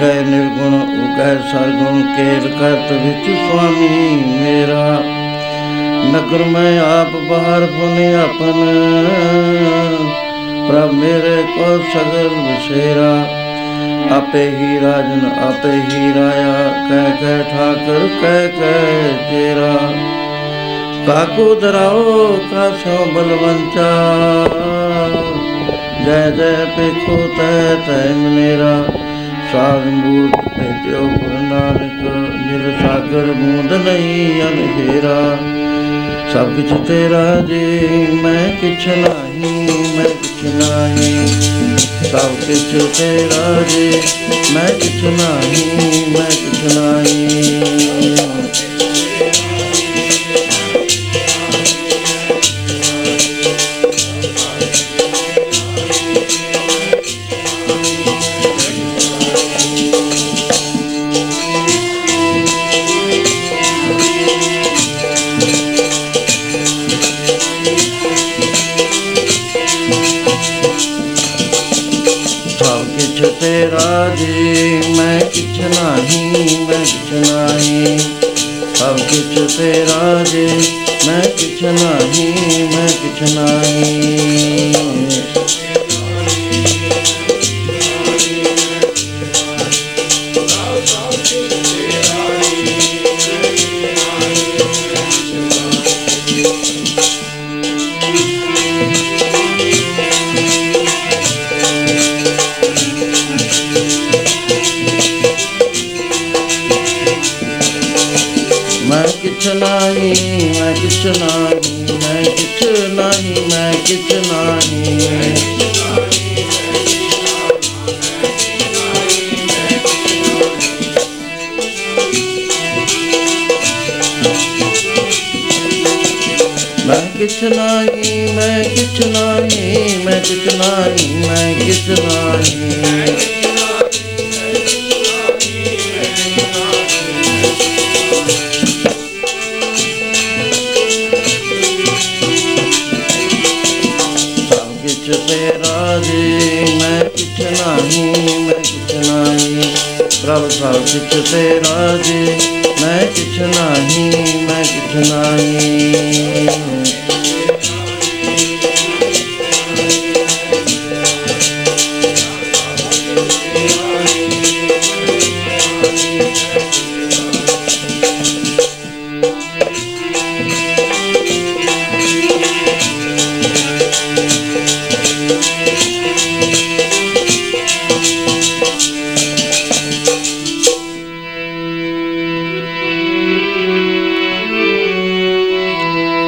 ਗਏ 0.00 0.22
ਨਿਰਗੁਣ 0.22 0.74
ਉਗੈ 0.74 1.34
ਸਰਗੁਣ 1.52 2.02
ਕੇਰ 2.02 2.48
ਕਰਤ 2.60 2.92
ਵਿੱਚ 2.92 3.38
ਸੁਆਮੀ 3.38 4.24
ਮੇਰਾ। 4.26 5.02
ਨਗਰ 6.04 6.44
ਮੈਂ 6.44 6.80
ਆਪ 6.80 7.12
ਬਾਹਰ 7.12 7.66
ਪੁਨੇ 7.66 8.14
ਆਪਨ। 8.14 8.76
ਪ੍ਰਭ 10.68 10.90
ਮੇਰੇ 10.92 11.42
ਕੋ 11.42 11.78
ਸਗਲ 11.78 12.28
ਵਿਸ਼ੇਰਾ। 12.28 13.26
ਆਪੇ 14.16 14.48
ਹੀ 14.50 14.80
ਰਾਜਨ, 14.80 15.30
ਆਪੇ 15.42 15.72
ਹੀ 15.72 16.12
ਰਾਇਆ। 16.14 16.86
ਕਹਿ 16.88 17.12
ਕਹਿ 17.20 17.42
ਠਾਕਰ, 17.42 18.08
ਕਹਿ 18.22 18.48
ਕਹਿ 18.48 19.12
ਤੇਰਾ। 19.30 19.92
ਕਾਕੂ 21.06 21.54
ਦਰਾਓ 21.54 22.38
ਕਾ 22.50 22.70
ਸੋ 22.70 23.04
ਬਲਵੰਤਾ। 23.04 23.90
ਜੈ 26.06 26.30
ਜੈ 26.30 26.64
ਪੇਖੋ 26.64 27.28
ਤੈ 27.36 27.74
ਤੈ 27.74 28.14
ਮੇਰਾ 28.14 28.84
ਸਾਧ 29.54 29.86
ਮੂਰਤ 29.86 30.48
ਭੇਟਿਓ 30.58 31.00
ਗੁਰੂ 31.00 31.38
ਨਾਨਕ 31.42 32.00
ਮਿਲ 32.46 32.72
ਸਾਗਰ 32.80 33.26
ਬੂੰਦ 33.32 33.72
ਨਹੀਂ 33.72 34.42
ਅਨਹੇਰਾ। 34.42 35.36
ਸਭ 36.32 36.46
ਕੁਝ 36.46 36.88
ਤੇਰਾ 36.88 37.40
ਜੀ, 37.40 37.60
ਮੈਂ 38.22 38.48
ਕਿਛ 38.60 38.86
ਨਹੀਂ, 38.86 39.68
ਮੈਂ 39.96 40.04
ਕਿਛ 40.04 40.44
ਨਹੀਂ। 40.44 41.28
ਸਭ 42.10 42.34
ਕੁਝ 42.46 42.82
ਤੇਰਾ 42.98 43.62
ਜੀ, 43.62 44.02
ਮੈਂ 44.54 44.68
ਕਿਛ 44.68 45.04
ਨਹੀਂ, 45.04 46.06
ਮੈਂ 46.10 46.30
ਕਿਛ 46.30 46.76
ਨਹੀਂ। 46.76 47.52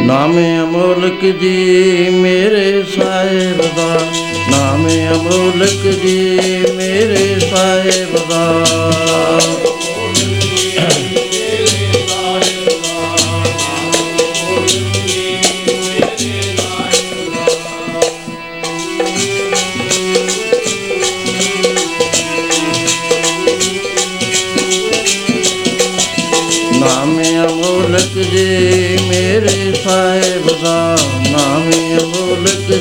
ਨਾਮ 0.02 0.38
ਅਮੋਲਕ 0.38 1.24
ਜੀ 1.40 2.08
ਮੇਰੇ 2.12 2.82
ਸਾਹਿਬ 2.96 3.62
ਦਾ 3.76 3.98
ਨਾਮ 4.50 4.86
ਅਮੋਲਕ 4.88 5.86
ਜੀ 6.02 6.38
ਮੇਰੇ 6.76 7.38
ਸਾਹਿਬ 7.40 8.16
ਦਾ 8.30 8.62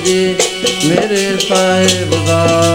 ਜੀ 0.06 0.36
ਮੇਰੇ 0.86 1.38
ਸਾਹਿਬ 1.38 2.26
ਦਾ 2.28 2.75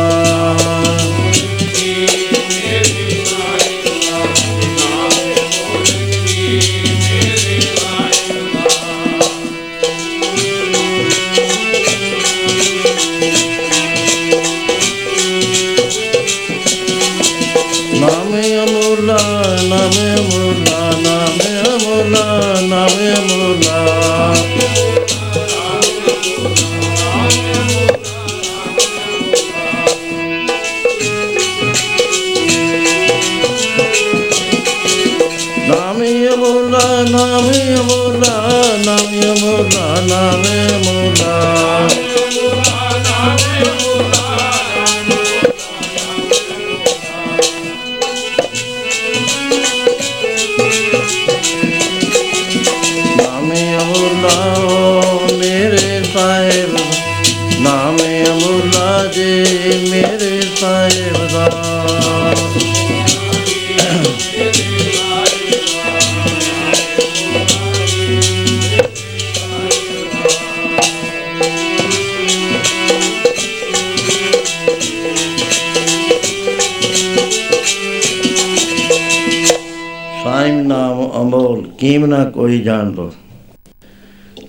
ਨਾ 82.10 82.24
ਕੋਈ 82.24 82.60
ਜਾਣ 82.60 82.90
ਦੋ। 82.90 83.12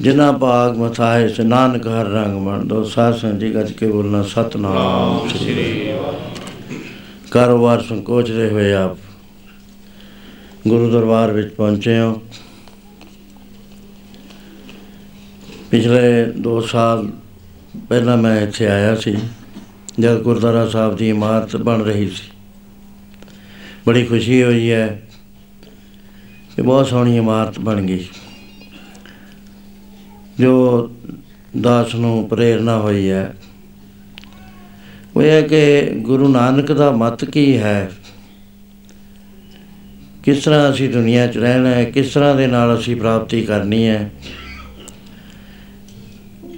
ਜਿਨਾ 0.01 0.31
ਬਾਗ 0.31 0.77
ਮਥਾਏ 0.77 1.27
ਸੇ 1.29 1.43
ਨਾਨਕ 1.43 1.87
ਹਰ 1.87 2.05
ਰੰਗ 2.05 2.37
ਮਨ 2.37 2.67
ਦੋ। 2.67 2.83
ਸਾਧ 2.83 3.15
ਸੰਜੀ 3.15 3.55
ਗੱਜ 3.55 3.71
ਕੇ 3.71 3.87
ਬੋਲਣਾ, 3.87 4.23
ਸਤਨਾਮ 4.23 5.27
ਸ੍ਰੀ 5.27 5.93
ਕਾਰੋਬਾਰ 7.31 7.81
ਸੰਕੋਚਦੇ 7.81 8.49
ਹੋਏ 8.49 8.73
ਆਪ। 8.73 8.97
ਗੁਰੂ 10.67 10.89
ਦਰਬਾਰ 10.91 11.31
ਵਿੱਚ 11.31 11.53
ਪਹੁੰਚੇ 11.53 11.99
ਹੋ। 11.99 12.21
ਪਿਛਲੇ 15.71 16.25
2 16.25 16.61
ਸਾਲ 16.61 17.07
ਪਹਿਲਾਂ 17.89 18.17
ਮੈਂ 18.17 18.41
ਇੱਥੇ 18.41 18.67
ਆਇਆ 18.67 18.95
ਸੀ। 18.95 19.15
ਜਦ 19.99 20.21
ਗੁਰਦੁਆਰਾ 20.21 20.67
ਸਾਹਿਬ 20.69 20.95
ਦੀ 20.95 21.09
ਇਮਾਰਤ 21.09 21.55
ਬਣ 21.57 21.81
ਰਹੀ 21.81 22.07
ਸੀ। 22.07 22.31
ਬੜੀ 23.87 24.05
ਖੁਸ਼ੀ 24.05 24.43
ਹੋਈ 24.43 24.71
ਹੈ। 24.71 25.10
ਕਿ 26.55 26.61
ਬਹੁਤ 26.61 26.87
ਸੋਹਣੀ 26.87 27.17
ਇਮਾਰਤ 27.17 27.59
ਬਣ 27.59 27.81
ਗਈ। 27.81 28.05
ਜੋ 30.39 30.89
ਦਾਸ 31.61 31.95
ਨੂੰ 31.95 32.27
ਪ੍ਰੇਰਣਾ 32.29 32.79
ਹੋਈ 32.79 33.09
ਹੈ। 33.09 33.37
ਉਹ 35.15 35.21
ਇਹ 35.21 35.31
ਹੈ 35.31 35.41
ਕਿ 35.41 35.89
ਗੁਰੂ 35.95 36.27
ਨਾਨਕ 36.27 36.71
ਦਾ 36.71 36.91
ਮਤ 36.91 37.25
ਕੀ 37.25 37.57
ਹੈ? 37.57 37.91
ਕਿਸ 40.23 40.43
ਤਰ੍ਹਾਂ 40.43 40.71
ਅਸੀਂ 40.71 40.89
ਦੁਨੀਆ 40.89 41.27
'ਚ 41.27 41.37
ਰਹਿਣਾ 41.37 41.69
ਹੈ? 41.69 41.83
ਕਿਸ 41.83 42.13
ਤਰ੍ਹਾਂ 42.13 42.35
ਦੇ 42.35 42.47
ਨਾਲ 42.47 42.79
ਅਸੀਂ 42.79 42.95
ਪ੍ਰਾਪਤੀ 42.95 43.41
ਕਰਨੀ 43.41 43.87
ਹੈ? 43.87 44.11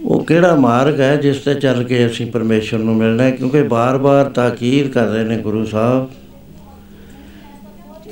ਉਹ 0.03 0.25
ਕਿਹੜਾ 0.25 0.55
ਮਾਰਗ 0.55 0.99
ਹੈ 0.99 1.15
ਜਿਸ 1.15 1.37
ਤੇ 1.37 1.53
ਚੱਲ 1.53 1.83
ਕੇ 1.83 2.07
ਅਸੀਂ 2.07 2.31
ਪਰਮੇਸ਼ਰ 2.31 2.77
ਨੂੰ 2.77 2.95
ਮਿਲਣਾ 2.95 3.23
ਹੈ? 3.23 3.31
ਕਿਉਂਕਿ 3.31 3.63
ਬਾਰ-ਬਾਰ 3.63 4.25
ਤਾਕੀਦ 4.25 4.87
ਕਰ 4.87 5.05
ਰਹੇ 5.05 5.23
ਨੇ 5.23 5.37
ਗੁਰੂ 5.37 5.65
ਸਾਹਿਬ। 5.65 6.11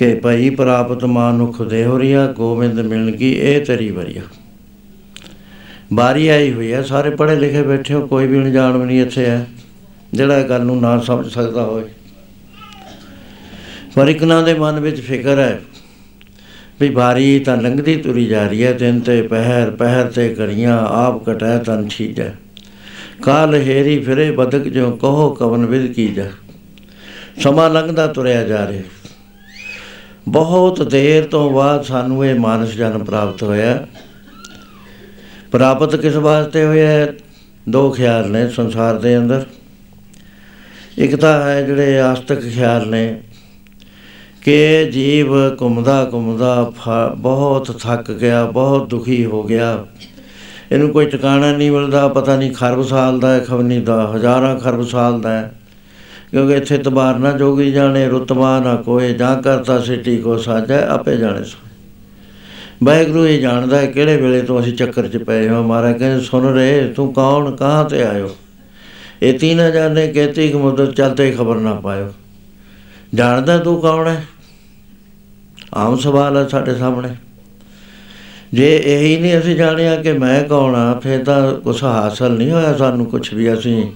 ਕਿ 0.02 0.14
ਭਈ 0.16 0.50
ਪ੍ਰਾਪਤ 0.50 1.04
ਮਾਨੁਖ 1.06 1.62
ਦੇਹੁਰੀਆ, 1.62 2.26
ਗੋਬਿੰਦ 2.28 2.80
ਮਿਲਣ 2.80 3.12
ਕੀ, 3.12 3.32
ਇਹ 3.32 3.66
ਤੇਰੀ 3.66 3.90
ਵਰੀਆ 3.92 4.22
ਬਾਰੀ 5.94 6.28
ਆਈ 6.28 6.52
ਹੋਈ 6.54 6.72
ਹੈ 6.72 6.82
ਸਾਰੇ 6.82 7.10
ਪੜ੍ਹੇ 7.10 7.36
ਲਿਖੇ 7.36 7.62
ਬੈਠੇ 7.64 7.94
ਹੋ, 7.94 8.06
ਕੋਈ 8.08 8.28
ਵੀ 8.28 8.38
ਅਣਜਾਣ 8.38 8.78
ਵੀ 8.78 8.86
ਨਹੀਂ 8.86 9.02
ਇੱਥੇ 9.02 9.26
ਹੈ, 9.26 9.46
ਜਿਹੜਾ 10.14 10.38
ਇਹ 10.40 10.46
ਗੱਲ 10.46 10.64
ਨੂੰ 10.66 10.80
ਨਾ 10.82 10.98
ਸਮਝ 11.00 11.28
ਸਕਦਾ 11.32 11.64
ਹੋਵੇ। 11.64 11.84
ਪਰ 13.96 14.08
ਇੱਕ 14.08 14.24
ਨਾ 14.24 14.42
ਦੇ 14.42 14.54
ਮਨ 14.54 14.80
ਵਿੱਚ 14.80 15.02
ਫਿਕਰ 15.02 15.40
ਹੈ 15.40 15.60
ਵੀ 16.82 16.90
ਬਾਰੀ 16.90 17.40
ਤਾਂ 17.40 17.58
ਲੰਘਦੀ 17.58 17.96
ਤੁਰੀ 17.96 18.26
ਜਾ 18.26 18.46
ਰਹੀ 18.48 18.64
ਹੈ, 18.64 18.72
ਦਿਨ 18.74 19.00
ਤੇ 19.00 19.22
ਪਹਿਰ 19.22 19.72
ਪਹਿਰ 19.72 20.08
ਤੇ 20.08 20.36
ਘੜੀਆਂ, 20.40 20.78
ਆਪ 20.78 21.24
ਕਟੈ 21.26 21.58
ਤਨ 21.58 21.88
ਠੀਜੈ 21.90 22.32
ਕਾਲ 23.22 23.54
ਹੇਰੀ 23.56 24.00
ਫਿਰੇ, 24.00 24.32
ਬਦਕ 24.32 24.68
ਜੋ 24.68 24.90
ਕਹੋ, 24.92 25.30
ਕਵਨ 25.30 25.66
ਵਿਦ 25.66 25.92
ਕੀਜੈ। 25.94 26.28
ਸਮਾਂ 27.40 27.70
ਲੰਘਦਾ 27.70 28.08
ਤੁਰਿਆ 28.08 28.44
ਜਾ 28.44 28.68
ਰਿਹਾ। 28.68 28.84
ਬਹੁਤ 30.28 30.82
ਦੇਰ 30.82 31.24
ਤੋਂ 31.24 31.52
ਬਾਅਦ 31.52 31.84
ਸਾਨੂੰ 31.84 32.26
ਇਹ 32.26 32.40
ਮਾਨਸ 32.40 32.70
ਜਨਮ 32.70 33.04
ਪ੍ਰਾਪਤ 33.04 33.44
ਹੋਇਆ। 33.44 33.88
ਪ੍ਰਾਪਤ 35.52 35.96
ਕਿਸ 35.96 36.16
ਵਾਸਤੇ 36.16 36.66
ਹੋਇਆ 36.66 36.88
ਹੈ? 36.88 37.14
ਦੋ 37.70 37.90
ਖਿਆਲ 37.90 38.30
ਨੇ 38.32 38.50
ਸੰਸਾਰ 38.50 39.00
ਦੇ 39.00 39.18
ਅੰਦਰ। 39.18 39.46
ਇੱਕ 40.98 41.16
ਤਾਂ 41.16 41.44
ਹੈ 41.44 41.62
ਜਿਹੜੇ 41.62 42.00
ਆਸਤਕ 42.00 42.42
ਖਿਆਲ 42.42 42.88
ਨੇ 42.88 43.22
ਕਿ 44.42 44.90
ਜੀਵ 44.92 45.34
ਘੁੰਮਦਾ 45.62 46.10
ਘੁੰਮਦਾ 46.14 46.72
ਬਹੁਤ 47.18 47.80
ਥੱਕ 47.84 48.12
ਗਿਆ, 48.12 48.46
ਬਹੁਤ 48.46 48.90
ਦੁਖੀ 48.90 49.26
ਹੋ 49.26 49.44
ਗਿਆ। 49.44 49.86
ਇਹਨੂੰ 50.72 50.90
ਕੋਈ 50.90 51.06
ਟਿਕਾਣਾ 51.06 51.52
ਨਹੀਂ 51.52 51.72
ਮਿਲਦਾ, 51.72 52.08
ਪਤਾ 52.08 52.36
ਨਹੀਂ 52.36 52.52
ਖਰਬ 52.52 52.82
ਸਾਲ 52.82 53.20
ਦਾ 53.20 53.34
ਹੈ 53.34 53.40
ਖਵਨੀ 53.40 53.82
ਦਾ, 53.82 54.12
ਹਜ਼ਾਰਾਂ 54.16 54.60
ਖਰਬ 54.60 54.88
ਸਾਲ 54.88 55.22
ਦਾ 55.22 55.34
ਹੈ। 55.34 55.52
ਕਿਉਂਕਿ 56.32 56.54
ਇੱਥੇ 56.54 56.78
ਤਬਾਰ 56.78 57.20
ਨਾ 57.20 57.32
ਜੋਗੀ 57.32 57.72
ਜਾਣੇ, 57.72 58.08
ਰੁਤਬਾ 58.08 58.60
ਨਾ 58.60 58.76
ਕੋਏ 58.76 59.14
ਜਾਂ 59.14 59.42
ਕਰਤਾ 59.42 59.80
ਸਿੱਟੀ 59.80 60.18
ਕੋ 60.18 60.38
ਸਾਜੈ, 60.38 60.88
ਆਪੇ 60.88 61.18
ਜਾਣੇ 61.18 61.44
ਸੋ। 61.44 61.58
ਵਾਹਿਗੁਰੂ 62.84 63.28
ਇਹ 63.28 63.42
ਜਾਣਦਾ 63.42 63.78
ਹੈ 63.78 63.86
ਕਿਹੜੇ 63.86 64.18
ਵੇਲੇ 64.18 64.42
ਤੋਂ 64.42 64.60
ਅਸੀਂ 64.60 64.74
ਚੱਕਰ 64.74 65.08
'ਚ 65.08 65.18
ਪਏ 65.18 65.50
ਹਾਂ। 65.50 65.64
ਮਹਾਰਾਜ 65.64 66.00
ਕਹਿੰਦੇ, 66.00 66.24
ਸੁਣ 66.24 66.54
ਰਹੇ 66.54 66.88
ਤੂੰ 66.88 67.14
ਕੌਣ, 67.14 67.56
ਕਹਾਂ 67.56 67.86
ਤੇ 67.86 68.04
ਆਇਓ? 68.04 68.36
ਇਹ 69.22 69.40
ਤੀਨ 69.40 69.72
ਜਾਣੇ 69.72 70.08
ਕਹਤੀ 70.08 70.48
ਕਿ 70.48 70.58
ਮੁਦਤ 70.58 70.96
ਚਲਤੇ 70.96 71.32
ਖਬਰ 71.32 71.56
ਨਾ 71.56 71.74
ਪਾਇਓ। 71.74 72.14
ਜਾਣਦਾ 73.16 73.58
ਤੂੰ 73.58 73.82
ਕੌਣ 73.82 74.08
ਹੈ? 74.08 74.26
ਆਮ 75.74 75.98
ਸਵਾਲ 75.98 76.38
ਹੈ 76.38 76.48
ਸਾਡੇ 76.48 76.76
ਸਾਹਮਣੇ। 76.76 77.10
ਜੇ 78.54 78.82
ਇਹੀ 78.86 79.22
ਨਹੀਂ 79.22 79.40
ਅਸੀਂ 79.40 79.56
ਜਾਣਿਆ 79.56 79.96
ਕਿ 79.96 80.14
ਮੈਂ 80.14 80.44
ਕੌਣ 80.44 80.76
ਆ, 80.76 81.00
ਫਿਰ 81.00 81.24
ਤਾਂ 81.24 81.54
ਕੁਛ 81.54 81.84
ਹਾਸਲ 81.84 82.32
ਨਹੀਂ 82.32 82.52
ਹੋਇਆ 82.52 82.78
ਸਾਨੂੰ 82.78 83.06
ਕੁਝ 83.06 83.34
ਵੀ। 83.34 83.54
ਅਸੀਂ 83.54 83.92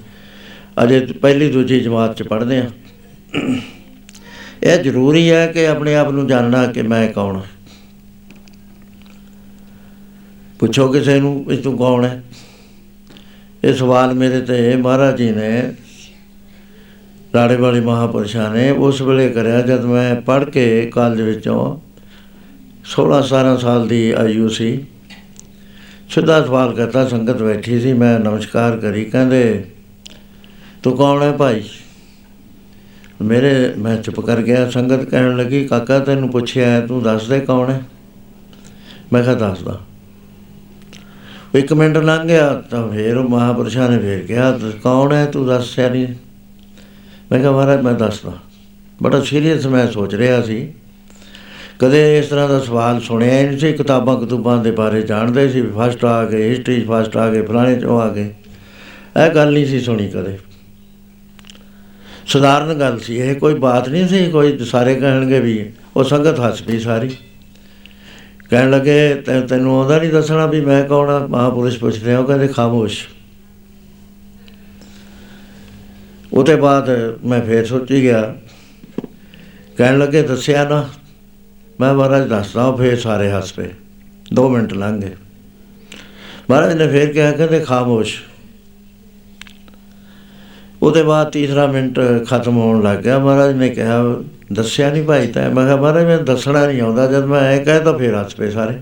ਅਜੇ 0.84 1.00
ਪਹਿਲੀ 1.00 1.52
ਦੂਜੀ 1.52 1.80
ਜਮਾਤ 1.80 2.18
ਚ 2.18 2.24
ਪੜ੍ਹਦੇ 2.24 2.58
ਆ 2.58 2.70
ਇਹ 4.64 4.80
ਜ਼ਰੂਰੀ 4.80 5.32
ਹੈ 5.32 5.48
ਕਿ 5.48 5.68
ਆਪਣੇ 5.68 5.96
ਆਪ 5.96 6.12
ਨੂੰ 6.12 6.28
ਜਾਣਨਾ 6.28 6.68
ਕਿ 6.68 6.82
ਮੈਂ 6.82 7.08
ਕੌਣ 7.08 7.36
ਹਾਂ। 7.36 7.44
ਪੁੱਛੋ 10.60 10.88
ਕਿਸੇ 10.88 11.20
ਨੂੰ 11.20 11.46
ਵੀ 11.46 11.58
ਤੂੰ 11.58 11.78
ਕੌਣ 11.78 12.06
ਹੈ। 12.06 12.24
ਇਹ 13.64 13.74
ਸਵਾਲ 13.74 14.14
ਮੇਰੇ 14.14 14.42
ਤੇ 14.42 14.76
ਮਹਾਰਾਜ 14.76 15.18
ਜੀ 15.18 15.32
ਨੇ 15.32 15.74
ਰਾੜੇ 17.36 17.56
ਵਾਲੀ 17.56 17.80
ਮਹਾਪੁਰਸ਼ਾਂ 17.80 18.54
ਨੇ 18.54 18.70
ਉਸ 18.72 19.02
ਵੇਲੇ 19.02 19.30
ਕਰਿਆ 19.30 19.62
ਜਦ 19.62 19.86
ਮੈਂ 19.86 20.16
ਪੜ੍ਹ 20.16 20.46
ਕੇ 20.46 20.92
ਕਾਲਜ 20.94 21.22
ਵਿੱਚੋਂ 21.22 21.80
16 22.86 23.22
17 23.22 23.58
ਸਾਲ 23.58 23.88
ਦੀ 23.88 24.12
ਆਯੂ 24.12 24.50
ਸੀ। 24.50 24.86
ਸਿੱਧਾ 26.10 26.46
ਸਵਾਲ 26.46 26.74
ਕਰਤਾ, 26.74 27.08
ਸੰਗਤ 27.08 27.42
ਬੈਠੀ 27.42 27.80
ਸੀ, 27.80 27.94
ਮੈਂ 27.94 28.20
ਨਮਸਕਾਰ 28.20 28.78
ਕਰੀ, 28.78 29.06
ਕਹਿੰਦੇ 29.06 29.64
ਤੂੰ 30.86 30.98
ਕੌਣ 30.98 31.22
ਹੈ 31.22 31.32
ਭਾਈ? 31.32 31.64
ਮੇਰੇ, 33.22 33.74
ਮੈਂ 33.78 33.98
ਚੁੱਪ 33.98 34.20
ਕਰ 34.20 34.42
ਗਿਆ, 34.42 34.70
ਸੰਗਤ 34.70 35.04
ਕਹਿਣ 35.04 35.38
ਲੱਗੀ, 35.38 35.66
ਕਾਕਾ, 35.66 36.00
ਤੈਨੂੰ 36.00 36.30
ਪੁੱਛਿਆ 36.30 36.82
ਤੂੰ 36.82 37.04
ਦੱਸ 37.04 37.28
ਦੇ 37.28 37.40
ਕੌਣ 37.40 37.72
ਹੈ? 37.72 37.82
ਮੈਂ 39.14 39.24
ਕਿਹਾ, 39.24 39.34
ਦੱਸਦਾ। 39.34 39.80
ਇੱਕ 41.56 41.74
ਮਿੰਟ 41.74 41.98
ਲੰਘ 41.98 42.28
ਗਿਆ, 42.28 42.54
ਤਾਂ 42.54 42.90
ਫੇਰ 42.90 43.18
ਉਹ 43.18 43.30
ਮਹਾਪੁਰਸ਼ਾਂ 43.30 43.90
ਨੇ 43.90 44.00
ਫੇਰ 44.00 44.20
ਕਿਹਾ 44.20 44.60
ਕੌਣ 44.84 45.14
ਹੈ? 45.14 45.26
ਤੂੰ 45.26 45.48
ਦੱਸਿਆ 45.48 45.90
ਨਹੀਂ? 45.90 46.08
ਮੈਂ 47.32 47.40
ਕਿਹਾ, 47.40 47.52
ਮਹਾਰਾਜ, 47.52 47.82
ਮੈਂ 47.82 47.94
ਦੱਸਦਾ। 47.94 48.32
ਬੜਾ 49.04 49.22
ਸੀਰੀਅਸ 49.22 49.66
ਮੈਂ 49.66 49.92
ਸੋਚ 49.92 50.16
ਰਿਹਾ 50.16 50.42
ਸੀ। 50.42 50.74
ਕਦੇ 51.80 52.20
ਇਸ 52.20 52.26
ਤਰ੍ਹਾਂ 52.26 52.50
ਦਾ 52.50 52.60
ਸਵਾਲ 52.60 53.02
ਸੁਣਿਆ 53.02 53.40
ਹੀ 53.40 53.48
ਨਹੀਂ 53.48 53.58
ਸੀ, 53.58 53.74
ਕਿਤਾਬਾਂ 53.74 54.22
ਕਤੂਬਾਂ 54.22 54.64
ਦੇ 54.64 54.72
ਬਾਰੇ 54.72 55.02
ਜਾਣਦੇ 55.02 55.50
ਸੀ, 55.50 55.62
ਫਸਟ 55.62 56.06
ਆ 56.06 56.26
ਗਏ 56.26 56.50
ਹਿਸਟਰੀ 56.50 56.86
ਫਸਟ 56.92 57.18
ਆ 57.18 57.30
ਗਏ, 57.30 57.42
ਫਲਾਣੇ 57.42 57.80
ਚੋਂ 57.80 58.02
ਆ 58.02 58.10
ਗਏ। 58.10 58.34
ਇਹ 59.26 59.30
ਗੱਲ 59.36 59.54
ਨਹੀਂ 59.54 59.66
ਸੀ 59.66 59.80
ਸੁਣੀ 59.80 60.08
ਕਦੇ। 60.08 60.38
ਸਧਾਰਨ 62.28 62.74
ਗੱਲ 62.74 63.00
ਸੀ, 63.00 63.16
ਇਹ 63.16 63.36
ਕੋਈ 63.36 63.54
ਬਾਤ 63.54 63.90
ਨਹੀਂ 63.90 64.08
ਸੀ, 64.08 64.30
ਕੋਈ 64.32 64.58
ਸਾਰੇ 64.66 64.96
ਕਹਿਣਗੇ 64.96 65.40
ਵੀ 65.40 65.72
ਉਹ 65.96 66.04
ਸੰਗਤ 66.04 66.40
ਹੱਸ 66.40 66.62
ਪਈ 66.62 66.80
ਸਾਰੀ। 66.80 67.10
ਕਹਿਣ 68.50 68.70
ਲੱਗੇ 68.72 69.24
ਤੈਨੂੰ 69.50 69.78
ਆਉਂਦਾ 69.78 70.00
ਨਹੀਂ 70.00 70.10
ਦੱਸਣਾ 70.10 70.46
ਵੀ 70.46 70.62
ਮੈਂ 70.62 70.84
ਕੌਣ 70.84 71.10
ਆ? 71.10 71.26
ਮਹਾਪੁਰਸ਼ 71.28 71.80
ਪੁੱਛਦੇ 71.80 72.14
ਆ, 72.14 72.20
ਉਹ 72.20 72.26
ਕਹਿੰਦੇ, 72.26 72.48
ਖਾਮੋਸ਼। 72.48 73.06
ਉਹਦੇ 76.34 76.56
ਬਾਅਦ 76.56 76.90
ਮੈਂ 77.26 77.42
ਫੇਰ 77.42 77.66
ਸੋਚੀ 77.66 78.02
ਗਿਆ। 78.04 78.36
ਕਹਿਣ 79.78 79.98
ਲੱਗੇ, 79.98 80.22
ਦੱਸਿਆ 80.22 80.64
ਨਾ। 80.70 80.88
ਮੈਂ 81.80 81.94
ਮਹਾਰਾਜ, 81.94 82.28
ਦੱਸਦਾ 82.28 82.72
ਫੇਰ 82.72 83.00
ਸਾਰੇ 83.00 83.32
ਹੱਸ 83.32 83.54
ਪਏ। 83.54 83.70
2 84.34 84.50
ਮਿੰਟ 84.50 84.74
ਲੰਘ 84.74 85.02
ਗਏ। 85.02 85.16
ਮਹਾਰਾਜ 86.50 86.74
ਨੇ 86.74 86.88
ਫੇਰ 86.88 87.14
ਕਿਹਾ, 87.14 87.32
ਕਹਿੰਦੇ, 87.32 87.60
ਖਾਮੋਸ਼। 87.60 88.16
ਉਹਦੇ 90.86 91.04
ਬਾਅਦ 91.04 91.32
ਤੀਸਰਾ 91.32 91.66
ਮਿੰਟ 91.68 92.00
ਖਤਮ 92.28 92.58
ਹੋਣ 92.58 92.84
ਲੱਗ 92.84 92.98
ਗਿਆ। 92.98 93.20
ਮਹਾਰਾਜ 93.20 93.56
ਨੇ 93.56 93.70
ਕਿਹਾ, 93.70 94.00
ਦੱਸਿਆ 94.54 94.90
ਨਹੀਂ 94.92 95.04
ਭਾਈ 95.04 95.28
ਤਾਂ। 95.28 95.50
ਮੈਂ 95.50 95.66
ਕਿਹਾ, 95.66 95.76
ਮਹਾਰਾਜ, 95.76 96.06
ਮੈਂ 96.06 96.18
ਦੱਸਣਾ 96.18 96.66
ਨਹੀਂ 96.68 96.82
ਆਉਂਦਾ। 96.82 97.06
ਜਦ 97.08 97.26
ਮੈਂ 97.26 97.52
ਇਹ 97.52 97.66
ਕਹਿ 97.66 97.80
ਤਾਂ 97.80 97.98
ਫੇਰ 97.98 98.20
ਹੱਸ 98.20 98.36
ਪਏ 98.36 98.50
ਸਾਰੇ। 98.50 98.78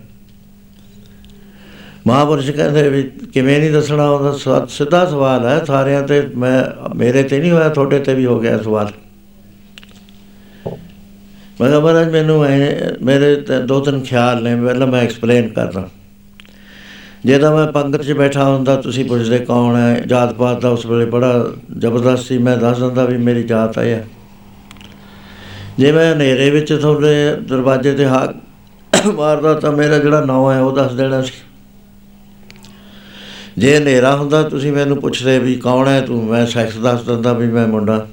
ਮਹਾਪੁਰਸ਼ 2.07 2.51
ਕਹਿੰਦੇ 2.51 2.89
ਵੀ, 2.89 3.03
ਕਿਵੇਂ 3.03 3.59
ਨਹੀਂ 3.59 3.71
ਦੱਸਣਾ 3.71 4.03
ਆਉਂਦਾ? 4.03 4.65
ਸਿੱਧਾ 4.69 5.05
ਸਵਾਲ 5.05 5.45
ਹੈ। 5.45 5.63
ਸਾਰਿਆਂ 5.65 6.03
ਤੇ 6.03 6.21
ਮੈਂ, 6.37 6.63
ਮੇਰੇ 6.95 7.23
ਤੇ 7.23 7.39
ਨਹੀਂ 7.39 7.51
ਹੋਇਆ, 7.51 7.69
ਤੁਹਾਡੇ 7.69 7.99
ਤੇ 7.99 8.13
ਵੀ 8.13 8.25
ਹੋ 8.25 8.39
ਗਿਆ 8.39 8.57
ਸਵਾਲ। 8.57 8.91
ਮੈਂ 11.61 11.69
ਕਿਹਾ, 11.69 11.79
ਮਹਾਰਾਜ, 11.79 12.11
ਮੈਨੂੰ 12.11 12.45
ਮੇਰੇ 13.01 13.35
ਦੋ 13.65 13.79
ਤਿੰਨ 13.79 14.01
ਖਿਆਲ 14.01 14.43
ਨੇ। 14.43 14.55
ਪਹਿਲਾਂ 14.65 14.87
ਮੈਂ 14.87 15.01
ਐਕਸਪਲੇਨ 15.01 15.47
ਕਰਦਾ। 15.47 15.89
ਜੇ 17.25 17.39
ਤਾਂ 17.39 17.55
ਮੈਂ 17.55 17.71
ਪੰਗਤ 17.71 18.03
'ਚ 18.03 18.11
ਬੈਠਾ 18.11 18.43
ਹੁੰਦਾ, 18.43 18.75
ਤੁਸੀਂ 18.75 19.05
ਪੁੱਛਦੇ 19.05 19.39
ਕੌਣ 19.39 19.75
ਹੈ? 19.75 19.99
ਜਾਤ 19.99 20.33
ਪਾਤ 20.33 20.61
ਦਾ 20.61 20.69
ਉਸ 20.69 20.85
ਵੇਲੇ 20.85 21.05
ਬੜਾ 21.05 21.53
ਜ਼ਬਰਦਸਤ 21.77 22.23
ਸੀ। 22.23 22.37
ਮੈਂ 22.37 22.57
ਦੱਸ 22.57 22.79
ਦਿੰਦਾ 22.79 23.05
ਵੀ 23.05 23.17
ਮੇਰੀ 23.17 23.43
ਜਾਤ 23.43 23.77
ਹੈ। 23.77 24.07
ਜੇ 25.77 25.91
ਮੈਂ 25.91 26.15
ਹਨੇਰੇ 26.15 26.49
ਵਿੱਚ 26.49 26.73
ਤੁਹਾਡੇ 26.73 27.35
ਦਰਵਾਜ਼ੇ 27.41 27.93
ਤੇ 27.93 28.05
ਹਾਕ 28.05 28.35
ਮਾਰਦਾ 29.13 29.53
ਤਾਂ 29.53 29.71
ਮੇਰਾ 29.71 29.97
ਜਿਹੜਾ 29.97 30.25
ਨਾਮ 30.25 30.51
ਹੈ, 30.51 30.59
ਉਹ 30.59 30.75
ਦੱਸ 30.75 30.93
ਦੇਣਾ 30.93 31.21
ਸੀ। 31.21 31.33
ਜੇ 33.57 33.77
ਹਨੇਰਾ 33.77 34.15
ਹੁੰਦਾ, 34.15 34.43
ਤੁਸੀਂ 34.43 34.71
ਮੈਨੂੰ 34.71 34.97
ਪੁੱਛਦੇ 34.97 35.39
ਵੀ 35.39 35.55
ਕੌਣ 35.55 35.87
ਹੈ 35.87 36.01
ਤੂੰ? 36.01 36.25
ਮੈਂ 36.25 36.45
ਸੈਕਸ 36.45 36.77
ਦੱਸ 36.77 37.01
ਦਿੰਦਾ 37.01 37.33
ਵੀ 37.33 37.47
ਮੈਂ 37.47 37.67
ਮੁੰਡਾ। 37.67 38.07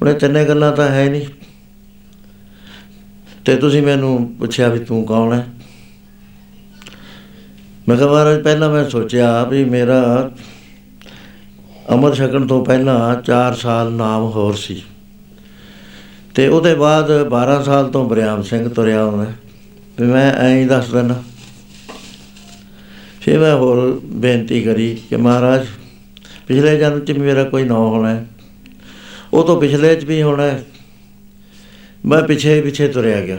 ਉਹਨੇ 0.00 0.12
ਤਿੰਨੇ 0.12 0.44
ਗੱਲਾਂ 0.44 0.72
ਤਾਂ 0.72 0.88
ਹੈ 0.88 1.08
ਨਹੀਂ। 1.08 1.26
ਤੇ 3.44 3.56
ਤੁਸੀਂ 3.56 3.82
ਮੈਨੂੰ 3.82 4.34
ਪੁੱਛਿਆ 4.38 4.68
ਵੀ 4.68 4.78
ਤੂੰ 4.78 5.04
ਕੌਣ 5.04 5.32
ਹੈ? 5.32 5.46
ਮੈਂ 7.88 7.96
ਕਿਹਾ 7.96 8.08
ਮਹਾਰਾਜ, 8.08 8.42
ਪਹਿਲਾਂ 8.42 8.70
ਮੈਂ 8.70 8.90
ਸੋਚਿਆ 8.90 9.44
ਵੀ 9.44 9.64
ਮੇਰਾ 9.64 10.30
ਅਮਰ 11.94 12.14
ਛਕਣ 12.14 12.46
ਤੋਂ 12.46 12.64
ਪਹਿਲਾਂ 12.64 13.22
4 13.22 13.54
ਸਾਲ 13.54 13.92
ਨਾਮ 13.92 14.22
ਹੋਰ 14.22 14.54
ਸੀ। 14.54 14.82
ਤੇ 16.34 16.48
ਉਹਦੇ 16.48 16.74
ਬਾਅਦ 16.74 17.10
12 17.28 17.62
ਸਾਲ 17.62 17.88
ਤੋਂ 17.88 18.08
ਬਰਿਆਮ 18.08 18.42
ਸਿੰਘ 18.42 18.68
ਤੁਰਿਆ 18.68 19.04
ਹੁੰਦਾ 19.04 19.32
ਵੀ 20.00 20.06
ਮੈਂ 20.06 20.32
ਐਂ 20.32 20.56
ਹੀ 20.56 20.64
ਦੱਸ 20.64 20.88
ਦਿੰਦਾ। 20.88 21.22
ਫਿਰ 23.20 23.38
ਮੈਂ 23.38 23.54
ਹੋਰ 23.56 24.00
ਬੇਨਤੀ 24.04 24.62
ਕਰੀ 24.62 24.94
ਕਿ 25.10 25.16
ਮਹਾਰਾਜ, 25.16 25.66
ਪਿਛਲੇ 26.48 26.78
ਜਨਮ 26.78 27.00
'ਚ 27.00 27.12
ਮੇਰਾ 27.12 27.44
ਕੋਈ 27.44 27.64
ਨਾਮ 27.64 27.86
ਹੋਣਾ 27.86 28.10
ਹੈ। 28.10 28.26
ਉਹ 29.32 29.44
ਤੋਂ 29.44 29.60
ਪਿਛਲੇ 29.60 29.94
'ਚ 29.96 30.04
ਵੀ 30.04 30.22
ਹੋਣਾ 30.22 30.42
ਹੈ। 30.42 30.64
ਮੈਂ 32.06 32.22
ਪਿਛੇ 32.22 32.60
ਪਿਛੇ 32.60 32.88
ਤੁਰਿਆ 32.88 33.20
ਗਿਆ। 33.20 33.38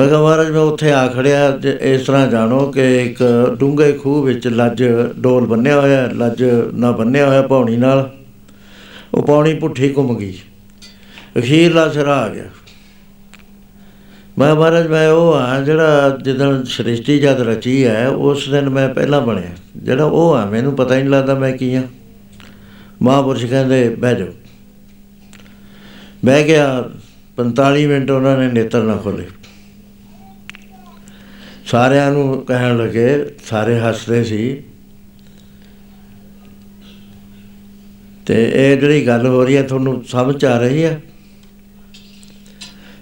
ਮੈਂ 0.00 0.08
ਕਿਹਾ 0.08 0.22
ਮਹਾਰਾਜ, 0.22 0.50
ਮੈਂ 0.50 0.60
ਉੱਥੇ 0.60 0.92
ਆ 0.92 1.06
ਖੜਿਆ 1.06 1.58
ਇਸ 1.80 2.06
ਤਰ੍ਹਾਂ 2.06 2.26
ਜਾਣੋ 2.26 2.72
ਕਿ 2.72 3.04
ਇੱਕ 3.04 3.22
ਡੂੰਘੇ 3.58 3.92
ਖੂਹ 3.92 4.22
ਵਿੱਚ 4.22 4.46
ਲੱਜ 4.48 4.84
ਡੋਲ 5.18 5.46
ਬੰਨਿਆ 5.46 5.80
ਹੋਇਆ, 5.80 6.10
ਲੱਜ 6.14 6.44
ਨਾ 6.74 6.90
ਬੰਨਿਆ 6.90 7.28
ਹੋਇਆ 7.28 7.42
ਪੌਣੀ 7.42 7.76
ਨਾਲ, 7.76 8.10
ਉਹ 9.14 9.22
ਪੌਣੀ 9.22 9.54
ਪੁੱਠੀ 9.54 9.94
ਘੁੰਮ 9.96 10.18
ਗਈ। 10.18 10.38
ਅਖੀਰਲਾ 11.38 11.88
ਸਿਰਾ 11.88 12.16
ਆ 12.16 12.28
ਗਿਆ। 12.28 12.44
ਮੈਂ 14.38 14.54
ਮਹਾਰਾਜ, 14.54 14.86
ਮੈਂ 14.86 15.08
ਉਹ 15.08 15.32
ਆ 15.34 15.60
ਜਿਹੜਾ 15.60 16.18
ਜਦੋਂ 16.22 16.64
ਸ੍ਰਿਸ਼ਟੀ 16.64 17.18
ਜਦ 17.18 17.40
ਰਚੀ 17.40 17.86
ਹੈ, 17.86 18.08
ਉਸ 18.08 18.48
ਦਿਨ 18.48 18.70
ਮੈਂ 18.70 18.88
ਪਹਿਲਾਂ 18.88 19.20
ਬਣਿਆ। 19.20 19.50
ਜਿਹੜਾ 19.76 20.04
ਉਹ 20.04 20.34
ਆ, 20.34 20.44
ਮੈਨੂੰ 20.44 20.76
ਪਤਾ 20.76 20.94
ਹੀ 20.94 21.00
ਨਹੀਂ 21.00 21.10
ਲੱਗਦਾ 21.10 21.34
ਮੈਂ 21.34 21.52
ਕੀ 21.52 21.74
ਆ। 21.74 21.82
ਮਹਾਪੁਰਸ਼ 23.02 23.46
ਕਹਿੰਦੇ, 23.46 23.88
ਬਹਿ 23.88 24.16
ਜਾਓ। 24.16 24.28
ਬਹਿ 26.24 26.44
ਗਿਆ 26.44 26.84
45 27.36 27.86
ਮਿੰਟ 27.86 28.10
ਉਹਨਾਂ 28.10 28.38
ਨੇ 28.38 28.52
ਨੇਤਰ 28.52 28.82
ਨਾ 28.82 28.96
ਖੋਲੇ 28.96 29.26
ਸਾਰਿਆਂ 31.70 32.10
ਨੂੰ 32.10 32.46
ਕਹਿਣ 32.46 32.76
ਲੱਗੇ, 32.76 33.34
ਸਾਰੇ 33.46 33.80
ਹੱਸਦੇ 33.80 34.24
ਸੀ। 34.24 34.62
ਤੇ 38.26 38.52
ਇਹ 38.54 38.80
ਜਿਹੜੀ 38.80 39.06
ਗੱਲ 39.06 39.26
ਹੋ 39.26 39.44
ਰਹੀ 39.44 39.56
ਹੈ, 39.56 39.62
ਤੁਹਾਨੂੰ 39.62 40.04
ਸਮਝ 40.04 40.44
ਆ 40.44 40.58
ਰਹੀ 40.58 40.84
ਹੈ? 40.84 41.02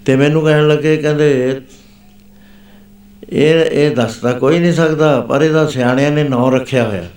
ਤੇ 0.05 0.17
ਮੈਨੂੰ 0.17 0.43
ਕਹਿਣ 0.43 0.69
ਲੱਗੇ, 0.69 0.97
ਕਹਿੰਦੇ, 0.97 1.61
ਇਹ 3.29 3.65
ਇਹ 3.65 3.97
ਦੱਸਦਾ 3.97 4.33
ਕੋਈ 4.33 4.59
ਨਹੀਂ 4.59 4.73
ਸਕਦਾ, 4.73 5.21
ਪਰ 5.21 5.43
ਇਹਦਾ 5.43 5.67
ਸਿਆਣਿਆਂ 5.67 6.11
ਨੇ 6.11 6.25
ਨਾਂ 6.25 6.53
ਰੱਖਿਆ 6.53 6.89
ਹੋਇਆ। 6.89 7.09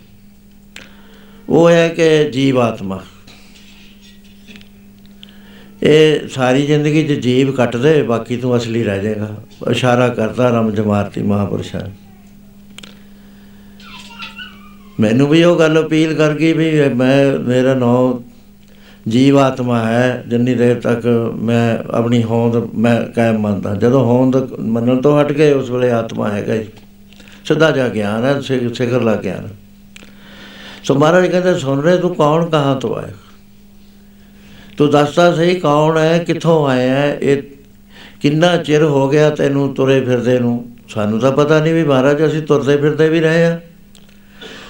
ਉਹ 1.50 1.70
ਹੈ 1.70 1.89
ਕਿ 1.89 2.31
ਜੀਵ 2.31 2.60
ਆਤਮਾ 2.60 3.03
ਇਹ 5.83 6.27
ਸਾਰੀ 6.27 6.65
ਜ਼ਿੰਦਗੀ 6.65 7.07
'ਚ 7.07 7.11
ਜੀਵ 7.11 7.51
ਕੱਟਦੇ, 7.51 8.01
ਬਾਕੀ 8.03 8.38
ਤੂੰ 8.38 8.57
ਅਸਲੀ 8.57 8.83
ਰਹਿ 8.83 9.03
ਜਾਏਗਾ। 9.03 9.29
ਇਸ਼ਾਰਾ 9.71 10.07
ਕਰਦਾ 10.07 10.50
ਰਮ 10.50 10.71
ਜਮਾਰਤੀ 10.71 11.21
ਮਹਾਪੁਰਸ਼ਾਂ। 11.21 11.81
ਮੈਨੂੰ 15.00 15.27
ਵੀ 15.27 15.43
ਉਹ 15.43 15.59
ਗੱਲ 15.59 15.85
ਅਪੀਲ 15.85 16.13
ਕਰ 16.13 16.33
ਗਈ 16.33 16.53
ਵੀ 16.53 16.89
ਮੈਂ, 16.89 17.39
ਮੇਰਾ 17.39 17.73
ਨਾਮ 17.73 18.21
ਜੀਵ 19.07 19.39
ਆਤਮਾ 19.39 19.79
ਹੈ, 19.85 20.23
ਜਿੰਨੀ 20.27 20.53
ਦੇਰ 20.53 20.79
ਤੱਕ 20.79 21.33
ਮੈਂ 21.35 21.77
ਆਪਣੀ 21.91 22.23
ਹੋਂਦ 22.23 22.55
ਮੈਂ 22.75 23.01
ਕਾਇਮ 23.01 23.39
ਮੰਨਦਾ। 23.39 23.75
ਜਦੋਂ 23.75 24.03
ਹੋਂਦ 24.05 24.35
ਮੰਨਣ 24.59 25.01
ਤੋਂ 25.01 25.21
ਹਟ 25.21 25.31
ਗਏ, 25.31 25.51
ਉਸ 25.51 25.69
ਵੇਲੇ 25.69 25.91
ਆਤਮਾ 25.91 26.29
ਹੈਗਾ 26.29 26.53
ਹੀ। 26.53 26.65
ਸਿੱਧਾ 27.45 27.71
ਜਾ 27.71 27.88
ਗਿਆਨ 27.89 28.25
ਹੈ 28.25 28.39
ਸਿਖਰ 28.73 29.01
ਲਾ 29.01 29.15
ਗਿਆਨ। 29.15 29.47
ਸੋ 30.83 30.95
ਮਹਾਰਾਜ 30.95 31.27
ਕਹਿੰਦੇ, 31.27 31.59
ਸੁਣ 31.59 31.81
ਰਹੇ 31.81 31.97
ਤੂੰ 31.97 32.15
ਕੌਣ, 32.15 32.50
ਕਹਾਂ 32.50 32.75
ਤੋਂ 32.75 32.95
ਆਇਆ? 32.95 33.13
ਤੂੰ 34.81 34.89
ਦੱਸਦਾ 34.91 35.35
ਸਹੀ 35.35 35.55
ਕੌਣ 35.55 35.97
ਹੈ, 35.97 36.17
ਕਿੱਥੋਂ 36.17 36.67
ਆਇਆ 36.67 36.95
ਹੈ, 36.95 37.17
ਇਹ 37.21 37.41
ਕਿੰਨਾ 38.21 38.57
ਚਿਰ 38.57 38.83
ਹੋ 38.83 39.09
ਗਿਆ 39.09 39.29
ਤੈਨੂੰ 39.29 39.73
ਤੁਰੇ 39.73 40.01
ਫਿਰਦੇ 40.01 40.39
ਨੂੰ? 40.39 40.71
ਸਾਨੂੰ 40.88 41.19
ਤਾਂ 41.19 41.31
ਪਤਾ 41.31 41.59
ਨਹੀਂ 41.59 41.73
ਵੀ 41.73 41.83
ਮਹਾਰਾਜ 41.83 42.25
ਅਸੀਂ 42.25 42.41
ਤੁਰਦੇ 42.41 42.77
ਫਿਰਦੇ 42.77 43.09
ਵੀ 43.09 43.19
ਰਹੇ 43.19 43.45
ਆ 43.45 43.59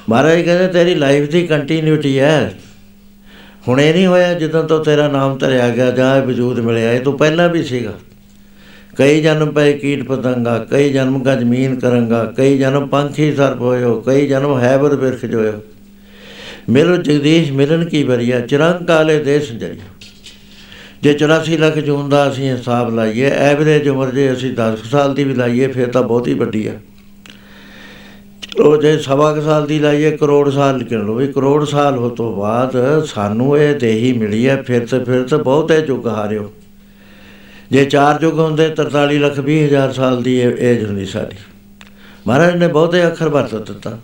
ਮਹਾਰਾਜ 0.10 0.41
ਕਹਿੰਦੇ, 0.41 0.68
ਤੇਰੀ 0.68 0.96
ਲਾਈਫ 0.96 1.30
ਦੀ 1.30 1.48
ਕੰਟੀਨਿਊਟੀ 1.48 2.20
ਹੈ। 2.20 2.53
ਹੁਣੇ 3.68 3.94
ਨਹੀਂ 3.94 4.08
ਹੋਇਆ 4.08 4.34
ਜਦੋਂ 4.34 4.63
ਤੋਂ 4.63 4.84
ਤੇਰਾ 4.86 5.08
ਨਾਮ 5.08 5.38
ਧਰਿਆ 5.38 5.70
ਗਿਆ, 5.70 5.91
ਜਾਂ 5.91 6.18
ਇਹ 6.18 6.22
ਵਜੂਦ 6.22 6.60
ਮਿਲਿਆ, 6.60 6.91
ਇਹ 6.91 7.01
ਤੋਂ 7.01 7.18
ਪਹਿਲਾਂ 7.18 7.50
ਵੀ 7.50 7.63
ਸੀਗਾ। 7.63 7.94
ਕਈ 8.98 9.22
ਜਨਮ 9.22 9.51
ਪਏ 9.51 9.74
ਕੀਟ 9.74 10.03
ਪਤੰਗਾ, 10.03 10.58
ਕਈ 10.72 10.89
ਜਨਮ 10.89 11.24
ਕਾ 11.24 11.36
ਜ਼ਮੀਨ 11.36 11.80
ਕਰਾਂਗਾ, 11.80 12.34
ਕਈ 12.38 12.58
ਜਨਮ 12.58 12.88
ਪੰਖੀ 12.88 13.36
ਸਰਪ 13.36 13.62
ਹੋਇਓ 13.62 14.01
ਕਈ 14.01 14.27
ਜਨਮ 14.27 14.60
ਹੈਬਰ 14.60 14.96
ਬਿਰਖ 14.96 15.25
ਜੋਇਓ 15.25 15.53
ਮਿਲੋ 16.70 16.96
ਜਗਦੀਸ਼ 16.96 17.51
ਮਿਲਨ 17.51 17.86
ਕੀ 17.86 18.03
ਬਰੀਆ 18.03 18.39
ਚਿਰੰਗ 18.39 18.88
ਕਾਲੇ 18.88 19.24
ਦੇਸ਼ 19.24 19.51
ਜਰੀਆ 19.51 19.91
ਜੇ 21.01 21.13
84 21.13 21.58
ਲੱਖ 21.58 21.77
ਜੂਨ 21.79 22.10
ਦਾ 22.10 22.29
ਅਸੀਂ 22.29 22.51
ਹਿਸਾਬ 22.51 22.96
ਲਾਈਏ, 22.96 23.29
ਐਵਰੇਜ 23.29 23.89
ਉਮਰ 23.89 24.12
ਜੇ 24.12 24.34
ਅਸੀਂ 24.34 24.53
10 24.53 24.84
ਸਾਲ 24.91 25.15
ਦੀ 25.15 25.24
ਵੀ 25.24 25.34
ਲਾਈਏ, 25.34 25.67
ਫਿਰ 25.67 25.88
ਤਾਂ 25.88 26.03
ਬਹੁਤੀ 26.03 26.34
ਵੱਡੀ 26.34 26.67
ਆ। 26.67 26.74
ਉਹ 28.60 28.81
ਜੇ 28.81 28.98
ਸਵਾ 28.98 29.34
ਕੁ 29.34 29.41
ਸਾਲ 29.41 29.65
ਦੀ 29.67 29.79
ਲਾਈਏ, 29.79 30.17
ਕਰੋੜ 30.17 30.50
ਸਾਲ 30.50 30.77
ਲਿਖਣ 30.77 31.05
ਲਓ 31.05 31.15
ਵੀ, 31.15 31.27
ਕਰੋੜ 31.27 31.65
ਸਾਲ 31.65 31.98
ਹੋ 31.98 32.10
ਤੋਂ 32.10 32.36
ਬਾਅਦ 32.38 33.03
ਸਾਨੂੰ 33.05 33.58
ਇਹ 33.58 33.75
ਦੇਹੀ 33.75 34.13
ਮਿਲੀ 34.13 34.48
ਹੈ 34.48 34.63
ਫਿਰ 34.63 34.86
ਤੇ 34.88 35.03
ਫਿਰ 35.03 35.24
ਤੇ 35.24 35.38
ਬਹੁਤੇ 35.38 35.77
ਯੁੱਗ 35.88 36.08
ਹਾਰਿਓ। 36.08 36.51
ਜੇ 37.72 37.86
ਚਾਰ 37.86 38.20
ਯੁੱਗ 38.22 38.39
ਹੁੰਦੇ 38.39 38.70
43 38.70 39.20
ਲੱਖ 39.20 39.39
20 39.39 39.65
ਹਜ਼ਾਰ 39.65 39.91
ਸਾਲ 39.93 40.24
ਦੀ 40.24 40.36
ਏਜ 40.39 40.86
ਹੁੰਦੀ 40.86 41.05
ਸਾਡੀ 41.05 41.38
ਮਹਾਰਾਜ 42.27 42.55
ਨੇ 42.55 42.67
ਬਹੁਤੇ 42.67 43.08
ਅੱਖਰ 43.08 43.29
ਵਰਤ 43.29 43.55
ਦਿੱਤਾ। 43.55 44.00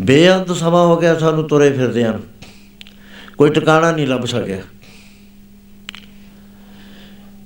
ਬੇਅੰਤ 0.00 0.52
ਸਮਾਂ 0.52 0.86
ਹੋ 0.86 0.96
ਗਿਆ 0.96 1.18
ਸਾਨੂੰ 1.18 1.44
ਤੁਰੇ 1.44 1.70
ਫਿਰਦਿਆਂ 1.70 2.12
ਨੂੰ। 2.12 2.22
ਕੋਈ 3.38 3.50
ਟਿਕਾਣਾ 3.50 3.92
ਨਹੀਂ 3.92 4.06
ਲੱਭ 4.06 4.24
ਸਕਿਆ। 4.24 4.58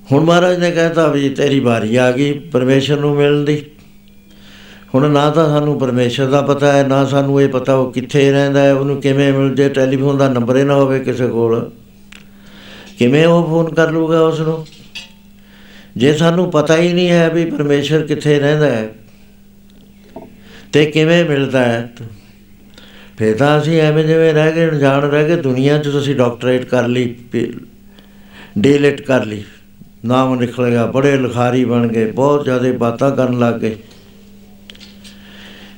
ਹੁਣ 0.07 0.23
ਮਹਾਰਾਜ 0.25 0.59
ਨੇ 0.59 0.69
ਕਹਿਤਾ 0.71 1.07
ਵੀ 1.07 1.29
ਤੇਰੀ 1.29 1.59
ਵਾਰੀ 1.59 1.95
ਆ 1.95 2.11
ਗਈ, 2.11 2.31
ਪਰਮੇਸ਼ਰ 2.51 2.99
ਨੂੰ 2.99 3.15
ਮਿਲਣ 3.15 3.43
ਦੀ। 3.45 3.63
ਹੁਣ 4.93 5.09
ਨਾ 5.11 5.29
ਤਾਂ 5.29 5.47
ਸਾਨੂੰ 5.49 5.77
ਪਰਮੇਸ਼ਰ 5.79 6.29
ਦਾ 6.29 6.41
ਪਤਾ 6.43 6.71
ਹੈ, 6.73 6.83
ਨਾ 6.87 7.03
ਸਾਨੂੰ 7.05 7.41
ਇਹ 7.41 7.49
ਪਤਾ 7.49 7.75
ਉਹ 7.75 7.91
ਕਿੱਥੇ 7.91 8.31
ਰਹਿੰਦਾ 8.31 8.61
ਹੈ, 8.61 8.73
ਉਹਨੂੰ 8.73 8.99
ਕਿਵੇਂ 9.01 9.31
ਮਿਲ 9.33 9.53
ਜੇ 9.55 9.67
ਟੈਲੀਫੋਨ 9.69 10.17
ਦਾ 10.17 10.27
ਨੰਬਰ 10.29 10.57
ਹੀ 10.57 10.63
ਨਾ 10.63 10.75
ਹੋਵੇ 10.75 10.99
ਕਿਸੇ 10.99 11.27
ਕੋਲ। 11.27 11.69
ਕਿਵੇਂ 12.99 13.25
ਉਹ 13.27 13.47
ਫੋਨ 13.47 13.73
ਕਰ 13.73 13.91
ਲੂਗਾ 13.91 14.21
ਉਸ 14.21 14.39
ਨੂੰ 14.41 14.65
ਜੇ 15.97 16.13
ਸਾਨੂੰ 16.13 16.49
ਪਤਾ 16.51 16.77
ਹੀ 16.77 16.93
ਨਹੀਂ 16.93 17.09
ਹੈ 17.09 17.29
ਵੀ 17.29 17.43
ਪਰਮੇਸ਼ਰ 17.47 18.05
ਕਿੱਥੇ 18.07 18.39
ਰਹਿੰਦਾ 18.39 18.65
ਹੈ 18.67 18.87
ਤੇ 20.73 20.85
ਕਿਵੇਂ 20.85 21.23
ਮਿਲਦਾ 21.25 21.63
ਹੈ, 21.63 21.89
ਫਿਰ 23.17 23.35
ਤਾਂ 23.37 23.59
ਅਸੀਂ 23.59 23.79
ਐਵੇਂ 23.81 24.03
ਜਿਵੇਂ 24.03 24.33
ਰਹਿ 24.33 24.51
ਗਏ, 24.51 24.69
ਅਣਜਾਣ 24.69 25.01
ਰਹਿ 25.03 25.27
ਗਏ, 25.27 25.35
ਦੁਨੀਆ 25.37 25.77
'ਚ 25.77 25.87
ਤੁਸੀਂ 25.89 26.15
ਡਾਕਟਰੇਟ 26.15 26.65
ਕਰ 26.65 26.87
ਲਈ 26.87 27.15
ਡੀਲਿਟ 28.57 29.01
ਕਰ 29.01 29.25
ਲਈ। 29.25 29.43
ਨਾਮ 30.05 30.39
ਨਿਕਲੇਗਾ 30.39 30.85
ਬੜੇ 30.85 31.17
ਲਿਖਾਰੀ 31.17 31.65
ਬਣ 31.65 31.87
ਗਏ, 31.87 32.11
ਬਹੁਤ 32.11 32.43
ਜ਼ਿਆਦਾ 32.43 32.71
ਬਾਤਾਂ 32.71 33.11
ਕਰਨ 33.11 33.39
ਲੱਗ 33.39 33.53
ਗਏ। 33.53 33.77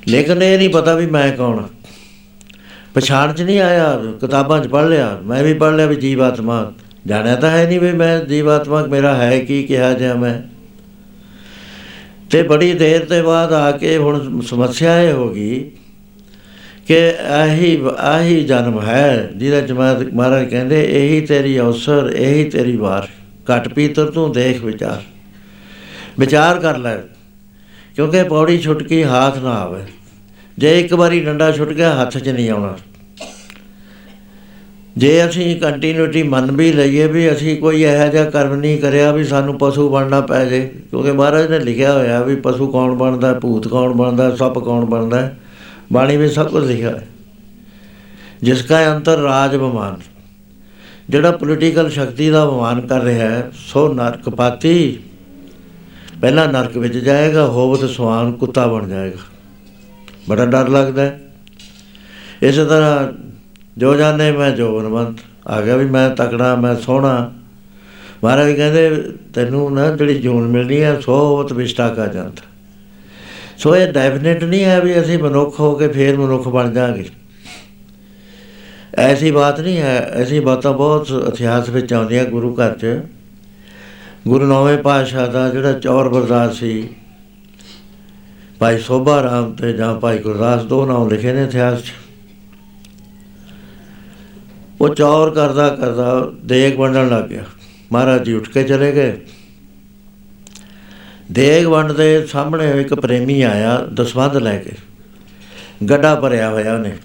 ਲੇਕਿਨ 0.07 0.43
ਇਹ 0.43 0.57
ਨਹੀਂ 0.57 0.69
ਪਤਾ 0.69 0.95
ਵੀ 0.95 1.05
ਮੈਂ 1.05 1.31
ਕੌਣ 1.31 1.59
ਹਾਂ 1.59 1.67
ਪਛਾਣ 2.93 3.33
'ਚ 3.33 3.41
ਨਹੀਂ 3.41 3.59
ਆਇਆ, 3.59 4.01
ਕਿਤਾਬਾਂ 4.21 4.59
'ਚ 4.59 4.67
ਪੜ੍ਹ 4.67 4.87
ਲਿਆ, 4.87 5.19
ਮੈਂ 5.23 5.43
ਵੀ 5.43 5.53
ਪੜ੍ਹ 5.53 5.75
ਲਿਆ 5.75 5.85
ਵੀ 5.85 5.95
ਜੀਵਾਤਮਾ। 5.95 6.73
ਜਾਣਿਆ 7.07 7.35
ਤਾਂ 7.35 7.49
ਹੈ 7.49 7.67
ਨਹੀਂ 7.67 7.79
ਵੀ 7.79 7.91
ਮੈਂ 7.91 8.25
ਜੀਵਾਤਮਾ, 8.25 8.85
ਮੇਰਾ 8.85 9.15
ਹੈ 9.15 9.39
ਕੀ, 9.39 9.63
ਕਿਹਾ 9.63 9.93
ਜਾ 9.93 10.13
ਮੈਂ। 10.13 10.41
ਤੇ 12.29 12.43
ਬੜੀ 12.43 12.73
ਦੇਰ 12.73 13.05
ਤੇ 13.05 13.21
ਬਾਅਦ 13.21 13.53
ਆ 13.53 13.71
ਕੇ 13.71 13.97
ਹੁਣ 13.97 14.41
ਸਮੱਸਿਆ 14.41 15.01
ਇਹ 15.01 15.13
ਹੋ 15.13 15.29
ਗਈ 15.29 15.71
ਕਿ 16.87 17.13
ਆਹੀ 17.29 17.81
ਆਹੀ 17.97 18.43
ਜਨਮ 18.43 18.81
ਹੈ, 18.81 19.29
ਜਿਹਦਾ 19.35 19.61
ਜਮਾਤ 19.61 20.01
ਮਹਾਰਾਜ 20.13 20.49
ਕਹਿੰਦੇ, 20.49 20.83
ਇਹੀ 20.83 21.21
ਤੇਰੀ 21.21 21.59
ਅਵਸਰ, 21.59 22.13
ਇਹੀ 22.15 22.43
ਤੇਰੀ 22.43 22.77
ਵਾਰ। 22.77 23.07
ਘਟ 23.49 23.67
ਪੀਤਰ 23.67 24.11
ਤੂੰ 24.11 24.31
ਦੇਖ 24.31 24.63
ਵਿਚਾਰ। 24.63 25.01
ਵਿਚਾਰ 26.19 26.59
ਕਰ 26.59 26.77
ਲੈ, 26.77 26.95
ਕਿਉਂਕਿ 27.95 28.23
ਪੌੜੀ 28.23 28.57
ਛੁਟਕੀ 28.57 29.03
ਹੱਥ 29.03 29.37
ਨਾ 29.37 29.51
ਆਵੇ। 29.51 29.81
ਜੇ 30.57 30.79
ਇੱਕ 30.79 30.93
ਵਾਰੀ 30.93 31.19
ਡੰਡਾ 31.19 31.51
ਛੁੱਟ 31.51 31.69
ਗਿਆ, 31.69 31.93
ਹੱਥ 31.93 32.17
'ਚ 32.17 32.29
ਨਹੀਂ 32.29 32.49
ਆਉਣਾ। 32.49 32.77
ਜੇ 34.97 35.25
ਅਸੀਂ 35.25 35.55
ਕੰਟੀਨਿਊਟੀ 35.61 36.23
ਮੰਨ 36.23 36.51
ਵੀ 36.51 36.71
ਲਈਏ 36.73 37.05
ਵੀ 37.07 37.31
ਅਸੀਂ 37.31 37.55
ਕੋਈ 37.57 37.81
ਇਹੋ 37.83 38.07
ਜਿਹਾ 38.07 38.23
ਕਰਮ 38.29 38.55
ਨਹੀਂ 38.55 38.79
ਕਰਿਆ 38.79 39.11
ਵੀ 39.11 39.23
ਸਾਨੂੰ 39.23 39.57
ਪਸ਼ੂ 39.57 39.89
ਬਣਨਾ 39.89 40.19
ਪੈ 40.21 40.43
ਜੇ, 40.45 40.59
ਕਿਉਂਕਿ 40.89 41.11
ਮਹਾਰਾਜ 41.11 41.49
ਨੇ 41.51 41.59
ਲਿਖਿਆ 41.59 41.93
ਹੋਇਆ 41.93 42.21
ਵੀ 42.23 42.35
ਪਸ਼ੂ 42.35 42.67
ਕੌਣ 42.67 42.95
ਬਣਦਾ, 42.95 43.33
ਭੂਤ 43.33 43.67
ਕੌਣ 43.67 43.93
ਬਣਦਾ, 43.93 44.35
ਸੱਪ 44.35 44.59
ਕੌਣ 44.59 44.85
ਬਣਦਾ, 44.85 45.29
ਬਾਣੀ 45.93 46.17
ਵਿੱਚ 46.17 46.33
ਸਭ 46.33 46.49
ਕੁਝ 46.49 46.63
ਲਿਖਿਆ 46.65 46.89
ਹੈ। 46.89 47.07
ਜਿਸ 48.43 48.61
ਕਾ 48.61 48.83
ਅੰਤਰ 48.95 49.17
ਰਾਜ 49.17 49.55
ਬਮਾਨ। 49.55 49.97
ਜਿਹੜਾ 51.09 51.31
ਪੋਲੀਟੀਕਲ 51.31 51.89
ਸ਼ਕਤੀ 51.89 52.29
ਦਾ 52.29 52.45
ਬਮਾਨ 52.45 52.87
ਕਰ 52.87 53.01
ਰਿਹਾ 53.01 53.29
ਹੈ, 53.29 53.51
ਸੋ 53.53 53.93
ਨਰਕ 53.93 54.29
ਪਾਤੀ। 54.29 54.99
ਪਹਿਲਾਂ 56.21 56.47
ਨਰਕ 56.47 56.77
ਵਿੱਚ 56.77 56.97
ਜਾਏਗਾ 56.97 57.45
ਹੋਵਤ 57.45 57.89
ਸਵਾਨ 57.89 58.31
ਕੁੱਤਾ 58.31 58.67
ਬਣ 58.67 58.87
ਜਾਏਗਾ। 58.87 59.17
ਬੜਾ 60.29 60.45
ਡਰ 60.45 60.69
ਲੱਗਦਾ 60.69 61.01
ਹੈ। 61.01 61.19
ਇਸੇ 62.41 62.65
ਤਰ੍ਹਾਂ 62.65 63.07
ਜੋ 63.77 63.95
ਜਾਣੇ 63.95 64.31
ਮੈਂ 64.31 64.51
ਜੋਗਨਵੰਤ 64.51 65.19
ਆ 65.47 65.61
ਗਿਆ 65.61 65.75
ਵੀ 65.75 65.85
ਮੈਂ 65.85 66.09
ਤਕੜਾ, 66.09 66.55
ਮੈਂ 66.55 66.75
ਸੋਹਣਾ। 66.75 67.33
ਮਹਾਰਾਜ 68.23 68.51
ਕਹਿੰਦੇ, 68.51 69.11
ਤੈਨੂੰ 69.33 69.73
ਨਾ 69.73 69.95
ਜਿਹੜੀ 69.95 70.19
ਜੂਨ 70.19 70.47
ਮਿਲਣੀ 70.47 70.81
ਹੈ, 70.81 70.99
ਸੋ 70.99 71.13
ਹੋਵਤ 71.13 71.53
ਵਿਸ਼ਟਾ 71.53 71.89
ਕਾ 71.89 72.07
ਜਾਂਦਾ 72.07 72.47
ਸੋ 73.57 73.75
ਇਹ 73.75 73.93
ਡੈਫੀਨਿਟ 73.93 74.43
ਨਹੀਂ 74.43 74.63
ਹੈ 74.63 74.81
ਵੀ 74.81 75.01
ਅਸੀਂ 75.01 75.19
ਮਨੁੱਖ 75.19 75.59
ਹੋ 75.59 75.75
ਕੇ 75.75 75.87
ਫੇਰ 75.87 76.17
ਮਨੁੱਖ 76.17 76.47
ਬਣ 76.47 76.71
ਜਾਾਂਗੇ। 76.71 77.09
ਐਸੀ 78.93 79.31
ਬਾਤ 79.31 79.59
ਨਹੀਂ 79.59 79.77
ਹੈ, 79.77 79.99
ਐਸੀ 80.13 80.39
ਬਾਤਾਂ 80.39 80.73
ਬਹੁਤ 80.73 81.11
ਇਤਿਹਾਸ 81.27 81.69
ਵਿੱਚ 81.69 81.93
ਆਉਂਦੀਆਂ 81.93 82.25
ਗੁਰੂ 82.25 82.55
ਘਰ 82.55 82.77
'ਚ। 82.77 82.85
ਗੁਰੂ 84.27 84.45
ਨੌਵੇਂ 84.45 84.77
ਪਾਤਸ਼ਾਹ 84.77 85.27
ਦਾ 85.27 85.49
ਜਿਹੜਾ 85.49 85.73
ਚੌਰ 85.73 86.09
ਬਰਦਾਸ 86.09 86.55
ਸੀ, 86.55 86.89
ਭਾਈ 88.59 88.77
ਸੋਭਾ 88.77 89.21
ਰਾਮ 89.23 89.53
ਤੇ 89.53 89.73
ਜਾਂ 89.73 89.93
ਭਾਈ 89.99 90.17
ਗੁਰਦਾਸ 90.17 90.63
ਦੋ 90.63 90.85
ਨਾਮ 90.85 91.09
ਲਿਖੇ 91.09 91.33
ਨੇ 91.33 91.43
ਇਤਿਹਾਸ 91.43 91.81
'ਚ। 91.81 91.93
ਉਹ 94.81 94.95
ਚੌਰ 94.95 95.29
ਕਰਦਾ 95.29 95.69
ਕਰਦਾ 95.69 96.31
ਦੇਗ 96.45 96.77
ਵੰਡਣ 96.79 97.09
ਲੱਗ 97.09 97.23
ਗਿਆ। 97.23 97.43
ਮਹਾਰਾਜ 97.91 98.23
ਜੀ 98.23 98.33
ਉੱਠ 98.33 98.49
ਕੇ 98.49 98.63
ਚਲੇ 98.63 98.91
ਗਏ। 98.91 99.17
ਦੇਗ 101.31 101.65
ਵੰਡਦੇ 101.65 102.25
ਸਾਹਮਣੇ 102.25 102.81
ਇੱਕ 102.81 102.93
ਪ੍ਰੇਮੀ 102.93 103.41
ਆਇਆ 103.41 103.77
ਦਸਵੰਦ 103.93 104.37
ਲੈ 104.37 104.57
ਕੇ। 104.57 104.71
ਗੱਡਾ 105.89 106.15
ਭਰਿਆ 106.15 106.49
ਹੋਇਆ 106.49 106.73
ਉਹਨੇ। 106.73 106.97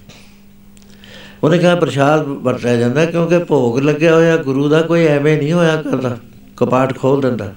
ਉਹਨੇ 1.42 1.59
ਕਿਹਾ 1.59 1.75
ਪ੍ਰਸ਼ਾਦ 1.75 2.27
ਵਰਤਿਆ 2.42 2.77
ਜਾਂਦਾ 2.77 3.05
ਕਿਉਂਕਿ 3.07 3.38
ਭੋਗ 3.38 3.79
ਲੱਗਿਆ 3.79 4.14
ਹੋਇਆ, 4.14 4.37
ਗੁਰੂ 4.37 4.68
ਦਾ 4.68 4.83
ਕੋਈ 4.83 5.07
ਐਵੇਂ 5.07 5.37
ਨਹੀਂ 5.38 5.53
ਹੋਇਆ 5.53 5.77
ਕਰਦਾ 5.83 6.16
ਕਪਾਟ 6.57 6.97
ਖੋਲ 6.99 7.20
ਦਿੰਦਾ। 7.20 7.53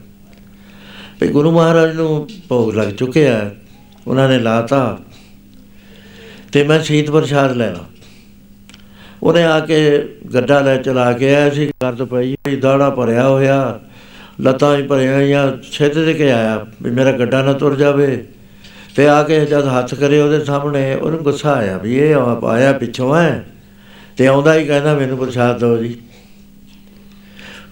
ਵੀ 1.22 1.28
ਗੁਰੂ 1.28 1.52
ਮਹਾਰਾਜ 1.52 1.96
ਨੂੰ 1.96 2.28
ਭੋਗ 2.50 2.74
ਲੱਗ 2.76 2.90
ਚੁੱਕਿਆ 2.90 3.50
ਉਹਨਾਂ 4.08 4.28
ਨੇ 4.30 4.40
ਲਾਤਾ 4.40 4.98
ਤੇ 6.52 6.64
ਮੈਂ 6.64 6.80
ਸ਼ੀਤ 6.80 7.10
ਪ੍ਰਸ਼ਾਦ 7.12 7.56
ਲੈਣਾ। 7.58 7.84
ਉਹਨੇ 9.24 9.44
ਆ 9.44 9.60
ਕੇ 9.60 9.78
ਗੱਡਾ 10.34 10.60
ਲੈ 10.62 10.76
ਚਲਾ 10.78 11.12
ਕੇ 11.14 11.34
ਆਇਆ 11.36 11.50
ਸੀ 11.50 11.66
ਕਰਦ 11.82 12.04
ਪਈ 12.04 12.36
ਦਾੜਾ 12.62 12.90
ਭਰਿਆ 12.90 13.28
ਹੋਇਆ, 13.28 13.80
ਲੱਤਾਂ 14.42 14.76
ਹੀ 14.78 14.84
ਭਰੀਆਂ 14.88 15.22
ਜਾਂ 15.24 15.52
ਛਿੱਤ 15.72 15.98
ਦੇ 15.98 16.14
ਕੇ 16.14 16.32
ਆਇਆ 16.32 16.66
ਵੀ 16.82 16.92
ਮੇਰਾ 16.92 17.12
ਗੱਡਾ 17.12 17.42
ਨਾ 17.42 17.54
ਤੁਰ 17.54 17.76
ਜਾਵੇ। 17.76 18.26
ਤੇ 18.96 19.08
ਆ 19.10 19.22
ਕੇ 19.24 19.40
ਜਦ 19.46 19.68
ਹੱਥ 19.68 19.94
ਕਰੇ 19.96 20.20
ਉਹਦੇ 20.22 20.44
ਸਾਹਮਣੇ, 20.46 20.94
ਉਹਨੂੰ 20.96 21.20
ਗੁੱਸਾ 21.20 21.54
ਆਇਆ 21.54 21.78
ਵੀ 21.78 21.98
ਇਹ 21.98 22.16
ਆਇਆ 22.46 22.72
ਪਿੱਛੋਂ 22.74 23.16
ਹੈ 23.16 23.46
ਤੇ 24.18 24.28
ਆਉਂਦਾ 24.28 24.54
ਹੀ 24.54 24.66
ਕਹਿੰਦਾ 24.66 24.98
ਮੈਨੂੰ 24.98 25.18
ਪ੍ਰਸ਼ਾਦ 25.18 25.60
ਦਿਓ 25.60 25.78
ਜੀ। 25.78 26.02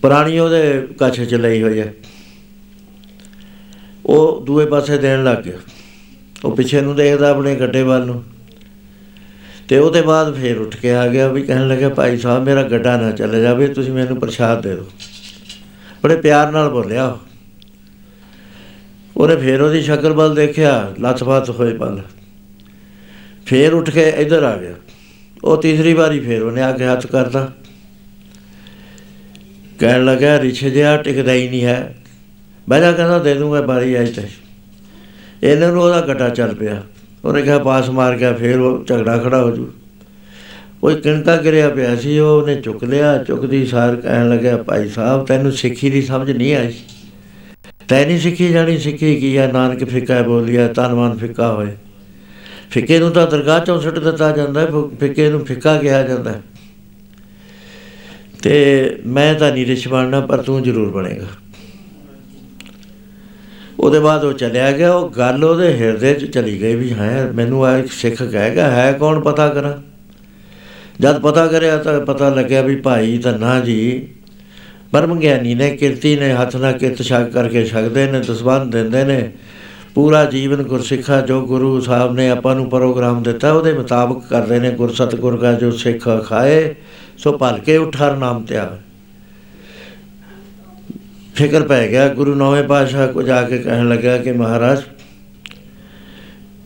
ਪੁਰਾਣੀ 0.02 0.40
ਉਹਦੇ 0.40 0.88
ਕੱਛ 1.00 1.22
ਚ 1.22 1.34
ਲਈ 1.34 1.64
ਹੋਈ 1.64 1.80
ਹੈ। 1.80 1.94
ਉਹ 4.06 4.46
ਦੂਏ 4.46 4.66
ਪਾਸੇ 4.66 4.98
ਦੇਣ 4.98 5.24
ਲੱਗ 5.24 5.38
ਗਿਆ। 5.38 5.58
ਉਹ 6.46 6.56
ਪਿੱਛੇ 6.56 6.82
ਨੂੰ 6.82 6.96
ਦੇਖਦਾ 6.96 7.30
ਆਪਣੇ 7.30 7.56
ਗੱਡੇ 7.56 7.84
ਵੱਲ 7.84 8.06
ਨੂੰ। 8.06 8.24
ਤੇ 9.68 9.78
ਉਹਦੇ 9.78 10.02
ਬਾਅਦ 10.02 10.36
ਫੇਰ 10.36 10.58
ਉੱਠ 10.58 10.76
ਕੇ 10.76 10.96
ਆ 10.96 11.08
ਗਿਆ 11.08 11.28
ਵੀ 11.28 11.42
ਕਹਿਣ 11.42 11.68
ਲੱਗਾ 11.68 11.90
ਭਾਈ 11.90 12.18
ਸਾਹਿਬ, 12.18 12.44
ਮੇਰਾ 12.44 12.64
ਗੱਡਾ 12.64 12.98
ਨਾ 12.98 13.12
ਚੱਲ 13.12 13.42
ਜਾਵੇ, 13.42 13.68
ਤੁਸੀਂ 13.68 13.94
ਮੈਨੂੰ 13.94 14.18
ਪ੍ਰਸ਼ਾਦ 14.18 14.64
ਦੇ 14.64 14.76
ਦਿਓ। 14.76 14.90
ਬੜੇ 16.04 16.16
ਪਿਆਰ 16.16 16.52
ਨਾਲ 16.52 16.70
ਬੋਲਿਆ 16.70 17.18
ਉਹਨੇ 19.18 19.36
ਫੇਰ 19.36 19.62
ਉਹਦੀ 19.62 19.82
ਸ਼ਕਲ 19.82 20.14
ਵੱਲ 20.14 20.36
ਦੇਖਿਆ 20.36 20.94
ਲੱਤ-ਬਾਤ 21.00 21.50
ਹੋਏ 21.50 21.78
ਪਲ। 21.78 22.02
ਫੇਰ 23.46 23.74
ਉੱਠ 23.74 23.90
ਕੇ 23.90 24.10
ਇੱਧਰ 24.10 24.44
ਆ 24.44 24.58
ਗਿਆ। 24.58 24.74
ਉਹ 25.44 25.62
ਤੀਸਰੀ 25.62 25.94
ਵਾਰੀ 25.94 26.20
ਫੇਰ 26.20 26.42
ਉਹਨੇ 26.42 26.62
ਆ 26.62 26.72
ਕੇ 26.72 26.86
ਹੱਥ 26.86 27.08
ਕਰਦਾ 27.08 27.52
ਕਹਿਣ 29.80 30.06
ਲੱਗਾ 30.06 30.40
ਰਿਛ 30.40 30.66
ਜਿਹਾ 30.66 30.98
ਟਿਕਦਾ 30.98 31.34
ਹੀ 31.34 31.50
ਨਹੀਂ 31.50 31.64
ਹੈ। 31.64 31.96
ਬੈਠਾ 32.70 32.92
ਕਹਿੰਦਾ, 32.92 33.20
ਦੇ 33.20 33.34
ਦੂੰਗਾ 33.34 33.62
ਬਾਰੀ 33.62 33.94
ਆਈ 33.94 34.06
ਤੇ। 34.06 34.22
ਇਹਨਾਂ 35.44 35.72
ਨੂੰ 35.72 35.84
ਉਹਦਾ 35.84 36.02
ਗੱਡਾ 36.02 36.30
ਚੱਲ 36.30 36.56
ਪਿਆ। 36.56 36.84
ਉਹਨੇ 37.26 37.42
ਕਿਹਾ, 37.42 37.60
ਪਾਸ 37.60 37.90
ਮਾਰ 37.90 38.18
ਗਿਆ, 38.18 38.34
ਫੇਰ 38.34 38.60
ਉਹ 38.60 38.86
ਝਗੜਾ 38.86 39.18
ਖੜਾ 39.18 39.44
ਹੋ 39.44 39.52
ਜੂ। 39.52 39.74
ਕੋਈ 40.82 40.96
ਕਿਣਕਾ 40.96 41.38
ਗਿਰਿਆ 41.38 41.70
ਪਿਆ 41.70 41.96
ਸੀ, 41.96 42.20
ਉਹ 42.20 42.42
ਉਹਨੇ 42.42 42.56
ਚੁੱਕ 42.56 42.84
ਲਿਆ। 42.84 43.24
ਚੁੱਕਦੀ 43.24 43.66
ਸਾਰ 43.66 43.96
ਕਹਿਣ 43.96 44.30
ਲੱਗਿਆ, 44.30 44.58
ਭਾਈ 44.58 44.90
ਸਾਹਿਬ, 44.90 45.26
ਤੈਨੂੰ 45.26 45.52
ਸਿੱਖੀ 45.52 45.90
ਦੀ 45.90 46.02
ਸਮਝ 46.02 46.32
ਨਹੀਂ 46.32 46.56
ਆਈ। 46.56 46.74
ਤੈ 47.88 48.06
ਨਹੀਂ 48.06 48.20
ਸਿੱਖੀ 48.20 48.50
ਜਾਣੀ, 48.50 48.78
ਸਿੱਖੀ 48.78 49.16
ਕੀ 49.16 49.38
ਹੈ 49.38 49.52
ਨਾਨਕ 49.52 49.84
ਫਿੱਕਾ 49.84 50.22
ਬੋਲਿਆ 50.22 50.68
ਤਨਮਨ 50.68 51.18
ਫਿੱਕਾ 51.18 51.54
ਹੋਏ। 51.54 51.68
ਫਿੱਕੇ 52.76 53.00
ਨੂੰ 53.00 53.12
ਤਾਂ 53.12 53.26
ਦਰਗਾਹ 53.28 53.60
ਚੋਂ 53.60 53.80
ਸੁੱਟ 53.82 54.00
ਦਿੱਤਾ 54.00 54.32
ਜਾਂਦਾ 54.32 54.62
ਹੈ 54.62 54.66
ਫਿੱਕੇ 55.00 55.30
ਨੂੰ 55.30 55.46
ਫਿੱਕਾ 55.46 55.78
ਕਿਹਾ 55.78 56.02
ਜਾਂਦਾ 56.04 56.34
ਤੇ 58.44 58.56
ਮੈਂ 59.06 59.34
ਤਾਂ 59.36 59.52
ਨਹੀਂ 59.52 59.66
ਰਿਛ 59.66 59.88
ਬਣਨਾ, 59.88 60.20
ਪਰ 60.20 60.38
ਤੂੰ 60.38 60.64
ਜ਼ਰੂਰ 60.64 60.90
ਬਣੇਗਾ। 60.92 61.26
ਉਹਦੇ 63.80 64.00
ਬਾਅਦ 64.00 64.24
ਉਹ 64.24 64.34
ਚਲਿਆ 64.34 64.72
ਗਿਆ, 64.72 64.92
ਉਹ 64.94 65.10
ਗੱਲ 65.10 65.44
ਉਹਦੇ 65.44 65.74
ਹਿਰਦੇ 65.74 66.14
'ਚ 66.14 66.26
ਚਲੀ 66.26 66.62
ਗਈ 66.62 66.76
ਵੀ 66.76 66.92
ਹੈ, 66.94 67.32
ਮੈਨੂੰ 67.36 67.66
ਆ 67.66 67.78
ਇੱਕ 67.78 67.92
ਸਿੱਖ 67.92 68.24
ਕਹੇਗਾ 68.24 68.70
ਹੈ 68.72 68.92
ਕੌਣ 68.92 69.20
ਪਤਾ 69.20 69.48
ਕਰਾਂ? 69.50 69.74
ਜਦ 71.02 71.20
ਪਤਾ 71.20 71.48
ਕਰਿਆ 71.48 71.78
ਤਾਂ 71.78 72.00
ਪਤਾ 72.02 72.30
ਲੱਗਿਆ 72.30 72.62
ਵੀ 72.62 72.76
ਭਾਈ 72.76 73.18
ਤਾਂ 73.18 73.38
ਨਾ 73.40 73.60
ਜੀ 73.60 74.08
ਪਰਮ 74.92 75.20
ਗਿਆਨੀ 75.20 75.56
ਨੇ 75.56 75.70
ਕਿਰਤੀ 75.78 76.16
ਨੇ 76.16 76.32
ਹੱਥ 76.34 76.56
ਨਾਲ 76.56 76.78
ਕਿਰਤ 76.78 77.02
ਛਕ 77.02 77.32
ਕਰਕੇ 77.32 77.66
ਛਕਦੇ 77.66 78.06
ਨੇ 78.12 78.20
ਦਸਵੰਦ 78.20 78.72
ਦਿੰਦੇ 78.72 79.04
ਨੇ। 79.04 79.32
ਪੂਰਾ 79.96 80.24
ਜੀਵਨ 80.26 80.62
ਗੁਰਸਿੱਖਾ 80.64 81.20
ਜੋ 81.22 81.40
ਗੁਰੂ 81.48 81.80
ਸਾਹਿਬ 81.82 82.14
ਨੇ 82.14 82.30
ਆਪਾਂ 82.30 82.56
ਨੂੰ 82.56 82.70
ਪ੍ਰੋਗਰਾਮ 82.70 83.22
ਦਿੱਤਾ, 83.24 83.52
ਉਹਦੇ 83.52 83.74
ਮੁਤਾਬਕ 83.74 84.24
ਕਰਦੇ 84.30 84.60
ਨੇ 84.60 84.72
ਗੁਰ 84.72 84.94
ਸਤਿਗੁਰ 84.94 85.40
ਦਾ 85.40 85.54
ਜੋ 85.54 85.72
ਸਿੱਖ 85.72 86.08
ਖਾਏ, 86.26 86.76
ਸੋ 87.18 87.38
ਭਲ 87.38 87.60
ਕੇ 87.60 87.78
ਉਠਾਰ 87.78 88.16
ਨਾਮ 88.18 88.44
ਤੇ 88.46 88.58
ਆਵੇ 88.58 88.78
ਫਿਕਰ 91.36 91.64
ਪੈ 91.64 91.88
ਗਿਆ, 91.88 92.08
ਗੁਰੂ 92.08 92.36
ਨੌਵੇਂ 92.36 92.64
ਪਾਤਸ਼ਾਹ 92.64 93.08
ਕੋ 93.08 93.22
ਜਾ 93.22 93.42
ਕੇ 93.42 93.58
ਕਹਿਣ 93.58 93.90
ਲੱਗਾ 93.90 94.18
ਕਿ 94.18 94.32
ਮਹਾਰਾਜ, 94.32 94.82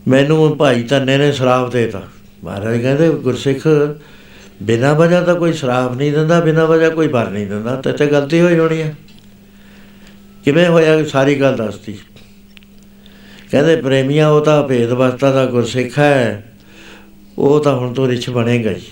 ਮੈਨੂੰ 0.08 0.56
ਭਾਈ 0.56 0.82
ਧੰਨੇ 0.82 1.16
ਨੇ 1.18 1.32
ਸ਼ਰਾਪ 1.32 1.70
ਦੇਤਾ। 1.72 2.02
ਮਹਾਰਾਜ 2.44 2.80
ਕਹਿੰਦੇ, 2.82 3.08
ਗੁਰਸਿੱਖ, 3.10 3.66
ਬਿਨਾਂ 4.62 4.94
ਵਜ੍ਹਾ 4.94 5.20
ਤਾਂ 5.20 5.34
ਕੋਈ 5.34 5.52
ਸ਼ਰਾਪ 5.52 5.96
ਨਹੀਂ 5.96 6.12
ਦਿੰਦਾ, 6.12 6.40
ਬਿਨਾਂ 6.40 6.66
ਵਜ੍ਹਾ 6.66 6.88
ਕੋਈ 6.88 7.08
ਵਰ 7.08 7.30
ਨਹੀਂ 7.30 7.46
ਦਿੰਦਾ, 7.46 7.76
ਤੇ 7.76 7.92
ਤੇ 7.92 8.06
ਗਲਤੀ 8.06 8.40
ਹੋਈ 8.40 8.58
ਹੋਣੀ 8.58 8.82
ਹੈ 8.82 8.94
ਕਿਵੇਂ 10.44 10.68
ਹੋਇਆ, 10.68 11.04
ਸਾਰੀ 11.04 11.40
ਗੱਲ 11.40 11.56
ਦੱਸਤੀ। 11.56 11.98
ਕਹਿੰਦੇ 13.50 13.76
ਪ੍ਰੇਮੀਆਂ 13.76 14.28
ਉਹ 14.28 14.40
ਤਾਂ 14.40 14.62
ਭੇਦ 14.62 14.92
ਵਸਤਾ 14.92 15.30
ਦਾ 15.32 15.44
ਗੁਰਸਿੱਖ 15.46 15.98
ਹੈ। 15.98 16.46
ਉਹ 17.38 17.60
ਤਾਂ 17.60 17.74
ਹੁਣ 17.76 17.92
ਤੋਂ 17.94 18.08
ਰਿਛ 18.08 18.28
ਬਣੇਗਾ 18.30 18.70
ਹੀ 18.70 18.82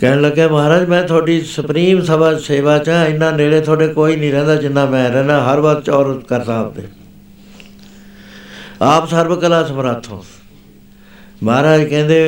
ਕਹਿਣ 0.00 0.20
ਲੱਗਾ 0.20 0.46
ਮਹਾਰਾਜ 0.48 0.88
ਮੈਂ 0.88 1.02
ਤੁਹਾਡੀ 1.02 1.40
ਸੁਪਰੀਮ 1.40 2.00
ਸਭਾ 2.02 2.32
ਸੇਵਾ 2.38 2.78
ਚ 2.78 2.88
ਹਾਂ, 2.88 3.06
ਇੰਨਾ 3.06 3.30
ਨੇੜੇ 3.30 3.60
ਤੁਹਾਡੇ 3.60 3.86
ਕੋਈ 3.88 4.16
ਨਹੀਂ 4.16 4.32
ਰਹਿੰਦਾ 4.32 4.56
ਜਿੰਨਾ 4.56 4.84
ਮੈਂ 4.86 5.08
ਰਹਿਣਾ 5.10 5.40
ਹਰ 5.44 5.60
ਵਕਤ 5.60 5.84
ਚੌਰ 5.84 6.22
ਕਰਦਾ 6.28 6.58
ਆਪਦੇ 6.58 6.82
ਆਪ 8.82 9.08
ਸਰਬ 9.10 9.40
ਕਲਾ 9.40 9.62
ਸਮਰੱਥ 9.64 10.08
ਹੋ। 10.08 10.24
ਮਹਾਰਾਜ 11.42 11.84
ਕਹਿੰਦੇ 11.84 12.18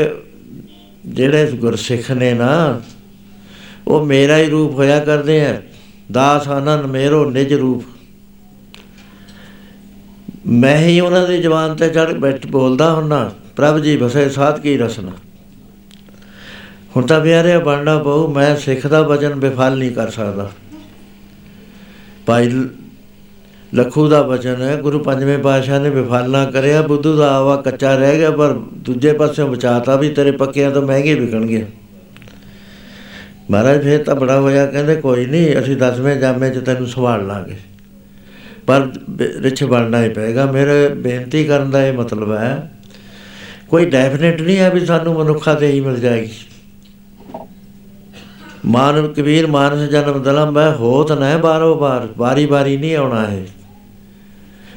ਜਿਹੜੇ 1.07 1.51
ਗੁਰਸਿੱਖ 1.55 2.11
ਨੇ 2.11 2.33
ਨਾ 2.35 2.81
ਉਹ 3.89 4.07
ਮੇਰਾ 4.07 4.39
ਹੀ 4.39 4.47
ਰੂਪ 4.47 4.73
ਹੋਇਆ 4.73 4.99
ਕਰਦੇ 5.01 5.45
ਆ। 5.47 5.61
ਦਾਸ 6.13 6.49
ਆਨੰਦ 6.49 6.87
ਮੇਰੋ 6.87 7.25
ਨਿਜ 7.31 7.55
ਰੂਪ 7.55 7.85
ਮੈਂ 10.47 10.77
ਹੀ 10.79 11.01
ਉਹਨਾਂ 11.01 11.27
ਦੀ 11.29 11.43
ਜ਼ਬਾਨ 11.43 11.75
ਤੇ 11.77 11.89
ਚੜ 11.89 12.13
ਬੈਠ 12.13 12.47
ਬੋਲਦਾ 12.47 12.95
ਹੁੰਨਾ, 12.95 13.31
ਪ੍ਰਭ 13.57 13.79
ਜੀ 13.79 13.97
ਬਸੇ 13.97 14.29
ਸਾਧ 14.29 14.61
ਕੀ 14.61 14.77
ਰਸਨਾ। 14.79 15.11
ਹੁਣ 16.97 17.07
ਤਾਂ 17.07 17.21
ਪਿਆਰੇ 17.21 17.59
ਬਣਨਾ 17.59 17.99
ਪਊ 17.99 18.27
ਮੈਂ 18.29 18.57
ਸਿੱਖ 18.57 18.87
ਦਾ 18.87 19.03
ਵਚਨ 19.03 19.35
ਵਿਫਲ 19.35 19.79
ਨਹੀਂ 19.79 19.91
ਕਰ 19.91 20.11
ਸਕਦਾ। 20.11 20.51
ਭਾਈ 22.27 22.51
ਲਖੂ 23.75 24.09
ਦਾ 24.09 24.23
ਵਚਨ 24.23 24.63
ਹੈ, 24.63 24.77
ਗੁਰੂ 24.77 24.99
ਪੰਜਵੇਂ 24.99 25.39
ਪਾਤਸ਼ਾਹ 25.39 25.81
ਨੇ 25.81 25.91
ਵਿਫਲ 25.91 26.31
ਨਾ 26.31 26.45
ਕਰਿਆ, 26.45 26.83
ਬੁੱਧੂ 26.83 27.17
ਦਾ 27.17 27.31
ਆਵਾ 27.37 27.57
ਕੱਚਾ 27.57 27.95
ਰਹਿ 27.97 28.19
ਗਿਆ, 28.19 28.31
ਪਰ 28.31 28.53
ਦੂਜੇ 28.75 29.13
ਪਾਸਿਓਂ 29.13 29.49
ਬਚਾਤਾ 29.49 29.97
ਵੀ, 29.97 30.11
ਤੇਰੇ 30.11 30.31
ਪੱਕਿਆਂ 30.31 30.71
ਤੋਂ 30.71 30.83
ਮਹਿੰਗੇ 30.83 31.15
ਵਿਕਣਗੇ। 31.15 31.67
ਮਹਾਰਾਜ 33.51 33.83
ਫੇਰ 33.83 34.05
ਤਾਂ 34.05 34.15
ਬੜਾ 34.15 34.41
ਹੋਇਆ, 34.41 34.67
ਕਹਿੰਦੇ 34.67 34.97
ਕੋਈ 34.97 35.27
ਨਹੀਂ, 35.27 35.59
ਅਸੀਂ 35.59 35.77
ਦਸਵੇਂ 35.77 36.17
ਜਾਮੇ 36.17 36.51
'ਚ 36.51 36.59
ਤੈਨੂੰ 36.59 36.87
ਸੰਭਾਲ 36.87 37.27
ਲਾਂਗੇ। 37.27 37.57
ਪਰ 38.67 38.89
ਬ- 39.11 39.21
ਰਿਛ 39.21 39.65
ਬਣਨਾ 39.65 40.05
ਹੀ 40.05 40.09
ਪਏਗਾ। 40.09 40.47
ਮੇਰੇ 40.53 40.89
ਬੇਨਤੀ 40.89 41.45
ਕਰਨ 41.45 41.71
ਦਾ 41.71 41.87
ਇਹ 41.87 41.93
ਮਤਲਬ 41.93 42.33
ਹੈ, 42.33 42.73
ਕੋਈ 43.69 43.85
ਡੈਫੀਨਿਟ 43.85 44.43
ਨਹੀਂ 44.43 44.59
ਹੈ 44.59 44.71
ਵੀ 44.71 44.87
ਸਾਨੂੰ 44.87 45.15
ਮਨੁੱਖਾ 45.15 45.55
ਤੇ 45.55 45.69
ਹੀ 45.69 45.81
ਮਿਲ 45.81 45.97
ਜਾਏਗੀ। 45.97 46.33
ਮਾਨਵ 48.67 49.13
ਕਬੀਰ 49.13 49.47
ਮਾਨਸ 49.47 49.91
ਜਨਮ 49.91 50.23
ਦਲਮ 50.23 50.59
ਹੈ, 50.59 50.75
ਹੋਤ 50.75 51.13
ਨਾ 51.13 51.37
ਬਾਰੋ 51.37 51.75
ਬਾਰ 51.75 52.09
ਬਾਰੀ 52.19 52.47
ਬਾਰੀ 52.47 52.77
ਨਹੀਂ 52.77 52.97
ਆਉਣਾ 52.97 53.27
ਹੈ 53.27 53.47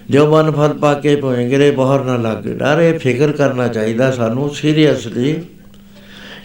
ਜੋ 0.09 0.35
ਮਨ 0.35 0.51
ਫਲ 0.51 0.73
ਪਾ 0.73 0.93
ਕੇ 0.93 1.15
ਪੋਏਂਗੇ 1.15 1.71
ਬਹਰ 1.71 2.03
ਨਾ 2.03 2.15
ਲੱਗ। 2.15 2.43
ਡਾਰੇ 2.43 2.97
ਫਿਕਰ 2.97 3.31
ਕਰਨਾ 3.31 3.67
ਚਾਹੀਦਾ 3.67 4.11
ਸਾਨੂੰ 4.11 4.49
ਸੀਰੀਅਸਲੀ 4.49 5.33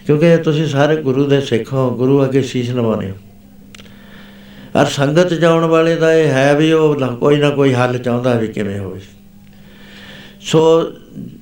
ਕਿਉਂਕਿ 0.05 0.37
ਤੁਸੀਂ 0.37 0.67
ਸਾਰੇ 0.67 0.95
ਗੁਰੂ 0.95 1.25
ਦੇ 1.25 1.41
ਸਿੱਖ 1.41 1.73
ਹੋ, 1.73 1.97
ਗੁਰੂ 1.97 2.23
ਅੱਗੇ 2.23 2.41
ਸੀਸ 2.41 2.69
ਨਵਾਉਂਦੇ 2.69 3.11
ਹੋ। 3.11 3.15
ਅਰ 4.81 4.85
ਸੰਗਤ 4.85 5.33
ਜਾਉਣ 5.33 5.65
ਵਾਲੇ 5.65 5.95
ਦਾ 5.95 6.13
ਇਹ 6.13 6.27
ਹੈ 6.27 6.55
ਵੀ 6.55 6.71
ਉਹ 6.71 6.95
ਨਾ- 6.95 7.15
ਕੋਈ 7.15 7.37
ਨਾ 7.37 7.49
ਕੋਈ 7.49 7.73
ਹੱਲ 7.73 7.97
ਚਾਹੁੰਦਾ 7.97 8.33
ਵੀ 8.33 8.47
ਕਿਵੇਂ 8.47 8.79
ਹੋਵੇ। 8.79 8.99
ਸੋ 10.41 10.91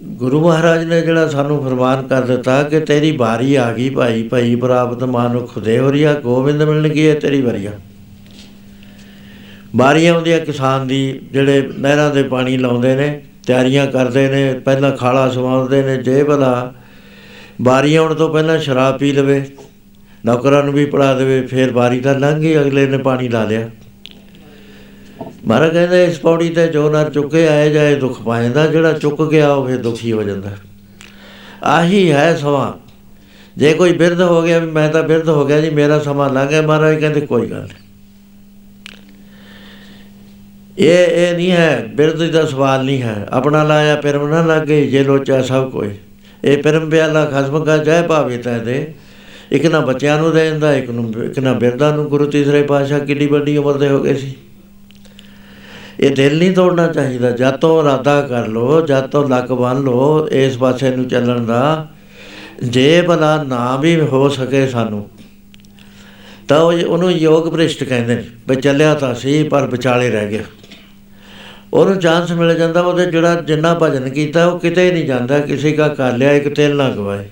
ਗੁਰੂ 0.04 0.48
ਮਹਾਰਾਜ 0.48 0.84
ਨੇ 0.84 1.02
ਜਿਹੜਾ 1.02 1.28
ਸਾਨੂੰ 1.28 1.64
ਫਰਮਾਨ 1.64 2.08
ਕਰ 2.08 2.22
ਦਿੱਤਾ 2.22 2.64
ਕਿ 2.64 2.80
ਤੇਰੀ 2.80 3.12
ਬਾਰੀ 3.12 3.56
ਆ 3.56 3.74
ਗਈ 3.74 3.90
ਭਾਈ 3.90 4.28
ਭਾਈ 4.28 4.56
ਪ੍ਰਾਪਤ 4.56 5.04
ਮਾਨੁਖ 5.04 5.60
ਦੇ 5.60 5.80
ਹੋਰੀਆ 5.80 6.14
ਗੋਬਿੰਦ 6.14 6.64
ਮਿਲਣ 6.64 6.88
ਗਈ 6.88 7.10
ਹੈ 7.10 7.16
ਤੇਰੀ 7.16 7.42
ਵਾਰੀਆ 7.42 7.72
ਬਾਰੀ 9.76 10.08
ਆਉਂਦੀ 10.08 10.32
ਹੈ 10.32 10.40
ਕਿਸਾਨ 10.40 10.88
ਦੀ, 10.88 11.20
ਜਿਹੜੇ 11.32 11.70
ਨਹਿਰਾਂ 11.78 12.12
ਦੇ 12.12 12.24
ਪਾਣੀ 12.24 12.58
ਲਾਉਂਦੇ 12.58 12.96
ਨੇ, 12.96 13.22
ਤਿਆਰੀਆਂ 13.48 13.88
ਕਰਦੇ 13.88 14.28
ਨੇ, 14.28 14.54
ਪਹਿਲਾਂ 14.54 14.92
ਖਾਲਾ 14.92 15.30
ਸਵਾਉਂਦੇ 15.30 15.82
ਨੇ, 15.82 15.98
ਜੇ 15.98 16.24
ਭਲਾ 16.24 16.74
ਬਾਰੀ 17.62 17.96
ਆਉਣ 17.96 18.14
ਤੋਂ 18.14 18.30
ਪਹਿਲਾਂ 18.30 18.60
ਸ਼ਰਾਬ 18.60 18.98
ਪੀ 18.98 19.12
ਲਵੇ। 19.12 19.46
ਨੌਕਰਾਂ 20.26 20.64
ਨੂੰ 20.64 20.74
ਵੀ 20.74 20.86
ਪੜਾ 20.86 21.16
ਦੇਵੇ, 21.16 21.48
ਫਿਰ 21.48 21.72
ਬਾਰੀ 21.72 22.00
ਤਾਂ 22.00 22.16
ਲੰਘ 22.16 22.42
ਗਈ, 22.42 22.58
ਅਗਲੇ 22.58 22.88
ਨੇ 22.88 22.98
ਪਾਣੀ 22.98 23.30
ਲਾ 23.30 23.46
ਲਿਆ। 23.46 23.70
ਮਹਾਰਾਜ 25.48 25.74
ਕਹਿੰਦੇ, 25.74 26.06
ਇਸ 26.06 26.20
ਪੌੜੀ 26.20 26.50
ਤੇ 26.50 26.68
ਜੋ 26.68 26.90
ਨਰ 26.90 27.10
ਚੁੱਕੇ, 27.10 27.48
ਆਏ 27.48 27.70
ਜਾਏ 27.70 27.96
ਦੁੱਖ 27.96 28.22
ਪਾਇੰਦਾ 28.22 28.68
ਜਿਹੜਾ 28.68 28.94
ਚੁੱਕ 28.94 29.30
ਗਿਆ, 29.30 29.54
ਉਹ 29.54 29.68
ਫਿਰ 29.68 29.78
ਦੁਖੀ 29.78 30.12
ਹੋ 30.12 30.24
ਜਾਂਦਾ। 30.24 30.50
ਆਹੀ 31.64 32.12
ਹੈ 32.12 32.36
ਸਮਾਂ। 32.36 32.74
ਜੇ 33.58 33.74
ਕੋਈ 33.74 33.94
ਬਿਰਧ 33.94 34.22
ਹੋ 34.22 34.42
ਗਿਆ, 34.42 34.60
ਵੀ 34.60 34.72
ਮੈਂ 34.72 34.90
ਤਾਂ 34.90 35.04
ਬਿਰਧ 35.04 35.30
ਹੋ 35.30 35.46
ਗਿਆ 35.46 35.62
ਜੀ, 35.62 35.70
ਮੇਰਾ 35.70 36.00
ਸਮਾਂ 36.00 36.30
ਲੰਘ 36.30 36.48
ਗਿਆ, 36.48 36.62
ਮਹਾਰਾਜ 36.62 37.00
ਕਹਿੰਦੇ, 37.00 37.22
ਕੋਈ 37.22 37.48
ਗੱਲ 37.48 37.62
ਨਹੀਂ। 37.62 37.84
ਇਹ 40.78 41.08
ਇਹ 41.08 41.36
ਨਹੀਂ 41.36 41.52
ਹੈ, 41.52 41.90
ਬਿਰਧ 41.96 42.32
ਦਾ 42.32 42.46
ਸਵਾਲ 42.46 42.86
ਨਹੀਂ 42.86 43.02
ਹੈ। 43.02 43.28
ਆਪਣਾ 43.30 43.64
ਲਾਇਆ, 43.64 43.96
ਪਿਰਮ 43.96 44.28
ਨਾ 44.28 44.46
ਲੱਗੇ 44.46 44.88
ਜੇ 44.88 45.04
ਲੋਚਾ 45.04 45.42
ਸਭ 45.42 45.72
ਕੋਈ। 45.72 45.90
ਇਹ 46.44 46.64
ਪਿਰਮ 46.64 46.90
ਪਿਆਲਾ 46.90 47.26
ਖਸਮ 47.26 47.64
ਕਾ 47.64 47.78
ਜੈ 47.78 48.02
ਭਾਵੇ 48.02 48.38
ਤੈ 48.38 48.58
ਦੇ। 48.58 48.94
ਇੱਕ 49.52 49.66
ਨਾ 49.66 49.80
ਬੱਚਿਆਂ 49.80 50.18
ਨੂੰ 50.20 50.34
ਦੇ 50.34 50.50
ਦਿੰਦਾ 50.50 50.74
ਇੱਕ 50.74 50.90
ਨੂੰ, 50.90 51.14
ਇੱਕ 51.24 51.40
ਨਾ 51.40 51.54
ਬਿਰਧਾਂ 51.54 51.94
ਨੂੰ, 51.94 52.06
ਗੁਰੂ 52.10 52.26
ਤੀਸਰੇ 52.26 52.64
ਪਾਤਸ਼ਾਹ 52.64 53.00
ਕਿੱਡੀ 53.00 53.28
ਵੱਡੀ 53.28 53.58
ਉਮਰ 53.58 53.78
ਦੇ 53.78 53.90
ਹੋ 53.90 54.04
ਗਏ 54.04 54.14
ਸੀ। 54.14 54.36
ਇਹ 56.00 56.16
ਦਿਲ 56.16 56.38
ਨਹੀਂ 56.38 56.52
ਤੋੜਨਾ 56.52 56.88
ਚਾਹੀਦਾ, 56.88 57.32
ਜਦ 57.32 57.58
ਤੋਂ 57.58 57.82
ਇਰਾਦਾ 57.82 58.22
ਕਰ 58.22 58.48
ਲੋ 58.48 58.86
ਜਦ 58.86 59.08
ਤੋਂ 59.08 59.30
ਲੱਕ 59.30 59.52
ਬੰਨ 59.52 59.82
ਲੋ 59.82 60.28
ਇਸ 60.32 60.58
ਪਾਸੇ 60.58 60.96
ਨੂੰ 60.96 61.08
ਚੱਲਣ 61.08 61.46
ਦਾ, 61.46 61.88
ਜੇ 62.64 63.02
ਭਲਾ 63.02 63.44
ਨਾ 63.44 63.76
ਵੀ 63.76 64.02
ਹੋ 64.02 64.30
ਸਕੇ 64.30 64.68
ਸਾਨੂੰ, 64.68 65.10
ਤਾਂ 66.48 66.60
ਉਹ 66.60 66.74
ਉਹਨੂੰ 66.88 67.12
ਯੋਗ 67.12 67.54
ਭ੍ਰਿਸ਼ਟ 67.54 67.84
ਕਹਿੰਦੇ 67.84 68.16
ਨੇ, 68.16 68.24
ਵੀ 68.50 68.56
ਚੱਲਿਆ 68.56 68.94
ਤਾਂ 68.94 69.16
ਸੀ, 69.16 69.44
ਪਰ 69.44 69.68
ਵਿਚਾਲੇ 69.68 70.10
ਰਹਿ 70.10 70.28
ਗਿਆ। 70.28 70.44
ਉਹਨੂੰ 71.74 72.00
ਚਾਂਸ 72.00 72.32
ਮਿਲ 72.32 72.58
ਜਾਂਦਾ, 72.58 72.82
ਉਹਦੇ 72.82 73.06
ਜਿਹੜਾ 73.06 73.36
ਜਿੰਨਾ 73.36 73.80
ਭਜਨ 73.82 74.10
ਕੀਤਾ, 74.10 74.46
ਉਹ 74.46 74.60
ਕਿਤੇ 74.60 74.92
ਨਹੀਂ 74.92 75.06
ਜਾਂਦਾ, 75.06 75.40
ਕਿਸੇ 75.40 75.76
ਦਾ 75.76 75.88
ਕਰ 75.88 76.18
ਲਿਆ, 76.18 76.32
ਇੱਕ 76.32 76.56
ਤਿਲ 76.56 76.76
ਨਾ 76.76 76.90
ਗਵਾਏ। 76.90 77.26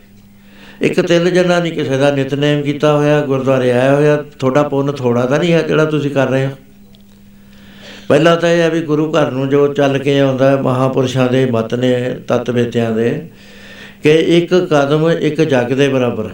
ਇੱਕ 0.82 1.02
ਤਿਲ 1.02 1.32
ਜਿੰਨਾ 1.32 1.60
ਨਹੀਂ 1.60 1.74
ਕਿਸੇ 1.74 1.98
ਦਾ 1.98 2.12
ਨਿਤਨੇਮ 2.12 2.62
ਕੀਤਾ 2.62 2.98
ਹੋਇਆ 2.98 3.22
ਗੁਰਦੁਆਰੇ 3.22 3.72
ਆਇਆ 3.72 3.96
ਹੋਇਆ 3.96 4.24
ਤੁਹਾਡਾ 4.40 4.64
ਪੁੰਨ 4.64 4.92
ਥੋੜਾ 4.92 5.26
ਤਾਂ 5.26 5.40
ਨਹੀਂ 5.40 5.54
ਹੈ 5.54 5.62
ਜਿਹੜਾ 5.62 5.86
ਤੁਸੀਂ 5.86 6.12
ਕਰ 6.12 6.28
ਰਹੇ 6.28 6.46
ਹੋ? 6.46 6.52
ਪਹਿਲਾਂ 8.08 8.38
ਤਾਂ 8.38 8.50
ਇਹ 8.50 8.62
ਹੈ 8.62 8.70
ਵੀ 8.70 8.82
ਗੁਰੂ 8.82 9.12
ਘਰ 9.12 9.32
ਨੂੰ 9.32 9.50
ਜੋ 9.50 9.74
ਚੱਲ 9.74 9.98
ਕੇ 9.98 10.20
ਆਉਂਦਾ 10.20 10.52
ਹੈ, 10.52 10.56
ਮਹਾਪੁਰਸ਼ਾਂ 10.56 11.30
ਦੇ 11.30 11.46
ਮਤ 11.46 11.74
ਨੇ 11.74 12.16
ਤਤਵੇਤਿਆਂ 12.28 12.92
ਦੇ 12.92 13.30
ਕਿ 14.04 14.12
ਇੱਕ 14.12 14.54
ਕਦਮ 14.54 15.10
ਇੱਕ 15.12 15.42
ਜੱਗ 15.42 15.66
ਦੇ 15.66 15.90
ਬਰਾਬਰ। 15.90 16.30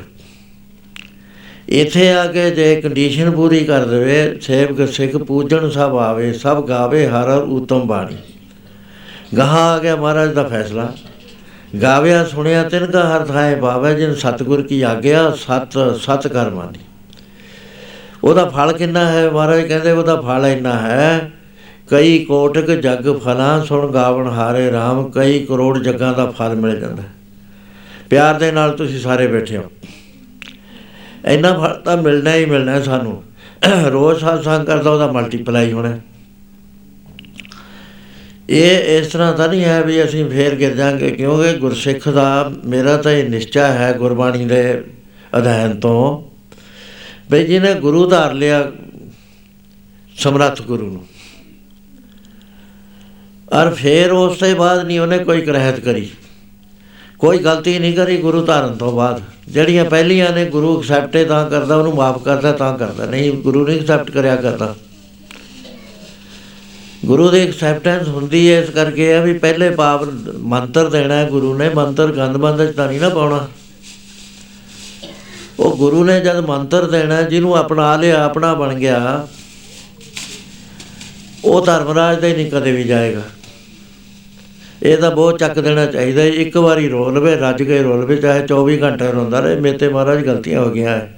ਇੱਥੇ 1.70 2.12
ਆ 2.12 2.26
ਕੇ 2.26 2.52
ਜੇ 2.52 2.82
ਕੰਡੀਸ਼ਨ 2.82 3.32
ਪੂਰੀ 3.32 3.66
ਕਰ 3.66 3.86
ਦੇਵੇ 3.86 4.38
ਸੇਵਕ 4.42 4.88
ਸਿੱਖ 4.88 5.18
ਪੂਜਣ 5.18 5.70
ਸਭ 5.70 5.98
ਆਵੇ 6.02 6.34
ਸਭ 6.34 6.68
ਗਾਵੇ 6.68 7.08
ਹਰ 7.08 7.30
ਹਰ 7.30 7.42
ਉਤਮ 7.42 7.88
ਬਾਣੀ। 7.88 8.18
ਗਾਹਾਂ 9.38 9.62
ਆ 9.62 9.80
ਗਿਆ 9.80 9.96
ਮਹਾਰਾਜ 9.96 10.34
ਦਾ 10.34 10.44
ਫੈਸਲਾ। 10.44 10.94
ਗਾਵਿਆ, 11.74 12.24
ਸੁਣਿਆ, 12.24 12.64
ਤਿਨ 12.64 12.86
ਕਾ 12.86 13.04
ਹਰ 13.06 13.26
ਥਾਏ 13.26 13.56
ਪਾਵੇ 13.56 13.94
ਜਿਨ 13.96 14.14
ਸਤਗੁਰ 14.16 14.62
ਕੀ 14.62 14.82
ਆਗਿਆ, 14.82 15.30
ਸਤ 15.38 15.78
ਸਤ 16.02 16.28
ਕਰ 16.28 16.50
ਮਾਨੀ 16.50 16.80
ਉਹਦਾ 18.24 18.46
ਫਲ 18.46 18.72
ਕਿੰਨਾ 18.74 19.06
ਹੈ 19.06 19.30
ਮਹਾਰਾਜ 19.32 19.62
ਕਹਿੰਦੇ 19.62 19.92
ਉਹਦਾ 19.92 20.16
ਫਲ 20.22 20.46
ਇੰਨਾ 20.46 20.74
ਹੈ, 20.80 21.32
ਕਈ 21.90 22.18
ਕੋਟਕ 22.26 22.72
ਜਗ 22.72 23.12
ਫਲਾਂ, 23.18 23.66
ਸੁਣ 23.66 23.92
ਗਾਵਣ 23.92 24.28
ਹਾਰੇ 24.28 24.70
RAM 24.72 25.10
ਕਈ 25.12 25.46
ਕਰੋੜ 25.46 25.78
ਜੱਗਾਂ 25.80 26.14
ਦਾ 26.14 26.26
ਫਲ 26.32 26.56
ਮਿਲ 26.56 26.80
ਜਾਂਦਾ 26.80 27.02
ਹੈ। 27.02 27.12
ਪਿਆਰ 28.10 28.40
ਦੇ 28.40 28.52
ਨਾਲ 28.52 28.72
ਤੁਸੀਂ 28.72 29.00
ਸਾਰੇ 29.00 29.28
ਬੈਠੇ 29.28 29.58
ਹੋ 29.58 29.64
ਇੰਨਾ 31.26 31.54
ਫਲ 31.54 31.82
ਤਾਂ 31.86 31.98
ਮਿਲਣਾ 31.98 32.36
ਹੀ 32.36 32.46
ਮਿਲਣਾ 32.46 32.72
ਹੈ 32.72 32.82
ਸਾਨੂੰ 32.82 33.22
ਰੋਜ਼ 33.88 34.20
ਸਾਧ 34.20 34.66
ਕਰਦਾ, 34.66 34.90
ਉਹਦਾ 34.90 35.08
ਮਲਟੀਪਲਾਈ 35.08 35.72
ਹੋਣਾ 35.72 35.90
ਹੈ। 35.90 36.02
ਇਹ 38.50 39.00
ਇਸ 39.00 39.08
ਤਰ੍ਹਾਂ 39.08 39.34
ਤਾਂ 39.34 39.48
ਨਹੀਂ 39.48 39.66
ਹੈ 39.66 39.82
ਵੀ 39.82 40.04
ਅਸੀਂ 40.04 40.30
ਫੇਰ 40.30 40.56
ਗਿਰ 40.56 40.76
ਜਾਾਂਗੇ 40.76 41.12
ਕਿਉਂਕਿ 41.12 41.54
ਗੁਰਸਿੱਖ 41.54 42.10
ਦਾ 42.10 42.52
ਮੇਰਾ 42.66 42.98
ਤਾਂ 42.98 43.12
ਇਹ 43.12 43.30
ਨਿਸ਼ਚਾ 43.30 43.68
ਹੈ 43.68 43.94
ਗੁਰਬਾਣੀ 43.94 44.46
ਦੇ 44.46 44.84
ਅਧਿਐਨ 45.38 45.80
ਤੋਂ 45.80 46.28
ਵੀ 47.32 47.44
ਜਿਹਨੇ 47.44 47.74
ਗੁਰੂ 47.74 48.10
ਧਾਰ 48.10 48.34
ਲਿਆ 48.34 48.72
ਸਮਰੱਥ 50.18 50.62
ਗੁਰੂ 50.62 50.92
ਨੂੰ। 50.92 51.08
ਔਰ 53.54 53.74
ਫੇਰ 53.74 54.12
ਉਸ 54.12 54.38
ਤੋਂ 54.38 54.56
ਬਾਅਦ 54.56 54.86
ਨਹੀਂ 54.86 55.00
ਉਹਨੇ 55.00 55.18
ਕੋਈ 55.18 55.42
ਕਰਹਿਤ 55.42 55.80
ਕਰੀ। 55.80 56.10
ਕੋਈ 57.20 57.38
ਗਲਤੀ 57.38 57.80
ਨਹੀਂ 57.80 57.94
ਕਰੀ 57.94 58.18
ਗੁਰੂ 58.18 58.46
ਧਾਰਨ 58.46 58.76
ਤੋਂ 58.76 58.92
ਬਾਅਦ। 58.92 59.22
ਜਿਹੜੀਆਂ 59.48 59.86
ਪਹਿਲੀਆਂ 59.86 60.32
ਨੇ 60.32 60.46
ਗੁਰੂ 60.46 60.80
ਐਕਸੈਪਟ 60.80 61.28
ਤਾਂ 61.28 61.50
ਕਰਦਾ, 61.50 61.76
ਉਹਨੂੰ 61.76 61.96
ਮਾਫ 61.96 62.24
ਕਰਦਾ, 62.24 62.52
ਤਾਂ 62.52 62.78
ਕਰਦਾ। 62.78 63.06
ਨਹੀਂ, 63.06 63.32
ਗੁਰੂ 63.32 63.68
ਨਹੀਂ 63.68 63.82
ਐਕਸੈਪਟ 63.82 64.12
ਕਰਿਆ 64.12 64.36
ਕਰਦਾ। 64.36 64.76
ਗੁਰੂ 67.06 67.30
ਦੀ 67.32 67.40
ਐਕਸੈਪਟੈਂਸ 67.40 68.08
ਹੁੰਦੀ 68.08 68.50
ਹੈ, 68.52 68.60
ਇਸ 68.62 68.70
ਕਰਕੇ 68.70 69.14
ਆ 69.14 69.20
ਵੀ 69.22 69.34
ਪਹਿਲੇ 69.34 69.70
ਪਾਪ 69.70 70.04
ਮੰਤਰ 70.46 70.90
ਦੇਣਾ 70.90 71.16
ਹੈ 71.16 71.30
ਗੁਰੂ 71.30 71.54
ਨੇ, 71.58 71.70
ਮੰਤਰ 71.70 72.12
ਗੰਦਬੰਦ 72.12 72.66
ਚ 72.66 72.76
ਤਾਂ 72.76 72.88
ਨਹੀਂ 72.88 73.00
ਨਾ 73.00 73.10
ਪਾਉਣਾ 73.10 73.48
ਉਹ 75.60 75.76
ਗੁਰੂ 75.78 76.04
ਨੇ 76.04 76.20
ਜਦ 76.20 76.40
ਮੰਤਰ 76.40 76.88
ਦੇਣਾ 76.88 77.22
ਜਿਹਨੂੰ 77.22 77.60
ਅਪਣਾ 77.60 77.96
ਲਿਆ, 77.96 78.24
ਆਪਣਾ 78.26 78.54
ਬਣ 78.54 78.74
ਗਿਆ, 78.74 79.28
ਉਹ 81.46 81.66
ਧਰਮਰਾਜ 81.66 82.20
ਦਾ 82.20 82.28
ਹੀ 82.28 82.34
ਨਹੀਂ 82.34 82.52
ਕਦੇ 82.52 82.72
ਵੀ 82.72 82.84
ਜਾਏਗਾ 82.84 83.22
ਇਹ 84.84 84.98
ਤਾਂ 84.98 85.12
ਬਹੁਤ 85.12 85.40
ਚੱਕ 85.40 85.60
ਦੇਣਾ 85.60 85.86
ਚਾਹੀਦਾ 85.86 86.22
ਹੈ। 86.22 86.28
ਇੱਕ 86.28 86.58
ਵਾਰੀ 86.58 86.90
ਰੋ 86.90 87.10
ਲਵੇ, 87.10 87.36
ਰੱਜ 87.36 87.64
ਕੇ 87.64 87.82
ਰੋ 87.84 88.02
ਲਵੇ, 88.02 88.16
ਚਾਹੇ 88.16 88.46
24 88.48 88.82
ਘੰਟੇ 88.82 89.12
ਰੋਂਦਾ 89.12 89.40
ਰਹੇ, 89.40 89.56
ਮੇਰੇ 89.56 89.78
ਤੇ 89.78 89.90
ਮਹਾਰਾਜ 89.90 90.26
ਗਲਤੀਆਂ 90.26 90.62
ਹੋ 90.62 90.70
ਗਈਆਂ 90.72 90.90
ਹੈ। 90.90 91.14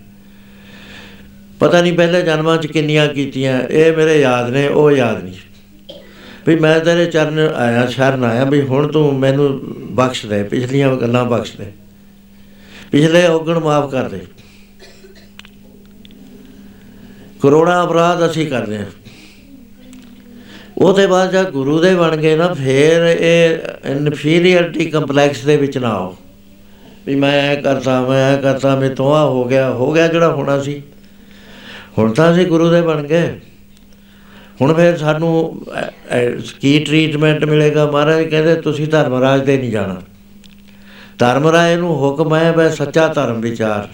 ਪਤਾ 1.59 1.81
ਨਹੀਂ 1.81 1.93
ਪਹਿਲੇ 1.93 2.21
ਜਨਮਾਂ 2.21 2.57
'ਚ 2.57 2.67
ਕਿੰਨੀਆਂ 2.67 3.07
ਕੀਤੀਆਂ, 3.07 3.61
ਇਹ 3.61 3.97
ਮੇਰੇ 3.97 4.19
ਯਾਦ 4.19 4.49
ਨੇ, 4.49 4.67
ਉਹ 4.67 4.91
ਯਾਦ 4.91 5.23
ਨਹੀਂ 5.23 5.33
ਵੀ 6.49 6.55
ਮੈਂ 6.55 6.79
ਤੇਰੇ 6.79 7.05
ਚਰਨ 7.05 7.39
ਆਇਆ, 7.39 7.85
ਸ਼ਰਨ 7.85 8.23
ਆਇਆ 8.23 8.43
ਵੀ 8.43 8.61
ਹੁਣ 8.61 8.91
ਤੂੰ 8.91 9.19
ਮੈਨੂੰ 9.19 9.61
ਬਖਸ਼ 9.95 10.25
ਦੇ, 10.25 10.43
ਪਿਛਲੀਆਂ 10.43 10.95
ਗੱਲਾਂ 10.95 11.25
ਬਖਸ਼ 11.25 11.57
ਦੇ। 11.57 11.65
ਪਿਛਲੇ 12.91 13.27
ਔਗਣ 13.27 13.59
ਮਾਫ 13.59 13.91
ਕਰ 13.91 14.09
ਦੇ। 14.09 14.19
ਕਰੋੜਾਂ 17.41 17.85
ਅਪਰਾਧ 17.85 18.31
ਅਸੀਂ 18.31 18.47
ਕਰਦੇ 18.47 18.77
ਹਾਂ। 18.77 18.85
ਉਹਦੇ 20.77 21.07
ਬਾਅਦ 21.07 21.31
ਜਦ 21.31 21.49
ਗੁਰੂ 21.49 21.79
ਦੇ 21.79 21.95
ਬਣ 21.95 22.17
ਗਏ 22.17 22.35
ਨਾ, 22.35 22.53
ਫੇਰ 22.53 23.17
ਇਹ 23.19 23.57
ਇਨਫੀਰੀਅਰਟੀ 23.91 24.85
ਕੰਪਲੈਕਸ 24.85 25.45
ਦੇ 25.45 25.57
ਵਿੱਚ 25.57 25.77
ਨਾ 25.77 25.89
ਆਓ। 25.89 26.17
ਵੀ 27.05 27.15
ਮੈਂ 27.15 27.53
ਇਹ 27.53 27.61
ਕਰਤਾ 27.61 28.01
ਮੈਂ 28.01 28.37
ਇਹ 28.37 28.41
ਕਰਤਾ 28.41 28.75
ਮੈਂ 28.75 28.89
ਤੋਂ 28.89 29.15
ਆ 29.15 29.25
ਹੋ 29.25 29.43
ਗਿਆ 29.43 29.69
ਹੋ 29.69 29.91
ਗਿਆ 29.91 30.07
ਜਿਹੜਾ 30.07 30.31
ਹੋਣਾ 30.31 30.61
ਸੀ। 30.61 30.81
ਹੁਣ 31.97 32.13
ਤਾਂ 32.13 32.33
ਅਸੀਂ 32.33 32.47
ਗੁਰੂ 32.47 32.69
ਦੇ 32.69 32.81
ਬਣ 32.81 33.03
ਗਏ। 33.03 33.39
ਹੁਣ 34.61 34.73
ਫਿਰ 34.73 34.97
ਸਾਨੂੰ 34.97 35.61
ਅ, 35.79 35.89
ਅ, 35.89 36.35
ਕੀ 36.61 36.79
ਟ੍ਰੀਟਮੈਂਟ 36.79 37.45
ਮਿਲੇਗਾ? 37.45 37.91
ਮਹਾਰਾਜ 37.91 38.23
ਕਹਿੰਦੇ 38.23 38.55
ਤੁਸੀਂ 38.55 38.87
ਧਰਮਰਾਜ 38.87 39.45
ਦੇ 39.45 39.57
ਨਹੀਂ 39.57 39.71
ਜਾਣਾ। 39.71 40.01
ਧਰਮਰਾਜ 41.19 41.75
ਨੂੰ 41.75 41.95
ਹੁਕਮ 41.95 42.35
ਹੈ 42.35 42.51
ਬੈ 42.51 42.69
ਸੱਚਾ 42.69 43.07
ਧਰਮ 43.07 43.41
ਵਿਚਾਰ। 43.41 43.89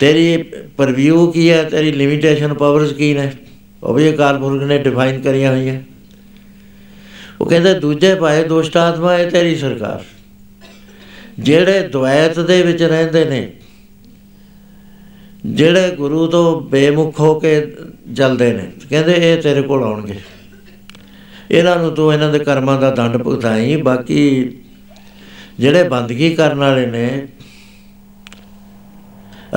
ਤੇਰੀ 0.00 0.42
ਪਰਵਿਊ 0.76 1.30
ਕੀ 1.30 1.50
ਹੈ? 1.50 1.64
ਤੇਰੀ 1.64 1.92
ਲਿਮਿਟੇਸ਼ਨ 1.92 2.54
ਪਾਵਰਸ 2.54 2.92
ਕੀ 2.92 3.14
ਨੇ? 3.14 3.32
ਉਹ 3.82 3.94
ਵੀ 3.94 4.14
ਅਕਾਲ 4.14 4.38
ਪੁਰਖ 4.38 4.62
ਨੇ 4.62 4.78
ਡਿਫਾਈਨ 4.78 5.20
ਕਰੀਆਂ 5.20 5.52
ਹੋਈਆਂ। 5.52 5.80
ਉਹ 7.40 7.46
ਕਹਿੰਦੇ 7.46 7.74
ਦੂਜੇ 7.74 8.14
ਪਾਏ 8.14 8.44
ਦੁਸ਼ਟ 8.44 8.76
ਆਤਮਾ 8.76 9.18
ਇਹ 9.18 9.30
ਤੇਰੀ 9.30 9.56
ਸਰਕਾਰ। 9.56 10.04
ਜਿਹੜੇ 11.38 11.88
ਦੁਐਤ 11.88 12.40
ਦੇ 12.40 12.62
ਵਿੱਚ 12.62 12.82
ਰਹਿੰਦੇ 12.82 13.24
ਨੇ 13.24 13.52
ਜਿਹੜੇ 15.44 15.90
ਗੁਰੂ 15.90 16.26
ਤੋਂ 16.26 16.60
ਬੇਮੁਖ 16.60 17.18
ਹੋ 17.20 17.38
ਕੇ 17.40 17.60
ਜਲਦੇ 18.08 18.52
ਨੇ, 18.52 18.70
ਕਹਿੰਦੇ 18.90 19.14
ਇਹ 19.14 19.42
ਤੇਰੇ 19.42 19.62
ਕੋਲ 19.62 19.82
ਆਉਣਗੇ। 19.84 20.14
ਇਹਨਾਂ 21.50 21.76
ਨੂੰ 21.76 21.90
ਤੂੰ 21.94 22.12
ਇਹਨਾਂ 22.12 22.30
ਦੇ 22.32 22.38
ਕਰਮਾਂ 22.38 22.80
ਦਾ 22.80 22.90
ਦੰਡ 22.90 23.16
ਭੁਗਤਾਈ, 23.16 23.76
ਬਾਕੀ 23.76 24.50
ਜਿਹੜੇ 25.60 25.82
ਬੰਦਗੀ 25.88 26.34
ਕਰਨ 26.34 26.58
ਵਾਲੇ 26.58 26.86
ਨੇ, 26.86 27.26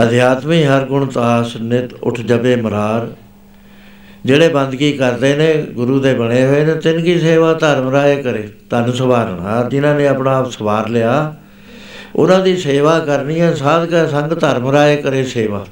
ਅਧਿਆਤਮੀ 0.04 0.64
ਹਰ 0.64 0.86
ਗੁਣ 0.86 1.06
ਤਾਸ 1.06 1.56
ਨਿਤ 1.58 1.94
ਉਠ 1.94 2.20
ਜਬੇ 2.22 2.56
ਮਰਾਰ, 2.56 3.08
ਜਿਹੜੇ 4.26 4.48
ਬੰਦਗੀ 4.50 4.92
ਕਰਦੇ 4.94 5.36
ਨੇ, 5.36 5.54
ਗੁਰੂ 5.74 6.00
ਦੇ 6.00 6.14
ਬਣੇ 6.14 6.46
ਹੋਏ 6.46 6.66
ਨੇ, 6.66 6.74
ਤਿੰਨ 6.74 7.02
ਕੀ 7.04 7.20
ਸੇਵਾ 7.20 7.54
ਧਰਮ 7.54 7.90
ਰਾਏ 7.90 8.22
ਕਰੇ 8.22 8.48
ਤਨ 8.70 8.92
ਸਵਾਰਨਾ। 8.92 9.62
ਜਿਨ੍ਹਾਂ 9.70 9.96
ਨੇ 9.96 10.08
ਆਪਣਾ 10.08 10.38
ਆਪ 10.38 10.52
ਸਵਾਰ 10.52 10.90
ਲਿਆ 10.90 11.36
ਉਹਨਾਂ 12.18 12.40
ਦੀ 12.40 12.56
ਸੇਵਾ 12.58 13.00
ਕਰਨੀ 13.00 13.40
ਹੈ, 13.40 13.54
ਸਾਧਕਾ 13.54 14.06
ਸੰਗ 14.08 14.32
ਧਰਮ 14.32 14.70
ਰਾਏ 14.72 14.96
ਕਰੇ 14.98 15.24
ਸੇਵਾ। 15.24 15.66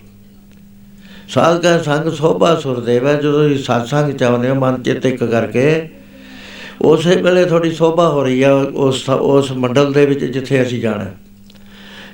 ਸਾਧਕਾ 1.29 1.77
ਸੰਗ 1.81 2.11
ਸੋਭਾ 2.11 2.53
ਸੁਰਦੇਵ 2.55 3.07
ਹੈ 3.07 3.13
ਜਦੋਂ 3.13 3.43
ਤੁਸੀਂ 3.43 3.57
ਸਤਸੰਗ 3.57 4.11
ਚਾਹੁੰਦੇ 4.11 4.49
ਹੋ, 4.49 4.55
ਮਨ 4.55 4.81
ਚਿੱਤ 4.83 5.05
ਇੱਕ 5.05 5.23
ਕਰਕੇ, 5.23 5.89
ਉਸੇ 6.81 7.15
ਵੇਲੇ 7.15 7.45
ਥੋੜੀ 7.45 7.71
ਸੋਭਾ 7.71 8.07
ਹੋ 8.09 8.23
ਰਹੀ 8.23 8.43
ਹੈ, 8.43 8.51
ਉਸ 8.51 9.09
ਉਸ 9.09 9.51
ਮੰਡਲ 9.51 9.93
ਦੇ 9.93 10.05
ਵਿੱਚ 10.05 10.25
ਜਿੱਥੇ 10.25 10.61
ਅਸੀਂ 10.61 10.81
ਜਾਣਾ। 10.81 11.05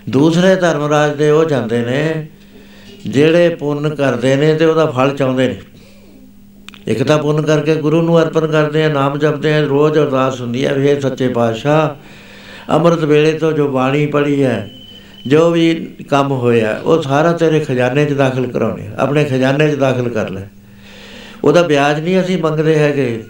ਦੂਸਰੇ 0.10 0.56
ਧਰਮਰਾਜ 0.56 1.15
ਦੇ 1.15 1.30
ਉਹ 1.32 1.46
ਜਾਂਦੇ 1.46 1.82
ਨੇ, 1.82 2.28
ਜਿਹੜੇ 3.08 3.50
ਪੁੰਨ 3.50 3.96
ਕਰਦੇ 3.96 4.36
ਨੇ 4.36 4.54
ਤੇ 4.54 4.65
ਉਹਦਾ 4.65 4.86
ਫਲ 4.86 5.15
ਚਾਹੁੰਦੇ 5.15 5.48
ਨੇ। 5.48 5.60
ਇੱਕ 6.88 7.04
ਤਾਂ 7.04 7.17
ਪੁੰਨ 7.17 7.41
ਕਰਕੇ 7.41 7.76
ਗੁਰੂ 7.76 8.02
ਨੂੰ 8.02 8.22
ਅਰਪਣ 8.22 8.48
ਕਰਦੇ 8.48 8.84
ਆ, 8.84 8.88
ਨਾਮ 8.89 9.17
ਜਪਦੇ 9.17 9.54
ਆ, 9.54 9.60
ਰੋਜ਼ 9.62 9.98
ਅਰਦਾਸ 10.00 10.41
ਹੁੰਦੀ 10.41 10.65
ਹੈ 10.65 10.74
ਵੀ 10.74 10.88
ਇਹ 10.88 11.00
ਸੱਚੇ 11.02 11.28
ਪਾਤਸ਼ਾਹ 11.28 11.89
ਅੰਮ੍ਰਿਤ 12.72 13.04
ਵੇਲੇ 13.04 13.32
ਤੋਂ 13.34 13.52
ਜੋ 13.52 13.68
ਬਾਣੀ 13.68 14.06
ਪੜੀ 14.06 14.44
ਹੈ 14.44 14.70
ਜੋ 15.28 15.50
ਵੀ 15.52 15.74
ਕੰਮ 16.10 16.32
ਹੋਇਆ 16.32 16.80
ਉਹ 16.84 17.02
ਸਾਰਾ 17.02 17.32
ਤੇਰੇ 17.34 17.60
ਖਜ਼ਾਨੇ 17.60 18.06
'ਚ 18.06 18.14
ਦਾਖਲ 18.14 18.48
ਕਰਾਉਣੇ 18.48 18.88
ਆ, 18.88 18.92
ਆਪਣੇ 18.98 19.24
ਖਜ਼ਾਨੇ 19.24 19.68
'ਚ 19.70 19.76
ਦਾਖਲ 19.76 20.10
ਕਰ 20.10 20.30
ਲੈ। 20.30 20.42
ਉਹਦਾ 21.44 21.62
ਵਿਆਜ 21.62 22.00
ਨਹੀਂ 22.00 22.20
ਅਸੀਂ 22.22 22.38
ਮੰਗਦੇ 22.38 22.78
ਹੈਗੇ। 22.78 23.24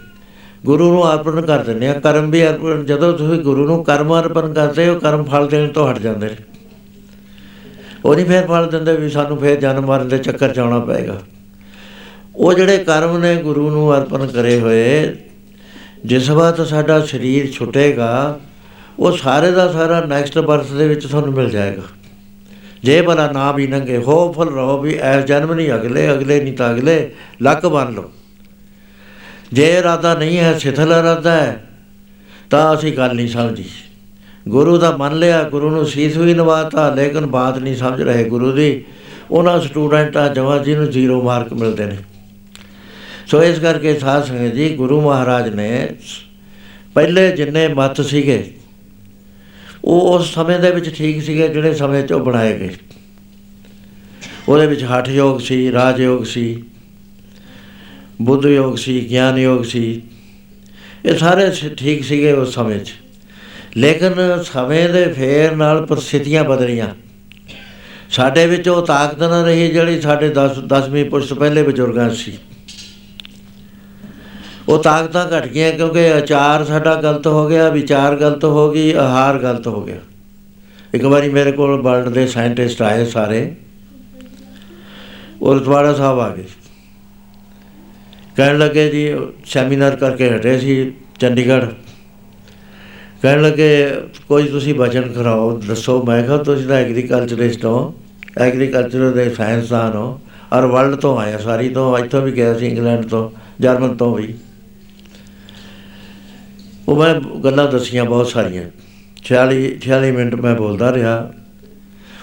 ਗੁਰੂ 0.64 0.90
ਨੂੰ 0.92 1.12
ਅਰਪਣ 1.12 1.40
ਕਰ 1.40 1.62
ਦਿੰਦੇ 1.64 1.88
ਆ 1.88 1.92
ਕਰਮ 1.92 2.30
ਵੀ 2.30 2.42
ਅਰਪਣ 2.46 2.84
ਜਦੋਂ 2.84 3.12
ਤੁਸੀਂ 3.12 3.38
ਗੁਰੂ 3.38 3.66
ਨੂੰ 3.66 3.82
ਕਰਮ 3.84 4.12
ਅਰਪਣ 4.20 4.52
ਕਰਦੇ 4.52 4.88
ਹੋ 4.88 4.98
ਕਰਮ 4.98 5.24
ਫਲ 5.24 5.46
ਦੇਣ 5.48 5.68
ਤੋਂ 5.68 5.90
ਹਟ 5.90 5.98
ਜਾਂਦੇ 5.98 6.26
ਨੇ। 6.26 6.36
ਉਹ 8.04 8.14
ਨਹੀਂ 8.14 8.26
ਫੇਰ 8.26 8.46
ਫਲ 8.46 8.68
ਦਿੰਦੇ 8.70 8.96
ਵੀ 8.96 9.08
ਸਾਨੂੰ 9.08 9.38
ਫੇਰ 9.38 9.60
ਜਨਮ 9.60 9.86
ਮਰਨ 9.86 10.08
ਦੇ 10.08 10.18
ਚੱਕਰ 10.18 10.52
'ਚ 10.52 10.58
ਆਉਣਾ 10.58 10.78
ਪਏਗਾ। 10.78 11.20
ਉਹ 12.36 12.52
ਜਿਹੜੇ 12.54 12.78
ਕਰਮ 12.78 13.18
ਨੇ 13.18 13.34
ਗੁਰੂ 13.36 13.70
ਨੂੰ 13.70 13.96
ਅਰਪਣ 13.96 14.26
ਕਰੇ 14.26 14.58
ਹੋਏ 14.60 15.16
ਜਿਸ 16.04 16.30
ਵਾਰ 16.30 16.64
ਸਾਡਾ 16.64 17.00
ਸਰੀਰ 17.00 17.50
ਛੁੱਟੇਗਾ 17.50 18.40
ਉਹ 19.02 19.16
ਸਾਰੇ 19.16 19.50
ਦਾ 19.50 19.72
ਸਾਰਾ 19.72 20.00
ਨੈਕਸਟ 20.00 20.38
ਬਰਥ 20.38 20.70
ਦੇ 20.72 20.88
ਵਿੱਚ 20.88 21.06
ਤੁਹਾਨੂੰ 21.06 21.32
ਮਿਲ 21.32 21.50
ਜਾਏਗਾ। 21.50 21.82
ਜੇ 22.82 23.02
ਭਲਾ 23.02 23.32
ਨਾ 23.32 23.52
ਵੀ 23.52 23.66
ਨੰਗੇ 23.66 23.96
ਹੋਪਫੁਲ 23.96 24.54
ਰਹੋ 24.54 24.78
ਵੀ 24.78 24.94
ਐਸ 24.94 25.24
ਜਨਮ 25.24 25.54
ਨਹੀਂ 25.54 25.72
ਅਗਲੇ 25.74 26.12
ਅਗਲੇ 26.12 26.42
ਨਹੀਂ 26.42 26.54
ਤਾਂ 26.54 26.74
ਅਗਲੇ, 26.74 27.10
ਲੱਕ 27.42 27.66
ਬੰਨ 27.66 27.92
ਲਓ। 27.92 28.12
ਜੇ 29.52 29.78
ਇਰਾਦਾ 29.78 30.14
ਨਹੀਂ 30.14 30.38
ਹੈ, 30.38 30.58
ਸਿਥਲ 30.58 30.92
ਇਰਾਦਾ 30.92 31.32
ਹੈ, 31.32 31.64
ਤਾਂ 32.50 32.74
ਅਸੀਂ 32.74 32.92
ਗੱਲ 32.92 33.14
ਨਹੀਂ 33.14 33.28
ਸਮਝੀ। 33.28 33.64
ਗੁਰੂ 34.48 34.78
ਦਾ 34.78 34.96
ਮੰਨ 34.96 35.18
ਲਿਆ, 35.18 35.42
ਗੁਰੂ 35.42 35.70
ਨੂੰ 35.70 35.86
ਸੀਸ 35.86 36.16
ਵੀ 36.16 36.34
ਨਵਾਤਾ, 36.34 36.94
ਲੇਕਿਨ 36.94 37.26
ਬਾਤ 37.26 37.58
ਨਹੀਂ 37.58 37.76
ਸਮਝ 37.76 38.02
ਰਹੇ 38.02 38.24
ਗੁਰੂ 38.24 38.52
ਦੀ। 38.52 38.84
ਉਹਨਾਂ 39.30 39.60
ਸਟੂਡੈਂਟਾਂ 39.60 40.34
ਜਵਾਂ 40.34 40.58
ਜਿਹਨੂੰ 40.58 40.90
ਜ਼ੀਰੋ 40.90 41.22
ਮਾਰਕ 41.22 41.52
ਮਿਲਦੇ 41.52 41.86
ਨੇ। 41.86 41.96
ਸੋ 43.26 43.42
ਇਸ 43.42 43.58
ਕਰਕੇ 43.58 43.98
ਸਾਧ 43.98 44.24
ਸੰਗਤ 44.24 44.54
ਜੀ, 44.54 44.74
ਗੁਰੂ 44.74 45.00
ਮਹਾਰਾਜ 45.00 45.48
ਨੇ 45.48 45.88
ਪਹਿਲੇ 46.94 47.30
ਜਿੰਨੇ 47.32 47.68
ਮਤ 47.68 48.00
ਸੀਗੇ 48.00 48.54
ਉਹ 49.84 50.18
ਉਸ 50.18 50.34
ਸਮੇਂ 50.34 50.58
ਦੇ 50.58 50.70
ਵਿੱਚ 50.70 50.94
ਠੀਕ 50.94 51.22
ਸੀਗੇ 51.22 51.48
ਜਿਹੜੇ 51.48 51.74
ਸਮੇਂ 51.74 52.02
'ਚ 52.02 52.12
ਉਹ 52.12 52.20
ਬਣਾਏ 52.20 52.58
ਗਏ। 52.58 52.74
ਉਹਦੇ 54.48 54.66
ਵਿੱਚ 54.66 54.84
ਹਠ 54.84 55.08
ਯੋਗ 55.08 55.40
ਸੀ 55.40 55.72
ਰਾਜ 55.72 56.00
ਯੋਗ 56.00 56.24
ਸੀ 56.24 56.62
ਬੁੱਧ 58.22 58.46
ਯੋਗ 58.46 58.76
ਸੀ 58.76 59.10
ਗਿਆਨ 59.10 59.38
ਯੋਗ 59.38 59.62
ਸੀ। 59.62 60.02
ਇਹ 61.04 61.18
ਸਾਰੇ 61.18 61.52
ਸ- 61.52 61.74
ਠੀਕ 61.76 62.04
ਸੀਗੇ 62.04 62.32
ਉਸ 62.32 62.54
ਸਮੇਂ 62.54 62.78
'ਚ। 62.78 62.92
ਲੇਕਿਨ 63.76 64.14
ਸਮੇਂ 64.52 64.88
ਦੇ 64.88 65.12
ਫੇਰ 65.12 65.56
ਨਾਲ 65.56 65.86
ਪ੍ਰਸਥਿਤੀਆਂ 65.86 66.44
ਬਦਲੀਆਂ। 66.44 66.88
ਸਾਡੇ 68.10 68.46
ਵਿੱਚ 68.46 68.68
ਉਹ 68.68 68.86
ਤਾਕਤ 68.86 69.18
ਨਾ 69.18 69.44
ਰਹੀ 69.44 69.68
ਜਿਹੜੀ 69.68 70.00
ਸਾਡੇ 70.00 70.28
10 70.28 70.58
10ਵੀਂ 70.58 71.04
ਪੁਸ਼ਤ 71.04 71.34
ਪਹਿਲੇ 71.34 71.62
ਬਜ਼ੁਰਗਾਂ 71.62 72.10
'ਚ 72.10 72.12
ਸੀ। 72.12 72.32
ਉਹ 74.68 74.82
ਤਾਕਤਾਂ 74.82 75.38
ਘਟ 75.38 75.46
ਗਈਆਂ 75.46 75.72
ਕਿਉਂਕਿ 75.72 76.12
ਆਚਾਰ 76.12 76.64
ਸਾਡਾ 76.64 76.94
ਗਲਤ 76.94 77.26
ਹੋ 77.26 77.48
ਗਿਆ, 77.48 77.68
ਵਿਚਾਰ 77.68 78.16
ਗਲਤ 78.16 78.44
ਹੋ 78.44 78.72
ਗਈ, 78.72 78.92
ਆਹਾਰ 78.92 79.38
ਗਲਤ 79.38 79.66
ਹੋ 79.66 79.82
ਗਿਆ। 79.82 79.96
ਇੱਕ 80.94 81.04
ਵਾਰੀ 81.04 81.28
ਮੇਰੇ 81.28 81.52
ਕੋਲ 81.52 81.82
ਵਰਲਡ 81.82 82.08
ਦੇ 82.08 82.26
ਸਾਇੰਟਿਸਟ 82.26 82.82
ਆਏ 82.82 83.04
ਸਾਰੇ। 83.04 83.54
ਔਰ 85.42 85.58
ਦਵਾੜਾ 85.58 85.94
ਸਾਹਿਬ 85.94 86.20
ਆ 86.20 86.28
ਗਏ। 86.28 86.44
ਕਹਿਣ 88.36 88.58
ਲੱਗੇ 88.58 88.88
ਜੀ, 88.88 89.14
ਸੈਮੀਨਾਰ 89.44 89.96
ਕਰਕੇ 89.96 90.36
ਹਟੇ 90.36 90.58
ਸੀ 90.58 90.92
ਚੰਡੀਗੜ੍ਹ। 91.20 91.66
ਕਹਿਣ 93.22 93.42
ਲੱਗੇ, 93.42 93.90
ਕੋਈ 94.28 94.48
ਤੁਸੀਂ 94.48 94.74
ਵਚਨ 94.74 95.12
ਕਰਾਓ 95.12 95.58
ਦੱਸੋ। 95.58 96.02
ਮੈਂ 96.02 96.22
ਕਿਹਾ, 96.22 96.36
ਤੁਸੀਂ 96.36 96.66
ਤਾਂ 96.66 96.76
ਐਗਰੀਕਲਚਰਿਸਟ 96.76 97.64
ਹੋ, 97.64 97.94
ਐਗਰੀਕਲਚਰ 98.38 99.10
ਦੇ 99.10 99.30
ਸਾਇੰਸਦਾਨ 99.30 99.96
ਹੋ। 99.96 100.20
ਔਰ 100.52 100.66
ਵਰਲਡ 100.66 100.94
ਤੋਂ 100.94 101.18
ਆਇਆ 101.18 101.38
ਸਾਰੀ 101.38 101.68
ਤੋਂ, 101.68 101.98
ਇੱਥੋਂ 101.98 102.22
ਵੀ 102.22 102.32
ਗਿਆ 102.32 102.58
ਸੀ, 102.58 102.66
ਇੰਗਲੈਂਡ 102.66 103.04
ਤੋਂ, 103.04 103.30
ਜਰਮਨ 103.60 103.96
ਤੋਂ 103.96 104.14
ਵੀ। 104.14 104.34
ਉਹ 106.88 106.96
ਮੈਂ 106.96 107.14
ਗੱਲਾਂ 107.14 107.72
ਦੱਸੀਆਂ 107.72 108.04
ਬਹੁਤ 108.04 108.28
ਸਾਰੀਆਂ। 108.28 108.62
46 109.24 109.78
46 109.80 110.10
ਮਿੰਟ 110.10 110.34
ਮੈਂ 110.34 110.54
ਬੋਲਦਾ 110.54 110.92
ਰਿਹਾ। 110.92 111.32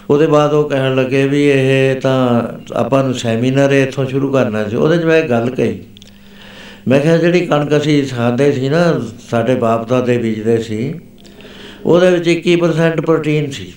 ਉਹਦੇ 0.09 0.27
ਬਾਅਦ 0.27 0.53
ਉਹ 0.53 0.69
ਕਹਿਣ 0.69 0.95
ਲੱਗੇ 0.95 1.27
ਵੀ 1.27 1.49
ਇਹ 1.49 2.01
ਤਾਂ 2.01 2.43
ਆਪਾਂ 2.73 3.03
ਨੂੰ 3.03 3.13
ਸੈਮੀਨਾਰ 3.13 3.71
ਇੱਥੋਂ 3.71 4.05
ਸ਼ੁਰੂ 4.05 4.31
ਕਰਨਾ 4.31 4.69
ਸੀ। 4.69 4.75
ਉਹਦੇ 4.75 4.97
'ਚ 4.97 5.03
ਮੈਂ 5.03 5.17
ਇੱਕ 5.17 5.29
ਗੱਲ 5.29 5.49
ਕਹੀ। 5.49 5.79
ਮੈਂ 6.87 6.99
ਕਿਹਾ 6.99 7.17
ਜਿਹੜੀ 7.17 7.45
ਕਣਕ 7.45 7.77
ਅਸੀਂ 7.77 8.07
ਖਾਂਦੇ 8.07 8.51
ਸੀ 8.51 8.69
ਨਾ, 8.69 9.01
ਸਾਡੇ 9.29 9.55
ਬਾਪ 9.55 9.89
ਦਾਦੇ 9.89 10.17
ਬੀਜਦੇ 10.17 10.57
ਸੀ, 10.57 10.99
ਉਹਦੇ 11.85 12.11
ਵਿੱਚ 12.11 12.27
21% 12.27 13.01
ਪ੍ਰੋਟੀਨ 13.01 13.51
ਸੀ। 13.51 13.73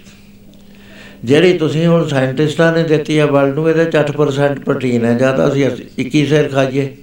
ਜਿਹੜੀ 1.25 1.59
ਤੁਸੀਂ 1.59 1.87
ਹੁਣ 1.87 2.09
ਸਾਇੰਟਿਸਟਾਂ 2.09 2.73
ਨੇ 2.73 2.83
ਦਿੱਤੀ 2.83 3.19
ਆ 3.19 3.27
ਵਰਲਡ 3.27 3.55
ਨੂੰ 3.55 3.71
ਇਹਦੇ 3.71 3.85
'ਚ 3.85 3.97
8% 3.97 4.61
ਪ੍ਰੋਟੀਨ 4.61 5.05
ਹੈ। 5.05 5.15
ਜਾਂ 5.15 5.33
ਤਾਂ 5.35 5.49
ਅਸੀਂ 5.49 5.71
21 5.99 6.27
ਸੇਰ 6.27 6.49
ਖਾਈਏ। 6.49 6.97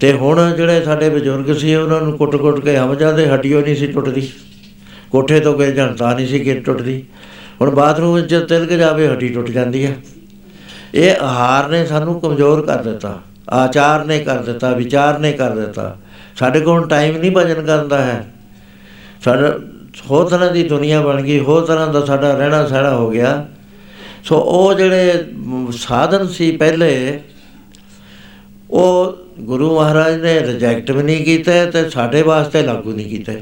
ਤੇ 0.00 0.12
ਹੁਣ 0.12 0.52
ਜਿਹੜੇ 0.56 0.82
ਸਾਡੇ 0.82 1.08
ਬਜ਼ੁਰਗ 1.08 1.56
ਸੀ, 1.56 1.74
ਉਹਨਾਂ 1.74 2.00
ਨੂੰ 2.00 2.18
ਕੁੱਟ-ਕੁੱਟ 2.18 2.60
ਕੇ 2.60 2.76
ਹਮ 2.76 2.94
ਜਾਂਦੇ 2.94 3.28
ਹੱਡੀਓ 3.28 3.60
ਨਹੀਂ 3.60 3.76
ਸੀ 3.76 3.86
ਟੁੱਟਦੀ। 3.86 4.28
ਕੋਠੇ 5.10 5.40
ਤੋਂ 5.40 5.58
ਗਏ 5.58 5.72
ਜਨਤਾ 5.72 6.14
ਨਹੀਂ 6.14 6.28
ਸੀ 6.28 6.38
ਕਿ 6.40 6.54
ਟੁੱਟਦੀ। 6.54 7.04
ਹੁਣ 7.60 7.70
ਬਾਥਰੂਮ 7.70 8.14
ਵਿੱਚ 8.14 8.46
ਤਿਲਕ 8.48 8.68
ਜਾਵੇ, 8.68 9.08
ਹੱਡੀ 9.08 9.28
ਟੁੱਟ 9.28 9.50
ਜਾਂਦੀ 9.50 9.86
ਹੈ 9.86 9.96
ਇਹ 10.94 11.14
ਆਹਾਰ 11.20 11.68
ਨੇ 11.68 11.86
ਸਾਨੂੰ 11.86 12.20
ਕਮਜ਼ੋਰ 12.20 12.66
ਕਰ 12.66 12.82
ਦਿੱਤਾ। 12.82 13.22
ਆਚਾਰ 13.50 14.04
ਨੇ 14.04 14.18
ਕਰ 14.18 14.42
ਦਿੱਤਾ, 14.42 14.72
ਵਿਚਾਰ 14.72 15.18
ਨੇ 15.18 15.32
ਕਰ 15.32 15.50
ਦਿੱਤਾ। 15.50 15.96
ਸਾਡੇ 16.36 16.60
ਕੋਲ 16.60 16.88
ਟਾਈਮ 16.88 17.16
ਨਹੀਂ 17.16 17.30
ਭਜਨ 17.30 17.66
ਕਰਨ 17.66 17.88
ਦਾ 17.88 18.02
ਹੈ। 18.02 18.34
ਸਾਡਾ 19.24 19.58
ਹੋਰ 20.10 20.28
ਤਰ੍ਹਾਂ 20.28 20.52
ਦੀ 20.52 20.62
ਦੁਨੀਆ 20.62 21.00
ਬਣ 21.00 21.22
ਗਈ, 21.22 21.40
ਹੋਰ 21.40 21.62
ਤਰ੍ਹਾਂ 21.62 21.92
ਦਾ 21.92 22.04
ਸਾਡਾ 22.04 22.34
ਰਹਿਣਾ 22.34 22.66
ਸਹਿਣਾ 22.66 22.96
ਹੋ 22.96 23.10
ਗਿਆ। 23.10 23.46
ਸੋ 24.24 24.38
ਉਹ 24.38 24.74
ਜਿਹੜੇ 24.74 25.24
ਸਾਧਨ 25.72 26.28
ਸੀ 26.28 26.56
ਪਹਿਲੇ 26.56 27.20
ਉਹ 28.70 29.16
ਗੁਰੂ 29.40 29.74
ਮਹਾਰਾਜ 29.76 30.20
ਨੇ 30.20 30.40
ਰਿਜੈਕਟ 30.40 30.90
ਵੀ 30.90 31.02
ਨਹੀਂ 31.02 31.24
ਕੀਤਾ 31.24 31.64
ਤੇ 31.70 31.90
ਸਾਡੇ 31.90 32.22
ਵਾਸਤੇ 32.22 32.62
ਲਾਗੂ 32.62 32.92
ਨਹੀਂ 32.92 33.06
ਕੀਤਾ। 33.06 33.32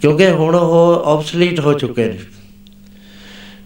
ਕਿਉਂਕਿ 0.00 0.30
ਹੁਣ 0.30 0.54
ਉਹ 0.54 1.02
ਆਬਸਲੀਟ 1.06 1.60
ਹੋ 1.60 1.72
ਚੁੱਕੇ 1.72 2.06
ਨੇ। 2.06 2.18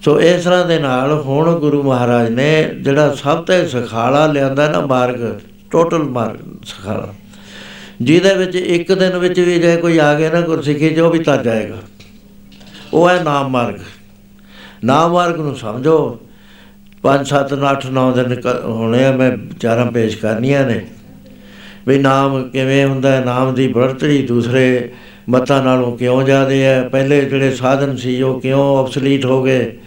ਸੋ 0.04 0.20
ਇਸ 0.20 0.44
ਤਰ੍ਹਾਂ 0.44 0.66
ਦੇ 0.66 0.78
ਨਾਲ 0.78 1.12
ਹੁਣ 1.20 1.58
ਗੁਰੂ 1.58 1.82
ਮਹਾਰਾਜ 1.82 2.28
ਨੇ 2.30 2.70
ਜਿਹੜਾ 2.80 3.14
ਸਭ 3.14 3.44
ਤੋਂ 3.44 3.68
ਸਖਾਲਾ 3.68 4.26
ਲਿਆਂਦਾ 4.26 4.68
ਨਾ 4.68 4.80
ਮਾਰਗ 4.86 5.40
ਟੋਟਲ 5.70 6.02
ਮਾਰਗ 6.02 6.64
ਸਖਾਲਾ, 6.64 7.14
ਜਿਹਦੇ 8.02 8.34
ਵਿੱਚ 8.34 8.54
ਇੱਕ 8.54 8.92
ਦਿਨ 8.92 9.16
ਵਿੱਚ 9.18 9.40
ਵੀ 9.40 9.58
ਜੇ 9.58 9.76
ਕੋਈ 9.76 9.98
ਆ 9.98 10.14
ਗਿਆ 10.14 10.30
ਨਾ 10.30 10.40
ਗੁਰਸਿੱਖੀ, 10.40 10.90
ਜੋ 10.90 11.10
ਵੀ 11.10 11.18
ਤਾਂ 11.18 11.36
ਜਾਏਗਾ 11.44 11.78
ਉਹ 12.92 13.08
ਹੈ 13.08 13.22
ਨਾਮ 13.22 13.48
ਮਾਰਗ। 13.48 13.78
ਨਾਮ 14.84 15.12
ਮਾਰਗ 15.12 15.36
ਨੂੰ 15.36 15.56
ਸਮਝੋ। 15.56 16.18
5 17.06 17.26
7 17.28 17.52
8 17.52 17.86
9 17.86 18.12
ਦਿਨ 18.12 18.36
ਹੋਣੇ 18.64 19.04
ਆ, 19.04 19.12
ਮੈਂ 19.12 19.30
ਚਾਰਾਂ 19.60 19.86
ਪੇਸ਼ 19.92 20.16
ਕਰਨੀਆਂ 20.18 20.66
ਨੇ। 20.66 20.86
ਵੀ 21.88 21.98
ਨਾਮ 21.98 22.42
ਕਿਵੇਂ 22.42 22.86
ਹੁੰਦਾ 22.86 23.12
ਹੈ? 23.12 23.24
ਨਾਮ 23.24 23.54
ਦੀ 23.54 23.68
ਬੜਤਰੀ 23.68 24.22
ਦੂਸਰੇ 24.22 24.90
ਮਤਾਂ 25.28 25.64
ਨਾਲੋਂ 25.64 25.96
ਕਿਉਂ 25.96 26.22
ਜ਼ਿਆਦੇ 26.22 26.62
ਹੈ? 26.64 26.88
ਪਹਿਲੇ 26.88 27.20
ਜਿਹੜੇ 27.20 27.50
ਸਾਧਨ 27.50 27.96
ਸੀ, 27.96 28.22
ਉਹ 28.22 28.40
ਕਿਉਂ 28.40 28.78
ਆਬਸਲੀਟ 28.78 29.26
ਹੋ 29.26 29.42
ਗਏ? 29.42 29.78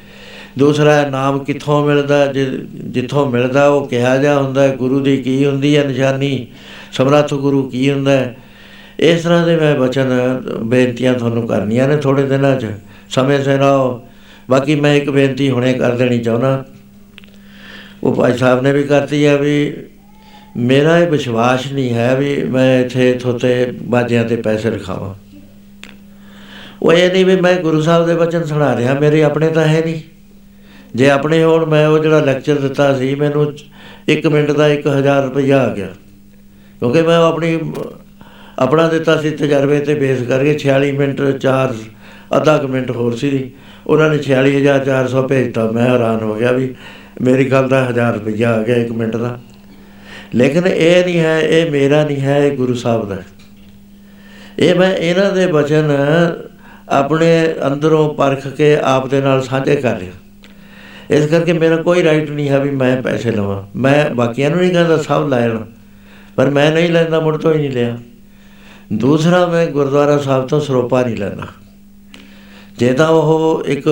ਦੂਸਰਾ, 0.60 1.10
ਨਾਮ 1.10 1.39
ਕਿੱਥੋਂ 1.39 1.86
ਮਿਲਦਾ 1.86 2.25
ਜਿੱਥੋਂ 2.73 3.32
ਮਿਲਦਾ, 3.32 3.67
ਉਹ 3.67 3.88
ਕਿਹਾ 3.88 4.17
ਜਾ 4.17 4.41
ਹੁੰਦਾ 4.41 4.67
ਗੁਰੂ 4.67 4.99
ਦੀ 4.99 5.17
ਕੀ 5.17 5.45
ਹੁੰਦੀ 5.45 5.77
ਹੈ 5.77 5.84
ਨਿਸ਼ਾਨੀ? 5.84 6.47
ਸਮਰੱਥ 6.91 7.34
ਗੁਰੂ 7.34 7.69
ਕੀ 7.69 7.91
ਹੁੰਦਾ 7.91 8.12
ਹੈ? 8.12 8.36
ਇਸ 8.99 9.21
ਤਰ੍ਹਾਂ 9.21 9.45
ਦੇ 9.47 9.55
ਮੈਂ 9.55 9.75
ਬਚਨ, 9.75 10.10
ਬੇਨਤੀਆਂ 10.63 11.13
ਤੁਹਾਨੂੰ 11.13 11.47
ਕਰਨੀਆਂ 11.47 11.88
ਨੇ 11.88 11.97
ਥੋੜੇ 11.97 12.23
ਦਿਨਾਂ 12.23 12.55
'ਚ। 12.55 12.67
ਸਮੇਂ 13.10 13.43
ਸਿਰ 13.43 13.60
ਆਓ। 13.60 14.01
ਬਾਕੀ 14.49 14.75
ਮੈਂ 14.75 14.95
ਇੱਕ 14.95 15.10
ਬੇਨਤੀ 15.10 15.51
ਹੁਣੇ 15.51 15.73
ਕਰ 15.73 15.95
ਦੇਣੀ 15.95 16.19
ਚਾਹੁੰਦਾ। 16.19 16.65
ਉਹ 18.04 18.16
ਭਾਈ 18.16 18.38
ਸਾਹਿਬ 18.38 18.62
ਨੇ 18.62 18.72
ਵੀ 18.72 18.84
ਕਰਤੀ 18.84 19.26
ਹੈ 19.26 19.38
ਵੀ 19.38 19.74
ਮੇਰਾ 20.58 21.00
ਇਹ 21.00 21.08
ਵਿਸ਼ਵਾਸ 21.08 21.72
ਨਹੀਂ 21.72 21.94
ਹੈ 21.94 22.16
ਵੀ 22.16 22.44
ਮੈਂ 22.44 22.82
ਇੱਥੇ 22.82 23.14
ਥੋਤੇ 23.14 23.74
ਬਾਜਿਆਂ 23.84 24.24
ਤੇ 24.26 24.36
ਪੈਸੇ 24.36 24.70
ਰਖਾਵਾਂ। 24.70 25.16
ਉਹ 26.82 26.94
ਇਹ 26.94 27.12
ਨਹੀਂ 27.12 27.26
ਵੀ 27.26 27.36
ਮੈਂ 27.36 27.54
ਗੁਰੂ 27.54 27.82
ਸਾਹਿਬ 27.82 28.06
ਦੇ 28.06 28.16
ਬਚਨ 28.16 28.44
ਸੁਣਾ 28.44 28.76
ਰਿਹਾ, 28.76 28.94
ਮੇਰੇ 28.94 29.24
ਆਪਣੇ 29.24 29.50
ਤਾਂ 29.50 29.68
ਹੈ 29.68 29.82
ਨਹੀਂ। 29.86 30.02
ਜੇ 30.96 31.10
ਆਪਣੇ 31.10 31.44
ਹੋਣ 31.44 31.66
ਮੈਂ 31.66 31.88
ਉਹ 31.88 32.00
ਜਿਹੜਾ 32.00 32.20
ਲੈਕਚਰ 32.20 32.56
ਦਿੱਤਾ 32.56 32.98
ਸੀ, 32.98 33.16
ਮੈਨੂੰ 33.16 33.54
1 34.10 34.28
ਮਿੰਟ 34.28 34.52
ਦਾ 34.52 34.68
1000 34.68 35.24
ਰੁਪਇਆ 35.24 35.62
ਆ 35.62 35.74
ਗਿਆ। 35.74 35.88
ਕਿਉਂਕਿ 36.80 37.02
ਮੈਂ 37.02 37.18
ਆਪਣੀ, 37.18 37.74
ਆਪਣਾ 38.60 38.88
ਦਿੱਤਾ 38.88 39.22
ਸੀ 39.22 39.30
ਤਜਰਬੇ 39.30 39.80
ਤੇ 39.80 39.94
ਬੇਸ 39.94 40.22
ਕਰਕੇ 40.22 40.54
46 40.60 40.92
ਮਿੰਟ 40.92 41.22
4 41.42 41.74
ਅੱਧਾ 42.38 42.58
ਕੁ 42.58 42.68
ਮਿੰਟ 42.68 42.92
ਹੋਰ 42.92 43.16
ਸੀ। 43.16 43.52
ਉਹਨਾਂ 43.88 44.10
ਨੇ 44.10 44.18
46400 44.18 45.28
ਭੇਜਤਾ। 45.28 45.72
ਮੈਂ 45.72 45.84
ਹੈਰਾਨ 45.84 46.20
ਹੋ 46.22 46.36
ਗਿਆ 46.36 46.52
ਵੀ 46.52 46.76
ਮੇਰੀ 47.21 47.49
ਗੱਲ 47.51 47.67
ਦਾ 47.67 47.86
1000 47.86 48.13
ਰੁਪਇਆ 48.13 48.53
ਆ 48.53 48.63
ਗਿਆ 48.63 48.75
1 48.75 48.91
ਮਿੰਟ 48.91 49.15
ਦਾ। 49.17 49.39
ਲੇਕਿਨ 50.36 50.67
ਇਹ 50.67 51.03
ਨਹੀਂ 51.05 51.19
ਹੈ, 51.19 51.39
ਇਹ 51.39 51.71
ਮੇਰਾ 51.71 52.03
ਨਹੀਂ 52.03 52.21
ਹੈ, 52.21 52.38
ਇਹ 52.39 52.58
ਗੁਰੂ 52.58 52.73
ਸਾਹਿਬ 52.73 53.08
ਦਾ। 53.10 53.17
ਇਹ 54.60 54.75
ਮੈਂ 54.75 54.93
ਇਹਨਾਂ 54.93 55.32
ਦੇ 55.32 55.45
ਬਚਨ 55.47 55.91
ਆਪਣੇ 56.89 57.27
ਅੰਦਰੋਂ 57.67 58.13
ਪਰਖ 58.13 58.47
ਕੇ 58.47 58.75
ਆਪ 58.77 59.08
ਦੇ 59.08 59.21
ਨਾਲ 59.21 59.41
ਸਾਂਝੇ 59.41 59.75
ਕਰ 59.75 59.97
ਲਿਆ। 59.97 60.12
ਇਸ 61.10 61.25
ਕਰਕੇ 61.25 61.53
ਮੇਰਾ 61.53 61.75
ਕੋਈ 61.75 62.03
ਰਾਈਟ 62.03 62.29
ਨਹੀਂ 62.32 62.49
ਹੈ 62.49 62.60
ਵੀ 62.60 62.71
ਮੈਂ 62.71 63.01
ਪੈਸੇ 63.01 63.32
ਲਵਾਂ। 63.32 63.63
ਮੈਂ 63.75 64.10
ਬਾਕੀਆਂ 64.15 64.49
ਨੂੰ 64.49 64.60
ਨਹੀਂ 64.60 64.71
ਕਹਿੰਦਾ 64.71 64.97
ਸਭ 64.97 65.27
ਲੈਣ, 65.29 65.58
ਪਰ 66.36 66.49
ਮੈਂ 66.49 66.71
ਨਹੀਂ 66.71 66.89
ਲੈਂਦਾ, 66.89 67.19
ਮੁੜ 67.19 67.38
ਤੋਂ 67.38 67.53
ਹੀ 67.53 67.58
ਨਹੀਂ 67.58 67.71
ਲਿਆ। 67.71 67.97
ਦੂਸਰਾ, 68.93 69.45
ਮੈਂ 69.45 69.65
ਗੁਰਦੁਆਰਾ 69.67 70.17
ਸਾਹਿਬ 70.17 70.47
ਤੋਂ 70.47 70.60
ਸਰੋਪਾ 70.62 71.01
ਨਹੀਂ 71.03 71.17
ਲੈਣਾ 71.17 71.47
ਜੇ 72.77 72.93
ਤਾਂ 72.93 73.08
ਉਹ 73.10 73.63
ਇੱਕ 73.67 73.88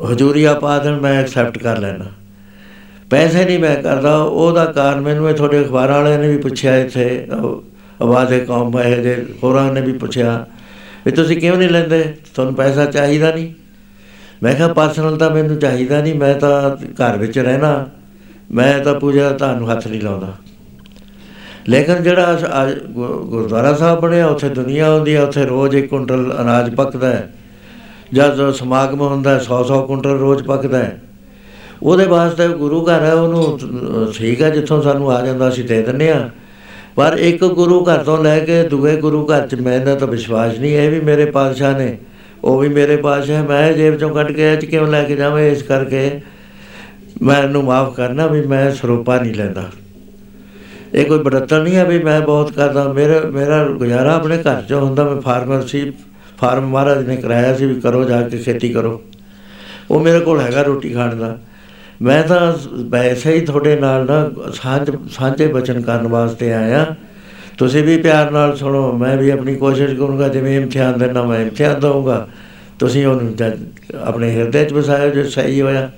ਹਜੂਰੀਆ 0.00 0.54
ਪਾਦਨ 0.54 1.00
ਮੈਂ 1.00 1.12
ਐਕਸੈਪਟ 1.20 1.58
ਕਰ 1.58 1.78
ਲੈਣਾ 1.78 2.04
ਪੈਸੇ 3.10 3.44
ਨਹੀਂ 3.44 3.58
ਮੈਂ 3.58 3.74
ਕਰਦਾ, 3.76 4.16
ਉਹਦਾ 4.16 4.64
ਕਾਰਨ 4.64 5.00
ਮੈਨੂੰ 5.00 5.28
ਇਹ 5.30 5.34
ਤੁਹਾਡੇ 5.34 5.60
ਅਖਬਾਰਾਂ 5.60 5.96
ਵਾਲਿਆਂ 5.96 6.18
ਨੇ 6.18 6.28
ਵੀ 6.28 6.36
ਪੁੱਛਿਆ 6.38 6.76
ਇੱਥੇ 6.76 7.26
ਆਵਾਜ਼ੇ 8.02 8.38
ਕੌਮ 8.40 8.78
ਹੈ 8.78 8.96
ਜੇ 8.96 9.16
ਹੋਰਾਂ 9.42 9.72
ਨੇ 9.72 9.80
ਵੀ 9.80 9.92
ਪੁੱਛਿਆ 9.92 10.44
ਵੀ 11.06 11.12
ਤੁਸੀਂ 11.12 11.36
ਕਿਉਂ 11.36 11.56
ਨਹੀਂ 11.56 11.68
ਲੈਂਦੇ? 11.68 12.02
ਤੁਹਾਨੂੰ 12.34 12.54
ਪੈਸਾ 12.54 12.84
ਚਾਹੀਦਾ 12.86 13.32
ਨਹੀਂ। 13.34 13.52
ਮੈਂ 14.42 14.54
ਕਿਹਾ 14.54 14.68
ਪਰਸਨਲ 14.72 15.16
ਤਾਂ 15.16 15.30
ਮੈਨੂੰ 15.30 15.58
ਚਾਹੀਦਾ 15.58 16.00
ਨਹੀਂ, 16.02 16.14
ਮੈਂ 16.14 16.34
ਤਾਂ 16.34 16.70
ਘਰ 17.00 17.16
ਵਿੱਚ 17.18 17.38
ਰਹਿਣਾ, 17.38 17.88
ਮੈਂ 18.52 18.78
ਤਾਂ 18.78 18.94
ਪੂਜਾ 18.94 19.30
ਤੁਹਾਨੂੰ 19.30 19.70
ਹੱਥ 19.72 19.86
ਨਹੀਂ 19.86 20.00
ਲਾਉਂਦਾ। 20.02 20.32
ਲੇਕਿਨ 21.68 22.02
ਜਿਹੜਾ 22.02 22.38
ਗੁਰਦੁਆਰਾ 22.90 23.74
ਸਾਹਿਬ 23.74 24.00
ਬਣਿਆ, 24.00 24.26
ਉੱਥੇ 24.26 24.48
ਦੁਨੀਆ 24.50 24.86
ਆਉਂਦੀ 24.86 25.14
ਹੈ 25.14 25.22
ਉੱਥੇ 25.22 25.44
ਰੋਜ਼ 25.44 25.76
ਇੱਕ 25.76 25.90
ਕੁਇੰਟਲ 25.90 26.34
ਅਨਾਜ 26.40 26.74
ਪੱਕਦਾ 26.74 27.08
ਹੈ। 27.08 27.28
ਜਦ 28.12 28.50
ਸਮਾਗਮ 28.52 29.00
ਹੁੰਦਾ 29.00 29.38
100-100 29.38 29.80
ਕੁਇੰਟਲ 29.86 30.18
ਰੋਜ਼ 30.18 30.42
ਪੱਕਦਾ 30.44 30.78
ਹੈ। 30.78 31.00
ਉਹਦੇ 31.82 32.04
ਵਾਸਤੇ 32.06 32.48
ਗੁਰੂ 32.48 32.84
ਘਰ 32.86 33.02
ਹੈ, 33.02 33.12
ਉਹਨੂੰ 33.14 34.12
ਠੀਕ 34.14 34.42
ਹੈ, 34.42 34.50
ਜਿੱਥੋਂ 34.50 34.82
ਸਾਨੂੰ 34.82 35.10
ਆ 35.12 35.20
ਜਾਂਦਾ, 35.26 35.48
ਅਸੀਂ 35.48 35.64
ਦੇ 35.64 35.82
ਦਿੰਨੇ 35.82 36.10
ਆ 36.10 36.28
ਪਰ 36.96 37.16
ਇੱਕ 37.18 37.44
ਗੁਰੂ 37.46 37.84
ਘਰ 37.84 38.02
ਤੋਂ 38.04 38.16
ਲੈ 38.24 38.38
ਕੇ 38.40 38.62
ਦੂਏ 38.68 38.96
ਗੁਰੂ 38.96 39.26
ਘਰ 39.26 39.46
'ਚ 39.46 39.54
ਮੈਂ 39.56 39.80
ਤਾਂ 39.80 40.06
ਵਿਸ਼ਵਾਸ 40.08 40.58
ਨਹੀਂ, 40.58 40.72
ਇਹ 40.72 40.90
ਵੀ 40.90 41.00
ਮੇਰੇ 41.00 41.24
ਪਾਤਸ਼ਾਹ 41.30 41.78
ਨੇ, 41.78 41.96
ਉਹ 42.44 42.58
ਵੀ 42.60 42.68
ਮੇਰੇ 42.68 42.96
ਪਾਤਸ਼ਾਹ 42.96 43.44
ਮੈਂ 43.44 43.72
ਜੇਬ 43.72 43.96
ਚੋਂ 43.98 44.10
ਕੱਢ 44.10 44.32
ਕੇ 44.32 44.52
ਅੱਜ 44.52 44.64
ਕਿਉਂ 44.64 44.86
ਲੈ 44.86 45.02
ਕੇ 45.04 45.16
ਜਾਵਾਂ? 45.16 45.40
ਇਸ 45.40 45.62
ਕਰਕੇ 45.62 46.20
ਮੈਂ 47.22 47.42
ਇਹਨੂੰ 47.42 47.62
ਮਾਫ 47.64 47.94
ਕਰਨਾ 47.96 48.26
ਵੀ 48.26 48.40
ਮੈਂ 48.46 48.70
ਸਰੂਪਾ 48.70 49.18
ਨਹੀਂ 49.18 49.34
ਲੈਂਦਾ। 49.34 49.64
ਇਹ 50.94 51.04
ਕੋਈ 51.04 51.18
ਬੜਤਨ 51.18 51.62
ਨਹੀਂ 51.62 51.74
ਹੈ 51.76 51.84
ਵੀ 51.84 51.98
ਮੈਂ 51.98 52.20
ਬਹੁਤ 52.20 52.52
ਕਰਦਾ। 52.52 52.92
ਮੇਰਾ 52.92 53.20
ਮੇਰਾ 53.32 53.64
ਗੁਜ਼ਾਰਾ 53.68 54.14
ਆਪਣੇ 54.14 54.36
ਘਰ 54.38 54.62
'ਚ 54.62 54.72
ਹੁੰਦਾ, 54.72 55.04
ਮੈਂ 55.04 55.20
ਫਾਰਮਰ 55.20 55.66
ਸੀ 55.66 55.92
ਫਾਰਮ 56.40 56.68
ਮਹਾਰਾਜ 56.70 57.06
ਨੇ 57.08 57.16
ਕਰਾਇਆ 57.16 57.56
ਸੀ 57.56 57.66
ਵੀ 57.66 57.80
ਕਰੋ, 57.80 58.04
ਜਾ 58.04 58.22
ਕੇ 58.22 58.38
ਖੇਤੀ 58.38 58.68
ਕਰੋ। 58.68 59.02
ਉਹ 59.90 60.00
ਮੇਰੇ 60.00 60.20
ਕੋਲ 60.20 60.40
ਹੈਗਾ 60.40 60.62
ਰੋਟੀ 60.62 60.90
ਖਾਣ 60.90 61.16
ਦਾ। 61.16 61.38
ਮੈਂ 62.02 62.22
ਤਾਂ 62.22 62.52
ਵੈਸੇ 62.76 63.32
ਹੀ 63.32 63.40
ਤੁਹਾਡੇ 63.40 63.76
ਨਾਲ 63.76 64.06
ਨਾ 64.06 64.30
ਸਾਂਝ, 64.54 64.90
ਸਾਂਝੇ 65.10 65.46
ਬਚਨ 65.46 65.80
ਕਰਨ 65.80 66.06
ਵਾਸਤੇ 66.06 66.52
ਆਇਆ। 66.52 66.94
ਤੁਸੀਂ 67.58 67.84
ਵੀ 67.84 67.96
ਪਿਆਰ 67.96 68.30
ਨਾਲ 68.30 68.56
ਸੁਣੋ, 68.56 68.92
ਮੈਂ 68.92 69.16
ਵੀ 69.16 69.30
ਆਪਣੀ 69.30 69.54
ਕੋਸ਼ਿਸ਼ 69.54 69.94
ਕਰੂੰਗਾ, 69.94 70.28
ਜਿਵੇਂ 70.28 70.60
ਇਮਤਿਹਾਨ 70.60 70.98
ਦੇਣਾ 70.98 71.22
ਮੈਂ 71.22 71.40
ਇਮਤਿਹਾਨ 71.40 71.80
ਦਊਂਗਾ, 71.80 72.28
ਤੁਸੀਂ 72.78 73.06
ਉਹਨੂੰ 73.06 73.34
ਆਪਣੇ 74.04 74.30
ਹਿਰਦੇ 74.30 74.64
'ਚ 74.64 74.72
ਵਸਾਇਓ 74.72 75.10
ਜੇ 75.10 75.24
ਸਹੀ 75.24 75.60
ਹੋਇਆ। 75.60 75.90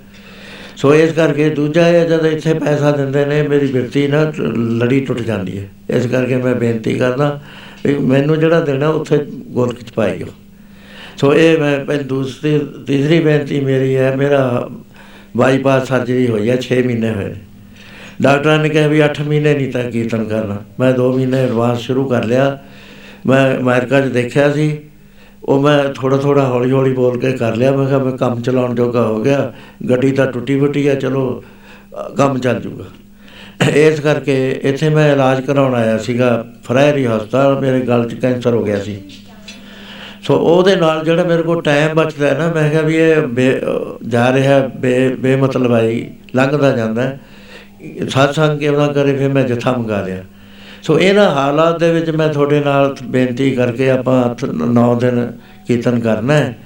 ਸੋ 0.77 0.95
ਇਸ 0.95 1.13
ਕਰਕੇ 1.13 1.49
ਦੂਜਾ 1.51 1.89
ਇਹ 1.89 2.09
ਜਦ 2.09 2.27
ਇੱਥੇ 2.27 2.55
ਪੈਸਾ 2.55 2.91
ਦਿੰਦੇ 2.91 3.25
ਨੇ, 3.25 3.43
ਮੇਰੀ 3.43 3.67
ਬਿਰਤੀ 3.67 4.07
ਨਾ 4.09 4.33
ਲੜੀ 4.57 5.01
ਟੁੱਟ 5.01 5.19
ਜਾਂਦੀ 5.19 5.59
ਹੈ। 5.59 5.69
ਇਸ 5.91 6.07
ਕਰਕੇ 6.07 6.37
ਮੈਂ 6.37 6.55
ਬੇਨਤੀ 6.55 6.95
ਕਰਦਾ 6.95 7.41
ਵੀ 7.72 7.72
ਮੈਨੂੰ 7.87 8.39
ਜਿਹੜਾ 8.39 8.61
ਦੇਣਾ 8.61 8.89
ਉੱਥੇ 8.89 9.19
ਗੋਲਕ 9.49 9.83
ਚ 9.83 9.93
ਪਾਈਓ 9.93 10.27
ਸੋ 11.17 11.35
ਇਹ 11.35 11.59
ਮੈਂ 11.59 11.79
ਪਹਿਲੀ 11.85 12.05
ਦੂਸਰੀ, 12.05 12.59
ਤੀਸਰੀ 12.87 13.21
ਬੇਨਤੀ 13.21 13.61
ਮੇਰੀ 13.61 13.97
ਹੈ, 13.97 14.15
ਮੇਰਾ 14.17 14.69
ਬਾਈਪਾਸ 15.37 15.89
ਸਰਜਰੀ 15.89 16.27
ਹੋਈ 16.29 16.51
ਹੈ 16.51 16.57
6 16.63 16.83
ਮਹੀਨੇ 16.83 17.11
ਹੋਏ। 17.11 17.35
ਡਾਕਟਰਾਂ 18.23 18.59
ਨੇ 18.59 18.69
ਕਿਹਾ 18.69 18.89
ਵੀ 18.89 19.01
8 19.01 19.23
ਮਹੀਨੇ 19.23 19.55
ਨਹੀਂ 19.55 19.71
ਤਾਂ 19.73 19.83
ਕੀਰਤਨ 19.91 20.25
ਕਰਨਾ। 20.25 20.57
ਮੈਂ 20.81 20.93
2 20.93 21.13
ਮਹੀਨੇ 21.13 21.43
ਐਡਵਾਂਸ 21.43 21.79
ਸ਼ੁਰੂ 21.79 22.09
ਕਰ 22.09 22.25
ਲਿਆ। 22.25 22.59
ਮੈਂ 23.27 23.59
ਅਮਰੀਕਾ 23.59 24.01
'ਚ 24.01 24.05
ਦੇਖਿਆ 24.05 24.53
ਸੀ। 24.53 24.79
ਉਹ 25.45 25.63
ਮੈਂ 25.63 25.79
ਥੋੜਾ 25.95 26.17
ਥੋੜਾ 26.17 26.47
ਹੌਲੀ 26.49 26.71
ਹੌਲੀ 26.71 26.93
ਬੋਲ 26.93 27.19
ਕੇ 27.19 27.33
ਕਰ 27.33 27.57
ਲਿਆ। 27.57 27.73
ਮੈਂ 27.73 27.87
ਕਿਹਾ 27.87 27.99
ਮੈਂ 27.99 28.13
ਕੰਮ 28.13 28.41
ਚਲਾਉਣ 28.43 28.75
ਜੋਗਾ 28.75 29.07
ਹੋ 29.07 29.23
ਗਿਆ। 29.23 29.53
ਗੱਡੀ 29.91 30.13
ਤਾਂ 30.13 30.27
ਟੁੱਟੀ 30.33 30.59
ਫੁੱਟੀ 30.61 30.87
ਆ 30.87 30.95
ਚਲੋ, 30.95 31.43
ਕੰਮ 32.17 32.39
ਚੱਲ 32.39 32.61
ਜੂਗਾ। 32.61 32.85
ਇਸ 33.69 34.01
ਕਰਕੇ 34.01 34.35
ਇੱਥੇ 34.63 34.89
ਮੈਂ 34.89 35.13
ਇਲਾਜ 35.13 35.41
ਕਰਾਉਣ 35.41 35.75
ਆਇਆ 35.75 35.97
ਸੀਗਾ 35.99 36.45
ਫਰੈਰੀ 36.65 37.07
ਹਸਪਤਾਲ, 37.07 37.61
ਮੇਰੇ 37.61 37.81
ਗਲ 37.81 38.09
'ਚ 38.09 38.15
ਕੈਂਸਰ 38.15 38.55
ਹੋ 38.55 38.63
ਗਿਆ 38.65 38.79
ਸੀ। 38.79 39.01
ਸੋ 40.23 40.35
ਉਹਦੇ 40.37 40.75
ਨਾਲ 40.77 41.05
ਜਿਹੜਾ 41.05 41.25
ਮੇਰੇ 41.25 41.43
ਕੋਲ 41.43 41.63
ਟਾਈਮ 41.63 41.95
ਬਚਦਾ 41.95 42.27
ਹੈ 42.27 42.39
ਨਾ, 42.39 42.53
ਮੈਂ 42.55 42.69
ਕਿਹਾ 42.71 42.83
ਵੀ 42.83 42.97
ਇਹ 42.97 43.17
ਜਾ 44.09 44.33
ਰਿਹਾ, 44.33 44.59
ਬੇ, 44.77 45.09
ਬੇਮਤਲਬ 45.21 45.73
ਆਈ, 45.73 46.05
ਲੰਘਦਾ 46.37 46.71
ਜਾਂਦਾ 46.77 47.11
ਸਾਧ 48.09 48.33
ਸੰਗ 48.33 48.59
ਕੇ 48.59 48.69
ਉਹਨਾਂ 48.69 48.93
ਕਰੇ, 48.95 49.17
ਫਿਰ 49.17 49.29
ਮੈਂ 49.29 49.43
ਜਥਾ 49.45 49.73
ਮੰਗਾ 49.73 50.01
ਲਿਆ। 50.01 50.23
ਸੋ 50.83 50.99
ਇਹਨਾਂ 50.99 51.31
ਹਾਲਾਤ 51.31 51.79
ਦੇ 51.79 51.91
ਵਿੱਚ 51.93 52.11
ਮੈਂ 52.11 52.29
ਤੁਹਾਡੇ 52.29 52.61
ਨਾਲ 52.61 52.95
ਬੇਨਤੀ 53.05 53.51
ਕਰਕੇ 53.51 53.91
ਆਪਾਂ 53.91 54.35
9 54.69 54.95
ਦਿਨ 55.01 55.27
ਕੀਰਤਨ 55.67 55.99
ਕਰਨਾ 56.01 56.35
ਹੈ। 56.35 56.57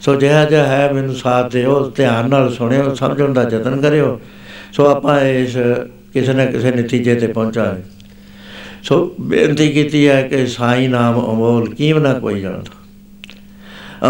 ਸੋ 0.00 0.14
ਜਿਹੜਾ 0.14 0.44
ਜਿਹਾ 0.44 0.66
ਹੈ, 0.66 0.92
ਮੈਨੂੰ 0.92 1.14
ਸਾਥ 1.14 1.50
ਦਿਓ, 1.52 1.78
ਧਿਆਨ 1.96 2.28
ਨਾਲ 2.30 2.50
ਸੁਣਿਓ, 2.50 2.94
ਸਮਝਣ 2.94 3.32
ਦਾ 3.32 3.42
ਯਤਨ 3.42 3.80
ਕਰਿਓ। 3.80 4.18
ਸੋ 4.72 4.86
ਆਪਾਂ 4.86 5.20
ਇਸ 5.20 5.56
ਕਿਸੇ 6.16 6.32
ਨਾ 6.32 6.44
ਕਿਸੇ 6.46 6.70
ਨਤੀਜੇ 6.70 7.14
ਤੇ 7.14 7.26
ਪਹੁੰਚਾਂਗੇ 7.26 7.82
ਸੋ 8.82 9.14
ਬੇਨਤੀ 9.20 9.72
ਕੀਤੀ 9.72 10.08
ਹੈ 10.08 10.22
ਕਿ 10.22 10.46
ਸਾਈ 10.46 10.86
ਨਾਮ 10.88 11.14
ਅਮੋਲ 11.32 11.74
ਕੀਮ 11.74 11.98
ਨਾ 11.98 12.12
ਕੋਈ 12.14 12.40
ਜਾਣਦਾ। 12.40 12.74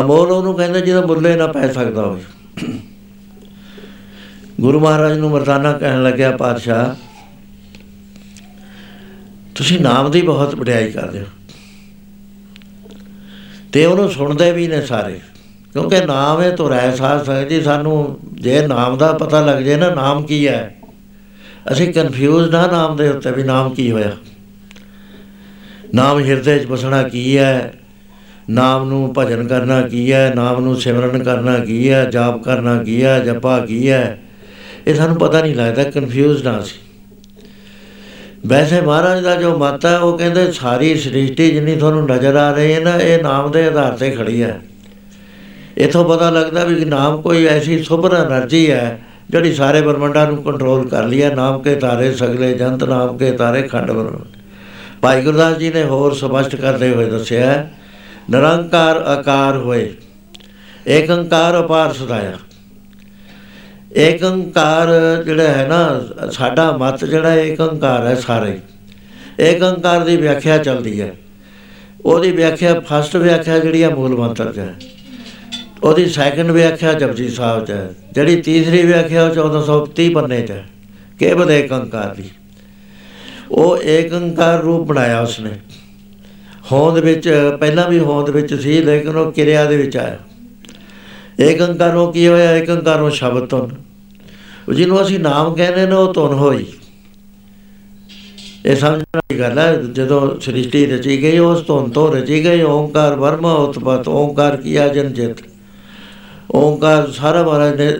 ਅਮੋਲ 0.00 0.30
ਉਹਨੂੰ 0.30 0.54
ਕਹਿੰਦਾ 0.54 0.80
ਜਿਹਦਾ 0.80 1.06
ਮੁੱਲੇ 1.06 1.34
ਨਾ 1.36 1.46
ਪੈ 1.46 1.72
ਸਕਦਾ 1.72 2.02
ਹੋਵੇ। 2.02 2.22
ਗੁਰੂ 4.60 4.80
ਮਹਾਰਾਜ 4.80 5.18
ਨੂੰ 5.18 5.30
ਮਰਦਾਨਾ 5.30 5.72
ਕਹਿਣ 5.72 6.02
ਲੱਗਿਆ, 6.02 6.36
ਪਾਤਸ਼ਾਹ, 6.36 6.94
ਤੁਸੀਂ 9.54 9.80
ਨਾਮ 9.80 10.10
ਦੀ 10.10 10.22
ਬਹੁਤ 10.22 10.54
ਵਡਿਆਈ 10.54 10.90
ਕਰਦੇ 10.92 11.20
ਹੋ। 11.20 11.26
ਤੇ 13.72 13.86
ਉਹਨੂੰ 13.86 14.10
ਸੁਣਦੇ 14.10 14.52
ਵੀ 14.52 14.68
ਨੇ 14.68 14.82
ਸਾਰੇ, 14.82 15.20
ਕਿਉਂਕਿ 15.72 16.04
ਨਾਮ 16.04 16.40
ਹੈ 16.40 16.50
ਤੁਰੈ 16.50 16.94
ਸਾਧ 16.96 17.24
ਸੰਗਤ 17.24 17.48
ਜੀ 17.48 17.60
ਸਾਨੂੰ 17.62 18.18
ਜੇ 18.32 18.66
ਨਾਮ 18.66 18.96
ਦਾ 18.98 19.12
ਪਤਾ 19.12 19.44
ਲੱਗ 19.46 19.62
ਜੇ 19.62 19.76
ਨਾ, 19.76 19.90
ਨਾਮ 19.90 20.22
ਕੀ 20.22 20.48
ਹੈ? 20.48 20.74
ਅਸੀਂ 21.72 21.92
ਕਨਫਿਊਜ਼ 21.92 22.50
ਨਾ 22.50 22.66
ਨਾਮ 22.66 22.96
ਦੇ 22.96 23.08
ਉੱਤੇ 23.08 23.30
ਵੀ 23.30 23.42
ਨਾਮ 23.42 23.74
ਕੀ 23.74 23.90
ਹੋਇਆ? 23.90 24.10
ਨਾਮ 25.94 26.20
ਹਿਰਦੇ 26.20 26.58
'ਚ 26.58 26.66
ਬਸਣਾ 26.66 27.02
ਕੀ 27.02 27.38
ਹੈ? 27.38 27.72
ਨਾਮ 28.50 28.88
ਨੂੰ 28.88 29.14
ਭਜਨ 29.16 29.46
ਕਰਨਾ 29.46 29.82
ਕੀ 29.82 30.12
ਹੈ? 30.12 30.32
ਨਾਮ 30.34 30.64
ਨੂੰ 30.64 30.76
ਸਿਮਰਨ 30.76 31.22
ਕਰਨਾ 31.22 31.58
ਕੀ 31.58 31.90
ਹੈ? 31.90 32.04
ਜਾਪ 32.04 32.42
ਕਰਨਾ 32.42 32.82
ਕੀ 32.82 33.04
ਹੈ? 33.04 33.20
ਜਪਾ 33.20 33.58
ਕੀ 33.58 33.90
ਹੈ? 33.90 34.18
ਇਹ 34.86 34.94
ਸਾਨੂੰ 34.94 35.16
ਪਤਾ 35.16 35.40
ਨਹੀਂ 35.40 35.54
ਲੱਗਦਾ 35.54 35.84
ਕਨਫਿਊਜ਼ 35.84 36.44
ਨਾ 36.44 36.60
ਸੀ 36.60 36.74
ਵੈਸੇ 38.46 38.80
ਮਹਾਰਾਜ 38.80 39.22
ਦਾ 39.22 39.34
ਜੋ 39.36 39.58
ਮਤ 39.58 39.86
ਹੈ 39.86 39.98
ਉਹ 39.98 40.18
ਕਹਿੰਦੇ 40.18 40.52
ਸਾਰੀ 40.52 40.94
ਸ੍ਰਿਸ਼ਟੀ 40.94 41.50
ਜਿੰਨੀ 41.50 41.76
ਤੁਹਾਨੂੰ 41.76 42.06
ਨਜ਼ਰ 42.06 42.36
ਆ 42.36 42.52
ਰਹੀ 42.52 42.72
ਹੈ 42.72 42.80
ਨਾ 42.80 42.96
ਇਹ 42.96 43.22
ਨਾਮ 43.22 43.50
ਦੇ 43.50 43.66
ਆਧਾਰ 43.66 43.92
ਤੇ 43.92 44.10
ਖੜੀ 44.10 44.42
ਹੈ। 44.42 44.60
ਇਥੋਂ 45.78 46.04
ਪਤਾ 46.04 46.30
ਲੱਗਦਾ 46.30 46.64
ਵੀ 46.64 46.84
ਨਾਮ 46.84 47.22
ਕੋਈ 47.22 47.46
ਐਸੀ 47.46 47.82
ਸੁਭਰ 47.82 48.14
એનર્ਜੀ 48.14 48.70
ਹੈ 48.70 48.98
ਜਿਹੜੀ 49.30 49.54
ਸਾਰੇ 49.54 49.80
ਬ੍ਰਹਮੰਡਾਂ 49.80 50.26
ਨੂੰ 50.26 50.42
ਕੰਟਰੋਲ 50.42 50.88
ਕਰ 50.88 51.04
ਲਿਆ 51.04 51.30
ਨਾਮ 51.34 51.62
ਕੇ 51.62 51.74
ਤਾਰੇ 51.74 52.12
ਸਗਲੇ 52.14 52.52
ਜੰਤ, 52.54 52.84
ਨਾਮ 52.84 53.16
ਕੇ 53.18 53.30
ਤਾਰੇ 53.32 53.62
ਖੰਡ 53.62 53.90
ਬ੍ਰਹਮੰਡ। 53.90 54.36
ਭਾਈ 55.02 55.22
ਗੁਰਦਾਸ 55.22 55.56
ਜੀ 55.56 55.70
ਨੇ 55.70 55.82
ਹੋਰ 55.84 56.14
ਸਪਸ਼ਟ 56.14 56.56
ਕਰਦੇ 56.56 56.90
ਹੋਏ 56.90 57.10
ਦੱਸਿਆ, 57.10 57.66
ਨਿਰੰਕਾਰ 58.30 58.96
ਆਕਾਰ 58.96 59.56
ਹੋਏ 59.56 59.94
ਏਕ 60.86 61.10
ਓੰਕਾਰ 61.10 61.60
ਅਪਾਰ 61.60 61.92
ਸਦਾਇਆ। 61.92 62.38
ਏਕ 63.96 64.22
ਓੰਕਾਰ 64.22 64.88
ਜਿਹੜਾ 65.24 65.48
ਹੈ 65.48 65.66
ਨਾ, 65.68 66.00
ਸਾਡਾ 66.30 66.70
ਮਤ 66.72 67.04
ਜਿਹੜਾ 67.04 67.34
ਏਕ 67.34 67.60
ਓੰਕਾਰ 67.60 68.06
ਹੈ 68.06 68.14
ਸਾਰੇ। 68.14 68.58
ਏਕ 69.40 69.62
ਓੰਕਾਰ 69.62 70.04
ਦੀ 70.04 70.16
ਵਿਆਖਿਆ 70.16 70.58
ਚੱਲਦੀ 70.58 71.00
ਹੈ। 71.00 71.14
ਉਹਦੀ 72.04 72.30
ਵਿਆਖਿਆ, 72.30 72.80
ਫਸਟ 72.80 73.16
ਵਿਆਖਿਆ 73.16 73.58
ਜਿਹੜੀ 73.58 73.82
ਹੈ 73.82 73.90
ਮੂਲ 73.90 74.16
ਮੰਤਰ 74.16 74.52
'ਚ 74.52 74.58
ਹੈ। 74.58 74.74
ਉਹਦੀ 75.82 76.06
ਸੈਕੰਡ 76.06 76.50
ਵਿਆਖਿਆ 76.50 76.92
ਜਪਜੀ 76.92 77.28
ਸਾਹਿਬ 77.28 77.64
'ਚ 77.64 77.70
ਹੈ 77.70 77.94
ਜਿਹੜੀ 78.12 78.42
ਤੀਸਰੀ 78.42 78.82
ਵਿਆਖਿਆ 78.82 79.24
ਉਹ 79.24 79.30
1430 79.30 80.08
ਪੰਨੇ 80.10 80.42
'ਚ 80.42 80.50
ਹੈ 80.50 80.66
ਕੇਵਲ 81.18 81.50
ਏਕ 81.50 81.72
ਓੰਕਾਰ 81.72 82.14
ਦੀ। 82.14 82.30
ਉਹ 83.50 83.78
ਏਕ 83.78 84.12
ਓੰਕਾਰ 84.12 84.62
ਰੂਪ 84.62 84.86
ਬਣਾਇਆ 84.86 85.20
ਉਸਨੇ। 85.20 85.50
ਹੋਂਦ 86.72 86.98
ਵਿੱਚ, 86.98 87.56
ਪਹਿਲਾਂ 87.60 87.88
ਵੀ 87.90 87.98
ਹੋਂਦ 87.98 88.30
ਵਿੱਚ 88.30 88.54
ਸੀ, 88.54 88.82
ਲੇਕਿਨ 88.82 89.16
ਉਹ 89.16 89.32
ਕਿਰਿਆ 89.32 89.64
ਦੇ 89.64 89.76
ਵਿੱਚ 89.76 89.96
ਆਇਆ। 89.96 90.18
ਏਕ 91.40 91.60
ਓੰਕਾਰੋਂ 91.60 92.12
ਕੀ 92.12 92.28
ਹੋਇਆ? 92.28 92.56
ਏਕ 92.56 92.70
ਓੰਕਾਰੋਂ 92.70 93.10
ਸ਼ਬਦ 93.10 93.46
ਤੋਂ 93.46 93.68
ਜਿਹਨੂੰ 94.72 95.02
ਅਸੀਂ 95.02 95.18
ਨਾਮ 95.18 95.54
ਕਹਿੰਦੇ 95.54 95.86
ਨੇ, 95.86 95.94
ਉਹ 95.94 96.14
ਧੁਨ 96.14 96.32
ਹੋਈ। 96.32 96.66
ਇਹ 98.66 98.76
ਸਮਝਣ 98.76 99.04
ਵਾਲੀ 99.16 99.38
ਗੱਲ 99.38 99.58
ਹੈ, 99.58 99.72
ਜਦੋਂ 99.74 100.40
ਸ੍ਰਿਸ਼ਟੀ 100.40 100.86
ਰਚੀ 100.86 101.22
ਗਈ, 101.22 101.38
ਉਸ 101.38 101.66
ਧੁਨ 101.66 101.90
ਤੋਂ 101.90 102.12
ਰਚੀ 102.12 102.44
ਗਈ, 102.44 102.62
ਓੰਕਾਰ 102.62 103.14
ਵਰਮਾ 103.14 103.52
ਉਤਪਤ, 103.52 104.08
ਓੰਕਾਰ 104.08 104.56
ਕੀਆ 104.56 104.88
ਜਨ 104.88 105.12
ਜਿਤ 105.12 105.36
ਓੰਕਾਰ 106.54 107.10
ਸਾਰਾ 107.10 107.42
ਮਹਾਰਾਜ 107.42 107.80
ਨੇ 107.80 107.94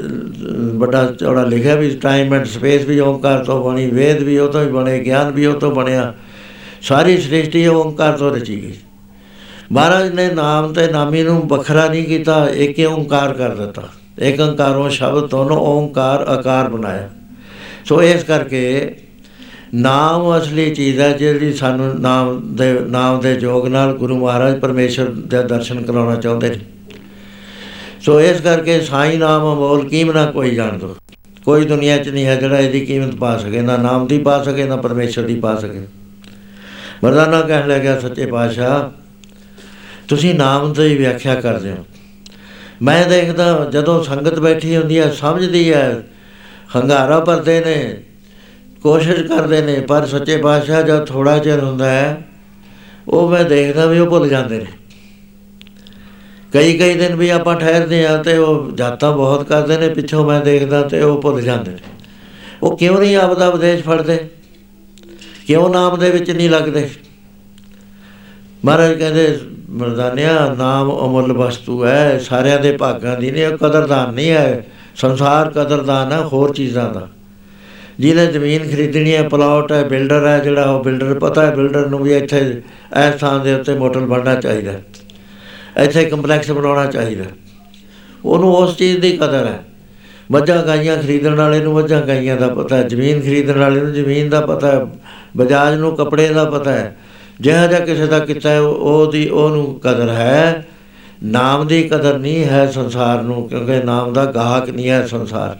ਵੱਡਾ 0.78 1.06
ਚੌੜਾ 1.06 1.44
ਲਿਖਿਆ 1.44 1.74
ਵੀ 1.74 1.90
ਟਾਈਮ 1.90 2.34
ਐਂਡ 2.34 2.44
ਸਪੇਸ 2.44 2.84
ਵੀ 2.84 3.00
ਓੰਕਾਰ 3.00 3.44
ਤੋਂ 3.44 3.72
ਬਣੀ, 3.72 3.90
ਵੇਦ 3.90 4.22
ਵੀ 4.22 4.38
ਉਹ 4.38 4.48
ਤੋਂ 4.48 4.62
ਹੀ 4.62 4.68
ਬਣੇ, 4.68 4.98
ਗਿਆਨ 5.00 5.30
ਵੀ 5.30 5.46
ਉਹ 5.46 5.60
ਤੋਂ 5.60 5.70
ਬਣਿਆ। 5.70 6.14
ਸਾਰੀ 6.82 7.16
ਸ੍ਰਿਸ਼ਟੀ 7.16 7.66
ਓੰਕਾਰ 7.66 8.12
ਤੋਂ 8.12 8.30
ਰਚੀ 8.30 8.62
ਗਈ। 8.62 8.74
ਮਹਾਰਾਜ 9.72 10.14
ਨੇ 10.14 10.30
ਨਾਮ 10.30 10.72
ਤੇ 10.72 10.86
ਨਾਮੀ 10.86 11.22
ਨੂੰ 11.22 11.48
ਵੱਖਰਾ 11.48 11.88
ਨਹੀਂ 11.88 12.04
ਕੀਤਾ, 12.04 12.48
ਇੱਕ 12.48 12.80
ਓੰਕਾਰ 12.80 13.34
ਕਰ 13.34 13.48
ਦਿੱਤਾ। 13.48 13.82
ਇੱਕ 14.18 14.40
ਓੰਕਾਰੋਂ 14.40 14.90
ਸ਼ਬਦ 14.90 15.26
ਤੋਂ 15.26 15.50
ਓੰਕਾਰ 15.50 16.20
ਆਕਾਰ 16.20 16.68
ਬਣਾਇਆ। 16.68 17.08
ਸੋ 17.84 18.02
ਇਸ 18.02 18.24
ਕਰਕੇ 18.24 18.94
ਨਾਮ 19.74 20.38
ਅਸਲੀ 20.38 20.74
ਚੀਜ਼ 20.74 21.00
ਹੈ, 21.00 21.12
ਜਿਹੜੀ 21.12 21.52
ਸਾਨੂੰ 21.52 22.00
ਨਾਮ 22.00 22.56
ਦੇ 22.56 22.72
ਨਾਮ 22.80 23.20
ਦੇ 23.20 23.34
ਜੋਗ 23.34 23.66
ਨਾਲ 23.66 23.94
ਗੁਰੂ 23.94 24.16
ਮਹਾਰਾਜ 24.16 24.60
ਪਰਮੇਸ਼ਰ 24.60 25.04
ਦੇ 25.04 25.42
ਦਰਸ਼ਨ 25.42 25.82
ਕਰਾਉਣਾ 25.82 26.16
ਚਾਹੁੰਦੇ 26.16 26.48
ਨੇ। 26.48 26.58
ਸੋ 28.06 28.18
ਇਸ 28.20 28.40
ਕਰਕੇ 28.40 28.78
ਸਾਈ 28.80 29.16
ਨਾਮ 29.16 29.42
ਅਮੋਲ 29.42 29.88
ਕੀਮਨਾ 29.88 30.24
ਕੋਈ 30.26 30.54
ਜਾਣ 30.54 30.76
ਦੋ 30.78 30.94
ਕੋਈ 31.44 31.64
ਦੁਨੀਆ 31.64 31.96
'ਚ 31.98 32.08
ਨਹੀਂ 32.08 32.24
ਹੈ 32.26 32.34
ਜਿਹੜਾ 32.36 32.58
ਇਹਦੀ 32.58 32.84
ਕੀਮਤ 32.86 33.14
ਪਾ 33.14 33.36
ਸਕੇ, 33.38 33.60
ਨਾ 33.60 33.76
ਨਾਮ 33.76 34.06
ਦੀ 34.06 34.18
ਪਾ 34.18 34.42
ਸਕੇ, 34.42 34.64
ਨਾ 34.64 34.76
ਪਰਮੇਸ਼ਰ 34.76 35.22
ਦੀ 35.22 35.34
ਪਾ 35.40 35.54
ਸਕੇ। 35.56 35.80
ਮਰਦਾਨਾ 37.04 37.40
ਕਹਿਣ 37.40 37.68
ਲੱਗਾ 37.68 37.98
ਸੱਚੇ 38.00 38.26
ਪਾਤਸ਼ਾਹ, 38.26 38.90
ਤੁਸੀਂ 40.08 40.34
ਨਾਮ 40.34 40.72
ਦੀ 40.72 40.94
ਵਿਆਖਿਆ 40.96 41.34
ਕਰਦੇ 41.34 41.72
ਹੋ। 41.72 41.84
ਮੈਂ 42.82 43.04
ਦੇਖਦਾ 43.08 43.68
ਜਦੋਂ 43.72 44.02
ਸੰਗਤ 44.04 44.38
ਬੈਠੀ 44.38 44.76
ਹੁੰਦੀ 44.76 44.98
ਹੈ, 44.98 45.10
ਸਮਝਦੀ 45.10 45.72
ਹੈ, 45.72 46.02
ਹੰਗਾਰਾ 46.76 47.20
ਭਰਦੇ 47.20 47.60
ਨੇ, 47.60 48.02
ਕੋਸ਼ਿਸ਼ 48.82 49.20
ਕਰਦੇ 49.22 49.62
ਨੇ, 49.62 49.78
ਪਰ 49.80 50.06
ਸੱਚੇ 50.06 50.36
ਪਾਤਸ਼ਾਹ 50.36 50.82
ਜਦ 50.82 51.04
ਥੋੜਾ 51.06 51.38
ਚਿਰ 51.38 51.64
ਹੁੰਦਾ 51.64 51.90
ਹੈ, 51.90 52.18
ਉਹ 53.08 53.30
ਮੈਂ 53.30 53.44
ਦੇਖਦਾ 53.44 53.86
ਵੀ 53.86 53.98
ਉਹ 53.98 54.06
ਭੁੱਲ 54.06 54.28
ਜਾਂਦੇ 54.28 54.58
ਨੇ। 54.58 54.66
ਕਈ 56.52 56.78
ਕਈ 56.78 56.94
ਦਿਨ 56.94 57.14
ਵੀ 57.14 57.28
ਆਪਾਂ 57.28 57.56
ਠਹਿਰਦੇ 57.56 58.06
ਆ 58.06 58.22
ਤੇ 58.22 58.36
ਉਹ 58.36 58.72
ਜਾਤਾਂ 58.72 59.12
ਬਹੁਤ 59.12 59.48
ਕਰਦੇ 59.48 59.78
ਨੇ, 59.78 59.88
ਪਿੱਛੋਂ 59.88 60.26
ਮੈਂ 60.26 60.40
ਦੇਖਦਾ 60.40 60.82
ਤੇ 60.82 61.00
ਉਹ 61.00 61.22
ਭੁੱਲ 61.22 61.42
ਜਾਂਦੇ 61.42 61.70
ਨੇ। 61.70 61.78
ਉਹ 62.62 62.76
ਕਿਉਂ 62.76 62.98
ਨਹੀਂ 62.98 63.16
ਆਪਦਾ 63.16 63.48
ਉਪਦੇਸ਼ 63.48 63.82
ਫੜਦੇ? 63.82 64.18
ਕਿਉਂ 65.46 65.70
ਨਾਮ 65.70 65.98
ਦੇ 65.98 66.10
ਵਿੱਚ 66.10 66.30
ਨਹੀਂ 66.30 66.50
ਲੱਗਦੇ? 66.50 66.90
ਮਹਾਰਾਜ 68.64 68.92
ਕਹਿੰਦੇ, 68.92 69.38
ਮਰਦਾਨਿਆ, 69.70 70.54
ਨਾਮ 70.58 71.06
ਅਮੁੱਲ 71.06 71.32
ਵਸਤੂ 71.32 71.86
ਹੈ, 71.86 72.18
ਸਾਰਿਆਂ 72.18 72.60
ਦੇ 72.60 72.76
ਭਾਗਾਂ 72.76 73.16
ਦੀ 73.16 73.30
ਨਹੀਂ 73.30 73.44
ਕਦਰਦਾਨ 73.44 74.14
ਨਹੀਂ 74.14 74.30
ਹੈ। 74.30 74.66
ਸੰਸਾਰ 74.96 75.50
ਕਦਰਦਾਨ 75.50 76.12
ਹੈ, 76.12 76.20
ਹੋਰ 76.20 76.54
ਚੀਜ਼ਾਂ 76.54 76.94
ਦਾ। 76.94 77.08
ਜਿਹਨੇ 78.00 78.26
ਜ਼ਮੀਨ 78.26 78.70
ਖਰੀਦਣੀ 78.70 79.14
ਹੈ, 79.14 79.28
ਪਲਾਟ 79.28 79.72
ਹੈ, 79.72 79.84
ਬਿਲਡਰ 79.84 80.26
ਹੈ, 80.26 80.38
ਜਿਹੜਾ 80.38 80.70
ਉਹ 80.70 80.84
ਬਿਲਡਰ, 80.84 81.18
ਪਤਾ 81.18 81.46
ਹੈ 81.46 81.54
ਬਿਲਡਰ 81.54 81.86
ਨੂੰ 81.86 81.98
ਵੀ 81.98 82.12
ਇੱਥੇ 82.12 82.62
ਇਸ 83.08 83.20
ਥਾਂ 83.20 83.44
ਦੇ 83.44 83.54
ਉੱਤੇ 83.54 83.74
ਮੋਟਲ 83.74 84.00
ਬਣਨਾ 84.00 84.34
ਚਾਹੀਦਾ 84.34 84.72
ਇੱਥੇ 85.82 86.04
ਕੰਪਲੈਕਸ 86.04 86.50
ਬਣਾਉਣਾ 86.50 86.86
ਚਾਹੀਦਾ। 86.86 87.24
ਉਹਨੂੰ 88.24 88.54
ਉਸ 88.54 88.76
ਚੀਜ਼ 88.76 89.00
ਦੀ 89.00 89.12
ਕਦਰ 89.12 89.46
ਹੈ। 89.46 89.64
ਮੱਝਾਂ 90.30 90.62
ਗਾਈਆਂ 90.62 90.96
ਖਰੀਦਣ 90.96 91.34
ਵਾਲੇ 91.34 91.60
ਨੂੰ 91.60 91.74
ਮੱਝਾਂ 91.74 92.02
ਗਾਈਆਂ 92.02 92.36
ਦਾ 92.36 92.48
ਪਤਾ 92.48 92.76
ਹੈ 92.76 92.82
ਜ਼ਮੀਨ 92.82 93.20
ਖਰੀਦਣ 93.20 93.58
ਵਾਲੇ 93.58 93.80
ਨੂੰ 93.80 93.92
ਜ਼ਮੀਨ 93.92 94.28
ਦਾ 94.28 94.40
ਪਤਾ 94.40 94.72
ਹੈ 94.72 94.86
ਬਜਾਜ 95.36 95.78
ਨੂੰ 95.78 95.96
ਕੱਪੜੇ 95.96 96.28
ਦਾ 96.28 96.44
ਪਤਾ 96.44 96.72
ਹੈ। 96.72 96.96
ਜਿਹੜਾ 97.40 97.66
ਜਿਹਾ 97.66 97.80
ਕਿਸੇ 97.80 98.06
ਦਾ 98.06 98.18
ਕੀਤਾ 98.18 98.50
ਹੈ 98.50 98.60
ਉਹਦੀ 98.60 99.28
ਉਹਨੂੰ 99.28 99.80
ਕਦਰ 99.80 100.08
ਹੈ। 100.08 100.66
ਨਾਮ 101.24 101.66
ਦੀ 101.66 101.82
ਕਦਰ 101.82 102.18
ਨਹੀਂ 102.18 102.44
ਹੈ 102.44 102.66
ਸੰਸਾਰ 102.66 103.22
ਨੂੰ 103.22 103.48
ਕਿਉਂਕਿ 103.48 103.82
ਨਾਮ 103.84 104.12
ਦਾ 104.12 104.24
ਗਾਹਕ 104.24 104.70
ਨਹੀਂ 104.70 104.88
ਹੈ 104.88 105.06
ਸੰਸਾਰ। 105.06 105.58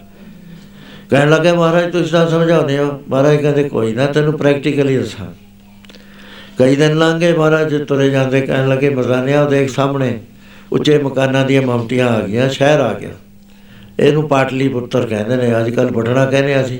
ਕਹਿਣ 1.09 1.29
ਲੱਗੇ 1.29 1.51
ਮਹਾਰਾਜ 1.51 1.91
ਤੁਸੀਂ 1.91 2.11
ਤਾਂ 2.11 2.29
ਸਮਝਾਉਂਦੇ 2.29 2.77
ਹੋ। 2.77 3.01
ਮਹਾਰਾਜ 3.09 3.35
ਕਹਿੰਦੇ 3.35 3.63
ਕੋਈ 3.63 3.93
ਨਾ 3.93 4.05
ਤੈਨੂੰ 4.05 4.33
ਪ੍ਰੈਕਟੀਕਲੀ 4.33 4.97
ਦੱਸਾਂ। 4.97 5.46
ਕਈ 6.57 6.75
ਦਿਨ 6.75 6.97
ਲੰਘੇ 6.97 7.33
ਮਹਾਰਾਜ, 7.33 7.83
ਤੁਰੇ 7.83 8.09
ਜਾਂਦੇ 8.09 8.41
ਕਹਿਣ 8.41 8.67
ਲੱਗੇ 8.67 8.89
ਮਜ਼ਾਨਿਆ 8.89 9.43
ਉਹ 9.43 9.49
ਦੇਖ 9.49 9.69
ਸਾਹਮਣੇ, 9.69 10.19
ਉੱਚੇ 10.71 10.97
ਮਕਾਨਾਂ 10.99 11.45
ਦੀਆਂ 11.45 11.61
ਮਮਟੀਆਂ 11.61 12.07
ਆ 12.07 12.19
ਗਈਆਂ, 12.19 12.49
ਸ਼ਹਿਰ 12.49 12.79
ਆ 12.79 12.93
ਗਿਆ। 12.93 13.09
ਇਹਨੂੰ 13.99 14.29
ਪਾਟਲੀ 14.29 14.67
ਪੁੱਤਰ 14.67 15.07
ਕਹਿੰਦੇ 15.07 15.35
ਨੇ 15.35 15.59
ਅੱਜ 15.59 15.69
ਕੱਲ 15.69 15.91
ਪਟਣਾ 15.91 16.25
ਕਹਿੰਦੇ 16.25 16.61
ਅਸੀਂ। 16.61 16.79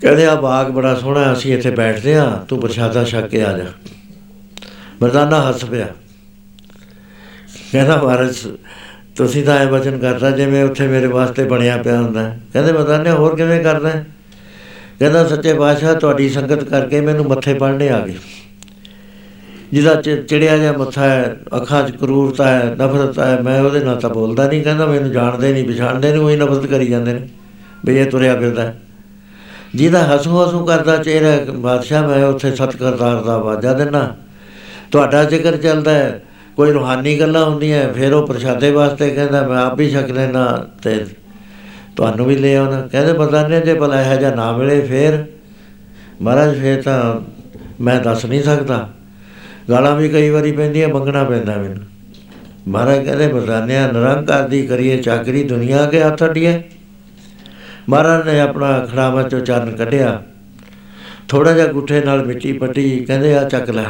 ਕਹਿੰਦੇ 0.00 0.26
ਆ 0.26 0.34
ਬਾਗ 0.34 0.70
ਬੜਾ 0.70 0.94
ਸੋਹਣਾ, 0.94 1.32
ਅਸੀਂ 1.32 1.54
ਇੱਥੇ 1.54 1.70
ਬੈਠਦੇ 1.70 2.14
ਆ 2.14 2.44
ਤੂੰ 2.48 2.60
ਪ੍ਰਸ਼ਾਦਾ 2.60 3.04
ਛਕ 3.04 3.26
ਕੇ 3.26 3.44
ਆ 3.44 3.58
ਜਾ। 3.58 3.64
ਮਰਦਾਨਾ 5.02 5.48
ਹੱਸ 5.48 5.64
ਪਿਆ। 5.64 5.86
ਕਹਿੰਦਾ, 7.72 8.02
ਮਹਾਰਾਜ, 8.02 8.36
ਤੁਸੀਂ 9.16 9.44
ਤਾਂ 9.44 9.62
ਇਹ 9.62 9.66
ਵਚਨ 9.66 9.98
ਕਰਦਾ 9.98 10.30
ਜਿਵੇਂ 10.30 10.64
ਉੱਥੇ 10.64 10.86
ਮੇਰੇ 10.86 11.06
ਵਾਸਤੇ 11.06 11.44
ਬਣਿਆ 11.44 11.76
ਪਿਆ 11.76 12.00
ਹੁੰਦਾ 12.00 12.36
ਕਹਿੰਦੇ, 12.52 12.72
ਮਰਦਾਨੇ, 12.72 13.10
ਹੋਰ 13.10 13.36
ਕਿਵੇਂ 13.36 13.64
ਕਰਦਾ 13.64 14.04
ਕਹਿੰਦਾ, 15.00 15.26
ਸੱਚੇ 15.28 15.54
ਪਾਤਸ਼ਾਹ, 15.54 15.94
ਤੁਹਾਡੀ 15.94 16.28
ਸੰਗਤ 16.28 16.64
ਕਰਕੇ 16.64 17.00
ਮੈਨੂੰ 17.00 17.24
ਮੱਥੇ 17.24 17.54
ਪੜਨੇ 17.54 17.88
ਆ 17.88 18.00
ਗਏ। 18.00 18.14
ਜਿਹਦਾ 19.72 19.94
ਚਿੜਿਆ 20.02 20.56
ਜਿਹਾ 20.58 20.72
ਮੱਥਾ 20.72 21.04
ਹੈ, 21.04 21.36
ਅੱਖਾਂ 21.56 21.88
'ਚ 21.88 21.96
ਕਰੂਰਤਾ 21.96 22.46
ਹੈ, 22.46 22.76
ਨਫ਼ਰਤ 22.80 23.18
ਹੈ, 23.18 23.38
ਮੈਂ 23.42 23.60
ਉਹਦੇ 23.62 23.80
ਨਾਲ 23.80 23.96
ਤਾਂ 23.96 24.10
ਬੋਲਦਾ 24.10 24.48
ਨਹੀਂ। 24.48 24.62
ਕਹਿੰਦਾ, 24.62 24.86
ਮੈਨੂੰ 24.86 25.10
ਜਾਣਦੇ 25.12 25.52
ਨਹੀਂ, 25.52 25.64
ਪਛਾਣਦੇ 25.64 26.10
ਨਹੀਂ, 26.12 26.20
ਉਹੀ 26.20 26.36
ਨਫ਼ਰਤ 26.36 26.66
ਕਰੀ 26.66 26.86
ਜਾਂਦੇ 26.86 27.12
ਨੇ। 27.12 27.28
ਵੀ 27.84 27.96
ਇਹ 27.98 28.06
ਤੁਰਿਆ 28.06 28.34
ਫਿਰਦਾ 28.36 28.72
ਜਿਹਦਾ 29.74 30.02
ਹਸੂ 30.06 30.44
ਹਸੂ 30.44 30.64
ਕਰਦਾ 30.64 30.96
ਚਿਹਰਾ, 30.96 31.52
ਬਾਦਸ਼ਾਹ, 31.52 32.08
ਮੈਂ 32.08 32.24
ਉੱਥੇ 32.26 32.50
ਸਤਕਰਤਾਰ 32.50 33.22
ਦਾ 33.22 33.34
ਆਵਾਜ਼ਾ 33.34 33.72
ਦੇਣਾ 33.72 34.16
ਤੁਹਾਡਾ 34.90 35.24
ਜ਼ਿਕਰ 35.24 35.56
ਚੱਲਦਾ 35.56 35.90
ਹੈ, 35.90 36.22
ਕੋਈ 36.56 36.72
ਰੂਹਾਨੀ 36.72 37.20
ਗੱਲਾਂ 37.20 37.44
ਹੁੰਦੀਆਂ 37.44 37.92
ਫਿਰ 37.92 38.12
ਉਹ 38.12 38.26
ਪ੍ਰਸ਼ਾਦੇ 38.26 38.70
ਵਾਸਤੇ 38.70 39.10
ਕਹਿੰਦਾ, 39.10 39.48
ਮੈਂ 39.48 39.58
ਆਪ 39.58 39.78
ਵੀ 39.78 39.90
ਛਕ 39.90 40.10
ਲੈਣਾ 40.10 40.66
ਤੇ 40.82 41.04
ਤੁਹਾਨੂੰ 41.96 42.26
ਵੀ 42.26 42.36
ਲੈ 42.36 42.56
ਆਉਣਾ। 42.56 42.88
ਕਹਿੰਦੇ 42.92 43.12
ਪਤਾ 43.12 43.48
ਨਹੀਂ 43.48 43.60
ਜੇ 43.60 43.74
ਭਲਾ 43.74 44.02
ਇਹ 44.02 44.16
ਜਾਂ 44.16 44.36
ਨਾ 44.36 44.56
ਮਿਲੇ 44.56 44.80
ਫੇਰ। 44.80 45.24
ਮਹਾਰਾਜ, 46.22 46.60
ਫੇਰ 46.60 46.82
ਤਾਂ 46.82 47.20
ਮੈਂ 47.80 48.00
ਦੱਸ 48.00 48.24
ਨਹੀਂ 48.24 48.42
ਸਕਦਾ। 48.42 48.90
ਗਾਲਾਂ 49.70 49.96
ਵੀ 49.96 50.08
ਕਈ 50.08 50.30
ਵਾਰੀ 50.30 50.52
ਪੈਂਦੀਆਂ, 50.52 50.88
ਮੰਗਣਾ 50.88 51.24
ਪੈਂਦਾ 51.24 51.56
ਮੈਨੂੰ। 51.56 51.82
ਮਹਾਰਾਜ 52.68 53.04
ਕਹਿੰਦੇ 53.04 53.28
ਬਜ਼ਾਨਿਆ 53.28 53.86
ਨਿਰੰਕਾਰ 53.92 54.48
ਦੀ 54.48 54.66
ਕਰੀਏ, 54.66 54.96
ਚਾਕਰੀ 54.96 55.44
ਦੁਨੀਆ 55.44 55.86
ਕੇ 55.86 56.02
ਹੱਥ 56.02 56.22
ਅੜੀਏ 56.22 56.62
ਮਹਾਰਾਜ 57.88 58.28
ਨੇ 58.28 58.40
ਆਪਣਾ 58.40 58.86
ਖੜਾਵਾ 58.92 59.22
ਚੋਂ 59.22 59.40
ਚਰਨ 59.40 59.76
ਕੱਢਿਆ। 59.76 60.22
ਥੋੜਾ 61.28 61.52
ਜਿਹਾ 61.52 61.66
ਗੁੱਠੇ 61.66 62.04
ਨਾਲ 62.04 62.26
ਮਿੱਟੀ 62.26 62.52
ਪੱਟੀ, 62.52 63.04
ਕਹਿੰਦੇ 63.04 63.36
ਆ 63.36 63.44
ਚੱਕ 63.44 63.70
ਲੈ। 63.70 63.84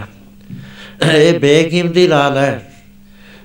ਇਹ 1.12 1.40
ਬੇਕੀਮਤੀ 1.40 2.06
ਲਾਲ 2.06 2.36
ਹੈ। 2.36 2.72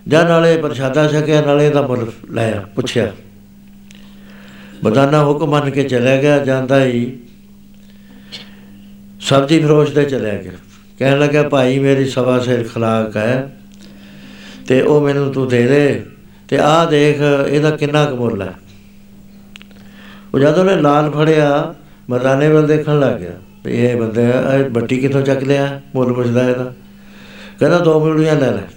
ਜਾਂ 0.07 0.25
ਨਾਲੇ 0.25 0.57
ਪ੍ਰਸ਼ਾਦਾ 0.57 1.07
ਛਕਿਆ, 1.07 1.41
ਨਾਲੇ 1.41 1.69
ਦਾ 1.69 1.81
ਮੁੱਲ 1.81 2.11
ਲਿਆ 2.31 2.63
ਪੁੱਛਿਆ। 2.75 3.11
ਬਦਾਨਾ 4.83 5.25
ਹੁਕਮ 5.25 5.49
ਮੰਨ 5.49 5.69
ਕੇ 5.69 5.83
ਚਲਿਆ 5.83 6.21
ਗਿਆ, 6.21 6.37
ਜਾਂਦਾ 6.39 6.83
ਹੀ 6.85 7.19
ਸਬਜ਼ੀ 9.21 9.59
ਫਰੋਸ਼ 9.59 9.93
ਦੇ 9.93 10.03
ਚਲਿਆ 10.03 10.33
ਗਿਆ। 10.33 10.51
ਕਹਿਣ 10.99 11.19
ਲੱਗਾ, 11.19 11.49
ਭਾਈ, 11.49 11.79
ਮੇਰੀ 11.79 12.05
ਸਵਾ 12.05 12.39
ਸਿਰ 12.39 12.67
ਖਲਾਕ 12.75 13.17
ਹੈ 13.17 13.57
ਤੇ 14.67 14.81
ਉਹ 14.81 15.01
ਮੈਨੂੰ 15.01 15.33
ਤੂੰ 15.33 15.47
ਦੇ 15.47 15.67
ਦੇ 15.67 16.05
ਤੇ 16.47 16.57
ਆਹ 16.57 16.85
ਦੇਖ, 16.85 17.17
ਇਹਦਾ 17.49 17.71
ਕਿੰਨਾ 17.71 18.05
ਕੁ 18.05 18.15
ਮੁੱਲ 18.15 18.41
ਹੈ? 18.41 18.53
ਉਹ 20.33 20.39
ਜਦੋਂ 20.39 20.65
ਨੇ 20.65 20.75
ਲਾਲ 20.75 21.11
ਫੜਿਆ 21.11 21.75
ਮਰਦਾਨੇ 22.09 22.49
ਵੱਲ 22.49 22.67
ਦੇਖਣ 22.67 22.99
ਲੱਗ 22.99 23.15
ਗਿਆ 23.15 23.31
ਵੀ 23.65 23.73
ਇਹ 23.73 23.95
ਬੰਦੇ, 23.95 24.23
ਇਹ 24.23 24.69
ਬੱਟੀ 24.69 24.97
ਕਿੱਥੋਂ 24.97 25.21
ਚੱਕ 25.21 25.43
ਲਿਆ? 25.43 25.81
ਮੁੱਲ 25.95 26.13
ਪੁੱਛਦਾ 26.13 26.49
ਇਹਦਾ। 26.49 26.73
ਕਹਿੰਦਾ, 27.59 27.79
ਦੋ 27.79 27.99
ਮੂਲੀਆਂ 27.99 28.35
ਲੈ 28.35 28.51
ਲੈ। 28.51 28.76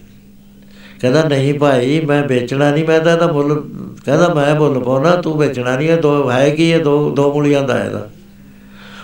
ਕਹਿੰਦਾ, 1.01 1.23
ਨਹੀਂ 1.23 1.55
ਭਾਈ, 1.55 2.01
ਮੈਂ 2.01 2.29
ਵੇਚਣਾ 2.29 2.71
ਨਹੀਂ, 2.71 2.85
ਮੈਂ 2.85 3.01
ਤਾਂ 3.01 3.13
ਇਹਦਾ 3.13 3.33
ਮੁੱਲ 3.33 3.65
ਕਹਿੰਦਾ, 4.05 4.35
ਮੈਂ 4.35 4.55
ਮੁੱਲ 4.55 4.79
ਪਾਉਣਾ, 4.81 5.17
ਤੂੰ 5.17 5.39
ਵੇਚਣਾ 5.39 5.77
ਨਹੀਂ, 5.77 5.89
ਇਹ 5.89 5.97
ਦੋ 5.97 6.31
ਹੈ 6.31 6.51
ਕੀ, 6.51 6.71
ਇਹ 6.71 6.81
ਦੋ 6.81 7.11
ਦੋ 7.11 7.35
ਮੂਲੀਆਂ 7.35 7.63
ਦਾ 7.63 7.85
ਇਹਦਾ। 7.85 8.09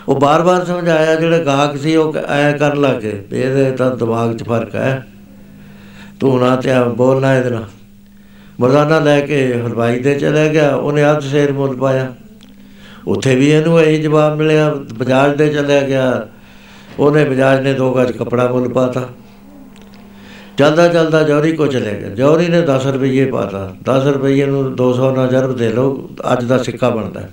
ਉਹ 0.08 0.20
ਬਾਰ-ਬਾਰ 0.20 0.64
ਸਮਝਾਇਆ, 0.64 1.14
ਜਿਹੜੇ 1.14 1.44
ਗਾਹਕ 1.44 1.76
ਸੀ, 1.76 1.96
ਉਹ 1.96 2.14
ਐ 2.28 2.52
ਕਰਨ 2.52 2.80
ਲੱਗੇ 2.80 3.24
ਵੀ 3.30 3.40
ਇਹਦੇ 3.40 3.70
ਤਾਂ 3.70 3.96
ਦਿਮਾਗ 3.96 4.36
'ਚ 4.36 4.42
ਫ਼ਰਕ 4.42 4.74
ਹੈ। 4.74 5.06
ਤੂੰ 6.20 6.40
ਨਾ 6.40 6.56
ਤੇ 6.56 6.70
ਬੋਲਣਾ 6.96 7.36
ਇਹਦੇ 7.36 7.50
ਨਾਲ। 7.50 7.64
ਮਰਦਾਨਾ 8.60 8.98
ਲੈ 8.98 9.20
ਕੇ 9.20 9.54
ਹਲਵਾਈ 9.54 9.98
ਦੇ 9.98 10.14
ਚਲੇ 10.14 10.48
ਗਿਆ, 10.48 10.76
ਉਹਨੇ 10.76 11.10
ਅੱਧ 11.10 11.20
ਸ਼ੇਰ 11.20 11.52
ਮੁੱਲ 11.52 11.76
ਪਾਇਆ। 11.76 12.14
ਉੱਥੇ 13.06 13.36
ਵੀ 13.36 13.50
ਇਹਨੂੰ 13.50 13.80
ਇਹੀ 13.80 14.02
ਜਵਾਬ 14.02 14.36
ਮਿਲਿਆ, 14.36 14.74
ਬਜਾਜ 14.74 15.36
ਦੇ 15.36 15.48
ਚਲੇ 15.48 15.86
ਗਿਆ। 15.86 16.28
ਉਹਨੇ 16.98 17.24
ਬਜਾਜ 17.24 17.60
ਨੇ 17.60 17.72
ਦੋ 17.72 17.94
ਗੱਜ 17.94 18.12
ਕਪੜਾ 18.12 18.52
ਮੁੱਲ 18.52 18.68
ਪਾਤਾ। 18.68 19.08
ਚਲਦਾ 20.58 20.88
ਚਲਦਾ 20.88 21.22
ਜੌਰੀ 21.22 21.52
ਕੋ 21.52 21.66
ਚਲੇ 21.66 22.00
ਗਿਆ। 22.00 22.08
ਜੌਰੀ 22.08 22.48
ਨੇ 22.48 22.62
10 22.62 22.86
ਰੁਪਏ 22.86 23.24
ਪਾਤਾ। 23.24 23.76
10 23.84 24.06
ਰੁਪਏ 24.06 24.46
ਨੂੰ 24.46 24.76
200 24.76 25.10
ਨਾਲ 25.10 25.28
ਜਰਬ 25.28 25.56
ਦੇ 25.56 25.68
ਲਓ, 25.68 26.10
ਅੱਜ 26.32 26.44
ਦਾ 26.44 26.62
ਸਿੱਕਾ 26.62 26.90
ਬਣਦਾ। 26.90 27.20
ਹੈ। 27.20 27.32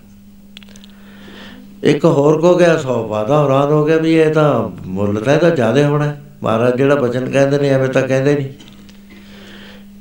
ਇੱਕ 1.83 2.05
ਹੋਰ 2.05 2.41
ਕੋ 2.41 2.57
ਗਿਆ 2.57 2.77
100 2.77 3.03
ਪਾਤਾ 3.03 3.43
ਹੈਰਾਨ 3.43 3.69
ਹੋ 3.69 3.85
ਗਿਆ 3.85 3.97
ਵੀ 3.97 4.13
ਇਹ 4.13 4.33
ਤਾਂ 4.33 4.69
ਮੁੱਲ 4.87 5.21
ਤਾਂ 5.21 5.35
ਇਹਦਾ 5.35 5.49
ਜ਼ਿਆਦਾ 5.49 5.87
ਹੋਣਾ 5.87 6.05
ਹੈ। 6.05 6.21
ਮਹਾਰਾਜ 6.43 6.77
ਜਿਹੜਾ 6.77 6.95
ਬਚਨ 6.95 7.29
ਕਹਿੰਦੇ 7.29 7.57
ਨੇ, 7.57 7.69
ਐਵੇਂ 7.69 7.89
ਤਾਂ 7.89 8.01
ਕਹਿੰਦੇ 8.01 8.35
ਨਹੀਂ। 8.35 8.49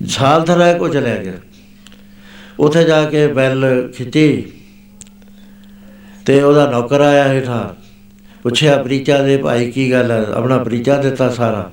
ਸਾਲ 0.06 0.42
ਥਰਾ 0.42 0.72
ਕੋ 0.72 0.88
ਚਲਿਆ 0.88 1.16
ਗਿਆ। 1.16 1.32
ਉੱਥੇ 2.58 2.84
ਜਾ 2.84 3.04
ਕੇ 3.04 3.26
ਬੈਲ 3.26 3.92
ਖਿੱਚੀ 3.96 4.52
ਤੇ 6.26 6.42
ਉਹਦਾ 6.42 6.70
ਨੌਕਰ 6.70 7.00
ਆਇਆ 7.00 7.32
ਹੇਠਾਂ। 7.32 7.82
ਪੁੱਛਿਆ, 8.42 8.82
ਪ੍ਰੀਚਾ 8.82 9.22
ਦੇ 9.22 9.36
ਭਾਈ 9.36 9.70
ਕੀ 9.70 9.92
ਗੱਲ 9.92 10.10
ਹੈ? 10.10 10.26
ਆਪਣਾ 10.34 10.58
ਪ੍ਰੀਚਾ 10.58 10.96
ਦਿੱਤਾ 10.96 11.28
ਸਾਰਾ। 11.28 11.72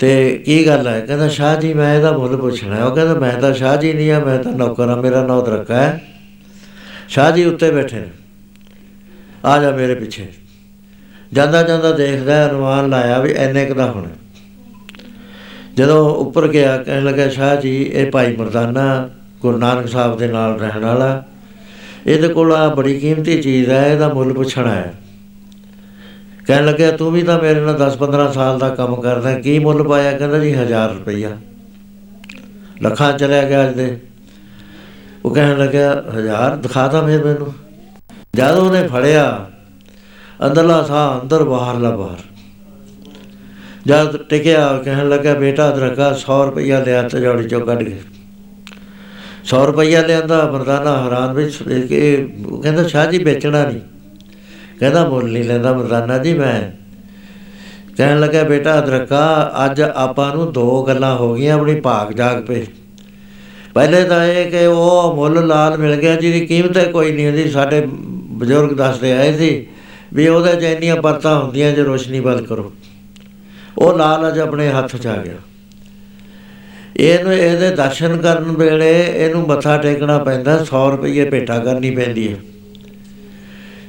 ਤੇ 0.00 0.42
ਕੀ 0.46 0.66
ਗੱਲ 0.66 0.88
ਹੈ? 0.88 1.00
ਕਹਿੰਦਾ 1.00 1.28
ਸ਼ਾਹ 1.28 1.56
ਜੀ 1.56 1.74
ਮੈਂ 1.74 1.96
ਇਹਦਾ 1.96 2.18
ਮੁੱਲ 2.18 2.36
ਪੁੱਛਣਾ 2.36 2.76
ਹੈ। 2.76 2.84
ਉਹ 2.84 2.94
ਕਹਿੰਦਾ 2.94 3.14
ਮੈਂ 3.14 3.32
ਤਾਂ 3.32 3.54
ਸ਼ਾਹ 3.54 3.76
ਜੀ 3.76 3.92
ਨਹੀਂ 3.92 4.12
ਆ 4.12 4.24
ਮੈਂ 4.24 4.38
ਤਾਂ 4.38 4.52
ਨੌਕਰ 4.52 4.88
ਆ 4.88 4.96
ਮੇਰਾ 4.96 5.26
ਨੌਤ 5.26 5.48
ਰੱਖਾ 5.48 5.74
ਹੈ। 5.74 6.04
ਸ਼ਾਹ 7.08 7.30
ਜੀ 7.30 7.44
ਉੱਤੇ 7.44 7.70
ਬੈਠੇ। 7.70 7.96
ਨੇ 7.96 8.06
ਆ 9.44 9.62
ਜਾ 9.62 9.70
ਮੇਰੇ 9.70 9.94
ਪਿੱਛੇ। 9.94 10.26
ਜਾਂਦਾ 11.32 11.62
ਜਾਂਦਾ 11.62 11.92
ਦੇਖਦਾ 11.92 12.34
ਹੈ, 12.34 12.50
ਅਨੁਮਾਨ 12.50 12.88
ਲਾਇਆ 12.88 13.18
ਵੀ 13.18 13.32
ਐਨੇ 13.32 13.66
ਕੁ 13.66 13.74
ਦਾ 13.74 13.90
ਹੋਣਾ। 13.90 14.08
ਜਦੋਂ 15.74 16.14
ਉੱਪਰ 16.14 16.48
ਗਿਆ 16.48 16.78
ਕਹਿਣ 16.78 17.04
ਲੱਗਾ 17.04 17.28
ਸ਼ਾਹ 17.28 17.56
ਜੀ 17.56 17.82
ਇਹ 17.82 18.10
ਭਾਈ 18.10 18.36
ਮਰਦਾਨਾ 18.36 19.10
ਗੁਰੂ 19.40 19.58
ਨਾਨਕ 19.58 19.88
ਸਾਹਿਬ 19.88 20.18
ਦੇ 20.18 20.28
ਨਾਲ 20.28 20.60
ਰਹਿਣ 20.60 20.84
ਵਾਲਾ। 20.84 21.24
ਇਹਦੇ 22.06 22.28
ਕੋਲ 22.28 22.52
ਆ 22.52 22.74
ਬੜੀ 22.74 23.00
ਕੀਮਤੀ 23.00 23.42
ਚੀਜ਼ 23.42 23.70
ਹੈ 23.70 23.92
ਇਹਦਾ 23.92 24.14
ਮੁੱਲ 24.14 24.32
ਪੁੱਛਣਾ 24.32 24.74
ਹੈ। 24.74 24.94
ਕਹਿਣ 26.50 26.66
ਲੱਗਿਆ 26.66 26.90
ਤੂੰ 26.90 27.12
ਵੀ 27.12 27.22
ਤਾਂ 27.22 27.42
ਮੇਰੇ 27.42 27.60
ਨਾਲ 27.60 27.74
10-15 27.74 28.32
ਸਾਲ 28.32 28.58
ਦਾ 28.58 28.68
ਕੰਮ 28.68 28.94
ਕਰਦਾ, 29.00 29.34
ਕੀ 29.34 29.58
ਮੁੱਲ 29.58 29.82
ਪਾਇਆ? 29.82 30.18
ਕਹਿੰਦਾ 30.18 30.38
ਜੀ 30.38 30.50
1000 30.50 30.92
ਰੁਪਈਆ। 30.92 31.36
ਲੱਖਾਂ 32.82 33.12
ਚਲਿਆ 33.12 33.48
ਗਿਆ 33.48 33.68
ਅੱਜ 33.68 33.74
ਦੇ। 33.74 34.00
ਉਹ 35.24 35.34
ਕਹਿਣ 35.34 35.58
ਲੱਗਿਆ 35.58 36.04
1000 36.14 36.56
ਦਿਖਾਤਾ 36.56 37.06
ਫਿਰ 37.06 37.24
ਮੈਨੂੰ। 37.24 37.54
ਜਦ 38.34 38.58
ਉਹਨੇ 38.58 38.88
ਫੜਿਆ, 38.88 39.46
ਅੰਦਰਲਾ 40.46 40.82
ਸਾਹ 40.82 41.20
ਅੰਦਰ, 41.20 41.44
ਬਾਹਰਲਾ 41.44 41.90
ਬਾਹਰ। 41.90 42.18
ਜਦ 43.86 44.16
ਟਿਕਿਆ, 44.16 44.82
ਕਹਿਣ 44.84 45.08
ਲੱਗਾ 45.08 45.34
ਬੇਟਾ, 45.34 45.68
ਅਦਰਕਾ 45.68 46.12
100 46.12 46.44
ਰੁਪਈਆ 46.46 46.84
ਲਿਆ 46.84 47.08
ਤੇ 47.08 47.20
ਜੋੜੀ 47.20 47.48
ਚੋਂ 47.48 47.60
ਕੱਢ 47.60 47.82
ਕੇ। 47.82 48.00
100 49.44 49.66
ਰੁਪਈਆ 49.66 50.06
ਲਿਆਂਦਾ, 50.06 50.52
ਮਰਦਾਨਾ 50.52 51.04
ਹੈਰਾਨ 51.04 51.32
ਵਿੱਚ 51.32 51.62
ਵੇਖ 51.62 51.86
ਕੇ, 51.86 52.28
ਉਹ 52.46 52.62
ਕਹਿੰਦਾ, 52.62 52.88
ਸ਼ਾਹ 52.88 53.06
ਜੀ, 53.06 53.24
ਵੇਚਣਾ 53.24 53.64
ਨਹੀਂ। 53.64 53.80
ਕਹਿੰਦਾ 54.80 55.08
ਮੁੱਲ 55.08 55.32
ਨਹੀਂ 55.32 55.44
ਲੈਂਦਾ 55.44 55.72
ਮਰਦਾਨਾ 55.72 56.18
ਜੀ 56.18 56.34
ਮੈਂ। 56.34 56.80
ਕਹਿਣ 57.96 58.20
ਲੱਗਾ, 58.20 58.42
ਬੇਟਾ 58.42 58.78
ਅਦਰਕਾ, 58.78 59.52
ਅੱਜ 59.64 59.82
ਆਪਾਂ 59.82 60.36
ਨੂੰ 60.36 60.52
ਦੋ 60.52 60.84
ਗੱਲਾਂ 60.84 61.16
ਹੋ 61.16 61.34
ਗਈਆਂ 61.34 61.54
ਆਪਣੀ 61.54 61.80
ਭਾਗ 61.80 62.12
ਜਾਗ 62.12 62.42
ਪੇ। 62.42 62.66
ਪਹਿਲੇ 63.74 64.04
ਤਾਂ 64.04 64.26
ਇਹ 64.26 64.50
ਕਿ 64.50 64.66
ਉਹ 64.66 65.16
ਮੁੱਲ 65.16 65.46
ਲਾਲ 65.46 65.78
ਮਿਲ 65.78 65.96
ਗਿਆ, 65.96 66.16
ਜਿਹਦੀ 66.16 66.46
ਕੀਮਤ 66.46 66.76
ਹੀ 66.76 66.92
ਕੋਈ 66.92 67.12
ਨਹੀਂ 67.12 67.26
ਹੁੰਦੀ। 67.26 67.50
ਸਾਡੇ 67.50 67.86
ਬਜ਼ੁਰਗ 68.30 68.76
ਦੱਸਦੇ 68.76 69.12
ਆਏ 69.12 69.38
ਸੀ 69.38 69.66
ਵੀ 70.12 70.28
ਉਹਦੇ 70.28 70.52
'ਚ 70.52 70.62
ਇੰਨੀਆਂ 70.62 70.96
ਪਰਤਾਂ 70.96 71.40
ਹੁੰਦੀਆਂ 71.40 71.72
ਜੇ 71.72 71.82
ਰੋਸ਼ਨੀ 71.82 72.20
ਵੱਲ 72.20 72.46
ਕਰੋ। 72.46 72.72
ਉਹ 73.78 73.98
ਲਾਲ 73.98 74.28
ਅਜ 74.28 74.38
ਆਪਣੇ 74.38 74.68
ਹੱਥ 74.68 74.96
'ਚ 74.96 75.06
ਆ 75.06 75.16
ਗਿਆ। 75.16 75.34
ਇਹਨੂੰ 76.96 77.32
ਇਹਦੇ 77.32 77.70
ਦਰਸ਼ਨ 77.70 78.16
ਕਰਨ 78.16 78.44
ਵੇਲੇ 78.44 79.04
ਇਹਨੂੰ 79.16 79.46
ਮੱਥਾ 79.46 79.78
ਟੇਕਣਾ 79.78 80.18
ਪੈਂਦਾ 80.18 80.64
100 80.64 80.90
ਰੁਪਏ 80.90 81.30
ਭੇਟਾ 81.30 81.58
ਕਰਨੀ 81.58 81.90
ਪੈਂਦੀ 81.90 82.32
ਹੈ। 82.32 82.36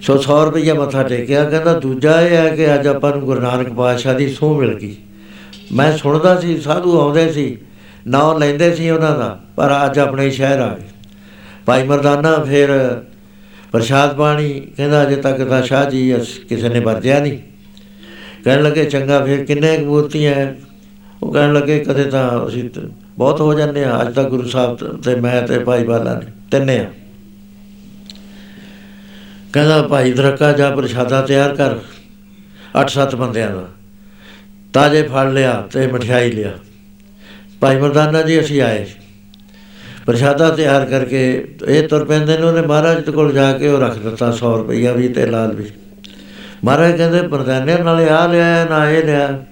ਸੋ 0.01 0.17
100 0.17 0.45
ਰੁਪਏ 0.45 0.71
ਮੱਥਾ 0.71 1.03
ਟੇਕਿਆ, 1.03 1.49
ਕਹਿੰਦਾ, 1.49 1.79
ਦੂਜਾ 1.79 2.21
ਇਹ 2.21 2.37
ਹੈ 2.37 2.55
ਕਿ 2.55 2.73
ਅੱਜ 2.73 2.87
ਆਪਾਂ 2.87 3.11
ਨੂੰ 3.11 3.21
ਗੁਰੂ 3.21 3.41
ਨਾਨਕ 3.41 3.73
ਪਾਤਸ਼ਾਹ 3.73 4.15
ਦੀ 4.15 4.29
ਸੂਹ 4.29 4.57
ਮਿਲ 4.57 4.73
ਗਈ। 4.73 4.95
ਮੈਂ 5.71 5.97
ਸੁਣਦਾ 5.97 6.39
ਸੀ, 6.39 6.61
ਸਾਧੂ 6.61 7.01
ਆਉਂਦੇ 7.01 7.31
ਸੀ, 7.31 7.57
ਨਾਂ 8.07 8.39
ਲੈਂਦੇ 8.39 8.75
ਸੀ 8.75 8.89
ਉਹਨਾਂ 8.89 9.19
ਦਾ, 9.19 9.39
ਪਰ 9.55 9.71
ਅੱਜ 9.85 9.99
ਆਪਣੇ 9.99 10.29
ਸ਼ਹਿਰ 10.29 10.59
ਆ 10.59 10.77
ਗਏ। 10.77 10.83
ਭਾਈ 11.65 11.83
ਮਰਦਾਨਾ 11.83 12.43
ਫਿਰ 12.43 13.01
ਪ੍ਰਸ਼ਾਦ 13.71 14.15
ਪਾਣੀ, 14.15 14.61
ਕਹਿੰਦਾ, 14.77 15.03
ਅਜੇ 15.03 15.15
ਤੱਕ 15.15 15.41
ਤਾਂ 15.43 15.63
ਸ਼ਾਹ 15.63 15.89
ਜੀ 15.89 16.17
ਅਸ- 16.17 16.47
ਕਿਸੇ 16.47 16.69
ਨੇ 16.69 16.79
ਵਰਤਿਆ 16.79 17.19
ਨਹੀਂ। 17.19 17.37
ਕਹਿਣ 18.43 18.63
ਲੱਗੇ, 18.63 18.85
ਚੰਗਾ, 18.85 19.25
ਫਿਰ 19.25 19.45
ਕਿੰਨੇ 19.45 19.77
ਕੁ 19.77 19.85
ਮੂਰਤੀਆਂ 19.85 20.35
ਹੈ 20.35 20.59
ਉਹ 21.23 21.33
ਕਹਿਣ 21.33 21.53
ਲੱਗੇ, 21.53 21.79
ਕਦੇ 21.79 22.03
ਤਾਂ 22.03 22.47
ਅਸੀਂ 22.47 22.69
ਤਾਂ, 22.69 22.83
ਬਹੁਤ 23.17 23.41
ਹੋ 23.41 23.53
ਜਾਂਦੇ 23.53 23.83
ਆ 23.83 24.01
ਅੱਜ 24.01 24.15
ਤਾਂ 24.15 24.23
ਗੁਰੂ 24.23 24.47
ਸਾਹਿਬ 24.47 24.77
ਤੇ- 24.77 24.89
ਤੇ 24.89 25.21
ਮੈਂ 25.21 25.41
ਤੇ 25.41 25.59
ਭਾਈ 25.59 25.83
ਬਾਲਾ 25.83 26.13
ਨੇ 26.13 26.25
ਤਿੰਨੇ 26.51 26.79
ਆ। 26.79 26.89
ਕਹਿੰਦਾ, 29.53 29.81
ਭਾਈ 29.81 30.11
ਦਰਕਾ 30.11 30.51
ਜਾ 30.51 30.75
ਪ੍ਰਸ਼ਾਦਾ 30.75 31.21
ਤਿਆਰ 31.21 31.55
ਕਰ। 31.55 31.75
8-7 32.75 33.15
ਬੰਦਿਆਂ 33.15 33.51
ਦਾ। 33.51 33.67
ਤਾਜੇ 34.73 35.03
ਫੜ 35.03 35.31
ਲਿਆ 35.31 35.67
ਤੇ 35.71 35.87
ਮਠਿਆਈ 35.87 36.31
ਲਿਆ। 36.31 36.51
ਭਾਈ 37.59 37.77
ਮਰਦਾਨਾ 37.77 38.21
ਜੀ, 38.21 38.39
ਅਸੀਂ 38.39 38.61
ਆਏ। 38.61 38.85
ਪ੍ਰਸ਼ਾਦਾ 40.05 40.49
ਤਿਆਰ 40.49 40.85
ਕਰਕੇ 40.85 41.47
ਇਹ 41.67 41.87
ਤੁਰ 41.87 42.05
ਪੈਂਦੇ 42.05 42.37
ਨੇ, 42.37 42.43
ਉਹਨੇ 42.43 42.61
ਮਹਾਰਾਜ 42.61 43.05
ਦੇ 43.05 43.11
ਕੋਲ 43.11 43.33
ਜਾ 43.33 43.53
ਕੇ 43.53 43.67
ਉਹ 43.67 43.79
ਰੱਖ 43.79 43.97
ਦਿੱਤਾ 43.97 44.31
100 44.31 44.57
ਰੁਪਈਆ 44.57 44.91
ਵੀ 44.91 45.07
ਤੇ 45.07 45.25
ਲਾਲ 45.25 45.55
ਵੀ। 45.55 45.65
ਮਹਾਰਾਜ 46.63 46.97
ਕਹਿੰਦੇ 46.97 47.21
ਮਰਦਾਨੇ 47.21 47.77
ਨਾਲੇ 47.77 48.09
ਆ 48.09 48.27
ਲਿਆ, 48.27 48.65
ਨਾ 48.69 48.89
ਇਹ 48.89 49.03
ਲਿਆ। 49.03 49.45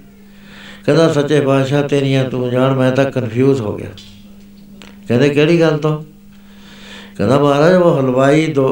ਕਹਿੰਦਾ, 0.86 1.14
ਸੱਚੇ 1.14 1.42
ਪਾਤਸ਼ਾਹ, 1.42 1.84
ਤੇਰੀਆਂ 1.84 2.26
ਤੂੰ 2.26 2.50
ਜਾਣ, 2.50 2.74
ਮੈਂ 2.74 2.92
ਤਾਂ 2.92 3.06
ਕਨਫਿਊਜ਼ 3.06 3.62
ਹੋ 3.62 3.76
ਗਿਆ। 3.78 3.90
ਕਹਿੰਦੇ, 5.08 5.30
ਕਿਹੜੀ 5.30 5.62
ਗੱਲ 5.62 5.78
ਤੋਂ? 5.78 6.04
ਕਹਿੰਦਾ 7.20 7.38
ਮਹਾਰਾਜ, 7.40 7.74
ਉਹ 7.76 8.00
ਹਲਵਾਈ 8.00 8.46
ਦੋ, 8.48 8.68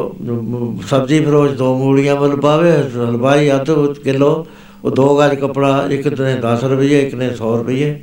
ਸਬਜ਼ੀ 0.87 1.19
ਫਰੋਜ 1.25 1.55
ਦੋ 1.57 1.73
ਮੂਲੀਆਂ 1.77 2.15
ਵੱਲ 2.15 2.35
ਪਾਵੇ, 2.41 2.71
ਹਲਵਾਈ 2.95 3.51
ਅੱਧ 3.51 3.71
ਕਿਲੋ, 4.03 4.45
ਉਹ 4.83 4.91
ਦੋ 4.91 5.17
ਗਾਜ 5.17 5.35
ਕਪੜਾ, 5.35 5.87
ਇੱਕ 5.91 6.07
ਨੇ 6.21 6.35
10 6.43 6.63
ਰੁਪਏ 6.63 6.99
ਇੱਕ 6.99 7.15
ਨੇ 7.15 7.29
100 7.31 7.55
ਰੁਪਏ 7.57 7.93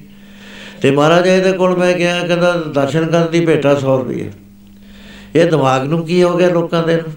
ਤੇ 0.82 0.90
ਮਹਾਰਾਜ 0.90 1.26
ਇਹਦੇ 1.26 1.52
ਕੋਲ 1.52 1.76
ਮੈਂ 1.76 1.92
ਗਿਆ, 1.94 2.18
ਕਹਿੰਦਾ 2.20 2.52
ਦਰਸ਼ਨ 2.74 3.06
ਕਰਨ 3.06 3.30
ਦੀ 3.30 3.44
ਭੇਟਾ 3.46 3.74
100 3.74 3.96
ਰੁਪਏ 3.98 4.30
ਇਹ 5.34 5.50
ਦਿਮਾਗ 5.50 5.84
ਨੂੰ 5.84 6.04
ਕੀ 6.06 6.22
ਹੋ 6.22 6.36
ਗਿਆ 6.38 6.48
ਲੋਕਾਂ 6.50 6.82
ਦੇ 6.82 6.96
ਨੂੰ? 6.96 7.12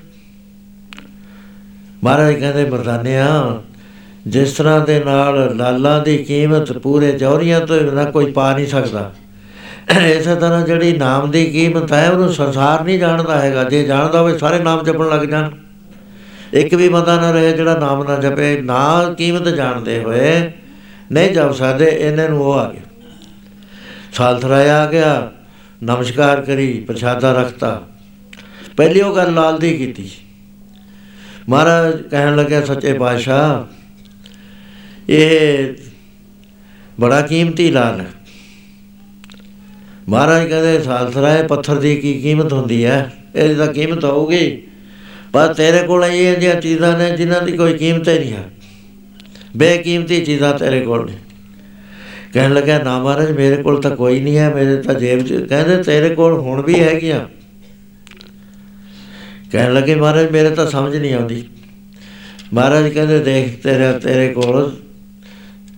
ਮਹਾਰਾਜ 2.04 2.34
ਕਹਿੰਦੇ, 2.34 2.66
ਮਰਦਾਨਿਆ, 2.70 3.28
ਜਿਸ 4.28 4.54
ਤਰ੍ਹਾਂ 4.54 4.80
ਦੇ 4.86 5.00
ਨਾਲ 5.04 5.56
ਲਾਲਾਂ 5.58 6.00
ਦੀ 6.04 6.18
ਕੀਮਤ 6.18 6.72
ਪੂਰੇ 6.78 7.12
ਜੌਹਰੀਆਂ 7.12 7.62
ਤੋਂ 7.62 7.82
ਨਾ 7.94 8.04
ਕੋਈ 8.12 8.32
ਪਾ 8.32 8.54
ਨਹੀਂ 8.54 8.68
ਸਕਦਾ। 8.68 9.12
ਇਸੇ 9.88 10.36
ਤਰ੍ਹਾਂ 10.36 10.62
ਜਿਹੜੀ 10.62 10.92
ਨਾਮ 10.94 11.30
ਦੀ 11.32 11.44
ਕੀਮਤ 11.46 11.92
ਹੈ, 11.94 12.10
ਉਹਨੂੰ 12.10 12.34
ਸੰਸਾਰ 12.34 12.84
ਨਹੀਂ 12.84 12.98
ਜਾਣਦਾ 13.00 13.40
ਹੈਗਾ। 13.42 13.64
ਜੇ 13.64 13.84
ਜਾਣਦਾ 13.84 14.22
ਹੋਵੇ, 14.22 14.38
ਸਾਰੇ 14.38 14.60
ਨਾਮ 14.60 14.84
ਜਪਣ 14.84 15.10
ਲੱਗ 15.10 15.22
ਜਾਣ। 15.22 15.50
ਇੱਕ 16.54 16.74
ਵੀ 16.76 16.90
ਬੰਦਾ 16.90 17.16
ਨਾ 17.22 17.32
ਰਹੇ 17.32 17.52
ਜਿਹੜਾ 17.52 17.78
ਨਾਮ 17.80 18.04
ਨਾ 18.04 18.16
ਜਪੇ, 18.18 18.62
ਨਾ 18.62 19.14
ਕੀਮਤ 19.18 19.48
ਜਾਣਦੇ 19.48 20.00
ਹੋਏ 20.04 20.52
ਨਹੀਂ 21.12 21.32
ਜਪ 21.32 21.52
ਸਕਦੇ, 21.52 21.86
ਇਹਨਾਂ 21.86 22.28
ਨੂੰ 22.30 22.42
ਉਹ 22.42 22.54
ਆ 22.54 22.72
ਗਿਆ। 22.72 22.82
ਸਾਲ 24.14 24.40
ਥਰਾਇਆ 24.40 24.78
ਆ 24.84 24.86
ਗਿਆ, 24.92 25.32
ਨਮਸਕਾਰ 25.84 26.42
ਕਰੀ, 26.42 26.72
ਪ੍ਰਸ਼ਾਦਾ 26.88 27.32
ਰੱਖਤਾ। 27.34 27.82
ਪਹਿਲੀ 28.78 29.02
ਉਹ 29.02 29.16
ਗੱਲ 29.16 29.34
ਲਾਲ 29.34 29.60
ਦੀ 29.60 29.74
ਕੀਤੀ। 29.78 30.10
ਮਹਾਰਾਜ 31.50 32.02
ਕਹਿਣ 32.02 32.36
ਲੱਗੇ 32.36 32.62
ਸੱਚੇ 32.66 32.94
ਪਾਤਸ਼ਾਹ, 32.94 33.64
ਇਹ 35.10 35.74
ਬੜਾ 37.00 37.22
ਕੀਮਤੀ 37.22 37.70
ਲਾਲ 37.72 38.00
ਹੈ। 38.02 38.08
ਮਹਾਰਾਜ 40.10 40.50
ਕਹਿੰਦੇ, 40.50 40.80
ਸਾਲਸਰਾਏ 40.80 41.44
ਪੱਥਰ 41.44 41.76
ਦੀ 41.76 41.96
ਕੀ 41.96 42.22
ਕੀਮਤ 42.22 42.54
ਹੁੰਦੀ 42.54 42.86
ਹੈ? 42.86 43.12
ਇਹਦੀ 43.36 43.56
ਤਾਂ 43.56 43.68
ਕੀਮਤ 43.68 44.06
ਹੋਊਗੀ। 44.06 44.62
ਪਰ 45.34 45.54
ਤੇਰੇ 45.54 45.88
ਕੋਲ 45.88 46.06
ਇਹ 46.06 46.36
ਜਿਹੀਆਂ 46.36 46.62
ਚੀਜ਼ਾਂ 46.62 46.98
ਨੇ 46.98 47.18
ਜਿਨ੍ਹਾਂ 47.18 47.42
ਦੀ 47.42 47.52
ਕੋਈ 47.52 47.74
ਕੀਮਤ 47.74 48.10
ਹੀ 48.10 48.20
ਨਹੀਂ 48.20 48.34
ਹੈ। 48.34 48.44
ਬੇਕੀਮਤੀ 49.58 50.26
ਚੀਜ਼ਾਂ 50.26 50.60
ਤੇਰੇ 50.60 50.82
ਕੋਲ 50.82 51.06
ਨੇ। 51.06 51.14
ਕਹਿਣ 52.34 52.54
ਲੱਗਾ 52.54 52.84
ਨਾ 52.84 53.04
ਮਹਾਰਾਜ, 53.04 53.32
ਮੇਰੇ 53.32 53.64
ਕੋਲ 53.64 53.82
ਤਾਂ 53.82 53.96
ਕੋਈ 53.96 54.20
ਨਹੀਂ 54.20 54.38
ਹੈ, 54.38 54.54
ਮੇਰੇ 54.54 54.76
ਤਾਂ 54.76 54.94
ਜੇਬ 54.94 55.26
'ਚ 55.26 55.34
ਕਹਿੰਦੇ, 55.50 55.84
ਤੇਰੇ 55.84 56.16
ਕੋਲ 56.16 56.40
ਹੁਣ 56.40 56.62
ਵੀ 56.62 56.80
ਹੈਗੀਆਂ। 56.80 57.22
ਕਹਿਣ 59.52 59.74
ਲੱਗੇ, 59.74 59.96
ਮਹਾਰਾਜ, 59.96 60.32
ਮੇਰੇ 60.32 60.50
ਤਾਂ 60.50 60.68
ਸਮਝ 60.68 60.96
ਨਹੀਂ 60.96 61.14
ਆਉਂਦੀ। 61.14 61.44
ਮਹਾਰਾਜ 62.54 62.90
ਕਹਿੰਦੇ, 62.90 63.20
ਦੇਖ 63.20 63.64
ਤੇਰੇ 63.64 64.00
ਤੇਰੇ 64.00 64.34
ਕੋਲ 64.34 64.76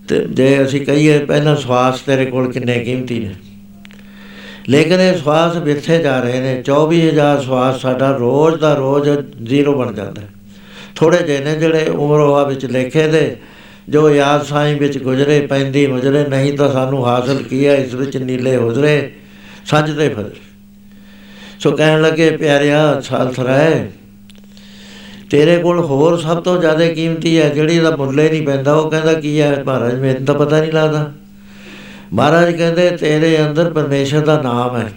ਤੇ 0.08 0.26
ਜੇ 0.32 0.62
ਅਸੀਂ 0.62 0.86
ਕਹੀਏ, 0.86 1.18
ਪਹਿਲਾਂ 1.18 1.56
ਸਵਾਸ 1.56 2.00
ਤੇਰੇ 2.00 2.24
ਕੋਲ 2.24 2.52
ਕਿੰਨੇ 2.52 2.80
ਕੀਮਤੀ 2.80 3.18
ਨੇ? 3.18 3.34
ਲੇਕਿਨ 4.68 5.00
ਇਹ 5.00 5.16
ਸਵਾਸ 5.18 5.56
ਵਿਥੇ 5.56 5.98
ਜਾ 5.98 6.18
ਰਹੇ 6.20 6.40
ਨੇ 6.40 6.62
24000 6.62 7.40
ਸਵਾਸ 7.42 7.80
ਸਾਡਾ 7.80 8.10
ਰੋਜ਼ 8.10 8.56
ਦਾ 8.56 8.74
ਰੋਜ਼ 8.74 9.08
ਜ਼ੀਰੋ 9.42 9.74
ਬਣ 9.74 9.92
ਜਾਂਦਾ 9.92 10.22
ਥੋੜੇ 10.96 11.18
ਜਿਹੇ 11.18 11.44
ਨੇ 11.44 11.54
ਜਿਹੜੇ 11.56 11.86
ਉਮਰ 11.88 12.20
ਹੋਆ 12.20 12.44
ਵਿੱਚ 12.44 12.66
ਲਿਖੇ 12.66 13.06
ਦੇ, 13.08 13.36
ਜੋ 13.88 14.10
ਯਾਦ 14.10 14.42
ਸਾਈਂ 14.42 14.76
ਵਿੱਚ 14.76 14.98
ਗੁਜ਼ਰੇ, 14.98 15.40
ਪੈਂਦੀ 15.40 15.86
ਮੁਜਰੇ, 15.86 16.24
ਨਹੀਂ 16.28 16.58
ਤਾਂ 16.58 16.72
ਸਾਨੂੰ 16.72 17.06
ਹਾਸਲ 17.06 17.42
ਕੀਆ 17.42 17.74
ਇਸ 17.74 17.94
ਵਿੱਚ 17.94 18.16
ਨੀਲੇ 18.16 18.56
ਹੁਜ਼ਰੇ, 18.56 19.12
ਸੱਜ 19.66 19.96
ਤੇ 19.96 20.08
ਫਰ 20.08 20.30
ਸੋ 21.60 21.70
ਕਹਿਣ 21.70 22.02
ਲੱਗੇ, 22.02 22.30
ਪਿਆਰਿਆ 22.30 23.00
ਸਾਲ 23.00 23.32
ਸਰਾਏ 23.32 23.88
ਤੇਰੇ 25.30 25.56
ਕੋਲ 25.56 25.80
ਹੋਰ 25.80 26.18
ਸਭ 26.18 26.40
ਤੋਂ 26.40 26.60
ਜ਼ਿਆਦਾ 26.60 26.86
ਕੀਮਤੀ 26.86 27.38
ਹੈ, 27.38 27.48
ਜਿਹੜੀ 27.48 27.78
ਦਾ 27.78 27.96
ਮੁੱਲ 27.96 28.20
ਹੀ 28.20 28.28
ਨਹੀਂ 28.28 28.46
ਪੈਂਦਾ, 28.46 28.74
ਉਹ 28.74 28.90
ਕਹਿੰਦਾ, 28.90 29.12
ਕੀ 29.12 29.40
ਹੈ, 29.40 29.62
ਮਹਾਰਾਜ, 29.66 29.94
ਮੈਨੂੰ 29.94 30.24
ਤਾਂ 30.24 30.34
ਪਤਾ 30.34 30.60
ਨਹੀਂ 30.60 30.72
ਲੱਗਦਾ। 30.72 31.12
ਮਹਾਰਾਜ 32.12 32.50
ਕਹਿੰਦੇ, 32.52 32.90
ਤੇਰੇ 32.90 33.36
ਅੰਦਰ 33.46 33.70
ਪਰਮੇਸ਼ਰ 33.70 34.20
ਦਾ 34.20 34.40
ਨਾਮ 34.42 34.76
ਹੈ। 34.76 34.90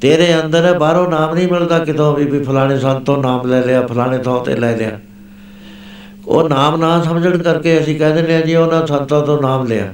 ਤੇਰੇ 0.00 0.34
ਅੰਦਰ 0.40 0.64
ਹੈ 0.64 0.72
ਬਾਹਰੋਂ 0.72 1.08
ਨਾਮ 1.10 1.34
ਨਹੀਂ 1.34 1.48
ਮਿਲਦਾ 1.48 1.78
ਕਿਤੋਂ 1.78 2.14
ਵੀ 2.16 2.24
ਵੀ 2.24 2.42
ਫਲਾਣੇ 2.42 2.78
ਸੰਤ 2.78 3.04
ਤੋਂ 3.04 3.22
ਨਾਮ 3.22 3.46
ਲੈ 3.46 3.60
ਲਿਆ, 3.60 3.86
ਫਲਾਣੇ 3.86 4.18
ਥਾਂ 4.18 4.40
ਤੇ 4.44 4.56
ਲੈ 4.56 4.76
ਲਿਆ। 4.76 4.98
ਉਹ 6.26 6.48
ਨਾਮ 6.48 6.76
ਨਾ 6.76 7.02
ਸਮਝਣ 7.02 7.38
ਕਰਕੇ 7.38 7.78
ਅਸੀਂ 7.80 7.98
ਕਹਿ 7.98 8.14
ਦਿੰਦੇ 8.14 8.36
ਆ 8.36 8.40
ਜੀ, 8.40 8.54
ਉਹਨਾਂ 8.54 8.86
ਸੰਤਾਂ 8.86 9.20
ਤੋਂ 9.22 9.40
ਨਾਮ 9.42 9.66
ਲਿਆ। 9.66 9.92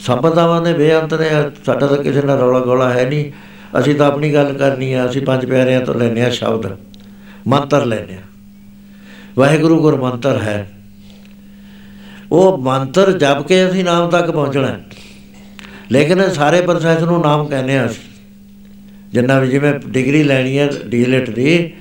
ਸੰਪਦਾਵਾਂ 0.00 0.60
ਦੇ 0.62 0.72
ਬੇਅੰਤ 0.72 1.14
ਨੇ, 1.14 1.28
ਸਾਡਾ 1.66 1.86
ਤਾਂ 1.86 1.96
ਕਿਸੇ 1.96 2.22
ਨਾਲ 2.22 2.38
ਰੌਲਾ 2.38 2.60
ਗੋਲਾ 2.60 2.92
ਹੈ 2.92 3.08
ਨਹੀਂ। 3.10 3.30
ਅਸੀਂ 3.78 3.94
ਤਾਂ 3.94 4.06
ਆਪਣੀ 4.06 4.32
ਗੱਲ 4.34 4.52
ਕਰਨੀ 4.52 4.92
ਆ, 4.92 5.06
ਅਸੀਂ 5.06 5.22
ਪੰਜ 5.22 5.46
ਪਿਆਰਿਆਂ 5.46 5.80
ਤੋਂ 5.80 5.94
ਲੈਨੇ 5.94 6.24
ਆ 6.24 6.30
ਸ਼ਬਦ, 6.30 6.66
ਮੰਤਰ 7.46 7.84
ਲੈਨੇ 7.84 8.14
ਆ 8.14 8.20
ਵਾਹਿਗੁਰੂ 9.38 9.80
ਗੁਰ 9.82 10.00
ਮੰਤਰ 10.00 10.38
ਹੈ। 10.38 10.68
ਉਹ 12.32 12.58
ਮੰਤਰ 12.58 13.12
ਜਪ 13.12 13.46
ਕੇ 13.46 13.66
ਅਸੀਂ 13.68 13.84
ਨਾਮ 13.84 14.10
ਤੱਕ 14.10 14.30
ਪਹੁੰਚਣਾ 14.30 14.78
ਲੇਕਿਨ 15.92 16.28
ਸਾਰੇ 16.30 16.60
ਪ੍ਰੋਸੈਸ 16.60 17.02
ਨੂੰ 17.02 17.20
ਨਾਮ 17.20 17.46
ਕਹਿੰਦੇ 17.48 17.78
ਆ 17.78 17.88
ਜਿੰਨਾ 19.12 19.38
ਵੀ 19.40 19.48
ਜਿਵੇਂ 19.48 19.72
ਡਿਗਰੀ 19.86 20.22
ਲੈਣੀ 20.22 20.58
ਹੈ, 20.58 20.68
ਡੀਲਿਟ 20.86 21.30
ਦੀ, 21.30 21.72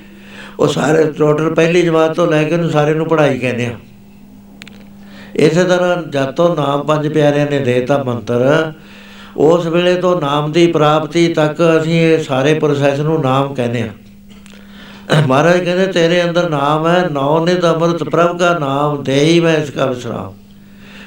ਉਹ 0.60 0.68
ਸਾਰੇ 0.68 1.04
ਟੋਟਲ 1.12 1.54
ਪਹਿਲੀ 1.54 1.82
ਜਮਾਤ 1.82 2.16
ਤੋਂ 2.16 2.28
ਲੈ 2.28 2.44
ਕੇ 2.44 2.54
ਉਹਨੂੰ 2.54 2.70
ਸਾਰੇ 2.70 2.94
ਨੂੰ 2.94 3.06
ਪੜ੍ਹਾਈ 3.06 3.38
ਕਹਿੰਦੇ 3.38 3.66
ਆ 3.66 3.78
ਇਸੇ 5.36 5.64
ਤਰ੍ਹਾਂ 5.64 5.96
ਜਦ 6.04 6.32
ਤੋਂ 6.32 6.56
ਨਾਮ 6.56 6.84
ਪੰਜ 6.84 7.08
ਪਿਆਰਿਆਂ 7.08 7.46
ਨੇ 7.52 7.60
ਦੇਤਾ 7.60 8.04
ਮੰਤਰ, 8.04 8.72
ਉਸ 9.38 9.66
ਵੇਲੇ 9.66 9.96
ਤੋਂ 9.96 10.22
ਨਾਮ 10.22 10.52
ਦੀ 10.52 10.68
ਪ੍ਰਾਪਤੀ 10.68 11.28
ਤੱਕ 11.34 11.62
ਅਸੀਂ 11.82 12.00
ਇਹ 12.02 12.24
ਸਾਰੇ 12.24 12.54
ਪ੍ਰੋਸੈਸ 12.54 13.00
ਨੂੰ 13.00 13.22
ਨਾਮ 13.22 13.54
ਕਹਿੰਦੇ 13.54 13.82
ਆ 13.82 13.88
ਮਹਾਰਾਜ 15.28 15.64
ਕਹਿੰਦੇ, 15.64 15.86
ਤੇਰੇ 15.88 16.24
ਅੰਦਰ 16.24 16.50
ਨਾਮ 16.50 16.88
ਹੈ 16.88 17.10
ਨੌ 17.12 17.46
ਨਿਤ 17.46 17.66
ਅੰਮ੍ਰਿਤ 17.66 18.04
ਪ੍ਰਭ 18.04 18.38
ਦਾ 18.38 18.60
ਨਾਮ 18.60 19.04
ਦੇਈ 19.04 19.40
ਮੈਂ 19.40 19.58
ਇਸ 19.58 19.70
ਕਾ 19.70 19.86
ਵਿਸਰਾਮ। 19.86 20.34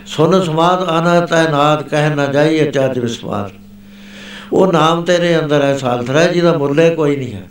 ਸੁਨ 0.07 0.43
ਸਮਾਦ 0.43 0.83
ਅਨਹਤ 0.83 1.33
ਹੈ 1.33 1.51
ਨਾਦ 1.51 1.83
ਕਹਿ 1.83 2.15
ਨਾ 2.15 2.27
ਜਾਈਏ 2.27 2.71
ਚਾਜ 2.71 2.99
ਵਿਸਵਾਰ 2.99 3.51
ਉਹ 4.53 4.73
ਨਾਮ 4.73 5.05
ਤੇਰੇ 5.05 5.41
ਅੰਦਰ 5.41 5.63
ਹੈ, 5.63 5.77
ਸਾਲਥਰਾ 5.77 6.27
ਜਿਹਦਾ 6.27 6.59
ਮੁੱਲੇ 6.59 6.91
ਕੋਈ 6.91 7.17
ਨਹੀਂ 7.17 7.33
ਹੈ। 7.33 7.49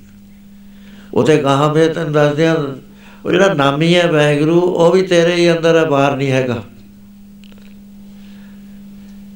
ਉਤੇ 1.13 1.37
ਕਹਾ 1.37 1.73
ਮੈਂ 1.73 1.89
ਤੈਨੂੰ 1.89 2.11
ਦੱਸ 2.11 2.35
ਦਿਆਂ 2.35 2.55
ਉਹ 3.25 3.31
ਜਿਹੜਾ 3.31 3.53
ਨਾਮੀ 3.53 3.95
ਹੈ 3.95 4.07
ਵੈਗਰੂ 4.07 4.61
ਉਹ 4.61 4.91
ਵੀ 4.91 5.01
ਤੇਰੇ 5.01 5.35
ਹੀ 5.35 5.51
ਅੰਦਰ 5.51 5.77
ਹੈ, 5.77 5.85
ਬਾਹਰ 5.85 6.15
ਨਹੀਂ 6.15 6.31
ਹੈਗਾ। 6.31 6.63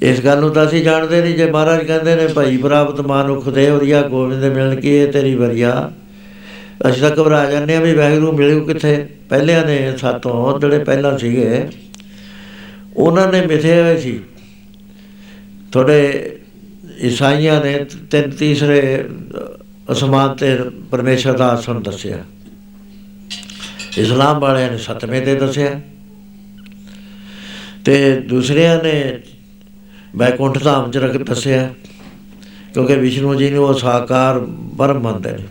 ਇਸ 0.02 0.26
ਗੱਲ 0.26 0.40
ਨੂੰ 0.40 0.50
ਤਾਂ 0.50 0.66
ਅਸੀਂ 0.66 0.84
ਜਾਣਦੇ 0.84 1.22
ਨਹੀਂ, 1.22 1.36
ਜੇ 1.36 1.52
ਮਹਾਰਾਜ 1.52 1.84
ਕਹਿੰਦੇ 1.84 2.16
ਨੇ, 2.16 2.28
ਭਾਈ 2.28 2.58
ਪ੍ਰਾਪਤ 2.58 3.02
ਮਾਨੁਖ 3.02 3.50
ਦੇ 3.50 3.70
ਉਰੀਆ 3.70 4.02
ਗੋਬਿੰਦ 4.02 4.46
ਮਿਲਣ 4.46 4.76
ਕੀ 4.76 4.90
ਇਹ 4.90 5.12
ਤੇਰੀ 5.12 5.36
ਵਰੀਆ। 5.36 5.92
ਅਸੀਂ 6.80 7.02
ਤਾਂ 7.02 7.12
ਘਬਰਾ 7.12 7.44
ਜਾਂਦੇ 7.52 7.76
ਆ 7.76 7.80
ਵੀ 7.80 7.94
ਵੈਗਰੂ 7.94 8.32
ਮਿਲਿਓ 8.32 8.64
ਕਿੱਥੇ? 8.66 8.96
ਪਹਿਲਿਆਂ 9.30 9.66
ਨੇ 9.66 9.98
ਸਾਤੋਂ 9.98 10.60
ਜਿਹੜੇ 10.60 10.80
ਪਹਿਲਾਂ 10.80 11.18
ਸੀਗੇ, 11.18 11.68
ਉਹਨਾਂ 12.98 13.28
ਨੇ 13.32 13.46
ਮਿਥੇ 13.46 13.82
ਹੋਏ 13.82 13.98
ਸੀ। 13.98 14.20
ਥੋੜੇ 15.72 15.98
ਈਸਾਈਆਂ 17.02 17.60
ਨੇ 17.66 17.74
ਤਿੰਨ 18.12 18.30
ਤੀਸਰੇ 18.30 19.06
ਅਸਮਾਨ 19.92 20.36
ਤੇ 20.36 20.58
ਪਰਮੇਸ਼ਰ 20.92 21.34
ਦਾ 21.34 21.48
ਆਸਣ 21.48 21.80
ਦੱਸਿਆ। 21.82 22.24
ਇਸਲਾਮ 23.98 24.40
ਵਾਲਿਆਂ 24.40 24.72
ਨੇ 24.72 24.78
ਸਤਵੇਂ 24.78 25.22
ਤੇ 25.22 25.36
ਦੱਸਿਆ। 25.36 25.80
ਤੇ 27.86 28.16
ਦੂਸਰਿਆਂ 28.22 28.84
ਨੇ 28.84 29.20
ਬੈਕੁੰਠ 30.16 30.64
ਧਾਮ 30.64 30.92
ਚ 30.92 30.98
ਰੱਖ 30.98 31.18
ਦੱਸਿਆ, 31.18 31.70
ਕਿਉਂਕਿ 32.74 32.96
ਵਿਸ਼ਨੂੰ 32.96 33.38
ਜੀ 33.38 33.50
ਨੂੰ 33.50 33.66
ਉਹ 33.66 33.74
ਸਾਕਾਰ 33.74 34.40
ਬਰਮ 34.74 35.00
ਮੰਨਦੇ 35.00 35.32
ਨੇ। 35.32 35.44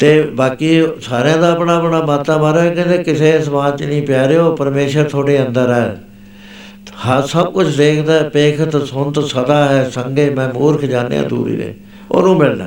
ਤੇ 0.00 0.22
ਬਾਕੀ 0.22 0.82
ਸਾਰਿਆਂ 1.00 1.38
ਦਾ 1.38 1.50
ਆਪਣਾ 1.52 1.76
ਆਪਣਾ 1.76 2.00
ਮਾਤਾ 2.02 2.36
ਮਾਰਾ 2.38 2.68
ਕਹਿੰਦੇ 2.70 2.98
ਕਿਸੇ 2.98 3.38
ਸਮਾਜ 3.38 3.78
ਚ 3.78 3.82
ਨਹੀਂ 3.82 4.02
ਪਿਆਰਿਓ, 4.02 4.54
ਪਰਮੇਸ਼ਰ 4.56 5.04
ਤੁਹਾਡੇ 5.04 5.46
ਅੰਦਰ 5.46 5.72
ਹੈ। 5.72 6.02
ਹਾਂ, 7.06 7.22
ਸਭ 7.22 7.52
ਕੁਝ 7.52 7.76
ਦੇਖਦਾ, 7.76 8.22
ਪੇਖਤ 8.28 8.76
ਸੁਣਤ 8.86 9.18
ਸਦਾ 9.24 9.64
ਹੈ, 9.68 9.88
ਸੰਗੇ 9.90 10.28
ਮੈਂ 10.30 10.48
ਮੂਰਖ 10.54 10.84
ਜਾਣਿਆ 10.84 11.22
ਦੂਰੀ 11.22 11.56
ਦੇ, 11.56 11.74
ਉਹਨੂੰ 12.10 12.36
ਮਿਲਣਾ। 12.36 12.66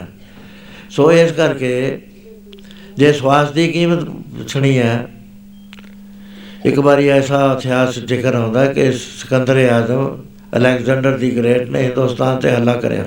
ਸੋ 0.90 1.12
ਇਸ 1.12 1.32
ਕਰਕੇ 1.32 2.02
ਜੇ 2.98 3.12
ਸਵਾਸ 3.14 3.52
ਦੀ 3.52 3.68
ਕੀਮਤ 3.68 4.08
ਸੁਣੀ 4.50 4.78
ਹੈ, 4.78 5.08
ਇੱਕ 6.66 6.80
ਵਾਰੀ 6.80 7.08
ਐਸਾ 7.08 7.56
ਇਤਿਹਾਸ 7.60 8.00
ਜ਼ਿਕਰ 8.00 8.36
ਆਉਂਦਾ 8.36 8.66
ਕਿ 8.66 8.92
Sikandar 8.92 9.58
Azam 9.70 10.18
Alexander 10.58 11.18
the 11.18 11.38
great 11.38 11.70
ਨੇ 11.70 11.82
ਹਿੰਦੁਸਤਾਨ 11.84 12.38
ਤੇ 12.38 12.52
ਹੱਲਾ 12.52 12.74
ਕਰਿਆ। 12.74 13.06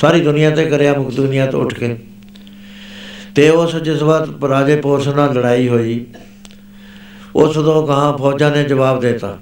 ਸਾਰੀ 0.00 0.20
ਦੁਨੀਆ 0.20 0.50
ਤੇ 0.50 0.64
ਕਰਿਆ 0.64 0.92
ਮੁਕਤ 0.94 1.14
ਦੁਨੀਆ 1.14 1.46
ਤੋਂ 1.46 1.64
ਉੱਠ 1.64 1.74
ਕੇ। 1.74 1.96
ਤੇ 3.36 3.48
ਉਸ 3.50 3.74
ਜਿਸ 3.76 4.02
ਵਕਤ 4.02 4.44
ਰਾਜੇ 4.44 4.76
ਪੋਰਸ 4.76 5.08
ਨਾਲ 5.08 5.34
ਲੜਾਈ 5.34 5.68
ਹੋਈ, 5.68 6.04
ਉਸ 7.36 7.54
ਤੋਂ 7.54 7.86
ਕਹਾ 7.86 8.16
ਫੌਜਾਂ 8.16 8.50
ਨੇ 8.50 8.64
ਜਵਾਬ 8.64 9.00
ਦਿੱਤਾ। 9.00 9.36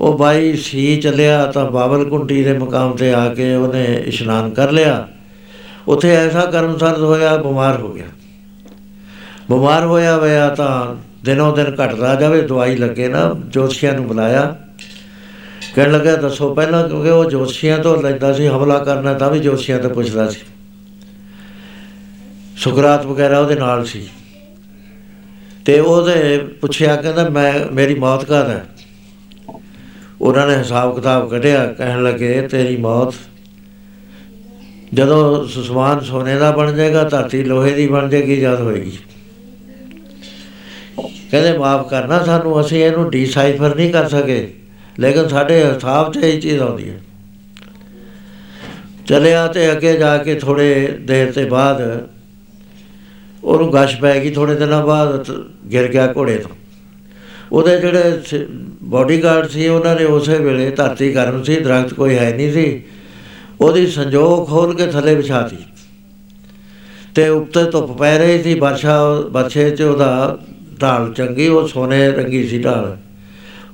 ਉਹ 0.00 0.18
ਬਾਈ 0.18 0.56
ਸੀ 0.56 0.96
ਚੱਲਿਆ 0.96 1.44
ਤਾਂ 1.46 1.70
ਬਾਬਲ 1.70 2.04
ਕੁੰਟੀ 2.04 2.42
ਦੇ 2.44 2.52
ਮਕਾਮ 2.58 2.96
ਤੇ 2.96 3.12
ਆ 3.14 3.28
ਕੇ 3.34 3.54
ਉਹਨੇ 3.54 3.84
ਇਸ਼ਨਾਨ 4.06 4.50
ਕਰ 4.50 4.72
ਲਿਆ। 4.72 5.06
ਉੱਥੇ 5.88 6.14
ਐਸਾ 6.16 6.44
ਕਰਮ 6.46 6.76
ਸਰਦ 6.78 7.00
ਹੋਇਆ, 7.00 7.36
ਬਿਮਾਰ 7.36 7.80
ਹੋ 7.80 7.92
ਗਿਆ। 7.92 8.06
ਬਿਮਾਰ 9.50 9.84
ਹੋਇਆ 9.84 10.16
ਹੋਇਆ 10.16 10.48
ਤਾਂ 10.48 10.96
ਦਿਨੋਂ 11.24 11.56
ਦਿਨ 11.56 11.74
ਘਟਦਾ 11.74 12.14
ਜਾਵੇ, 12.14 12.42
ਦਵਾਈ 12.42 12.76
ਲੱਗੇ 12.76 13.08
ਨਾ, 13.08 13.30
ਜੋਤਸ਼ੀਆਂ 13.46 13.92
ਨੂੰ 13.92 14.06
ਬੁਲਾਇਆ। 14.06 14.56
ਕਹਿਣ 15.74 15.92
ਲੱਗਾ 15.92 16.16
ਦੱਸੋ 16.16 16.54
ਪਹਿਲਾਂ 16.54 16.88
ਕਿਉਂਕਿ 16.88 17.10
ਉਹ 17.10 17.24
ਜੋਤਸ਼ੀਆਂ 17.24 17.78
ਤੋਂ 17.78 18.02
ਲੈਂਦਾ 18.02 18.32
ਸੀ, 18.32 18.46
ਹਮਲਾ 18.48 18.78
ਕਰਨਾ 18.78 19.14
ਤਾਂ 19.14 19.30
ਵੀ 19.30 19.38
ਜੋਤਸ਼ੀਆਂ 19.38 19.78
ਤੋਂ 19.78 19.90
ਪੁੱਛਦਾ 19.90 20.28
ਸੀ। 20.28 20.40
ਸੁਕਰਾਤ 22.56 23.06
ਵਗੈਰਾ 23.06 23.38
ਉਹਦੇ 23.38 23.54
ਨਾਲ 23.54 23.84
ਸੀ। 23.84 24.08
ਤੇ 25.64 25.80
ਉਹਦੇ 25.80 26.38
ਪੁੱਛਿਆ, 26.38 26.96
ਕਹਿੰਦਾ, 26.96 27.28
ਮੈਂ, 27.28 27.72
ਮੇਰੀ 27.72 27.94
ਮੌਤ 27.94 28.24
ਕਦ 28.24 28.50
ਹੈ? 28.50 28.66
ਉਹਨਾਂ 30.20 30.46
ਨੇ 30.46 30.56
ਹਿਸਾਬ 30.56 30.94
ਕਿਤਾਬ 30.94 31.30
ਕੱਢਿਆ, 31.30 31.72
ਕਹਿਣ 31.72 32.02
ਲੱਗੇ, 32.02 32.48
ਤੇਰੀ 32.48 32.76
ਮੌਤ 32.76 33.14
ਜਦੋਂ 34.94 35.46
ਸੁਸਮਾਨ 35.46 36.00
ਸੋਨੇ 36.00 36.36
ਦਾ 36.36 36.50
ਬਣ 36.50 36.72
ਜਾਏਗਾ, 36.72 37.04
ਧਰਤੀ 37.04 37.44
ਲੋਹੇ 37.44 37.74
ਦੀ 37.74 37.86
ਬਣ 37.86 38.08
ਜਾਏਗੀ, 38.08 38.36
ਜਦ 38.36 38.60
ਹੋਏਗੀ। 38.60 38.98
ਕਹਿੰਦੇ, 41.30 41.58
ਮਾਫ 41.58 41.88
ਕਰਨਾ 41.88 42.24
ਸਾਨੂੰ, 42.24 42.60
ਅਸੀਂ 42.60 42.84
ਇਹਨੂੰ 42.84 43.10
ਡੀਸਾਈਫਰ 43.10 43.76
ਨਹੀਂ 43.76 43.92
ਕਰ 43.92 44.08
ਸਕੇ, 44.08 44.54
ਲੇਕਿਨ 44.98 45.28
ਸਾਡੇ 45.28 45.64
ਹਿਸਾਬ 45.64 46.12
'ਚ 46.12 46.16
ਇਹ 46.16 46.40
ਚੀਜ਼ 46.40 46.58
ਆਉਂਦੀ 46.58 46.90
ਹੈ। 46.90 47.00
ਚਲਿਆ 49.06 49.46
ਤੇ 49.46 49.72
ਅੱਗੇ 49.72 49.96
ਜਾ 49.96 50.18
ਕੇ 50.18 50.34
ਥੋੜੇ 50.34 50.98
ਦੇਰ 51.00 51.32
ਤੇ 51.32 51.44
ਬਾਅਦ 51.44 52.08
ਉਹਨੂੰ 53.46 53.72
ਗਸ਼ 53.72 53.96
ਪੈ 54.00 54.18
ਗਈ 54.20 54.30
ਥੋੜੇ 54.30 54.54
ਦਿਨਾਂ 54.54 54.82
ਬਾਅਦ 54.86 55.30
ਗਿਰ 55.72 55.88
ਗਿਆ 55.88 56.06
ਘੋੜੇ 56.16 56.36
ਤੋਂ। 56.36 56.50
ਉਹਦੇ 57.52 57.76
ਜਿਹੜੇ 57.80 58.46
ਬਾਡੀਗਾਰਡ 58.84 59.48
ਸੀ, 59.48 59.68
ਉਹਨਾਂ 59.68 59.94
ਨੇ 59.96 60.04
ਉਸੇ 60.04 60.38
ਵੇਲੇ 60.38 60.70
ਧਰਤੀ 60.70 61.14
ਗਰਮ 61.14 61.42
ਸੀ, 61.42 61.56
ਦਰਖਤ 61.56 61.94
ਕੋਈ 61.94 62.16
ਹੈ 62.16 62.30
ਨਹੀਂ 62.36 62.52
ਸੀ। 62.52 62.82
ਉਹਦੀ 63.60 63.86
ਸੰਜੋਗ 63.86 64.46
ਖੋਲ 64.48 64.74
ਕੇ 64.74 64.86
ਥੱਲੇ 64.86 65.14
ਵਿਛਾਤੀ 65.14 65.56
ਤੇ 67.14 67.28
ਉੱਤੇ 67.28 67.62
ਧੁੱਪ 67.64 67.96
ਪੈ 67.98 68.16
ਰਹੀ 68.18 68.42
ਸੀ 68.42 68.54
ਵਰਸ਼ਾ 68.60 69.02
ਵਰਸ਼ੇ 69.32 69.70
'ਚ 69.70 69.82
ਉਹਦਾ 69.82 70.38
ਢਾਲ 70.82 71.12
ਚੰਗੀ, 71.12 71.48
ਉਹ 71.48 71.68
ਸੋਨੇ 71.68 72.10
ਰੰਗੀ 72.10 72.46
ਸੀ 72.48 72.58
ਢਾਲ। 72.58 72.96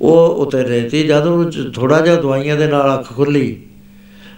ਉਹ 0.00 0.36
ਉਤੇ 0.36 0.62
ਰਹੀ 0.62 1.02
ਜਦ 1.02 1.26
ਉਹ 1.26 1.50
ਥੋੜਾ 1.74 2.00
ਜਿਹਾ 2.00 2.14
ਦਵਾਈਆਂ 2.16 2.56
ਦੇ 2.56 2.66
ਨਾਲ 2.66 2.94
ਅੱਖ 2.94 3.12
ਖੁੱਲੀ 3.12 3.56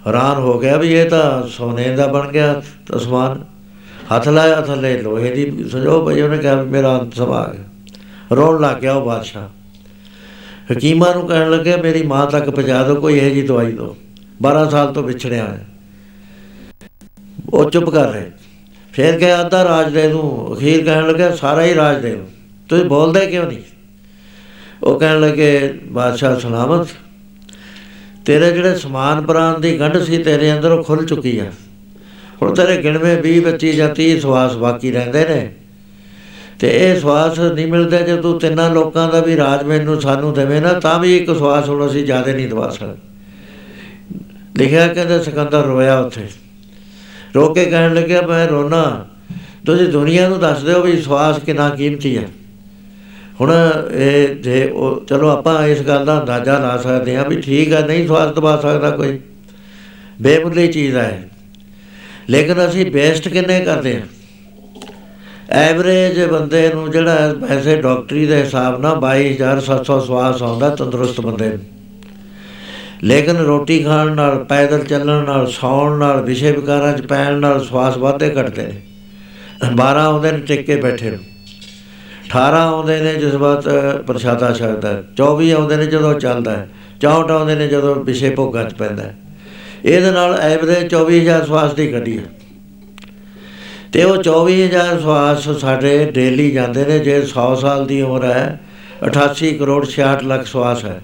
ਹੈਰਾਨ 0.07 0.39
ਹੋ 0.39 0.59
ਗਿਆ 0.59 0.77
ਵੀ 0.77 0.93
ਇਹ 0.95 1.09
ਤਾਂ 1.11 1.47
ਸੋਨੇ 1.49 1.89
ਦਾ 1.97 2.07
ਬਣ 2.07 2.29
ਗਿਆ 2.29 2.63
ਅਸਮਾਨ 2.97 3.45
ਹੱਥ 4.13 4.29
ਲਾਇਆ 4.29 4.61
ਥੱਲੇ 4.61 5.03
ਲੋਹੇ 5.03 5.35
ਦੀ 5.35 5.69
ਸੰਜੋਗ 5.69 6.07
ਪਈ 6.07 6.21
ਉਹਨੇ 6.21 6.39
ਕਿਹਾ 6.39 6.63
ਮੇਰਾ 6.63 7.01
ਅੰਤ 7.01 7.15
ਸਮਾ 7.15 7.53
ਗਿਆ। 7.53 7.65
ਰੋਣ 8.33 8.61
ਲੱਗ 8.61 8.77
ਗਿਆ 8.77 8.93
ਉਹ 8.93 9.07
ਬਾਦਸ਼ਾਹ। 9.07 9.49
ਹਕੀਮਾਂ 10.73 11.15
ਨੂੰ 11.15 11.27
ਕਹਿਣ 11.29 11.51
ਲੱਗੇ, 11.51 11.77
ਮੇਰੀ 11.77 12.03
ਮਾਂ 12.03 12.27
ਤੱਕ 12.27 12.51
ਪਹੁੰਚਾ 12.51 12.83
ਦਿਓ, 12.83 12.95
ਕੋਈ 12.95 13.19
ਇਹ 13.19 13.35
ਜੀ 13.35 13.43
ਦਵਾਈ 13.43 13.73
ਦਿਓ। 13.73 13.97
12 14.43 14.71
ਸਾਲ 14.71 14.93
ਤੋਂ 14.93 15.03
ਵਿਛੜਿਆ 15.03 15.45
ਹੈ 15.45 15.67
ਉਹ 17.53 17.71
ਚੁੱਪ 17.71 17.91
ਕਰ 17.91 18.09
ਰਹੇ। 18.09 18.31
ਫਿਰ 18.93 19.19
ਕਹੇ 19.19 19.41
ਅੱਧਾ 19.41 19.65
ਰਾਜ 19.65 19.93
ਦੇ 19.93 20.09
ਦੂੰ 20.09 20.57
ਅਖੀਰ 20.57 20.85
ਕਹਿਣ 20.85 21.09
ਲੱਗਾ, 21.09 21.37
ਸਾਰਾ 21.37 21.65
ਹੀ 21.65 21.75
ਰਾਜ 21.75 22.03
ਦੇ 22.03 22.15
ਦੂੰ 22.15 22.29
ਤੁਸੀਂ 22.69 22.85
ਬੋਲਦੇ 22.85 23.27
ਕਿਉਂ 23.27 23.47
ਨਹੀਂ? 23.47 23.59
ਉਹ 24.83 25.01
ਕਹਿਣ 25.01 25.21
ਲੱਗੇ, 25.21 25.79
ਬਾਦਸ਼ਾਹ, 25.85 26.39
ਸਲਾਮਤ। 26.39 26.89
ਤੇਰੇ 28.27 28.53
ਜਿਹੜੇ 28.53 28.75
ਸਮਾਨ 28.75 29.27
ਪ੍ਰਾਨ 29.27 29.61
ਦੀ 29.61 29.81
ਗੰਢ 29.81 29.99
ਸੀ, 29.99 30.19
ਤੇਰੇ 30.19 30.53
ਅੰਦਰ 30.53 30.71
ਉਹ 30.71 30.85
ਖੁੱਲ 30.85 31.07
ਚੁੱਕੀ 31.07 31.39
ਆ। 31.39 31.53
ਹੁਣ 32.45 32.55
ਤੇਰੇ 32.55 32.77
ਗਿਣਵੇਂ 32.83 33.17
20 33.23 33.41
25 33.41 33.73
ਜਾਂ 33.73 33.89
30 33.95 34.19
ਸਵਾਸ 34.21 34.55
ਬਾਕੀ 34.55 34.91
ਰਹਿੰਦੇ 34.93 35.25
ਨੇ। 35.29 35.53
ਤੇ 36.59 36.69
ਇਹ 36.69 37.01
ਸਵਾਸ 37.01 37.39
ਨਹੀਂ 37.39 37.67
ਮਿਲਦਾ 37.67 37.99
ਜੇ 37.99 38.17
ਤੂੰ 38.17 38.39
ਤਿੰਨਾਂ 38.39 38.71
ਲੋਕਾਂ 38.71 39.09
ਦਾ 39.09 39.21
ਵੀ 39.21 39.37
ਰਾਜ 39.37 39.63
ਮੈਨੂੰ 39.63 40.01
ਸਾਨੂੰ 40.01 40.35
ਦੇਵੇਂ 40.35 40.61
ਨਾ, 40.63 40.73
ਤਾਂ 40.73 40.99
ਵੀ 40.99 41.17
ਇੱਕ 41.17 41.31
ਸਵਾਸ 41.31 41.69
ਹੁਣ 41.69 41.87
ਅਸੀਂ 41.87 42.05
ਜ਼ਿਆਦਾ 42.05 42.33
ਨਹੀਂ 42.33 42.49
ਦਵਾ 42.49 42.71
ਸਕਦੇ। 42.71 42.97
ਲਿਖਿਆ 44.59 44.89
ਕਹਿੰਦਾ 44.89 45.23
ਸਿਕੰਦਰ 45.23 45.65
ਰੋਇਆ 45.65 45.99
ਉੱਥੇ। 45.99 46.21
ਰੋ 47.37 47.55
ਕੇ 47.55 47.65
ਕਹਿਣ 47.65 47.95
ਲੱਗਿਆ, 47.95 48.23
ਮੈਂ 48.23 48.49
ਰੋਣਾ 48.49 49.07
ਤੁਸੀਂ 49.67 49.89
ਦੁਨੀਆ 49.89 50.29
ਨੂੰ 50.29 50.39
ਦੱਸ 50.41 50.63
ਦਿਓ 50.63 50.83
ਵੀ 50.83 51.03
ਸਵਾਸ 51.03 51.39
ਕਿੰਨਾ 51.39 51.69
ਕੀਮਤੀ 51.71 52.17
ਹੈ 52.17 52.29
ਹੁਣ 53.41 53.53
ਇਹ 53.95 54.35
ਜੇ 54.35 54.71
ਉਹ, 54.71 55.05
ਚਲੋ 55.07 55.29
ਆਪਾਂ 55.29 55.67
ਇਸ 55.67 55.81
ਗੱਲ 55.81 56.05
ਦਾ 56.05 56.21
ਅੰਦਾਜ਼ਾ 56.21 56.59
ਲਾ 56.59 56.77
ਸਕਦੇ 56.77 57.17
ਹਾਂ 57.17 57.25
ਵੀ 57.25 57.41
ਠੀਕ 57.41 57.73
ਹੈ 57.73 57.87
ਨਹੀਂ 57.87 58.07
ਸਵਾਸ 58.07 58.35
ਦਵਾ 58.35 58.57
ਸਕਦਾ 58.57 58.91
ਕੋਈ। 58.91 59.19
ਬੇਮੁੱਲੀ 60.23 60.69
ਚੀਜ਼ 60.69 60.97
ਹੈ 60.97 61.29
ਲੇਕਿਨ 62.31 62.67
ਅਸੀਂ 62.67 62.91
ਬੇਸਟ 62.91 63.29
ਕਿੰਨੇ 63.29 63.61
ਕਰਦੇ 63.61 64.01
ਹਾਂ? 64.01 64.07
ਐਵਰੇਜ 65.51 66.25
ਬੰਦੇ 66.25 66.71
ਨੂੰ 66.75 66.91
ਜਿਹੜਾ 66.91 67.35
ਵੈਸੇ 67.39 67.81
ਡਾਕਟਰੀ 67.81 68.27
ਦੇ 68.27 68.37
ਹਿਸਾਬ 68.37 68.81
ਨਾਲ 68.81 68.97
22700 68.97 70.01
ਸਵਾਸ 70.01 70.43
ਆਉਂਦਾ 70.43 70.69
ਤੰਦਰੁਸਤ 70.69 71.21
ਬੰਦੇ 71.21 71.49
ਨੂੰ। 71.49 71.59
ਲੇਕਿਨ 73.05 73.37
ਰੋਟੀ 73.37 73.85
ਖਾਣ 73.85 74.15
ਨਾਲ 74.15 74.45
ਪੈਦਲ 74.45 74.85
ਚੱਲਣ 74.85 75.25
ਨਾਲ 75.25 75.47
ਸੌਣ 75.47 75.99
ਨਾਲ 75.99 76.23
ਵਿਸ਼ੇ 76.23 76.53
ਵਿਕਾਰਾਂ 76.53 76.93
'ਚ 76.93 77.01
ਪੈਣ 77.01 77.35
ਨਾਲ 77.35 77.65
ਸਵਾਸ 77.65 77.97
ਵਾਧੇ 77.97 78.35
ਘਟਦੇ 78.43 78.63
ਨੇ। 78.63 78.83
12 79.75 80.01
ਆਉਂਦੇ 80.01 80.33
ਨੇ 80.33 80.39
ਟਿੱਕੇ 80.39 80.77
ਬੈਠੇ 80.77 81.11
ਨੂੰ। 81.11 81.19
18 82.31 82.57
ਆਉਂਦੇ 82.57 83.01
ਨੇ 83.01 83.15
ਜਿਸ 83.15 83.35
ਵਕਤ 83.35 83.69
ਪ੍ਰਸ਼ਾਦਾ 84.07 84.53
ਛਕਦਾ। 84.53 85.03
24 85.17 85.53
ਆਉਂਦੇ 85.53 85.77
ਨੇ 85.77 85.87
ਜਦੋਂ 85.87 86.15
ਚੱਲਦਾ। 86.15 86.67
64 87.01 87.31
ਆਉਂਦੇ 87.31 87.55
ਨੇ 87.55 87.69
ਜਦੋਂ 87.69 87.95
ਵਿਸ਼ੇ 87.95 88.31
ਭੋਗਾਂ 88.31 88.65
'ਚ 88.65 88.75
ਪੈਂਦਾ। 88.75 89.03
ਇਹਦੇ 89.85 90.11
ਨਾਲ 90.11 90.35
ਐਵਰੇਜ 90.35 90.95
24000 90.95 91.45
ਸਵਾਸ 91.47 91.75
ਦੀ 91.75 91.93
ਗੱਡੀ 91.93 92.19
ਹੈ 92.19 92.25
ਤੇ 93.93 94.05
ਉਹ 94.05 94.17
24000 94.23 95.01
ਸਵਾਸ 95.01 95.49
ਸਾਡੇ 95.49 96.11
ਡੇਲੀ 96.15 96.51
ਜਾਂਦੇ 96.51 96.85
ਨੇ, 96.85 96.99
ਜੇ 96.99 97.21
100 97.23 97.55
ਸਾਲ 97.57 97.87
ਦੀ 97.87 98.01
ਉਮਰ 98.03 98.25
ਹੈ 98.25 98.61
88 99.03 99.53
ਕਰੋੜ 99.59 99.87
66 99.87 100.25
ਲੱਖ 100.27 100.47
ਸਵਾਸ 100.47 100.85
ਹੈ। 100.85 101.01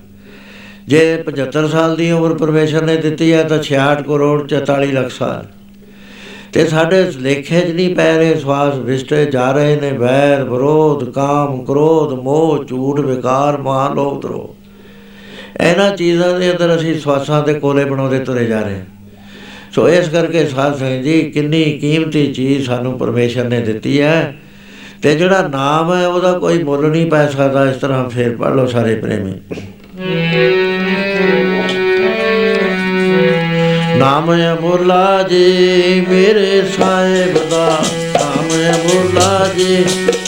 ਜੇ 0.88 1.22
75 1.22 1.68
ਸਾਲ 1.68 1.96
ਦੀ 1.96 2.10
ਉਮਰ 2.10 2.34
ਪਰਮੇਸ਼ਰ 2.34 2.82
ਨੇ 2.82 2.96
ਦਿੱਤੀ 2.96 3.32
ਹੈ, 3.32 3.42
ਤਾਂ 3.42 3.62
66 3.62 4.02
ਕਰੋੜ 4.02 4.48
44 4.48 4.92
ਲੱਖ 4.92 5.10
ਸਾਲ। 5.10 5.46
ਤੇ 6.52 6.66
ਸਾਡੇ 6.66 7.12
ਲੇਖੇ 7.18 7.60
'ਚ 7.60 7.70
ਨਹੀਂ 7.70 7.94
ਪੈ 7.94 8.16
ਰਹੇ 8.16 8.34
ਸਵਾਸ, 8.34 8.74
ਵਿਸਟੇ 8.76 9.24
ਜਾ 9.26 9.52
ਰਹੇ 9.52 9.76
ਨੇ, 9.76 9.92
ਵੈਰ, 9.92 10.44
ਵਿਰੋਧ, 10.44 11.10
ਕਾਮ, 11.10 11.64
ਕ੍ਰੋਧ, 11.64 12.12
ਮੋਹ, 12.12 12.64
ਝੂਠ, 12.64 13.00
ਵਿਕਾਰ 13.00 13.56
ਮਾਨ 13.56 13.94
ਲੋਭ 13.94 14.20
ਦਰੋ 14.22 14.56
ਇਹਨਾਂ 15.62 15.96
ਚੀਜ਼ਾਂ 15.96 16.40
ਦੇ 16.40 16.50
ਅੰਦਰ 16.50 16.76
ਅਸੀਂ 16.76 17.00
ਸਵਾਸਾਂ 17.00 17.42
ਦੇ 17.42 17.54
ਕੋਲੇ 17.54 17.84
ਬਣਾਉਂਦੇ 17.84 18.18
ਤੁਰੇ 18.18 18.44
ਜਾ 18.44 18.60
ਰਹੇ 18.60 18.74
ਹਾਂ। 18.74 18.86
ਸੋ 19.74 19.88
ਇਸ 19.88 20.08
ਕਰਕੇ 20.08 20.46
ਸਾਧ 20.46 20.78
ਸੰਗਤ 20.78 21.04
ਜੀ, 21.04 21.22
ਕਿੰਨੀ 21.22 21.78
ਕੀਮਤੀ 21.78 22.32
ਚੀਜ਼ 22.32 22.66
ਸਾਨੂੰ 22.66 22.98
ਪਰਮੇਸ਼ਰ 22.98 23.44
ਨੇ 23.44 23.60
ਦਿੱਤੀ 23.60 24.00
ਹੈ 24.00 24.36
ਤੇ 25.02 25.14
ਜਿਹੜਾ 25.14 25.48
ਨਾਮ 25.48 25.94
ਹੈ, 25.94 26.06
ਉਹਦਾ 26.06 26.32
ਕੋਈ 26.32 26.62
ਮੁੱਲ 26.62 26.90
ਨਹੀਂ 26.90 27.10
ਪੈ 27.10 27.26
ਸਕਦਾ। 27.26 27.70
ਇਸ 27.70 27.76
ਤਰ੍ਹਾਂ 27.76 28.08
ਫੇਰ 28.10 28.36
ਪੜ 28.36 28.52
ਲਓ 28.52 28.66
ਸਾਰੇ 28.66 28.94
ਪ੍ਰੇਮੀ। 28.94 29.34
ਨਾਮ 33.98 34.32
ਅਮੁੱਲਾ 34.32 35.22
ਜੀ, 35.22 35.46
ਮੇਰੇ 36.08 36.62
ਸਾਹਿਬ 36.78 37.50
ਦਾ। 37.50 37.84
ਨਾਮ 38.14 38.48
ਅਮੁੱਲਾ 38.74 39.48
ਜੀ, 39.58 39.84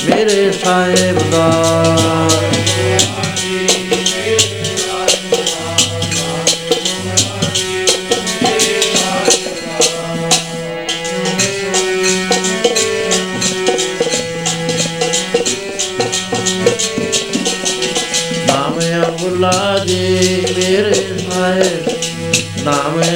ਮੇਰੇ 0.08 0.50
ਸਾਹਿਬ 0.52 1.18
ਦਾ। 1.32 1.66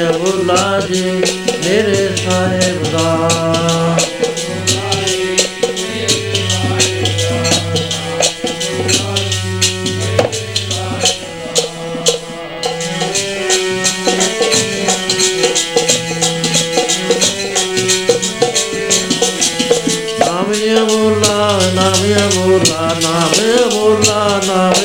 ਨਾਮ 0.07 0.15
ਅਬੁਲਾ 0.15 0.81
ਜੀ 0.81 1.03
ਮੇਰੇ 1.65 2.09
ਸਾਹਿਬ 2.17 2.83
ਦਾ 2.93 3.19
ਨਾਮ 20.21 20.53
ਅਬੁਲਾ 20.77 21.51
ਨਾਮ 21.75 23.35
ਅਬੁਲਾ 23.63 24.41
ਨਾਮ 24.47 24.81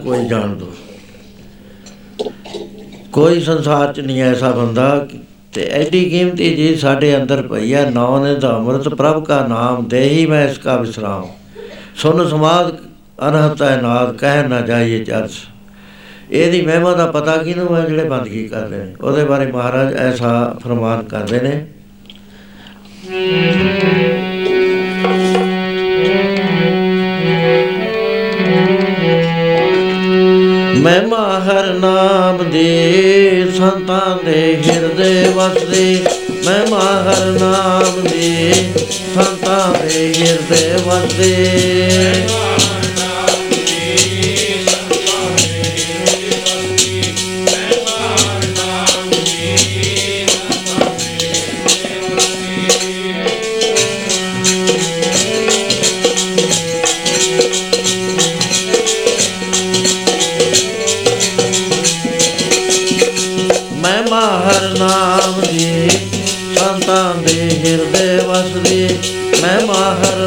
ਕੋਈ 0.00 0.24
ਜਾਣ 0.28 0.54
ਦੋ। 0.54 0.72
ਕੋਈ 3.12 3.40
ਸੰਸਾਰ 3.40 3.92
'ਚ 3.92 4.00
ਨਹੀਂ 4.00 4.22
ਐਸਾ 4.22 4.50
ਬੰਦਾ 4.50 5.06
ਤੇ 5.52 5.62
ਐਡੀ 5.72 6.04
ਕੀਮਤੀ 6.10 6.54
ਜੀ 6.56 6.74
ਸਾਡੇ 6.76 7.16
ਅੰਦਰ 7.16 7.42
ਪਈ 7.42 7.72
ਹੈ 7.74 7.90
ਨਾਮ 7.90 8.24
ਨੇ 8.24 8.34
ਦਾ 8.34 8.56
ਅਮਰਤ, 8.58 8.88
ਪ੍ਰਭ 8.88 9.24
ਕਾ 9.24 9.46
ਨਾਮ 9.46 9.88
ਦੇਹੀ 9.88 10.26
ਮੈਂ 10.26 10.48
ਇਸ 10.48 10.58
ਕਾ 10.58 10.76
ਵਿਸਰਾਮ। 10.76 11.26
ਸੁਨ 11.96 12.28
ਸਮਾਦ 12.28 12.76
ਅਨਹਤ 13.28 13.62
ਹੈ 13.62 13.80
ਨਾਦ, 13.82 14.16
ਕਹਿ 14.16 14.48
ਨਾ 14.48 14.60
ਜਾਈਏ 14.60 15.04
ਚਰਚ 15.04 15.32
ਇਹਦੀ 16.30 16.60
ਮਹਿਮਾ 16.62 16.92
ਦਾ 16.94 17.06
ਪਤਾ 17.06 17.36
ਕਿਹਨੂੰ 17.36 17.76
ਹੈ 17.76 17.84
ਜਿਹੜੇ 17.88 18.04
ਬੰਦਗੀ 18.04 18.48
ਕਰਦੇ 18.48 18.76
ਨੇ? 18.76 18.94
ਉਹਦੇ 19.00 19.24
ਬਾਰੇ 19.24 19.52
ਮਹਾਰਾਜ 19.52 19.94
ਐਸਾ 19.94 20.56
ਫਰਮਾਨ 20.64 21.02
ਕਰਦੇ 21.02 21.40
ਨੇ। 21.40 21.66
ਮਹਿਮਾ 30.86 31.40
ਹਰ 31.40 31.66
ਨਾਮ 31.66 32.50
ਦੇ 32.50 33.52
ਸੰਤਾਂ 33.58 34.24
ਦੇ 34.24 34.62
ਹਿਰਦੇ 34.66 35.24
ਵਸਦੇ। 35.34 36.06
ਮਹਿਮਾ 36.46 36.78
ਹਰ 36.78 37.24
ਨਾਮ 37.26 38.00
ਦੇ 38.02 38.52
ਸੰਤਾਂ 39.14 39.84
ਦੇ 39.84 40.14
ਹਿਰਦੇ 40.18 40.72
ਵਸਦੇ। 40.84 42.12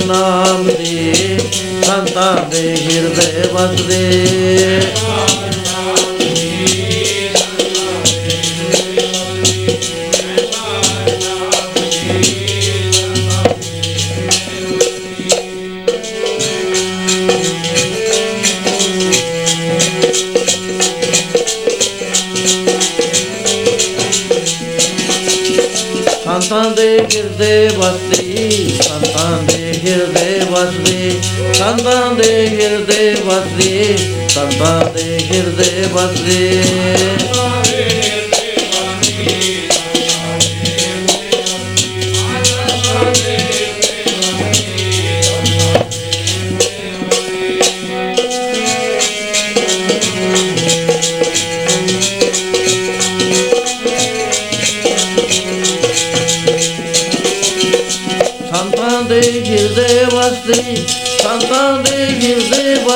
ਨਾਮ 0.05 0.67
ਦੇ 0.67 1.13
ਸੰਤਾਂ 1.85 2.35
ਦੇ 2.49 2.75
ਹਿਰਦੇ 2.81 3.47
ਵਸਦੇ। 3.53 4.81
ਸੰਤਾਂ 26.23 26.69
ਦੇ 26.71 26.99
ਹਿਰਦੇ 27.15 27.69
ਵਸਦੀ 27.77 28.69
ਸੰਤਾਂ 28.81 29.43
ਦੇ 29.43 29.58
ਹਿਰਦੇ 29.85 30.39
ਵਸਦੀ 30.51 31.19
ਸੰਤਾਂ 31.53 32.15
ਦੇ 32.15 32.47
ਹਿਰਦੇ 32.49 33.15
ਵਸਦੀ 33.25 33.97
ਸੰਤਾਂ 34.29 34.93
ਦੇ 34.93 35.19
ਹਿਰਦੇ 35.31 35.87
ਵਸਦੀ। 35.93 36.61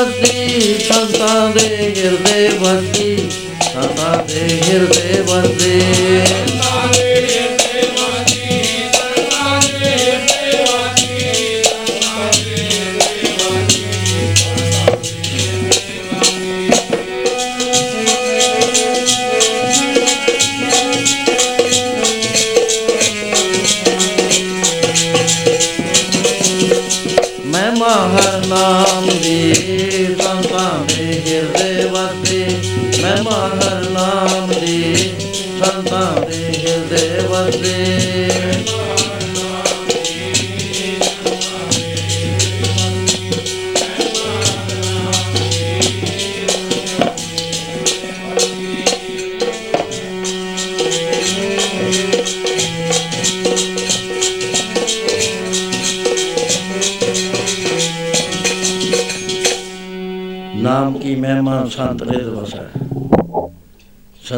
ਵਸਦੀ 0.03 0.77
ਸੰਤਾਂ 0.79 1.49
ਦੇ 1.49 1.93
ਹਿਰਦੇ 1.97 2.47
ਵਸਦੀ 2.59 3.29
ਸੰਤਾਂ 3.63 4.17
ਦੇ 4.25 4.59
ਹਿਰਦੇ 4.63 5.21
ਵਸਦੀ 5.21 6.52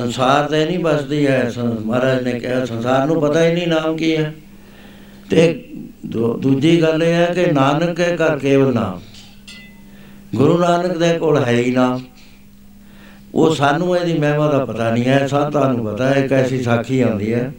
ਸੰਸਾਰ 0.05 0.47
ਤੇ 0.47 0.65
ਨਹੀਂ 0.65 0.79
ਬਸਦੀ 0.79 1.27
ਹੈ 1.27 1.49
ਸੰ- 1.49 1.79
ਮਹਾਰਾਜ 1.85 2.23
ਨੇ 2.23 2.39
ਕਿਹਾ, 2.39 2.65
ਸੰਸਾਰ 2.65 3.07
ਨੂੰ 3.07 3.21
ਪਤਾ 3.21 3.45
ਹੀ 3.45 3.53
ਨਹੀਂ 3.53 3.67
ਨਾਮ 3.67 3.97
ਕੀ 3.97 4.17
ਹੈ 4.17 4.33
ਤੇ 5.29 5.63
ਦੂ- 6.05 6.37
ਦੂਜੀ 6.39 6.81
ਗੱਲ 6.81 7.03
ਇਹ 7.03 7.13
ਹੈ 7.13 7.25
ਕਿ 7.25 7.51
ਨਾਨਕ 7.51 7.95
ਕੇ 7.97 8.15
ਘਰ 8.15 8.39
ਕੇਵਲ 8.39 8.73
ਨਾਮ। 8.73 9.01
ਗੁਰੂ 10.35 10.57
ਨਾਨਕ 10.57 10.97
ਦੇ 10.97 11.19
ਕੋਲ 11.19 11.43
ਹੈ 11.43 11.51
ਹੀ 11.51 11.71
ਨਾਮ। 11.71 12.01
ਉਹ 13.33 13.55
ਸਾਨੂੰ 13.55 13.97
ਇਹਦੀ 13.97 14.19
ਮਹਿਮਾ 14.19 14.51
ਦਾ 14.51 14.65
ਪਤਾ 14.65 14.91
ਨਹੀਂ 14.91 15.05
ਹੈ 15.05 15.27
ਸੰਤਾਂ 15.27 15.73
ਨੂੰ 15.73 15.85
ਪਤਾ 15.85 16.09
ਹੈ 16.09 16.23
ਇੱਕ 16.23 16.33
ਐਸੀ 16.33 16.63
ਸਾਖੀ 16.63 17.01
ਆਉਂਦੀ 17.01 17.33
ਹੈ 17.33 17.53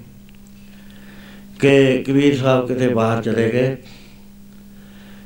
ਕਿ 1.60 2.04
ਕਬੀਰ 2.06 2.36
ਸਾਹਿਬ 2.36 2.68
ਕਿਤੇ 2.68 2.88
ਬਾਹਰ 2.88 3.22
ਚਲੇ 3.22 3.50
ਗਏ 3.50 3.76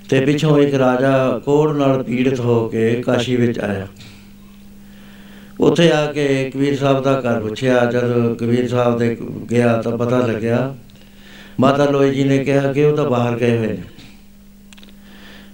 ਤੇ 0.09 0.21
ਪਿੱਛੋਂ 0.21 0.59
ਇੱਕ 0.59 0.75
ਰਾਜਾ 0.75 1.41
ਕੋੜ 1.45 1.77
ਨਾਲ 1.77 2.03
ਪੀੜਿਤ 2.03 2.41
ਹੋ 2.41 2.69
ਕੇ 2.69 3.03
ਕਾਸ਼ੀ 3.07 3.37
ਵਿੱਚ 3.37 3.59
ਆਇਆ। 3.59 3.87
ਉੱਥੇ 5.61 5.91
ਆ 5.93 6.13
ਕੇ 6.13 6.51
ਕਬੀਰ 6.55 6.77
ਸਾਹਿਬ 6.77 7.03
ਦਾ 7.03 7.21
ਘਰ 7.21 7.41
ਪੁੱਛਿਆ, 7.41 7.85
ਜਦ 7.85 8.35
ਕਬੀਰ 8.35 8.69
ਸਾਹਿਬ 8.69 8.99
ਦੇ 8.99 9.17
ਗਿਆ 9.51 9.83
ਤਾਂ 9.83 9.99
ਪਤਾ 9.99 10.27
ਲੱਗਿਆ, 10.27 10.75
ਮਾਤਾ 11.61 11.85
ਲੋਈ 11.85 12.11
ਜੀ 12.11 12.25
ਨੇ 12.25 12.39
ਕਿਹਾ 12.39 12.73
ਕਿ 12.73 12.85
ਉਹ 12.85 12.97
ਤਾਂ 12.97 13.11
ਬਾਹਰ 13.11 13.39
ਗਏ 13.39 13.59
ਹੋਏ 13.59 13.67
ਨੇ। 13.67 13.79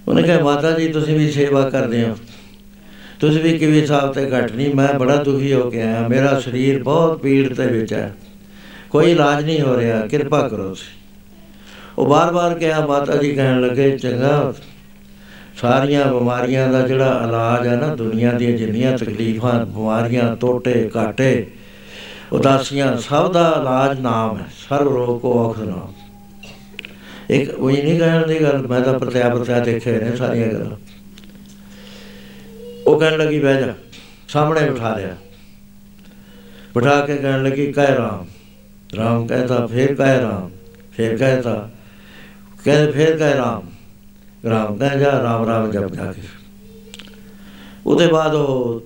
ਉਹਨੇ 0.07 0.23
ਕਿਹਾ, 0.23 0.43
ਮਾਤਾ 0.43 0.71
ਜੀ, 0.71 0.87
ਤੁਸੀਂ 0.87 1.19
ਵੀ 1.19 1.31
ਸੇਵਾ 1.31 1.69
ਕਰਦੇ 1.69 2.03
ਹੋ। 2.03 2.17
ਤੁਸੀਂ 3.19 3.43
ਵੀ 3.43 3.57
ਕਬੀਰ 3.57 3.85
ਸਾਹਿਬ 3.85 4.13
ਤੇ 4.13 4.29
ਘੱਟ 4.31 4.51
ਨਹੀਂ, 4.51 4.75
ਮੈਂ 4.75 4.99
ਬੜਾ 4.99 5.15
ਦੁਖੀ 5.15 5.53
ਹੋ 5.53 5.69
ਕੇ 5.69 5.81
ਆਇਆ। 5.81 6.07
ਮੇਰਾ 6.07 6.39
ਸਰੀਰ 6.39 6.83
ਬਹੁਤ 6.83 7.19
ਪੀੜ 7.19 7.53
ਦੇ 7.53 7.67
ਵਿੱਚ 7.67 7.93
ਹੈ। 7.93 8.15
ਕੋਈ 8.89 9.11
ਇਲਾਜ 9.11 9.45
ਨਹੀਂ 9.45 9.61
ਹੋ 9.61 9.77
ਰਿਹਾ, 9.77 10.07
ਕਿਰਪਾ 10.07 10.47
ਕਰੋ 10.47 10.69
ਤੁਸੀਂ। 10.69 11.21
ਉਹ 11.97 12.07
ਬਾਰ-ਬਾਰ 12.07 12.53
ਕਿਹਾ, 12.53 12.87
ਮਾਤਾ 12.87 13.15
ਜੀ 13.15 13.35
ਕਹਿਣ 13.35 13.61
ਲੱਗੇ, 13.61 13.97
ਚੰਗਾ 13.97 14.53
ਸਾਰੀਆਂ 15.57 16.13
ਬਿਮਾਰੀਆਂ 16.13 16.67
ਦਾ 16.67 16.87
ਜਿਹੜਾ 16.87 17.21
ਇਲਾਜ 17.27 17.67
ਹੈ 17.67 17.75
ਨਾ, 17.75 17.95
ਦੁਨੀਆ 17.95 18.31
ਦੀਆਂ 18.31 18.57
ਜਿੰਨੀਆਂ 18.57 18.97
ਤਕਲੀਫਾਂ, 18.97 19.65
ਬਿਮਾਰੀਆਂ 19.65 20.35
ਟੋਟੇ, 20.35 20.91
ਘਾਟੇ, 20.97 21.47
ਉਦਾਸੀਆਂ, 22.33 22.97
ਸਭ 22.97 23.33
ਦਾ 23.33 23.55
ਇਲਾਜ 23.59 23.99
ਨਾਮ 23.99 24.37
ਹੈ 24.37 24.45
ਸਰਬ 24.69 24.87
ਰੋਗ 24.87 25.21
ਕੋ 25.21 25.33
ਔਖ 25.33 25.59
ਨਾਮ। 25.59 25.93
ਇੱਕ 27.29 27.49
ਉਹ 27.49 27.69
ਹੀ 27.69 27.81
ਨਹੀਂ 27.81 27.99
ਕਹਿਣ 27.99 28.27
ਦੀ 28.27 28.41
ਗੱਲ, 28.41 28.67
ਮੈਂ 28.67 28.81
ਤਾਂ 28.81 28.99
ਪ੍ਰਤਿਆ 28.99 29.29
ਪ੍ਰਤਿਆ 29.29 29.59
ਦੇਖੇ 29.59 29.91
ਨੇ 29.91 30.15
ਸਾਰੀਆਂ 30.15 30.47
ਗੱਲਾਂ। 30.47 30.77
ਉਹ 32.87 32.99
ਕਹਿਣ 32.99 33.17
ਲੱਗੀ, 33.17 33.39
ਬਹਿ 33.39 33.61
ਜਾ, 33.61 33.73
ਸਾਹਮਣੇ 34.27 34.69
ਬਿਠਾ 34.69 34.95
ਲਿਆ। 34.95 35.15
ਬਿਠਾ 36.75 37.01
ਕੇ 37.01 37.17
ਕਹਿਣ 37.17 37.43
ਲੱਗੀ, 37.43 37.71
ਕਹਿ 37.71 37.95
ਰਾਮ। 37.95 38.25
ਰਾਮ 38.95 39.27
ਕਹਿੰਦਾ, 39.27 39.67
ਫੇਰ 39.67 39.95
ਕਹਿ 39.95 40.21
ਰਾਮ, 40.21 40.49
ਫੇਰ 40.97 41.17
ਕਹਿੰਦਾ 41.17 41.69
ਕਹਿੰਦੇ, 42.65 42.91
ਫੇਰ 42.91 43.17
ਕਹਿ 43.17 43.35
ਰਾਮ। 43.35 43.76
ਰਾਮ 44.49 44.77
ਕਹਿ 44.77 44.99
ਜਾ 44.99 45.11
ਰਾਮ 45.23 45.45
ਰਾਮ 45.45 45.71
ਜਪ 45.71 45.95
ਜਾ 45.95 46.11
ਕੇ। 46.11 46.21
ਉਹਦੇ 47.85 48.07
ਬਾਅਦ 48.07 48.33
ਉਹ 48.33 48.81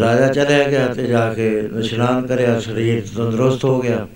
ਰਾਜਾ 0.00 0.28
ਚਲਿਆ 0.28 0.68
ਗਿਆ 0.70 0.86
ਤੇ 0.88 1.06
ਜਾ 1.06 1.34
ਕੇ 1.34 1.48
ਇਸ਼ਨਾਨ 1.78 2.26
ਕਰਿਆ, 2.26 2.60
ਸਰੀਰ 2.60 3.06
ਤੰਦਰੁਸਤ 3.16 3.64
ਹੋ 3.64 3.80
ਗਿਆ। 3.80 4.06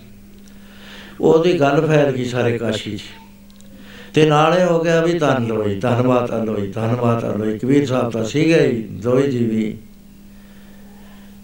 ਉਹਦੀ 1.20 1.60
ਗੱਲ 1.60 1.86
ਫੈਲ 1.86 2.10
ਗਈ 2.12 2.24
ਸਾਰੇ 2.24 2.58
ਕਾਸ਼ੀ 2.58 2.96
'ਚ। 2.96 3.02
ਤੇ 4.14 4.26
ਨਾਲੇ 4.26 4.64
ਹੋ 4.64 4.80
ਗਿਆ 4.80 5.04
ਵੀ 5.04 5.18
ਧੰਨ 5.18 5.46
ਲੋਈ 5.46 5.80
ਧੰਨਵਾਦ 5.80 6.32
ਲੋਈ 6.44 6.72
ਧੰਨਵਾਦ 6.72 7.24
ਲੋਈ 7.36 7.58
ਕਬੀਰ 7.58 7.86
ਸਾਹਿਬ 7.86 8.10
ਤਾਂ 8.10 8.24
ਸੀਗੇ 8.24 8.66
ਹੀ 8.66 8.82
ਦੋਈ 8.82 9.30
ਜੀ 9.30 9.44
ਵੀ। 9.44 9.76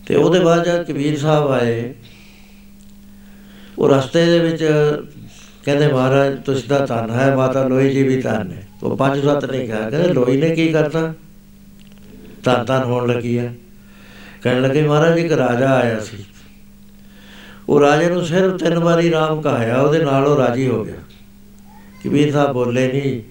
ਤੇ 0.07 0.16
ਉਹਦੇ 0.16 0.40
ਬਾਅਦ 0.40 0.64
ਜਦ 0.64 0.82
ਕਬੀਰ 0.82 1.18
ਸਾਹਿਬ 1.18 1.50
ਆਏ, 1.50 1.94
ਉਹ 3.78 3.88
ਰਸਤੇ 3.88 4.24
ਦੇ 4.26 4.38
ਵਿੱਚ 4.38 4.64
ਕਹਿੰਦੇ 5.66 5.88
ਮਹਾਰਾਜ 5.88 6.36
ਤੁਸੀਂ 6.44 6.68
ਦਾ 6.68 6.86
ਧੰਨ 6.86 7.10
ਹੈ 7.10 7.36
ਮਾਤਾ 7.36 7.68
ਲੋਈ 7.68 7.90
ਜੀ 7.90 8.02
ਵੀ 8.02 8.22
ਧੰਨ 8.22 8.50
ਹੈ। 8.52 8.68
ਉਹ 8.82 8.96
ਪੰਜ 8.96 9.24
ਸੱਤ 9.24 9.44
ਨੇ 9.44 9.66
ਕਿਹਾ 9.66 9.90
ਕਹਿੰਦੇ 9.90 10.08
ਲੋਈ 10.08 10.36
ਨੇ 10.36 10.50
ਕੀ 10.50 10.68
ਕਰਤਾ? 10.68 11.14
ਧੰਨ 12.44 12.64
ਧੰਨ 12.64 12.84
ਹੋਣ 12.84 13.06
ਲੱਗੀ 13.06 13.38
ਹੈ 13.38 13.54
ਕਹਿਣ 14.42 14.62
ਲੱਗੇ 14.62 14.82
ਮਹਾਰਾਜ 14.82 15.18
ਇੱਕ 15.18 15.32
ਰਾਜਾ 15.32 15.74
ਆਇਆ 15.74 16.00
ਸੀ। 16.00 16.16
ਉਹ 17.68 17.80
ਰਾਜੇ 17.80 18.10
ਨੂੰ 18.10 18.26
ਸਿਰਫ 18.26 18.60
ਤਿੰਨ 18.60 18.78
ਵਾਰੀ 18.78 19.10
ਰਾਮ 19.10 19.40
ਕਹਾਇਆ 19.40 19.80
ਉਹਦੇ 19.80 19.98
ਨਾਲ 19.98 20.26
ਉਹ 20.26 20.36
ਰਾਜੀ 20.36 20.68
ਹੋ 20.68 20.84
ਗਿਆ। 20.84 20.94
ਕਬੀਰ 22.04 22.32
ਸਾਹਿਬ 22.32 22.52
ਬੋਲੇ 22.52 22.92
ਨਹੀਂ। 22.92 23.22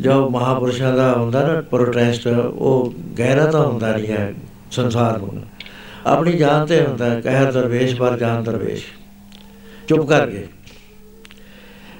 ਜੋ 0.00 0.30
ਮਹਾਪੁਰਸ਼ਾਂ 0.30 0.96
ਦਾ 0.96 1.12
ਹੁੰਦਾ 1.12 1.52
ਨਾ 1.52 1.60
ਪ੍ਰੋਟੈਸਟ 1.60 2.26
ਉਹ 2.26 2.94
ਗਹਿਰਾ 3.18 3.46
ਤਾਂ 3.46 3.66
ਹੁੰਦਾ 3.66 3.96
ਨਹੀਂ 3.96 4.06
ਹੈ 4.06 4.34
ਸੰਸਾਰ 4.70 5.18
ਨੂੰ। 5.18 5.42
ਆਪਣੀ 6.06 6.32
ਜਾਨ 6.32 6.66
ਤੇ 6.66 6.86
ਹੁੰਦਾ 6.86 7.10
ਹੈ, 7.10 7.20
ਕਹਿਰ 7.20 7.52
ਦਰਵੇਸ਼ 7.52 7.96
ਪਰ 7.96 8.16
ਜਾਨ 8.16 8.42
ਦਰਵੇਸ਼। 8.42 8.84
ਚੁੱਪ 9.88 10.08
ਕਰ 10.08 10.26
ਗਏ। 10.26 10.46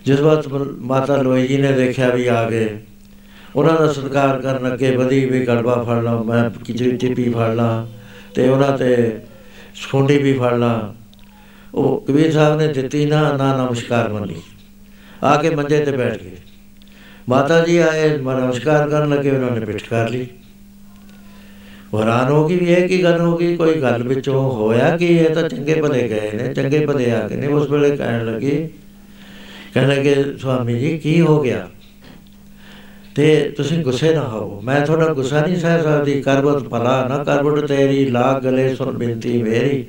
ਜਿਸ 0.07 0.21
ਵਕਤ 0.21 0.49
ਮਾਤਾ 0.81 1.23
ਲੋਈ 1.23 1.47
ਜੀ 1.47 1.57
ਨੇ 1.57 1.73
ਦੇਖਿਆ 1.73 2.11
ਵੀ 2.11 2.27
ਆ 2.27 2.51
ਗਏ। 2.51 2.79
ਉਹਨਾਂ 3.57 3.81
ਦਾ 3.81 3.93
ਸਤਿਕਾਰ 3.93 4.39
ਕਰਨ 4.39 4.75
ਅੱਗੇ 4.75 4.97
ਵਧੀ 4.97 5.25
ਵੀ 5.25 5.47
ਗੜਵਾ 5.47 5.83
ਫੜ 5.83 6.03
ਲਾ, 6.03 6.23
ਮੈਂ 6.23 6.51
ਕਿਚੜੀ 6.65 6.97
ਟਿੱਪੀ 6.97 7.31
ਫੜ 7.31 7.55
ਲਾ 7.55 7.87
ਤੇ 8.35 8.49
ਉਹਨਾਂ 8.49 8.79
ਤੇ 8.79 9.19
ਸੁੰਡੀ 9.75 10.19
ਵੀ 10.19 10.33
ਫੜ 10.33 10.55
ਲਾ। 10.55 10.95
ਉਹ 11.75 12.05
ਕਬੀਰ 12.09 12.33
ਸਾਹਿਬ 12.33 12.59
ਨੇ 12.59 12.73
ਦਿੱਤੀ 12.73 13.07
ਨਾ 13.07 13.37
ਨਾ 13.37 13.57
ਨਮਸਕਾਰ 13.57 14.13
ਮੰਨੀ। 14.13 14.35
ਆ 15.25 15.37
ਕੇ 15.43 15.51
ਮੰਜੇ 15.51 15.85
ਤੇ 15.85 15.93
ਬੈਠ 15.93 16.23
ਗਏ। 16.23 16.37
ਮਾਤਾ 17.29 17.65
ਜੀ 17.65 17.79
ਆਏ, 17.79 18.17
ਮੈਂ 18.17 18.37
ਨਮਸਕਾਰ 18.37 18.89
ਕਰਨ 18.89 19.09
ਲੱਗੇ, 19.09 19.31
ਉਹਨਾਂ 19.31 19.51
ਨੇ 19.51 19.67
ਪਿੱਠ 19.67 19.89
ਕਰ 19.89 20.09
ਲਈ। 20.09 20.27
ਉਹ 21.95 22.01
ਹੈਰਾਨ 22.01 22.29
ਹੋ 22.29 22.49
ਗਈ 22.49 22.57
ਵੀ 22.57 22.67
ਇਹ 22.67 22.89
ਕੀ 22.89 23.03
ਗੱਲ 23.03 23.21
ਹੋ 23.21 23.37
ਗਈ? 23.37 23.57
ਕੋਈ 23.57 23.75
ਗੱਲ 23.75 24.03
ਵਿੱਚੋਂ 24.03 24.53
ਹੋਇਆ 24.53 24.97
ਕਿ? 24.97 25.07
ਇਹ 25.07 25.35
ਤਾਂ 25.35 25.49
ਚੰਗੇ 25.49 25.75
ਭਲੇ 25.75 26.09
ਗਏ 26.09 26.31
ਨੇ, 26.33 26.55
ਚੰਗੇ 26.55 26.87
ਭਲੇ 26.87 27.11
ਆ 27.13 27.29
ਗਏ 27.29 27.37
ਨੇ। 27.37 27.47
ਉਸ 27.47 27.71
ਵੇਲੇ 27.71 27.97
ਕਹਿਣ 27.97 28.27
ਲੱਗੇ 28.27 28.69
ਕਹਿਣ 29.77 29.89
ਲੱਗੇ 29.89 30.15
ਸੁਆਮੀ 30.39 30.75
ਜੀ, 30.79 30.99
ਕੀ 30.99 31.21
ਹੋ 31.21 31.41
ਗਿਆ? 31.43 31.69
ਤੇ 33.15 33.55
ਤੁਸੀਂ 33.57 33.79
ਗੁੱਸੇ 33.85 34.13
ਨਾ 34.15 34.21
ਹੋ 34.29 34.61
ਮੈਂ 34.61 34.81
ਤੁਹਾਡਾ 34.87 35.13
ਗੁੱਸਾ 35.15 35.41
ਨਹੀਂ 35.47 35.57
ਸਹਿ 35.57 35.83
ਸਕਦੀ। 35.83 36.21
ਕਰਬਤ 36.23 36.63
ਭਲਾ 36.63 37.09
ਨਾ 37.09 37.25
ਕਰਬਟ 37.25 37.67
ਤੇਰੀ, 37.67 38.05
ਲਾਗ 38.05 38.43
ਗਲੇ 38.43 38.75
ਸੁਣ 38.75 38.93
ਬੇਨਤੀ 38.93 39.43
ਮੇਰੀ। 39.43 39.85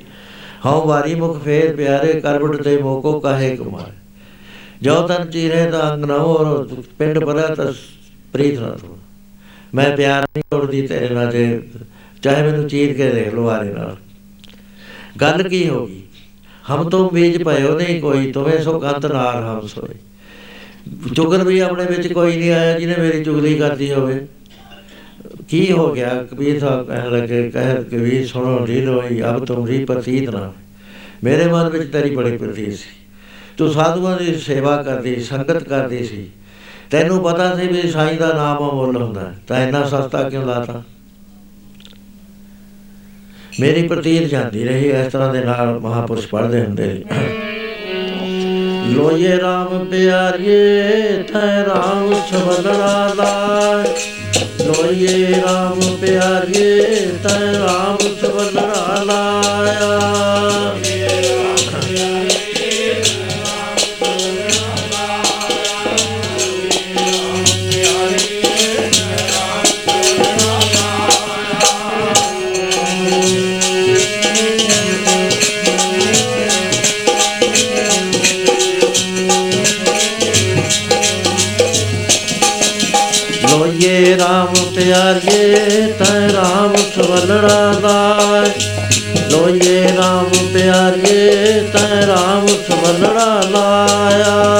ਹਉ 0.66 0.86
ਵਾਰੀ 0.86 1.14
ਮੁਖ 1.14 1.42
ਫੇਰ 1.44 1.74
ਪਿਆਰੇ, 1.76 2.20
ਕਰਬਟ 2.20 2.62
ਤੇ 2.62 2.76
ਮੋਕੋ 2.76 3.20
ਕਾਹੇ 3.20 3.56
ਕੁਮਾਰ। 3.56 3.92
ਜੋ 4.82 5.06
ਤਨ 5.06 5.30
ਚੀਰੇ 5.30 5.70
ਦਾ 5.70 5.94
ਅੰਗ 5.94 6.04
ਨਾ 6.04 6.18
ਹੋਰ, 6.18 6.68
ਪਿੰਡ 6.98 7.18
ਭਰਾ 7.18 7.46
ਤਾਂ 7.54 7.72
ਪ੍ਰੀਤ 8.32 8.58
ਨਾ 8.58 8.70
ਤੂੰ 8.70 8.98
ਮੈਂ 9.74 9.96
ਪਿਆਰ 9.96 10.22
ਨਹੀਂ 10.22 10.44
ਤੋੜਦੀ 10.50 10.86
ਤੇਰੇ 10.86 11.08
ਨਾਲ, 11.08 11.30
ਜੇ 11.32 11.60
ਚਾਹੇ 12.22 12.42
ਮੈਨੂੰ 12.42 12.68
ਚੀਰ 12.68 12.92
ਕੇ 12.92 13.10
ਦੇਖ 13.10 13.34
ਲੋ 13.34 13.48
ਆਰੇ 13.48 13.70
ਨਾਲ। 13.70 13.96
ਗੱਲ 15.20 15.48
ਕੀ 15.48 15.68
ਹੋ 15.68 15.86
ਗਈ? 15.86 16.02
ਹਮ 16.70 16.88
ਤੋਂ 16.88 17.10
ਬੀਜ 17.10 17.42
ਭਇਓ 17.42 17.76
ਨਹੀਂ 17.78 18.00
ਕੋਈ, 18.00 18.32
ਤੁਮੇ 18.32 18.58
ਸੋ 18.58 18.78
ਕੰਤ 18.80 19.06
ਨਾਰ 19.06 19.36
ਹਮ 19.36 19.66
ਸੋਈ 19.66 19.94
ਚੁਗਲ 21.16 21.44
ਵੀ 21.44 21.58
ਆਪਣੇ 21.60 21.84
ਵਿੱਚ 21.84 22.12
ਕੋਈ 22.12 22.36
ਨਹੀਂ 22.36 22.50
ਆਇਆ, 22.50 22.78
ਜਿਹਨੇ 22.78 22.94
ਮੇਰੀ 22.98 23.24
ਚੁਗਲੀ 23.24 23.58
ਕਰਦੀ 23.58 23.92
ਹੋਵੇ। 23.92 24.26
ਕੀ 25.48 25.72
ਹੋ 25.72 25.92
ਗਿਆ? 25.94 26.26
ਕਬੀਰ 26.30 26.58
ਸਾਹਿਬ 26.60 26.86
ਕਹਿਣ 26.86 27.10
ਲੱਗੇ, 27.10 27.50
ਕਹਿ 27.50 27.84
ਕਬੀਰ, 27.84 28.26
ਸੁਣੋ 28.26 28.66
ਢੀਲ 28.66 28.88
ਹੋਈ 28.88 29.22
ਅਬ 29.22 29.44
ਤੁਮ 29.44 29.66
ਰੀ 29.66 29.84
ਪ੍ਰਤੀਤ 29.84 30.30
ਨਾ 30.30 30.52
ਮੇਰੇ 31.24 31.46
ਮਨ 31.46 31.68
ਵਿੱਚ 31.68 31.92
ਤੇਰੀ 31.92 32.16
ਬੜੀ 32.16 32.36
ਪ੍ਰਤੀਤ 32.36 32.72
ਸੀ। 32.72 32.96
ਤੂੰ 33.56 33.72
ਸਾਧੂਆਂ 33.72 34.16
ਦੀ 34.18 34.34
ਸੇਵਾ 34.34 34.82
ਕਰਦੀ 34.82 35.20
ਸੰਗਤ 35.20 35.62
ਕਰਦੀ 35.62 36.04
ਸੀ। 36.04 36.26
ਤੈਨੂੰ 36.90 37.22
ਪਤਾ 37.22 37.54
ਸੀ 37.56 37.66
ਵੀ 37.68 37.90
ਸਾਈਂ 37.90 38.16
ਦਾ 38.16 38.32
ਨਾਮ 38.32 38.70
ਅਮੁੱਲ 38.70 38.96
ਹੁੰਦਾ 38.96 39.32
ਤਾਂ 39.46 39.62
ਇੰਨਾ 39.62 39.82
ਸਸਤਾ 39.84 40.30
ਕਿਉਂ 40.30 40.46
ਲਾਤਾ? 40.46 40.82
ਮੇਰੀ 43.60 43.82
ਪ੍ਰਤੀਤ 43.88 44.22
ਜਾਂਦੀ 44.22 44.64
ਰਹੀ, 44.64 44.88
ਇਸ 44.88 45.12
ਤਰ੍ਹਾਂ 45.12 45.32
ਦੇ 45.32 45.40
ਨਾਲ 45.40 45.78
ਮਹਾਪੁਰਸ਼ 45.80 46.26
ਪੜ੍ਹਦੇ 46.26 46.60
ਹੁੰਦੇ 46.60 47.04
ਲੋਏ 48.88 49.32
RAM 49.38 49.84
ਪਿਆਰੀਏ, 49.84 51.22
ਥੈ 51.22 51.64
RAM 51.64 52.14
ਸਬਦੜਾ 52.30 53.14
ਲਾਇ 53.16 53.88
ਲੋਏ 54.64 55.26
RAM 55.34 55.82
ਪਿਆਰੀਏ 56.00 57.06
ਤੈ 57.24 57.38
RAM 57.54 58.06
ਸਬਦੜਾ 58.20 59.02
ਲਾਇਆ 59.06 60.00
ਲੋਏ 84.08 84.16
RAM 84.16 84.74
ਪਿਆਰੀਏ 84.74 85.92
ਤੈ 85.92 86.28
RAM 86.28 86.76
ਸਵਲੜਾ 86.94 87.72
ਲਾਇ। 87.82 88.50
ਲੋਏ 89.30 89.86
RAM 89.86 90.52
ਪਿਆਰੀਏ 90.54 91.60
ਤੈ 91.60 92.06
RAM 92.06 92.48
ਸਵਲੜਾ 92.48 93.42
ਲਾਇਆ 93.50 94.57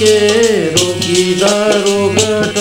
ਕੇ 0.00 0.18
ਰੋਗੀ 0.72 1.34
ਦਾ 1.34 1.70
ਰੋਗਟ 1.86 2.58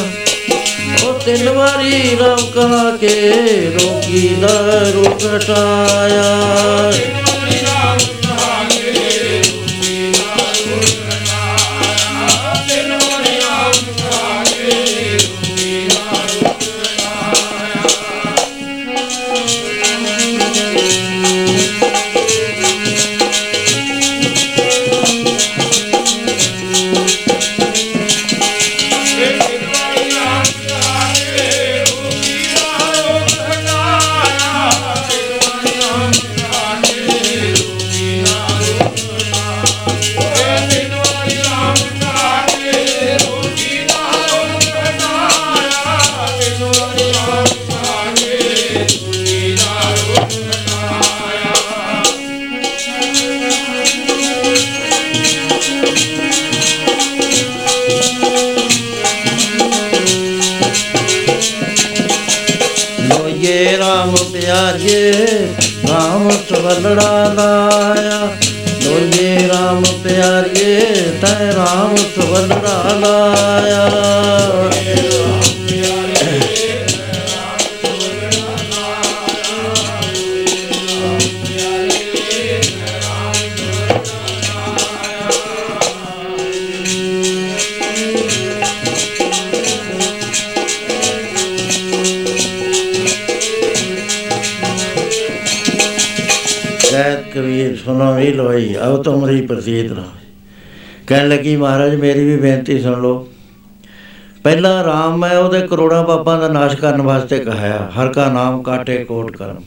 ਉਹ 1.06 1.20
ਤਿੰਨ 1.20 1.50
ਵਾਰੀ 1.50 2.18
ਰਾਮ 2.20 2.46
ਕਹਾ 2.52 2.98
ਕੇ 2.98 3.32
ਰੋਗੀ 3.70 4.36
ਦਾ 4.42 4.84
ਰੋਗਟ 4.96 5.50
ਆਇਆ 5.50 6.92
ਪਿਆਰੀਏ 64.86 65.48
ਰਾਮ 65.90 66.30
ਸਵਲੜਾ 66.50 67.34
ਲਾਇਆ। 67.34 68.20
ਲੋਏ 68.84 69.48
ਰਾਮ 69.48 69.84
ਪਿਆਰੀਏ 70.04 70.80
ਤੈ 71.22 71.52
ਰਾਮ 71.56 71.96
ਸਵਲੜਾ 71.96 72.94
ਲਾਇਆ। 72.94 73.90
ਸੁਣੋ 98.60 98.68
ਵੀ 98.68 98.74
ਲੋਈ 98.74 98.76
ਆਉ 98.76 99.04
ਤੁਮਰੀ 99.04 99.42
ਪ੍ਰਤੀਤ 99.42 99.92
ਨਾ 99.92 100.04
ਕਹਿਣ 101.08 101.30
ਲੱਗੀ, 101.30 101.56
ਮਹਾਰਾਜ, 101.56 101.96
ਮੇਰੀ 101.96 102.26
ਵੀ 102.26 102.38
ਬੇਨਤੀ 102.38 102.82
ਸੁਣ 102.82 103.02
ਲਓ। 103.02 103.28
ਪਹਿਲਾ 104.44 104.84
ਰਾਮ 104.84 105.18
ਮੈਂ 105.18 105.38
ਉਹਦੇ 105.38 105.68
ਕਰੋੜਾਂ 105.68 106.04
ਪਾਪਾਂ 106.04 106.40
ਦਾ 106.40 106.48
ਨਾਸ਼ 106.48 106.76
ਕਰਨ 106.76 107.02
ਵਾਸਤੇ 107.02 107.40
ਕਹਾਇਆ, 107.40 107.92
ਹਰ 108.00 108.14
ਕਾ 108.14 108.30
ਨਾਮ 108.30 108.64
ਕਾਟੇ 108.64 109.04
ਕੋਟ 109.04 109.38
ਕਰਮ। 109.38 109.64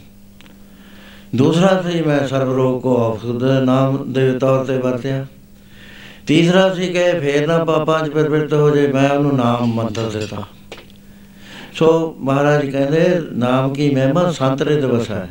ਦੂਸਰਾ 1.35 1.85
ਸੀ, 1.91 2.03
ਮੈਂ 2.03 2.29
ਸਰਬ 2.29 2.53
ਰੋਗ 2.53 2.83
ਕੋ 2.83 2.97
ਔਖਦ 2.97 3.45
ਨਾਮ 3.45 4.13
ਦੇ 4.13 4.33
ਤੌਰ 4.33 4.65
ਤੇ 4.65 4.79
ਵਰਤਿਆ। 4.79 5.27
ਤੀਸਰਾ 6.27 6.75
ਸੀ 6.75 6.87
ਕਿ 6.87 7.21
ਫੇਰ 7.21 7.47
ਨਾ 7.47 7.65
ਪਾਪਾਂ 7.65 8.07
'ਚ 8.07 8.11
ਪਰਵਿਰਤ 8.11 8.53
ਹੋ 8.53 8.71
ਜੇ, 8.71 8.87
ਮੈਂ 8.87 9.11
ਉਹਨੂੰ 9.11 9.37
ਨਾਮ 9.37 9.75
ਮੰਤਰ 9.75 10.11
ਦਿੱਤਾ। 10.11 10.43
ਸੋ 11.75 12.17
ਮਹਾਰਾਜ 12.21 12.71
ਕਹਿੰਦੇ, 12.71 13.21
ਨਾਮ 13.33 13.73
ਕੀ 13.73 13.91
ਮਹਿਮਾ 13.91 14.33
ਸੰਤ 14.33 14.63
ਰੇ 14.63 14.81
ਦਿਵਸ 14.81 15.11
ਹੈ 15.11 15.29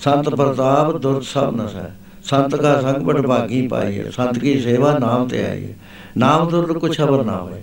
ਸੰਤ 0.00 0.28
ਪ੍ਰਤਾਪ 0.28 0.96
ਦੁਰਤ 0.96 1.22
ਸਭ 1.22 1.56
ਨਸ 1.56 1.74
ਹੈ 1.74 1.94
ਸੰਤ 2.30 2.56
ਕਾ 2.56 2.80
ਸੰਗ 2.80 2.96
ਬੜ 2.96 3.20
ਭਾਗੀ 3.20 3.68
ਪਾਈ 3.68 3.98
ਹੈ। 3.98 4.10
ਸੰਤ 4.10 4.38
ਕੀ 4.38 4.60
ਸੇਵਾ 4.60 4.98
ਨਾਮ 4.98 5.28
ਤੇ 5.28 5.46
ਆਈ 5.46 5.64
ਹੈ। 5.64 5.74
ਨਾਮ 6.16 6.48
ਦੁਰਤ 6.48 6.78
ਕੁਛ 6.78 6.98
ਖਬਰ 6.98 7.24
ਨਾ 7.24 7.36
ਹੋਏ। 7.36 7.62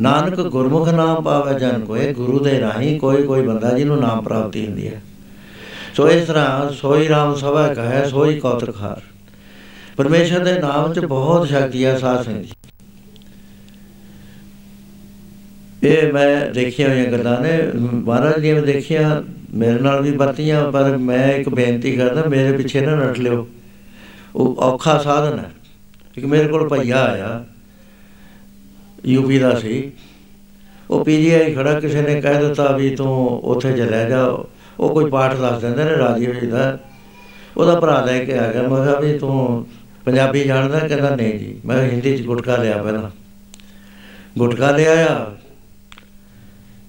ਨਾਨਕ 0.00 0.40
ਗੁਰਮੁਖ 0.40 0.88
ਨਾਮ 0.88 1.22
ਪਾਵੇ 1.22 1.58
ਜਨ 1.58 1.84
ਕੋਏ, 1.84 2.12
ਗੁਰੂ 2.12 2.38
ਦੇ 2.38 2.60
ਰਾਹੀਂ 2.60 3.00
ਕੋਈ 3.00 3.22
ਕੋਈ 3.22 3.42
ਬੰਦਾ 3.42 3.78
ਜਿਹਨੂੰ 3.78 4.00
ਨਾਮ 4.00 4.22
ਪ੍ਰਾਪਤੀ 4.22 4.66
ਹੁੰਦੀ 4.66 4.88
ਹੈ। 4.88 5.02
ਸੋ 5.96 6.10
ਇਸ 6.10 6.26
ਤਰ੍ਹਾਂ 6.26 6.72
ਸੋਈ 6.72 7.08
ਰਾਮ 7.08 7.34
ਸਭਾ 7.34 7.74
ਕਹੈ, 7.74 8.08
ਸੋਈ 8.08 8.40
ਕੌਤਕ 8.40 8.76
ਹਾਰ 8.80 9.00
ਪਰਮੇਸ਼ਰ 9.96 10.44
ਦੇ 10.44 10.58
ਨਾਮ 10.58 10.92
'ਚ 10.92 10.98
ਬਹੁਤ 10.98 11.48
ਸ਼ਕਤੀ 11.48 11.84
ਹੈ 11.84 11.98
ਸਾਧ 11.98 12.24
ਸੰਗਤ 12.24 12.42
ਜੀ 12.42 12.50
ਇਹ 15.82 16.12
ਮੈਂ 16.12 16.50
ਦੇਖੀਆਂ 16.50 16.88
ਹੋਈਆਂ 16.88 17.06
ਗੱਲਾਂ 17.06 17.40
ਨੇ। 17.40 17.58
ਮਹਾਰਾਜ 17.92 18.40
ਜੀ 18.40 18.52
ਨੇ 18.52 18.60
ਦੇਖਿਆ, 18.60 19.24
ਮੇਰੇ 19.54 19.78
ਨਾਲ 19.78 20.02
ਵੀ 20.02 20.10
ਵਰਤੀਆਂ, 20.10 20.72
ਪਰ 20.72 20.96
ਮੈਂ 20.96 21.32
ਇੱਕ 21.32 21.48
ਬੇਨਤੀ 21.48 21.92
ਕਰਦਾ, 21.92 22.24
ਮੇਰੇ 22.28 22.56
ਪਿੱਛੇ 22.56 22.80
ਨਾ 22.80 22.94
ਨੱਠ 22.94 23.18
ਲਿਓ। 23.18 23.48
ਉਹ 24.36 24.56
ਔਖਾ 24.56 24.98
ਸਾਧਨ 24.98 25.38
ਹੈ। 25.38 25.50
ਕਿ 26.14 26.20
ਮੇਰੇ 26.20 26.48
ਕੋਲ 26.48 26.68
ਭਈਆ 26.68 27.04
ਆਇਆ 27.04 27.44
ਯੂਪੀ 29.06 29.38
ਦਾ 29.38 29.54
ਸੀ। 29.54 29.92
ਉਹ 30.90 31.04
ਪੀਜੀਆਈ 31.04 31.54
ਖੜਾ, 31.54 31.80
ਕਿਸੇ 31.80 32.02
ਨੇ 32.02 32.20
ਕਹਿ 32.20 32.44
ਦਿੱਤਾ 32.44 32.76
ਵੀ 32.76 32.96
ਤੂੰ 32.96 33.40
ਉੱਥੇ 33.40 33.72
ਚਲੇ 33.72 34.10
ਜਾ। 34.10 34.24
ਉਹ 34.80 34.88
ਕੋਈ 34.88 35.10
ਪਾਠ 35.10 35.36
ਦੱਸ 35.36 35.60
ਦਿੰਦੇ 35.60 35.84
ਨੇ, 35.84 35.90
ਰਾਜੀ 35.90 36.26
ਹੋਈ 36.26 36.46
ਦਾ। 36.46 36.78
ਉਹਦਾ 37.56 37.80
ਭਰਾ 37.80 38.04
ਲੈ 38.04 38.24
ਕੇ 38.24 38.38
ਆ 38.38 38.52
ਗਿਆ। 38.52 38.62
ਮੈਂ 38.62 38.84
ਕਿਹਾ 38.84 39.00
ਵੀ 39.00 39.18
ਤੂੰ 39.18 39.66
ਪੰਜਾਬੀ 40.04 40.44
ਜਾਣਦਾ 40.44 40.78
ਕਹਿੰਦਾ 40.78 41.16
ਨਹੀਂ 41.16 41.38
ਜੀ। 41.38 41.60
ਮੈਂ 41.64 41.82
ਹਿੰਦੀ 41.82 42.18
ਚ 42.18 42.22
ਗੁਟਕਾ 42.22 42.56
ਲਿਆ 42.56 42.82
ਪਹਿਲਾਂ। 42.82 43.10
ਗੁਟਕਾ 44.38 44.70
ਲਿਆ 44.70 45.36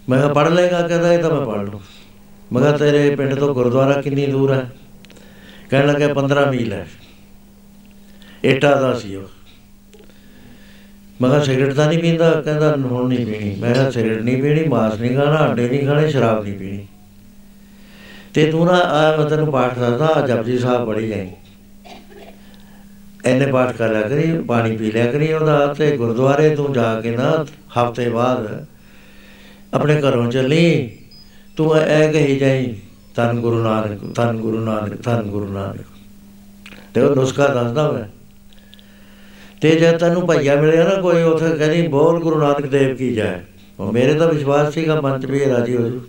ਮੈਂ 0.10 0.22
ਕਿਹਾ 0.22 0.34
ਪੜ੍ਹ 0.34 0.50
ਲੇਗਾ 0.50 0.88
ਕਹਿੰਦਾ 0.88 1.14
ਇਹ 1.14 1.20
ਤਾਂ 1.20 1.36
ਮੈਂ 1.36 1.46
ਪੜ੍ਹ 1.46 1.72
ਲੂੰ 1.72 1.82
ਮੈਂ 2.54 2.62
ਕਿਹਾ 2.62 2.78
ਤੇਰੇ 2.78 3.16
ਪਿੰਡ 3.16 3.36
ਤੋਂ 3.36 3.54
ਗੁਰਦੁਆਰਾ 3.54 4.02
ਕਿੰਨੀ 4.02 4.26
ਦੂਰ 4.26 4.54
ਹੈ? 4.54 4.72
ਕਹਿਣ 5.70 5.88
ਲੱਗਾ 5.88 6.14
15 6.14 6.52
ਮੀਲ 6.52 6.74
ਹੈ। 6.74 6.88
ਏਟਾ 8.48 8.76
ਦਾ 8.82 8.94
ਸੀ 8.94 9.16
ਉਹ। 9.16 9.24
ਮੈਂ 11.22 11.30
ਕਿਹਾ 11.30 11.44
ਸਿਗਰਟ 11.44 11.74
ਤਾਂ 11.74 11.88
ਨਹੀਂ 11.88 12.00
ਪੀਂਦਾ 12.00 12.42
ਕਹਿੰਦਾ 12.42 12.76
ਹੁਣ 12.76 13.08
ਨਹੀਂ 13.08 13.26
ਪੀਣੀ। 13.26 13.56
ਮੈਂ 13.56 13.74
ਕਿਹਾ 13.74 13.90
ਸਿਗਰਟ 13.92 14.22
ਨਹੀਂ 14.22 14.44
ਪੀਣੀ 14.44 14.64
ਮਾਸ 14.64 15.00
ਨਹੀਂ 15.00 15.18
ਖਾਣਾ 15.18 15.50
ਅੰਡੇ 15.50 15.70
ਨਹੀਂ 15.70 15.88
ਖਾਣੇ 15.88 16.12
ਸ਼ਰਾਬ 16.12 16.44
ਨਹੀਂ 16.44 16.54
ਪੀਣੀ। 16.54 16.88
ਤੇ 18.34 18.52
ਤੂੰ 18.52 18.66
ਨਾ 18.66 18.74
ਆ 18.74 19.18
ਮੈਂ 19.18 19.26
ਤੈਨੂੰ 19.26 19.52
ਪਾਠ 19.52 19.80
ਦੱਸਦਾ 19.80 20.28
ਜਪਜੀ 20.28 20.58
ਸਾਹਿਬ 20.60 20.88
ਪੜ੍ਹੀ 20.88 21.08
ਜਾਈ 21.08 21.30
ਐਨੇ 23.26 23.52
ਪਾਠ 23.52 23.72
ਕਰ 23.72 23.90
ਲਿਆ 23.90 24.02
ਕਰੀ 24.02 24.42
ਪਾਣੀ 24.42 24.78
ਪੀ 24.78 24.92
ਲਿਆ 24.92 25.12
ਕਰੀ 25.12 25.34
ਉਹਦਾ 25.34 25.74
ਤੇ 25.74 25.98
ਗੁਰਦੁਆਰੇ 25.98 26.56
ਤੂੰ 26.56 26.74
ਜਾ 26.74 27.02
ਕੇ 27.02 27.12
ਨਾ 27.12 27.46
ਹਫ਼ਤੇ 27.78 28.10
ਬਾਅਦ 28.10 28.66
ਆਪਣੇ 29.74 30.02
ਘਰੋਂ 30.02 30.32
ਚੱਲੀ 30.32 30.92
ਤੂੰ 31.58 31.76
ਐ 31.76 32.12
ਕਹੀ 32.12 32.40
ਜਾਈ 32.40 32.76
ਧੰਨ 33.16 33.40
ਗੁਰੂ 33.40 33.64
ਨਾਨਕ 33.64 34.16
ਧੰਨ 34.16 34.38
ਗੁਰੂ 34.38 34.60
ਨਾਨਕ 34.60 35.02
ਧੰਨ 35.04 35.22
ਗੁਰੂ 35.22 35.54
ਨਾਨਕ। 35.54 35.86
ਤੇ 36.94 37.02
ਉਹ 37.02 37.16
ਨੁਸਖਾ 37.16 37.48
ਦੱਸਦਾ 37.48 37.92
ਮੈਂ 37.92 38.17
ਤੇ 39.62 39.76
ਜੇ 39.76 39.92
ਤੈਨੂੰ 39.92 40.28
ਭਈਆ 40.28 40.62
ਮਿਲਿਆ 40.62 40.84
ਨਾ 40.84 41.02
ਕੋਈ, 41.02 41.24
ਉਥੇ 41.24 41.58
ਕਹਿੰਦੀ, 41.58 41.88
ਬੋਲ 41.88 42.20
ਗੁਰੂ 42.20 42.40
ਨਾਨਕ 42.40 42.66
ਦੇਵ 42.66 42.96
ਕੀ 42.96 43.14
ਜਾਏ। 43.14 43.40
ਉਹ 43.80 43.94
ਮੇਰੇ 43.94 44.14
ਤਾਂ 44.14 44.34
ਵਿਸ਼ਵਾਸ 44.34 44.74
ਸੀਗਾ 44.74 45.02
ਮਨ 45.02 45.20
ਚ 45.20 45.26
ਵੀ 45.26 45.40
ਇਹ 45.40 45.50
ਰਾਜੀ 45.50 45.78
ਹੋ 45.78 45.82
ਜੂ। 45.82 46.02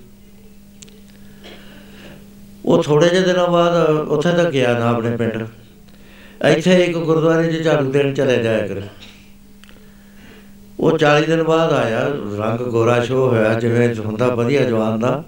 ਉਹ 2.65 2.83
ਥੋੜੇ 2.83 3.09
ਜਿਹੇ 3.09 3.23
ਦਿਨਾਂ 3.23 3.49
ਬਾਅਦ 3.49 3.89
ਉੱਥੇ 3.89 4.33
ਤੱਕ 4.33 4.51
ਗਿਆ 4.51 4.79
ਨਾ 4.79 4.89
ਆਪਣੇ 4.89 5.17
ਪਿੰਡ। 5.17 5.47
ਇੱਥੇ 6.45 6.85
ਇੱਕ 6.85 6.99
ਗੁਰਦੁਆਰੇ 6.99 7.53
'ਚ 7.53 7.65
ਝਾੜੂ 7.65 7.93
ਦੇਣ 7.93 8.15
ਚਲੇ 8.15 8.43
ਜਾਇਆ 8.43 8.67
ਕਰ। 8.67 8.83
ਉਹ 10.81 10.99
40 10.99 11.27
ਦਿਨ 11.27 11.43
ਬਾਅਦ 11.43 11.73
ਆਇਆ, 11.73 12.09
ਰੰਗ 12.39 12.59
ਗੋਰਾ 12.59 13.05
ਸ਼ੋ 13.05 13.29
ਹੋਇਆ, 13.29 13.55
ਜਿਵੇਂ 13.55 13.95
ਹੁੰਦਾ 13.95 14.29
ਵਧੀਆ 14.29 14.65
ਜਵਾਨ 14.65 14.99
ਦਾ। 14.99 15.25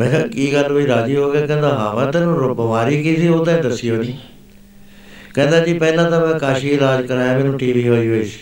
ਮੈਂ 0.00 0.10
ਕਿਹਾ, 0.10 0.26
ਕੀ 0.26 0.52
ਗੱਲ 0.52 0.72
ਵੀ 0.72 0.86
ਰਾਜੀ 0.86 1.16
ਹੋ 1.16 1.32
ਗਿਆ 1.32 1.46
ਕਹਿੰਦਾ, 1.46 1.68
ਹਾਂ, 1.68 1.96
ਮੈਂ 1.96 2.12
ਤੈਨੂੰ 2.12 2.56
ਬਿਮਾਰੀ 2.56 3.02
ਕੀ 3.02 3.16
ਸੀ, 3.16 3.28
ਉਹ 3.28 3.46
ਤਾਂ 3.46 3.62
ਦੱਸਿਓ 3.62 3.96
ਨਹੀਂ 3.96 4.14
ਕਹਿੰਦਾ 5.36 5.60
ਜੀ, 5.60 5.78
ਪਹਿਲਾਂ 5.78 6.10
ਤਾਂ 6.10 6.26
ਮੈਂ 6.26 6.38
ਕਾਸ਼ੀ 6.38 6.68
ਇਲਾਜ 6.68 7.06
ਕਰਾਇਆ, 7.06 7.38
ਮੈਨੂੰ 7.38 7.58
ਟੀਵੀ 7.58 7.88
ਹੋਈ 7.88 8.08
ਹੋਈ 8.08 8.24
ਸੀ। 8.24 8.38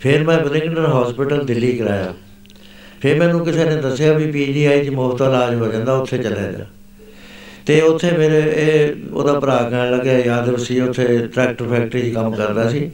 ਫਿਰ 0.00 0.24
ਮੈਂ 0.24 0.38
ਬਲਿੰਗਟਨ 0.38 0.86
ਹਸਪੀਟਲ 0.86 1.46
ਦਿੱਲੀ 1.46 1.76
ਕਰਾਇਆ। 1.76 2.14
ਫਿਰ 3.00 3.18
ਮੈਨੂੰ 3.18 3.44
ਕਿਸੇ 3.44 3.64
ਨੇ 3.64 3.76
ਦੱਸਿਆ 3.76 4.12
ਵੀ 4.12 4.32
ਪੀਜੀਆਈ 4.32 4.84
'ਚ 4.84 4.88
ਮੁਫਤ 4.88 5.22
ਇਲਾਜ 5.22 5.54
ਹੋ 5.54 5.72
ਜਾਂਦਾ, 5.72 5.92
ਉੱਥੇ 5.92 6.18
ਚਲੇ 6.18 6.52
ਜਾ 6.52 6.66
ਤੇ 7.66 7.80
ਉੱਥੇ 7.80 8.10
ਮੇਰੇ 8.10 8.52
ਇਹ 8.56 8.94
ਉਹਦਾ 9.12 9.40
ਭਰਾ 9.40 9.56
ਕਹਿਣ 9.70 9.90
ਲੱਗਿਆ 9.90 10.18
ਯਾਦਵ 10.18 10.56
ਸੀ, 10.56 10.80
ਉੱਥੇ 10.80 11.26
ਟਰੈਕਟਰ 11.34 11.64
ਫੈਕਟਰੀ 11.68 12.10
'ਚ 12.10 12.14
ਕੰਮ 12.14 12.34
ਕਰਦਾ 12.34 12.68
ਸੀ। 12.68 12.90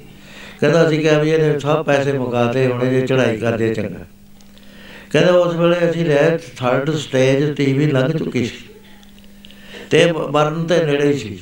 ਕਹਿੰਦਾ 0.61 0.91
ਸੀ 0.91 0.99
ਕਿ 0.99 1.09
ਵੀ 1.23 1.31
ਇਹਨੇ 1.31 1.59
ਸਭ 1.59 1.85
ਪੈਸੇ 1.85 2.13
ਮੁਕਾਤੇ 2.13 2.67
ਹੁਣੇ, 2.67 2.91
ਜੇ 2.91 3.07
ਚੜਾਈ 3.07 3.37
ਕਰਦੇ 3.37 3.75
ਚੰਗਾ। 3.75 4.07
ਕਹਿੰਦਾ 5.13 5.33
ਉਸ 5.33 5.55
ਵੇਲੇ 5.55 5.91
ਅਸੀਂ 5.91 6.05
ਲੈ 6.05 6.37
ਥਰਡ 6.37 6.91
ਸਟੇਜ 6.91 7.57
ਟੀਵੀ 7.57 7.87
ਲੰਘ 7.87 8.13
ਚੁੱਕੀ 8.19 8.45
ਸੀ। 8.47 8.75
ਤੇ 9.91 10.13
ਮਰਨ 10.13 10.65
ਤੇ 10.65 10.85
ਨੇੜੇ 10.85 11.13
ਸੀ। 11.13 11.39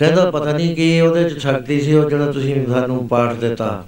ਕਹਿੰਦਾ 0.00 0.30
ਪਤਾ 0.30 0.52
ਨਹੀਂ 0.52 0.76
ਕੀ 0.76 1.00
ਉਹਦੇ 1.00 1.30
ਚ 1.30 1.38
ਸ਼ਕਤੀ 1.38 1.80
ਸੀ, 1.80 1.94
ਉਹ 1.94 2.10
ਜਿਹੜਾ 2.10 2.32
ਤੁਸੀਂ 2.32 2.66
ਸਾਨੂੰ 2.66 3.08
ਪਾਠ 3.08 3.34
ਦਿੱਤਾ। 3.34 3.86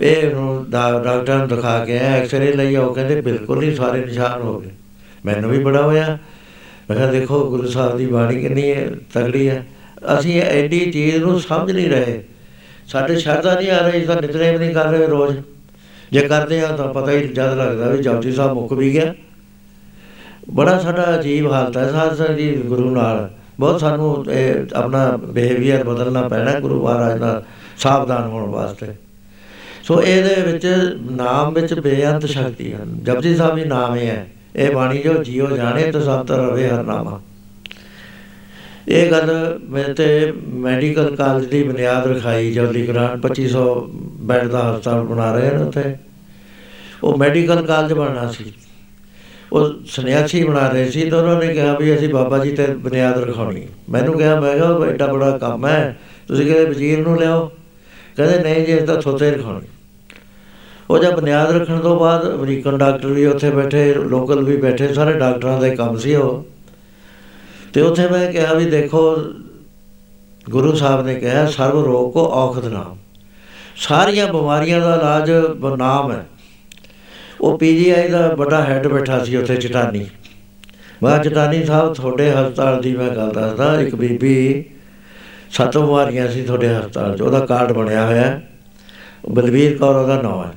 ਇਹ 0.00 0.34
ਨੂੰ 0.34 0.66
ਡਾਕਟਰ 0.70 1.38
ਨੂੰ 1.38 1.48
ਦਿਖਾ 1.48 1.84
ਕੇ 1.84 1.98
ਐਕਸਰੇ 1.98 2.52
ਲਈ 2.52 2.76
ਉਹ 2.76 2.94
ਕਹਿੰਦੇ 2.94 3.20
ਬਿਲਕੁਲ 3.20 3.62
ਹੀ 3.62 3.74
ਸਾਰੇ 3.74 4.04
ਨਿਸ਼ਾਨ 4.04 4.42
ਹੋ 4.42 4.60
ਗਏ। 4.60 4.70
ਮੈਨੂੰ 5.26 5.50
ਵੀ 5.50 5.58
ਬੜਾ 5.58 5.82
ਹੋਇਆ। 5.82 6.18
ਮੈਂ 6.90 6.96
ਕਿਹਾ 6.96 7.10
ਦੇਖੋ, 7.10 7.50
ਗੁਰੂ 7.50 7.68
ਸਾਹਿਬ 7.68 7.96
ਦੀ 7.96 8.06
ਬਾਣੀ 8.06 8.40
ਕਿੰਨੀ 8.40 8.70
ਹੈ 8.70 8.90
ਤਗੜੀ 9.14 9.48
ਹੈ। 9.48 9.66
ਅਸੀਂ 10.18 10.42
ਐਡੀ 10.42 10.90
ਚੀਜ਼ 10.90 11.16
ਨੂੰ 11.16 11.40
ਸਮਝ 11.40 11.72
ਨਹੀਂ 11.72 11.90
ਰਹੇ। 11.90 12.24
ਸਾਡੇ 12.86 13.16
ਸ਼ਰਧਾ 13.16 13.54
ਨਹੀਂ 13.54 13.70
ਆ 13.70 13.88
ਰਹੀ, 13.88 14.06
ਤਾਂ 14.06 14.22
ਨਿਤਨੇਮ 14.22 14.58
ਨਹੀਂ 14.58 14.74
ਕਰ 14.74 14.84
ਰਹੇ 14.84 15.06
ਰੋਜ਼। 15.06 15.38
ਜੇ 16.12 16.20
ਕਰਦੇ 16.20 16.60
ਆ, 16.60 16.66
ਤਾਂ 16.66 16.94
ਪਤਾ 16.94 17.12
ਹੀ 17.12 17.28
ਜਦ 17.28 17.54
ਲੱਗਦਾ 17.54 17.88
ਵੀ 17.88 18.02
ਜਪਜੀ 18.02 18.32
ਸਾਹਿਬ 18.32 18.52
ਮੁੱਕ 18.52 18.72
ਵੀ 18.72 18.92
ਗਿਆ। 18.92 19.14
ਬੜਾ 20.50 20.78
ਸਾਡਾ 20.78 21.20
ਅਜੀਬ 21.20 21.52
ਹਾਲਤ 21.52 21.76
ਹੈ 21.76 21.92
ਸਾਧ 21.92 22.32
ਜੀ 22.32 22.56
ਗੁਰੂ 22.56 22.90
ਨਾਲ। 22.90 23.30
ਬਹੁਤ 23.60 23.80
ਸਾਨੂੰ 23.80 24.24
ਆਪਣਾ 24.74 25.10
ਬਿਹੇਵੀਅਰ 25.16 25.84
ਬਦਲਣਾ 25.84 26.22
ਪੈਣਾ 26.28 26.58
ਗੁਰੂ 26.60 26.82
ਮਹਾਰਾਜ 26.84 27.18
ਦਾ 27.18 27.42
ਸਾਵਧਾਨ 27.78 28.28
ਹੋਣ 28.28 28.50
ਵਾਸਤੇ। 28.50 28.86
ਸੋ 29.84 30.02
ਇਹਦੇ 30.02 30.40
ਵਿੱਚ 30.42 30.66
ਨਾਮ 31.10 31.52
ਵਿੱਚ 31.54 31.74
ਬੇਅੰਤ 31.74 32.26
ਸ਼ਕਤੀ 32.26 32.72
ਹੈ 32.72 32.78
ਜਪਜੀ 33.02 33.34
ਸਾਹਿਬ 33.36 33.54
ਵੀ 33.54 33.64
ਨਾਮ 33.64 33.96
ਹੈ 33.96 34.26
ਇਹ 34.56 34.74
ਬਾਣੀ 34.74 34.98
ਜੋ 34.98 35.22
ਜੀਓ 35.24 35.46
ਜਾਣੇ 35.56 35.90
ਤਾਂ 35.92 36.00
ਸਭ 36.00 36.24
ਤਰ 36.26 36.38
ਰਵੇ 36.38 36.68
ਹਰ 36.68 36.82
ਨਾਮਾ। 36.82 37.20
ਇਹ 38.88 39.10
ਗੱਲ 39.10 39.58
ਮੈਂ 39.62 39.84
ਤੇ 39.94 40.32
ਮੈਡੀਕਲ 40.58 41.14
ਕਾਲਜ 41.16 41.46
ਦੀ 41.46 41.62
ਬੁਨਿਆਦ 41.62 42.06
ਰਖਾਈ 42.06 42.52
ਜਲਦੀ 42.52 42.86
ਗ੍ਰਾਂਟ 42.88 43.20
2500 43.22 43.64
ਬੈੱਡ 44.22 44.48
ਦਾ 44.48 44.62
ਹਸਪਤਾਲ 44.68 45.02
ਬਣਾ 45.04 45.32
ਰਹੇ 45.34 45.50
ਨੇ 45.50 45.62
ਉੱਥੇ। 45.62 45.96
ਉਹ 47.04 47.18
ਮੈਡੀਕਲ 47.18 47.66
ਕਾਲਜ 47.66 47.92
ਬਣਨਾ 47.92 48.30
ਸੀ। 48.32 48.52
ਉਹ 49.52 49.70
ਸੰਨਿਆਸੀ 49.86 50.44
ਬਣਾ 50.44 50.68
ਰਹੇ 50.68 50.90
ਸੀ 50.90 51.10
ਤਾਂ 51.10 51.18
ਉਹਨਾਂ 51.18 51.40
ਨੇ 51.40 51.54
ਕਿਹਾ 51.54 51.78
ਵੀ 51.78 51.96
ਅਸੀਂ 51.96 52.08
ਬਾਬਾ 52.08 52.38
ਜੀ 52.38 52.52
ਤੇ 52.52 52.66
ਬੁਨਿਆਦ 52.66 53.18
ਰਖਾਉਣੀ। 53.18 53.66
ਮੈਨੂੰ 53.90 54.18
ਕਿਹਾ, 54.18 54.40
ਮੈਂ 54.40 54.52
ਕਿਹਾ 54.52 54.86
ਐਡਾ 54.86 55.06
ਬੜਾ 55.06 55.38
ਕੰਮ 55.38 55.66
ਹੈ, 55.66 55.98
ਤੁਸੀਂ 56.28 56.46
ਕਹਿੰਦੇ 56.46 56.64
ਵਜ਼ੀਰ 56.64 56.98
ਨੂੰ 56.98 57.20
ਲਿਆਓ? 57.20 57.50
ਕਹਿੰਦੇ, 58.16 58.38
ਨਹੀਂ 58.38 58.66
ਜੀ 58.66 58.72
ਇਹ 58.72 58.86
ਤਾਂ 58.86 59.02
ਥੋਤੇ 59.02 59.30
ਰਖਾਉਣੀ। 59.30 59.66
ਉਹ 60.90 60.98
ਜਦ 60.98 61.14
ਬੁਨਿਆਦ 61.14 61.56
ਰੱਖਣ 61.56 61.80
ਤੋਂ 61.80 62.00
ਬਾਅਦ 62.00 62.34
ਅਮਰੀਕਨ 62.34 62.78
ਡਾਕਟਰ 62.78 63.08
ਵੀ 63.08 63.26
ਉੱਥੇ 63.26 63.50
ਬੈਠੇ, 63.50 63.94
ਲੋਕਲ 63.94 64.44
ਵੀ 64.44 64.56
ਬੈਠੇ, 64.56 64.94
ਸਾਰੇ 64.94 65.12
ਡਾਕਟਰਾਂ 65.12 65.60
ਦਾ 65.60 65.74
ਕੰਮ 65.74 65.96
ਸੀ 65.96 66.14
ਉਹ। 66.14 66.46
ਤੇ 67.72 67.80
ਉੱਥੇ 67.80 68.08
ਮੈਂ 68.08 68.32
ਕਿਹਾ 68.32 68.54
ਵੀ 68.54 68.64
ਦੇਖੋ, 68.64 69.16
ਗੁਰੂ 70.50 70.72
ਸਾਹਿਬ 70.76 71.06
ਨੇ 71.06 71.14
ਕਿਹਾ, 71.14 71.46
ਸਰਵ 71.46 71.84
ਰੋਗ 71.84 72.12
ਕੋ 72.12 72.20
ਔਖਦ 72.20 72.66
ਨਾਮ। 72.66 72.96
ਸਾਰੀਆਂ 73.76 74.32
ਬਿਮਾਰੀਆਂ 74.32 74.80
ਦਾ 74.80 74.94
ਇਲਾਜ 74.94 75.30
ਨਾਮ 75.78 76.12
ਹੈ। 76.12 76.26
ਉਹ 77.40 77.58
ਪੀਜੀਆਈ 77.58 78.08
ਦਾ 78.08 78.28
ਵੱਡਾ 78.28 78.64
ਹੈੱਡ 78.64 78.86
ਬੈਠਾ 78.86 79.24
ਸੀ 79.24 79.36
ਉੱਥੇ 79.36 79.56
ਚਟਾਨੀ 79.56 80.06
ਮੈਂ 81.02 81.18
ਚਟਾਨੀ 81.18 81.64
ਸਾਹਿਬ, 81.64 81.94
ਤੁਹਾਡੇ 81.94 82.30
ਹਸਪਤਾਲ 82.30 82.82
ਦੀ 82.82 82.96
ਮੈਂ 82.96 83.10
ਗੱਲ 83.10 83.30
ਦੱਸਦਾ, 83.30 83.80
ਇੱਕ 83.80 83.94
ਬੀਬੀ 83.94 84.64
ਸੱਤ 85.50 85.78
ਬਿਮਾਰੀਆਂ 85.78 86.28
ਸੀ 86.28 86.42
ਤੁਹਾਡੇ 86.42 86.68
ਹਸਪਤਾਲ 86.68 87.16
'ਚ, 87.16 87.22
ਉਹਦਾ 87.22 87.40
ਕਾਰਡ 87.40 87.72
ਬਣਿਆ 87.72 88.06
ਹੋਇਆ 88.06 88.40
ਬਲਵੀਰ 89.28 89.78
ਕੌਰ, 89.78 89.96
ਉਹਦਾ 89.96 90.22
ਨਾਮ 90.22 90.44
ਹੈ। 90.44 90.52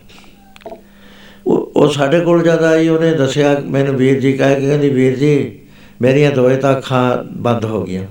ਉਹ 1.48 1.72
ਉਹ 1.76 1.92
ਸਾਡੇ 1.92 2.20
ਕੋਲ 2.20 2.44
ਜਦ 2.44 2.64
ਆਈ, 2.64 2.88
ਉਹਨੇ 2.88 3.14
ਦੱਸਿਆ, 3.14 3.62
ਮੈਨੂੰ 3.66 3.96
ਵੀਰ 3.96 4.20
ਜੀ 4.20 4.34
ਕਹਿ 4.34 4.56
ਕੇ 4.56 4.68
ਕਹਿੰਦੀ, 4.68 4.90
ਵੀਰ 4.90 5.16
ਜੀ, 5.16 5.60
ਮੇਰੀਆਂ 6.02 6.32
ਦੋਏ 6.32 6.56
ਤਾਂ 6.56 6.78
ਅੱਖਾਂ 6.78 7.24
ਬੰਦ 7.24 7.66
ਹੋ 7.66 7.84
ਗਈਆਂ। 7.84 8.04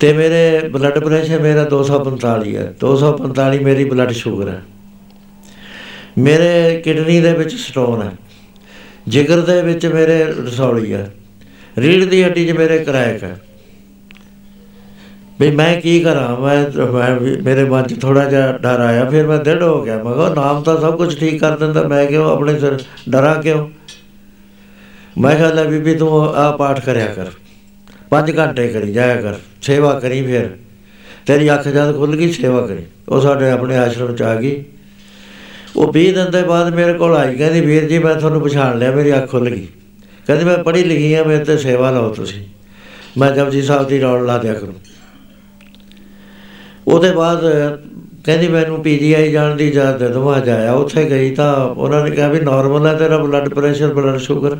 ਤੇ 0.00 0.12
ਮੇਰੇ 0.12 0.68
ਬਲੱਡ 0.68 0.98
ਪ੍ਰੈਸ਼ਰ 0.98 1.38
ਮੇਰਾ 1.38 1.64
245 1.64 2.56
ਹੈ। 2.56 2.74
245 2.80 3.58
ਮੇਰੀ 3.58 3.84
ਬਲੱਡ 3.84 4.10
ਸ਼ੂਗਰ 4.10 4.48
ਹੈ। 4.48 4.62
ਮੇਰੇ 6.18 6.80
ਕਿਡਨੀ 6.84 7.20
ਦੇ 7.20 7.32
ਵਿੱਚ 7.32 7.54
ਸਟੋਨ 7.54 8.02
ਹੈ। 8.02 8.12
ਜਿਗਰ 9.08 9.40
ਦੇ 9.40 9.62
ਵਿੱਚ 9.62 9.86
ਮੇਰੇ 9.86 10.24
ਰਸੌਲੀ 10.24 10.92
ਹੈ। 10.92 11.14
ਰੀੜ 11.78 12.04
ਦੀ 12.04 12.24
ਹੱਡੀ 12.24 12.48
'ਚ 12.48 12.50
ਮੇਰੇ 12.50 12.78
ਕਰੈਕ 12.78 13.24
ਹੈ। 13.24 13.40
ਵੀ 15.40 15.50
ਮੈਂ 15.50 15.80
ਕੀ 15.80 16.00
ਕਰਾਂ? 16.00 16.40
ਮੈਂ 16.40 17.20
ਮੇਰੇ 17.42 17.64
ਮਨ 17.64 17.82
'ਚ 17.82 18.00
ਥੋੜਾ 18.00 18.24
ਜਿਹਾ 18.24 18.58
ਡਰ 18.58 18.80
ਆਇਆ। 18.80 19.10
ਫਿਰ 19.10 19.26
ਮੈਂ 19.26 19.38
ਡੜ 19.38 19.62
ਹੋ 19.62 19.84
ਗਿਆ। 19.84 20.02
ਮੈਂ 20.02 20.14
ਕਿਹਾ, 20.14 20.34
ਨਾਮ 20.34 20.62
ਤਾਂ 20.62 20.80
ਸਭ 20.80 20.96
ਕੁਝ 20.96 21.18
ਠੀਕ 21.18 21.40
ਕਰ 21.40 21.56
ਦਿੰਦਾ। 21.56 21.82
ਮੈਂ 21.82 22.06
ਕਿਉਂ 22.06 22.30
ਆਪਣੇ 22.30 22.58
ਸਿਰ 22.58 22.78
ਡਰਾਂ 23.08 23.42
ਕਿਉਂ? 23.42 23.70
ਮੈਂ 25.18 25.36
ਕਿਹਾ, 25.36 25.52
ਲੈ 25.52 25.64
ਬੀਬੀ, 25.64 25.94
ਤੂੰ 25.94 26.34
ਆ 26.34 26.56
ਪਾਠ 26.56 26.80
ਕਰਿਆ 26.80 27.06
ਕਰ। 27.06 27.26
5 28.10 28.38
ਘੰਟੇ 28.38 28.68
ਕਰੀ, 28.68 28.92
ਜਾਇਆ 28.92 29.20
ਕਰ। 29.20 29.34
ਸੇਵਾ 29.62 30.00
ਕਰੀ 30.00 30.22
ਫਿਰ। 30.22 30.50
ਤੇਰੀ 31.26 31.54
ਅੱਖ 31.54 31.68
ਜਦ 31.68 31.96
ਖੁੱਲ 31.96 32.16
ਗਈ, 32.16 32.32
ਸੇਵਾ 32.32 32.66
ਕਰੀ। 32.66 32.82
ਉਹ 33.08 33.20
ਸਾਡੇ 33.20 33.50
ਆਪਣੇ 33.50 33.76
ਆਸ਼ਰਮ 33.76 34.16
ਚ 34.16 34.22
ਆ 34.22 34.34
ਗਈ। 34.34 34.64
ਉਹ 35.78 35.92
20 35.92 36.12
ਦਿਨ 36.12 36.30
ਦੇ 36.30 36.42
ਬਾਅਦ 36.42 36.74
ਮੇਰੇ 36.74 36.92
ਕੋਲ 36.92 37.16
ਆਈ 37.16 37.34
ਕਹਿੰਦੀ 37.34 37.60
ਵੀਰ 37.60 37.84
ਜੀ 37.84 37.98
ਮੈਂ 37.98 38.14
ਤੁਹਾਨੂੰ 38.14 38.40
ਪਛਾਣ 38.40 38.78
ਲਿਆ 38.78 38.90
ਮੇਰੀ 38.90 39.12
ਅੱਖ 39.12 39.30
ਖੁੱਲ 39.30 39.48
ਗਈ। 39.50 39.66
ਕਹਿੰਦੀ 40.26 40.44
ਮੈਂ 40.44 40.56
ਪੜ੍ਹੀ 40.58 40.84
ਲਿਖੀ 40.84 41.12
ਆ 41.14 41.22
ਮੇਰੇ 41.24 41.44
ਤੇ 41.44 41.56
ਸੇਵਾ 41.58 41.90
ਲਓ 41.90 42.08
ਤੁਸੀਂ। 42.08 42.42
ਮੈਂ 43.18 43.30
ਜਪਜੀ 43.32 43.62
ਸਾਹਿਬ 43.62 43.88
ਦੀ 43.88 44.00
ਰੌਲ 44.00 44.26
ਲਾ 44.26 44.38
ਦਿਆ 44.38 44.54
ਕਰੂੰ। 44.54 44.74
ਉਹਦੇ 46.88 47.10
ਬਾਅਦ 47.10 47.44
ਕਹਿੰਦੀ 48.24 48.48
ਮੈਨੂੰ 48.48 48.82
ਪੀਜੀਆਈ 48.82 49.30
ਜਾਣ 49.32 49.56
ਦੀ 49.56 49.68
ਇਜਾਜ਼ਤ 49.68 49.98
ਦੇ 49.98 50.08
ਦੋ 50.08 50.34
ਜਾਇਆ 50.46 50.72
ਉੱਥੇ 50.72 51.04
ਗਈ 51.10 51.34
ਤਾਂ 51.34 51.54
ਉਹਨਾਂ 51.56 52.04
ਨੇ 52.04 52.10
ਕਿਹਾ 52.10 52.28
ਵੀ 52.28 52.40
ਨਾਰਮਲ 52.40 52.86
ਹੈ 52.86 52.94
ਤੇਰਾ 52.94 53.18
ਬਲੱਡ 53.18 53.48
ਪ੍ਰੈਸ਼ਰ 53.48 53.94
ਬਲੱਡ 53.94 54.16
ਸ਼ੂਗਰ 54.16 54.56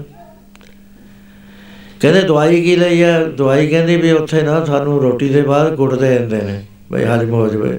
ਕਹਿੰਦੇ 2.01 2.20
ਦਵਾਈ 2.20 2.62
ਕੀ 2.62 2.77
ਲਈ 2.77 3.03
ਹੈ 3.03 3.24
ਦਵਾਈ 3.24 3.66
ਕਹਿੰਦੀ 3.66 3.97
ਵੀ 3.97 4.11
ਉੱਥੇ 4.11 4.43
ਨਾ 4.43 4.65
ਸਾਨੂੰ 4.65 5.01
ਰੋਟੀ 5.03 5.28
ਦੇ 5.28 5.43
ਬਾਅਦ 5.43 5.74
ਗੁੜ 5.74 5.95
ਦੇ 5.95 6.19
ਦਿੰਦੇ 6.19 6.43
ਨੇ। 6.43 6.62
ਬਈ 6.93 7.05
ਹਜਮ 7.05 7.31
ਹੋ 7.31 7.49
ਜਵੇ 7.49 7.78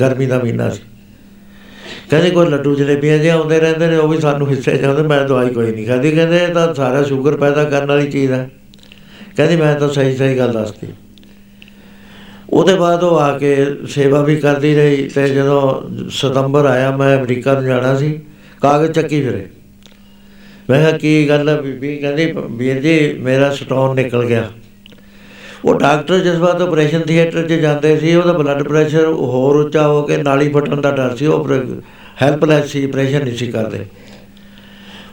ਗਰਮੀ 0.00 0.26
ਦਾ 0.26 0.38
ਮਹੀਨਾ 0.38 0.68
ਸੀ। 0.70 0.80
ਕਹਿੰਦੇ 2.10 2.30
ਕੋਈ 2.30 2.48
ਲੱਡੂ 2.48 2.74
ਜਲੇਬੀਆਂ 2.74 3.18
ਜੇ 3.18 3.30
ਆਉਂਦੇ 3.30 3.60
ਰਹਿੰਦੇ 3.60 3.86
ਨੇ, 3.86 3.96
ਉਹ 3.96 4.08
ਵੀ 4.08 4.20
ਸਾਨੂੰ 4.20 4.48
ਹਿੱਸੇ 4.50 4.76
ਜਾਂਦੇ 4.76 5.02
ਮੈਂ 5.02 5.24
ਦਵਾਈ 5.24 5.50
ਕੋਈ 5.50 5.72
ਨਹੀਂ 5.72 5.86
ਖਾਦੀ 5.86 6.10
ਕਹਿੰਦੇ 6.10 6.36
ਇਹ 6.36 6.48
ਤਾਂ 6.48 6.74
ਸਾਰਾ 6.74 7.02
ਸ਼ੂਗਰ 7.02 7.36
ਪੈਦਾ 7.36 7.64
ਕਰਨ 7.64 7.86
ਵਾਲੀ 7.86 8.10
ਚੀਜ਼ 8.10 8.32
ਹੈ। 8.32 8.50
ਕਹਿੰਦੀ 9.36 9.56
ਮੈਂ 9.56 9.74
ਤਾਂ 9.74 9.88
ਸਹੀ 9.88 10.16
ਸਹੀ 10.16 10.38
ਗੱਲ 10.38 10.52
ਦੱਸਦੀ 10.52 10.92
ਉਹਦੇ 12.50 12.74
ਬਾਅਦ 12.74 13.02
ਉਹ 13.02 13.18
ਆ 13.18 13.38
ਕੇ 13.38 13.56
ਸੇਵਾ 13.88 14.22
ਵੀ 14.22 14.36
ਕਰਦੀ 14.36 14.74
ਰਹੀ 14.74 15.08
ਤੇ 15.08 15.28
ਜਦੋਂ 15.28 15.82
ਸਤੰਬਰ 16.10 16.64
ਆਇਆ, 16.64 16.96
ਮੈਂ 16.96 17.16
ਅਮਰੀਕਾ 17.16 17.52
ਨੂੰ 17.52 17.64
ਜਾਣਾ 17.64 17.94
ਸੀ, 17.96 18.20
ਕਾਗਜ਼ 18.60 18.92
ਚੱਕੀ 18.92 19.22
ਫਿਰੇ। 19.22 19.46
ਮੈਂ 20.70 20.78
ਕਿਹਾ, 20.78 20.98
ਕੀ 20.98 21.28
ਗੱਲ 21.28 21.48
ਹੈ 21.48 21.60
ਬੀਬੀ? 21.60 21.96
ਕਹਿੰਦੀ, 21.96 22.34
ਵੀਰ 22.50 22.80
ਜੀ, 22.80 23.12
ਮੇਰਾ 23.12 23.50
ਸਟੋਨ 23.50 23.96
ਨਿਕਲ 23.96 24.24
ਗਿਆ। 24.24 24.50
ਉਹ 25.64 25.74
ਡਾਕਟਰ 25.74 26.18
ਜਿਸ 26.18 26.36
ਵਾਰ 26.36 26.60
ਆਪਰੇਸ਼ਨ 26.60 27.00
ਥੀਏਟਰ 27.00 27.48
'ਚ 27.48 27.52
ਜਾਂਦੇ 27.52 27.96
ਸੀ, 27.98 28.14
ਉਹਦਾ 28.14 28.32
ਬਲੱਡ 28.32 28.62
ਪ੍ਰੈਸ਼ਰ 28.62 29.06
ਹੋਰ 29.06 29.56
ਉੱਚਾ 29.56 29.88
ਹੋ 29.88 30.02
ਕੇ 30.02 30.16
ਨਾਲੀ 30.16 30.48
ਫਟਣ 30.48 30.80
ਦਾ 30.80 30.90
ਡਰ 30.90 31.16
ਸੀ, 31.16 31.26
ਉਹ 31.26 31.44
ਹੈਲਪਲੈਸ 32.22 32.70
ਸੀ 32.70 32.84
ਆਪਰੇਸ਼ਨ 32.84 33.24
ਨਹੀਂ 33.24 33.36
ਸੀ 33.36 33.46
ਕਰਦੇ। 33.46 33.86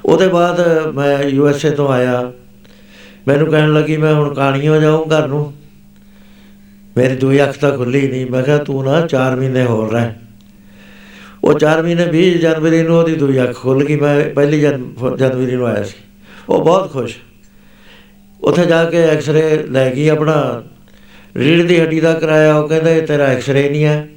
ਉਹਦੇ 0.06 0.28
ਬਾਅਦ 0.28 0.88
ਮੈਂ 0.96 1.24
ਯੂ 1.24 1.48
ਐਸ 1.48 1.66
ਏ 1.66 1.70
ਤੋਂ 1.70 1.88
ਆਇਆ। 1.88 2.32
ਮੈਨੂੰ 3.28 3.48
ਕਹਿਣ 3.48 3.74
ਲੱਗੀ, 3.74 3.98
ਮੈਂ 3.98 4.14
ਹੁਣ 4.14 4.34
ਕਾਣੀਓ 4.34 4.82
ਜਾਊਂ 4.82 5.06
ਘਰ 5.06 5.28
ਨੂੰ। 5.28 5.54
ਮੇਰੀ 6.98 7.16
ਦੂਈ 7.16 7.44
ਅੱਖ 7.44 7.58
ਤਾਂ 7.58 7.78
ਖੁੱਲੀ 7.78 8.08
ਨਹੀਂ 8.08 8.26
ਮੈਂ 8.26 8.44
ਕਿਹਾ, 8.44 8.58
ਤੂੰ 8.58 8.86
ਨਾ 8.86 9.08
4 9.08 9.36
ਮਹੀਨੇ 9.36 9.66
ਹੋਰ 9.66 9.92
ਰਹਿ। 9.92 10.12
ਉਹ 11.44 11.60
4 11.60 11.84
ਮਹੀਨੇ 11.84 12.06
20 12.06 12.34
ਜਨਵਰੀ 12.34 12.84
ਨੂੰ 12.84 12.98
ਉਹਦੀ 12.98 13.16
ਦੂਜੀ 13.16 13.44
ਅੱਖ 13.44 13.56
ਖੁੱਲ 13.56 13.86
ਗਈ। 13.86 13.96
ਮੈਂ 13.96 14.30
ਪਹਿਲੀ 14.30 14.62
ਜਨ, 14.62 14.94
ਜਨਵਰੀ 15.18 15.56
ਨੂੰ 15.56 15.68
ਆਇਆ 15.68 15.84
ਸੀ। 15.84 15.96
ਉਹ 16.50 16.66
ਬਹੁਤ 16.66 16.94
ਖੁਸ਼। 16.94 17.18
ਉੱਥੇ 18.42 18.66
ਜਾ 18.66 18.86
ਕੇ 18.86 19.04
ਐਕਸ-ਰੇ 19.04 19.64
ਲੈ 19.70 19.96
ਗਈ 19.96 20.08
ਆਪਣਾ। 20.08 20.64
ਰੀੜ 21.38 21.66
ਦੀ 21.66 21.82
ਹੱਡੀ 21.82 22.00
ਦਾ 22.00 22.14
ਕਰਾਇਆ, 22.14 22.56
ਉਹ 22.56 22.70
ਕਹਿੰਦਾ, 22.70 22.90
ਇਹ 22.90 23.08
ਤੇਰਾ 23.08 23.24
ਐਕਸ-ਰੇ 23.24 23.70
ਨਹੀਂ 23.70 23.84
ਹੈ। 23.84 24.08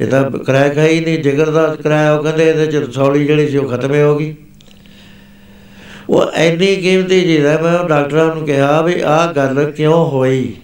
ਇਹ 0.00 0.06
ਤਾਂ 0.06 0.30
ਕਰਾਇਆ 0.30 0.72
ਹੈ 0.72 0.86
ਹੀ 0.86 1.00
ਨਹੀਂ, 1.00 1.18
ਜਿਗਰ 1.18 1.50
ਦਾ 1.50 1.76
ਕਰਾਇਆ 1.82 2.14
ਉਹ 2.14 2.22
ਕਹਿੰਦੇ 2.22 2.50
ਇਹਦੇ 2.50 2.66
ਚ 2.66 2.94
ਸੌਲੀ 2.94 3.26
ਜਿਹੜੀ 3.26 3.48
ਸੀ 3.48 3.56
ਉਹ 3.56 3.68
ਖਤਮ 3.68 3.94
ਹੀ 3.94 4.00
ਹੋ 4.00 4.18
ਗਈ। 4.18 4.34
ਉਹ 6.10 6.30
ਐਨੀ 6.34 6.76
ਕੀਮਤੀ 6.76 7.22
ਚੀਜ਼ 7.22 7.46
ਹੈ, 7.46 7.58
ਮੈਂ 7.62 7.78
ਉਹ 7.78 7.88
ਡਾਕਟਰਾਂ 7.88 8.34
ਨੂੰ 8.34 8.46
ਕਿਹਾ 8.46 8.82
ਵੀ 8.82 9.00
ਆਹ 9.00 9.32
ਗੱਲ 9.32 9.70
ਕਿਉਂ 9.70 10.10
ਹੋਈ? 10.10 10.56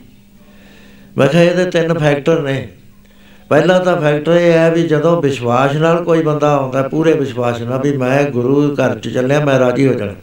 ਮੈਂ 1.19 1.28
ਕਿਹਾ 1.28 1.43
ਇਹਦੇ 1.43 1.65
ਤਿੰਨ 1.65 1.98
ਫੈਕਟਰ 1.98 2.43
ਨੇ। 2.43 2.69
ਪਹਿਲਾ 3.48 3.78
ਤਾਂ 3.78 4.01
ਫੈਕਟਰ 4.01 4.32
ਇਹ 4.32 4.52
ਹੈ 4.52 4.70
ਵੀ 4.70 4.82
ਜਦੋਂ 4.82 5.23
ਵਿਸ਼ਵਾਸ 5.23 5.77
ਨਾਲ 5.77 6.05
ਕੋਈ 6.05 6.23
ਬੰਦਾ 6.23 6.56
ਆਉਂਦਾ, 6.56 6.82
ਪੂਰੇ 6.82 7.12
ਵਿਸ਼ਵਾਸ 7.12 7.61
ਨਾਲ 7.61 7.81
ਵੀ 7.81 7.97
ਮੈਂ 7.97 8.24
ਗੁਰੂ 8.24 8.74
ਘਰ 8.74 8.98
ਚ 8.98 9.09
ਚੱਲਿਆ, 9.09 9.44
ਮੈਂ 9.44 9.59
ਰਾਜੀ 9.59 9.86
ਹੋ 9.86 9.94
ਜਾਣਾ। 9.94 10.15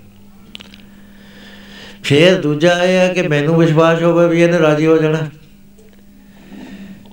ਫਿਰ 2.03 2.41
ਦੂਜਾ 2.41 2.83
ਇਹ 2.83 2.97
ਹੈ 2.97 3.13
ਕਿ 3.13 3.21
ਮੈਨੂੰ 3.21 3.57
ਵਿਸ਼ਵਾਸ 3.57 4.03
ਹੋਵੇ 4.03 4.27
ਵੀ 4.27 4.41
ਇਹਨੇ 4.41 4.59
ਰਾਜੀ 4.59 4.85
ਹੋ 4.85 4.97
ਜਾਣਾ। 4.97 5.17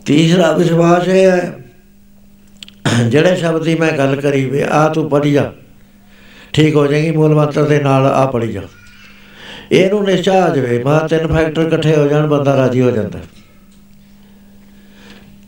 ਤੀਸਰਾ 0.06 0.52
ਵਿਸ਼ਵਾਸ 0.52 1.08
ਇਹ 1.08 1.30
ਹੈ 1.30 1.64
ਜਿਹੜੇ 3.09 3.35
ਸ਼ਬਦ 3.36 3.62
ਦੀ 3.62 3.74
ਮੈਂ 3.74 3.90
ਗੱਲ 3.93 4.15
ਕਰੀ 4.16 4.44
ਵੀ 4.44 4.62
ਆ 4.70 4.89
ਤੂੰ 4.89 5.09
ਪੜ੍ਹ 5.10 5.27
ਜਾ, 5.27 5.52
ਠੀਕ 6.52 6.74
ਹੋ 6.77 6.86
ਜਾਏਗੀ, 6.86 7.10
ਮੂਲ 7.10 7.35
ਮੰਤਰ 7.35 7.65
ਦੇ 7.65 7.81
ਨਾਲ 7.81 8.06
ਆ 8.06 8.27
ਪੜ੍ਹ 8.27 8.44
ਜਾ। 8.44 8.60
ਇਹਨੂੰ 9.73 10.05
ਨਿਸ਼ਚਾ 10.05 10.32
ਆ 10.44 10.48
ਜਾਵੇ, 10.55 10.82
ਮਾ, 10.85 10.98
ਤਿੰਨ 10.98 11.27
ਫੈਕਟਰ 11.27 11.62
ਇਕੱਠੇ 11.62 11.97
ਹੋ 11.97 12.06
ਜਾਣ, 12.06 12.27
ਬੰਦਾ 12.27 12.56
ਰਾਜੀ 12.56 12.81
ਹੋ 12.81 12.90
ਜਾਂਦਾ। 12.90 13.19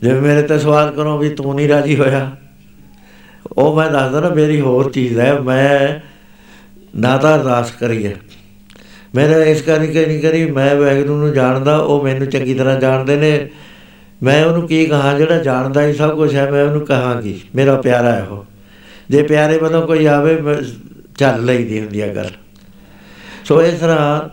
ਜੇ 0.01 0.13
ਮੇਰੇ 0.13 0.41
ਤੇ 0.41 0.59
ਸਵਾਲ 0.59 0.91
ਕਰੋ 0.91 1.17
ਵੀ 1.17 1.29
ਤੂੰ 1.29 1.55
ਨਹੀਂ 1.55 1.67
ਰਾਜੀ 1.69 1.95
ਹੋਇਆ, 1.95 2.29
ਉਹ 3.57 3.75
ਮੈਂ 3.75 3.89
ਦੱਸਦਾ 3.91 4.19
ਨਾ, 4.19 4.29
ਮੇਰੀ 4.29 4.59
ਹੋਰ 4.61 4.91
ਚੀਜ਼ 4.91 5.19
ਹੈ, 5.19 5.33
ਮੈਂ 5.39 5.99
ਨਾ 6.99 7.17
ਤਾਂ 7.17 7.35
ਅਰਦਾਸ 7.37 7.71
ਕਰੀਏ। 7.71 8.15
ਮੇਰੇ 9.15 9.51
ਇਸ 9.51 9.61
ਕਰਕੇ 9.61 10.05
ਨਹੀਂ 10.05 10.21
ਕਰੀ, 10.21 10.51
ਮੈਂ 10.51 10.75
ਵੈਗਰੂ 10.75 11.15
ਨੂੰ 11.17 11.33
ਜਾਣਦਾ, 11.33 11.77
ਉਹ 11.77 12.03
ਮੈਨੂੰ 12.03 12.27
ਚੰਗੀ 12.27 12.53
ਤਰ੍ਹਾਂ 12.53 12.79
ਜਾਣਦੇ 12.79 13.15
ਨੇ 13.15 13.49
ਮੈਂ 14.23 14.45
ਉਹਨੂੰ 14.45 14.67
ਕੀ 14.67 14.85
ਕਹਾਂ, 14.85 15.17
ਜਿਹੜਾ 15.17 15.37
ਜਾਣਦਾ 15.37 15.85
ਹੀ 15.85 15.93
ਸਭ 15.93 16.15
ਕੁਝ 16.15 16.35
ਹੈ, 16.35 16.51
ਮੈਂ 16.51 16.63
ਉਹਨੂੰ 16.63 16.85
ਕਹਾਂ 16.85 17.21
ਕੀ? 17.21 17.41
ਮੇਰਾ 17.55 17.75
ਪਿਆਰਾ 17.81 18.11
ਹੈ 18.11 18.23
ਉਹ 18.23 18.45
ਜੇ 19.09 19.23
ਪਿਆਰੇ 19.23 19.57
ਵੱਲੋਂ 19.57 19.87
ਕੋਈ 19.87 20.05
ਆਵੇ, 20.05 20.35
ਮੈਂ 20.41 20.55
ਚੱਲ 21.17 21.45
ਲਈਦੀ 21.45 21.79
ਹੁੰਦੀ 21.79 22.01
ਆ 22.01 22.07
ਗੱਲ। 22.07 22.29
ਸੋ 23.45 23.61
ਇਸ 23.61 23.79
ਤਰ੍ਹਾਂ 23.79 24.29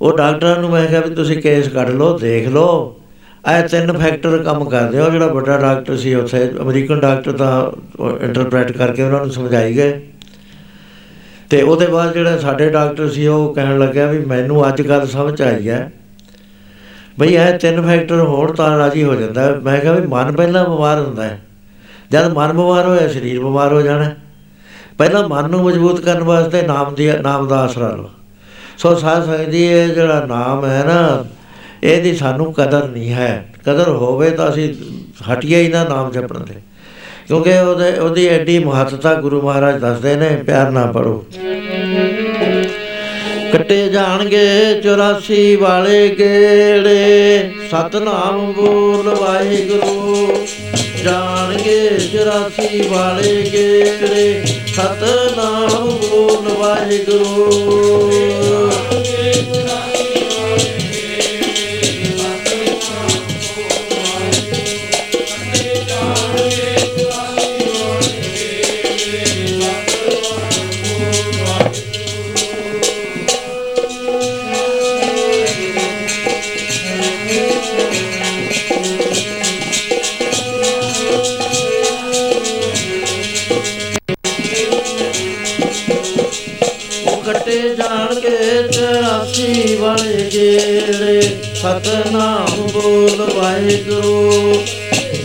ਉਹ 0.00 0.16
ਡਾਕਟਰਾਂ 0.16 0.56
ਨੂੰ 0.56 0.70
ਮੈਂ 0.70 0.86
ਕਿਹਾ 0.86 1.00
ਵੀ 1.00 1.14
ਤੁਸੀਂ 1.14 1.42
ਕੇਸ 1.42 1.68
ਕੱਢ 1.68 1.90
ਲਓ, 1.90 2.18
ਦੇਖ 2.18 2.48
ਲਓ। 2.48 2.94
ਇਹ 3.56 3.68
ਤਿੰਨ 3.68 3.98
ਫੈਕਟਰ 3.98 4.38
ਕੰਮ 4.38 4.68
ਕਰਦੇ 4.68 5.00
ਹੋ 5.00 5.10
ਜਿਹੜਾ 5.10 5.26
ਵੱਡਾ 5.26 5.56
ਡਾਕਟਰ 5.58 5.96
ਸੀ 5.96 6.14
ਉੱਥੇ, 6.14 6.52
ਅਮਰੀਕਨ 6.62 7.00
ਡਾਕਟਰ 7.00 7.32
ਤਾਂ 7.32 7.70
ਇੰਟਰਪ੍ਰੀਟ 8.20 8.72
ਕਰਕੇ 8.72 9.02
ਉਹਨਾਂ 9.02 9.20
ਨੂੰ 9.20 9.30
ਸਮਝਾਈ 9.30 9.76
ਗਏ। 9.76 10.00
ਤੇ 11.50 11.62
ਉਹਦੇ 11.62 11.86
ਬਾਅਦ 11.86 12.12
ਜਿਹੜਾ 12.12 12.38
ਸਾਡੇ 12.38 12.70
ਡਾਕਟਰ 12.70 13.08
ਸੀ, 13.08 13.26
ਉਹ 13.26 13.54
ਕਹਿਣ 13.54 13.78
ਲੱਗਿਆ 13.78 14.06
ਵੀ 14.06 14.18
ਮੈਨੂੰ 14.18 14.68
ਅੱਜ 14.68 14.82
ਗੱਲ 14.82 15.06
ਸਮਝ 15.06 15.42
ਆਈ 15.42 15.68
ਹੈ। 15.68 15.92
ਬਈ 17.18 17.34
ਇਹ 17.34 17.58
ਤਿੰਨ 17.58 17.86
ਫੈਕਟਰ 17.86 18.20
ਹੋਣ 18.20 18.52
ਤਾਂ 18.52 18.78
ਰਾਜੀ 18.78 19.04
ਹੋ 19.04 19.14
ਜਾਂਦਾ। 19.14 19.42
ਹੈ। 19.42 19.54
ਮੈਂ 19.54 19.80
ਕਿਹਾ 19.80 19.92
ਵੀ 19.92 20.06
ਮਨ 20.06 20.32
ਪਹਿਲਾਂ 20.32 20.64
ਬਿਮਾਰ 20.64 21.00
ਹੁੰਦਾ 21.00 21.22
ਹੈ। 21.22 21.40
ਜਦ 22.10 22.32
ਮਨ 22.32 22.52
ਬਿਮਾਰ 22.52 22.86
ਹੋਇਆ 22.86 23.08
ਸਰੀਰ 23.08 23.40
ਬਿਮਾਰ 23.40 23.72
ਹੋ 23.72 23.82
ਜਾਣਾ 23.82 24.04
ਹੈ। 24.04 24.16
ਪਹਿਲਾਂ 24.98 25.28
ਮਨ 25.28 25.50
ਨੂੰ 25.50 25.64
ਮਜ਼ਬੂਤ 25.64 26.00
ਕਰਨ 26.00 26.22
ਵਾਸਤੇ 26.22 26.62
ਨਾਮ 26.62 26.94
ਦੀ 26.94 27.12
ਨਾਮ 27.12 27.48
ਦਾ 27.48 27.60
ਆਸਰਾ 27.60 27.88
ਲਓ। 27.88 28.10
ਸੋ 28.78 28.94
ਸਾਧ 28.94 29.36
ਜੀ 29.36 29.64
ਇਹ 29.64 29.88
ਜਿਹੜਾ 29.88 30.24
ਨਾਮ 30.26 30.64
ਹੈ 30.64 30.84
ਨਾ 30.86 31.24
ਇਹਦੀ 31.82 32.16
ਸਾਨੂੰ 32.16 32.52
ਕਦਰ 32.52 32.88
ਨਹੀਂ 32.88 33.12
ਹੈ। 33.12 33.48
ਕਦਰ 33.66 33.88
ਹੋਵੇ 33.88 34.30
ਤਾਂ 34.30 34.50
ਅਸੀਂ 34.50 34.74
ਹਟੀਏ 35.32 35.62
ਹੀ 35.62 35.68
ਨਾ 35.68 35.84
ਨਾਮ 35.84 36.10
ਜਪਣ 36.10 36.40
ਦੇ 36.40 36.54
ਕਿਉਂਕਿ 37.26 37.58
ਉਹਦੇ 37.58 37.92
ਉਹਦੀ 37.92 38.26
ਐਡੀ 38.26 38.64
ਮਹੱਤਤਾ 38.64 39.14
ਗੁਰੂ 39.14 39.42
ਮਹਾਰਾਜ 39.42 39.80
ਦੱਸਦੇ 39.80 40.16
ਨੇ 40.16 40.42
ਪਿਆਰ 40.46 40.70
ਨਾਲ 40.70 40.92
ਪੜੋ 40.92 41.24
ਕੱਟੇ 43.52 43.88
ਜਾਣਗੇ 43.88 44.80
84 44.80 45.56
ਵਾਲੇ 45.56 46.16
ਗੇੜੇ 46.18 47.50
ਸਤਨਾਮ 47.70 48.52
ਬੋਲ 48.52 49.14
ਵਾਹਿਗੁਰੂ। 49.14 50.46
ਜਾਣਗੇ 51.04 51.90
84 51.98 52.88
ਵਾਲੇ 52.88 53.50
ਗੇੜੇ 53.52 54.44
ਸਤਨਾਮ 54.66 55.98
ਬੋਲ 56.10 56.48
ਵਾਹਿਗੁਰੂ। 56.48 58.57
ਵਾਲੇ 90.38 90.58
ਗੇੜੇ 90.58 91.20
ਸਤਨਾਮ 91.54 92.66
ਬੋਲ 92.66 93.22
ਵਾਹਿਗੁਰੂ 93.34 94.54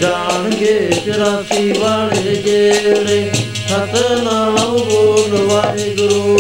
ਜਾਣਗੇ 0.01 0.73
84 1.07 1.67
ਵਾਲੇ 1.79 2.35
ਗੇੜੇ 2.45 3.31
ਸਤਨਾਮ 3.69 4.55
ਬੋਲ 4.79 5.35
ਵਾਹਿਗੁਰੂ। 5.41 6.37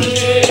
ਮੇਰੇ 0.00 0.42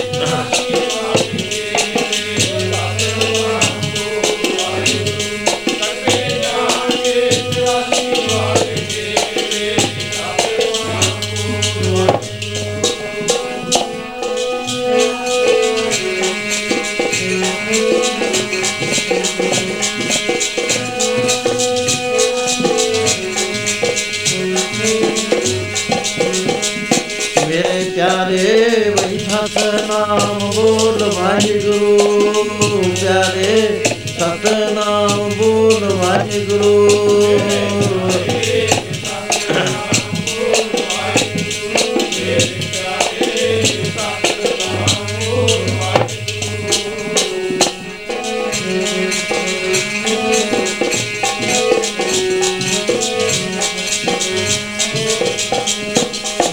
ਵਾਹਿਗੁਰੂ 31.36 32.82
ਪਿਆਰੇ 33.00 33.84
ਸਤਨਾਮ 34.06 35.28
ਬੋਲ 35.38 35.84
ਵਾਹਿਗੁਰੂ। 35.84 37.38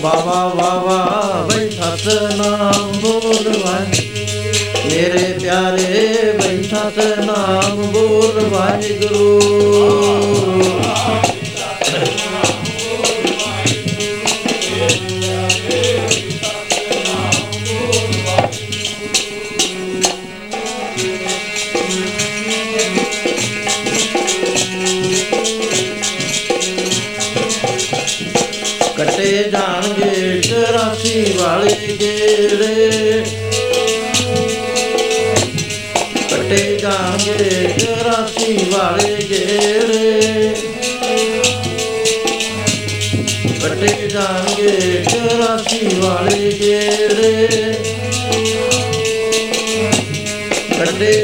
ਬਾਬਾ 0.02 0.48
ਬਾਬਾ 0.50 1.23
ਸਤਨਾਮ 6.96 7.82
ਬੋਲ 7.92 8.40
ਵਾਹਿਗੁਰੂ। 8.52 10.03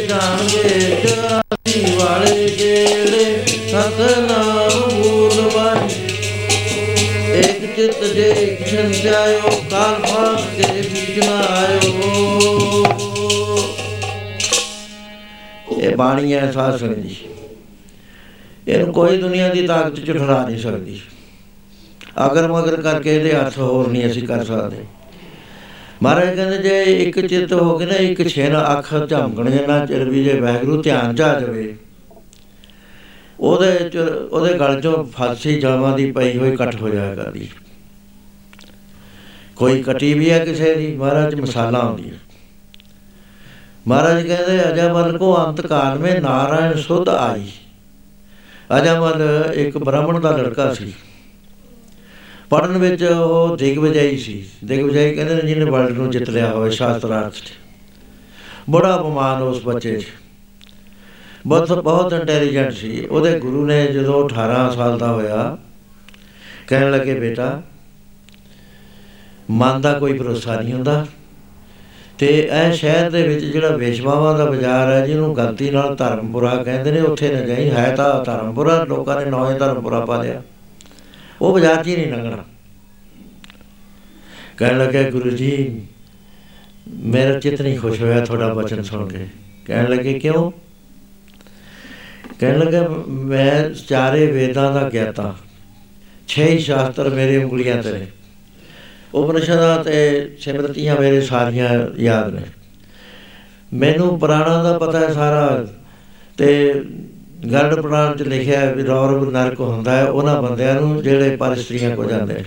ਜਾਣਗੇ 0.09 0.63
84 1.03 1.81
ਵਾਲੇ 1.99 2.47
ਗੇੜੇ 2.59 3.25
ਸਤਨਾਮ 3.47 4.89
ਬੋਲ 4.93 5.49
ਵਾਹਿਗੁਰੂ 5.55 6.07
ਕਿਤ 7.75 8.03
ਜੇ 8.03 8.55
ਕਿਸ਼ਨ 8.59 8.91
ਜਾਇਓ, 8.91 9.49
ਕਾਲ 9.71 9.95
ਫਾਸ 10.01 10.41
ਕੇ 10.57 10.81
ਬੀਜ 10.81 11.19
ਨਾ 11.25 11.35
ਆਇਓ। 11.49 11.91
ਇਹ 15.81 15.95
ਬਾਣੀ 15.95 16.33
ਹੈ 16.33 16.51
ਸਾਧ 16.51 16.77
ਸੰਗਤ 16.77 16.99
ਜੀ 16.99 17.15
ਇਹਨੂੰ 18.67 18.93
ਕੋਈ 18.93 19.17
ਦੁਨੀਆ 19.17 19.47
ਦੀ 19.49 19.67
ਤਾਕਤ 19.67 19.99
ਚ 19.99 20.11
ਠਰਾ 20.11 20.45
ਨਹੀਂ 20.49 20.59
ਸਕਦੀ। 20.59 20.99
ਅਗਰ 22.25 22.47
ਮਗਰ 22.47 22.81
ਕਰਕੇ 22.81 23.15
ਇਹਦੇ 23.15 23.33
ਹੱਥ 23.33 23.57
ਹੋਰ 23.57 23.87
ਨਹੀਂ 23.87 24.05
ਅਸੀਂ 24.11 24.23
ਕਰ 24.23 24.43
ਸਕਦੇ। 24.43 24.83
ਮਹਾਰਾਜ 26.03 26.35
ਕਹਿੰਦੇ 26.35 26.57
ਜੇ 26.59 26.83
ਇੱਕ 26.95 27.19
ਚਿੱਤ 27.19 27.53
ਹੋ 27.53 27.77
ਕੇ 27.77 27.85
ਨਾ 27.85 27.95
ਇੱਕ 27.95 28.27
ਛੇਨ 28.27 28.55
ਅੱਖ 28.71 28.93
ਝਮਕਣ 29.09 29.49
ਨਾ 29.67 29.85
ਚਿਰ 29.85 30.09
ਵੀ 30.09 30.23
ਜੇ 30.23 30.39
ਵੈਗਰੂ 30.39 30.81
ਧਿਆਨ 30.81 31.15
ਚ 31.15 31.21
ਆ 31.21 31.39
ਜਾਵੇ, 31.39 31.75
ਉਹਦੇ 33.39 33.89
ਚ, 33.89 33.97
ਉਹਦੇ 34.31 34.53
ਗਲ 34.53 34.79
ਚੋਂ 34.81 35.03
ਫਾਸੀ 35.05 35.59
ਜਾਵਾਂ 35.59 35.97
ਦੀ 35.97 36.11
ਪਈ 36.11 36.37
ਹੋਈ 36.37 36.55
ਕੱਟ 36.55 36.81
ਹੋ 36.81 36.89
ਜਾਇਆ 36.89 37.15
ਕਰਦੀ। 37.15 37.47
ਕੋਈ 39.55 39.81
ਕਟੀ 39.83 40.13
ਵੀ 40.13 40.29
ਹੈ 40.31 40.39
ਕਿਸੇ 40.45 40.73
ਦੀ, 40.75 40.95
ਮਹਾਰਾਜ 40.95 41.35
ਮਸਾਲਾ 41.35 41.83
ਹੁੰਦੀ 41.83 42.09
ਹੈ 42.09 42.17
ਮਹਾਰਾਜ 43.87 44.25
ਕਹਿੰਦੇ 44.27 44.61
ਅਜਮਲ 44.63 45.17
ਕੋ 45.17 45.35
ਅੰਤ 45.37 45.61
ਕਾਲ 45.61 45.99
ਮੇ 45.99 46.19
ਨਾਰਾਇਣ 46.19 46.75
ਸੁਧ 46.77 47.09
ਆਈ। 47.09 47.47
ਅਜਮਲ 48.77 49.23
ਇੱਕ 49.55 49.77
ਬ੍ਰਾਹਮਣ 49.77 50.19
ਦਾ 50.19 50.31
ਲੜਕਾ 50.31 50.73
ਸੀ। 50.73 50.93
ਪੜਨ 52.49 52.77
ਵਿੱਚ 52.77 53.03
ਉਹ 53.03 53.57
ਦਿਗਵਿਜਈ 53.57 54.17
ਸੀ। 54.17 54.45
ਦਿਗਵਿਜਈ 54.65 55.15
ਕਹਿੰਦੇ 55.15 55.35
ਨੇ 55.35 55.41
ਜਿਹਨੇ 55.41 55.71
ਵਰਲਡ 55.71 55.91
ਨੂੰ 55.91 56.09
ਜਿੱਤ 56.09 56.29
ਲਿਆ 56.29 56.51
ਹੋਵੇ 56.51 56.69
ਸ਼ਾਸਤਰਾਰਥ 56.69 57.33
'ਚ। 57.33 57.53
ਬੜਾ 58.69 58.95
ਅਪਮਾਨ 58.95 59.41
ਉਸ 59.41 59.63
ਬੱਚੇ 59.63 59.95
'ਚ। 59.95 60.05
ਬਹੁਤ 61.47 61.83
ਬਹੁਤ 61.83 62.13
ਇੰਟੈਲੀਜੈਂਟ 62.13 62.71
ਸੀ। 62.71 63.05
ਉਹਦੇ 63.05 63.39
ਗੁਰੂ 63.39 63.65
ਨੇ 63.65 63.87
ਜਦੋਂ 63.87 64.25
18 64.25 64.71
ਸਾਲ 64.71 64.97
ਦਾ 64.97 65.11
ਹੋਇਆ, 65.11 65.57
ਕਹਿਣ 66.67 66.91
ਲੱਗੇ, 66.91 67.13
ਬੇਟਾ, 67.13 67.61
ਮਨ 69.51 69.81
ਦਾ 69.81 69.93
ਕੋਈ 69.93 70.13
ਭਰੋਸਾ 70.13 70.61
ਨਹੀਂ 70.61 70.73
ਹੁੰਦਾ। 70.73 71.05
ਤੇ 72.17 72.49
ਇਹ 72.67 72.73
ਸ਼ਹਿਰ 72.73 73.09
ਦੇ 73.09 73.27
ਵਿੱਚ 73.27 73.45
ਜਿਹੜਾ 73.45 73.75
ਵੇਸ਼ਵਾਵਾਂ 73.75 74.37
ਦਾ 74.37 74.45
ਬਾਜ਼ਾਰ 74.45 74.91
ਹੈ, 74.91 75.07
ਜਿਹਨੂੰ 75.07 75.35
ਗਲਤੀ 75.35 75.69
ਨਾਲ 75.69 75.95
ਧਰਮਪੁਰਾ 75.95 76.63
ਕਹਿੰਦੇ 76.63 76.91
ਨੇ, 76.91 77.01
ਉੱਥੇ 77.01 77.33
ਨਾ 77.33 77.41
ਜਾਈ। 77.41 77.69
ਹੈ 77.69 77.95
ਤਾਂ 77.95 78.25
ਧਰਮਪੁਰਾ, 78.25 78.83
ਲੋਕਾਂ 78.83 79.25
ਨੇ 79.25 79.31
ਨੌਵੇਂ 79.31 79.59
ਧਰਮਪੁਰਾ 79.59 79.99
ਪਾ 79.99 80.21
ਲਿਆ। 80.23 80.41
ਉਹ 81.41 81.53
ਬਾਜ਼ਾਰ 81.53 81.83
'ਚ 81.83 81.87
ਹੀ 81.87 81.95
ਨਹੀਂ 81.95 82.11
ਲੰਘਣਾ। 82.11 82.45
ਕਹਿਣ 84.57 84.77
ਲੱਗੇ 84.77 85.11
ਗੁਰੂ 85.11 85.29
ਜੀ 85.29 85.81
ਮੇਰਾ 86.89 87.39
ਚਿੱਤ 87.39 87.61
ਨਹੀਂ 87.61 87.79
ਖੁਸ਼ 87.79 88.01
ਹੋਇਆ 88.01 88.25
ਤੁਹਾਡਾ 88.25 88.53
ਬਚਨ 88.53 88.83
ਸੁਣ 88.83 89.07
ਕੇ। 89.07 89.27
ਕਹਿਣ 89.65 89.89
ਲੱਗੇ 89.89 90.13
ਕਿਉਂ? 90.13 90.51
ਕਹਿਣ 92.39 92.59
ਲੱਗਾ 92.59 92.87
ਮੈਂ 93.07 93.69
ਚਾਰੇ 93.87 94.25
ਵੇਦਾਂ 94.25 94.73
ਦਾ 94.73 94.89
ਗਿਆਤਾ। 94.89 95.35
ਛੇ 96.27 96.57
ਸ਼ਾਸਤਰ 96.57 97.09
ਮੇਰੇ 97.09 97.43
ਉਂਗਲੀਆਂ 97.43 97.83
ਤੇ 97.83 97.91
ਨੇ। 97.91 98.07
ਉਪਨਿਸ਼ਦਾਂ 99.13 99.83
ਤੇ 99.83 100.31
ਸਿਮਰਤੀਆਂ 100.39 100.95
ਮੇਰੇ 100.99 101.21
ਸਾਰੀਆਂ 101.21 101.97
ਯਾਦ 101.97 102.35
ਨੇ। 102.35 102.41
ਮੈਨੂੰ 103.73 104.19
ਪੁਰਾਣਾ 104.19 104.63
ਦਾ 104.63 104.77
ਪਤਾ 104.77 104.99
ਹੈ 104.99 105.13
ਸਾਰਾ 105.13 105.67
ਤੇ 106.37 106.81
ਗਰਡ 107.43 107.79
ਪੁਰਾਣ 107.79 108.17
ਚ 108.17 108.21
ਲਿਖਿਆ 108.21 108.71
ਵੀ 108.71 108.83
ਰੌਰਵ 108.83 109.29
ਨਰਕ 109.31 109.59
ਹੁੰਦਾ 109.59 109.91
ਹੈ, 109.91 110.05
ਉਹਨਾਂ 110.05 110.41
ਬੰਦਿਆਂ 110.41 110.73
ਨੂੰ 110.75 111.01
ਜਿਹੜੇ 111.03 111.35
ਪਰਸਤਰੀਆਂ 111.35 111.95
ਕੋ 111.95 112.05
ਜਾਂਦੇ 112.05 112.43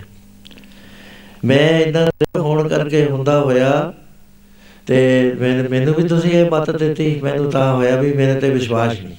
ਮੈਂ 1.45 1.81
ਇਦਾਂ 1.81 2.07
ਹੋਣ 2.39 2.69
ਕਰਕੇ 2.69 3.05
ਹੁੰਦਾ 3.07 3.39
ਹੋਇਆ 3.41 3.93
ਤੇ 4.87 4.99
ਮੈਨੂੰ 5.71 5.95
ਵੀ 5.95 6.03
ਤੁਸੀਂ 6.09 6.31
ਇਹ 6.31 6.51
ਮਤ 6.51 6.71
ਦਿੱਤੀ, 6.71 7.21
ਮੈਨੂੰ 7.23 7.51
ਤਾਂ 7.51 7.73
ਹੋਇਆ 7.75 7.97
ਵੀ 7.97 8.13
ਮੇਰੇ 8.13 8.41
ਤੇ 8.41 8.51
ਵਿਸ਼ਵਾਸ 8.51 9.01
ਨਹੀਂ। 9.01 9.17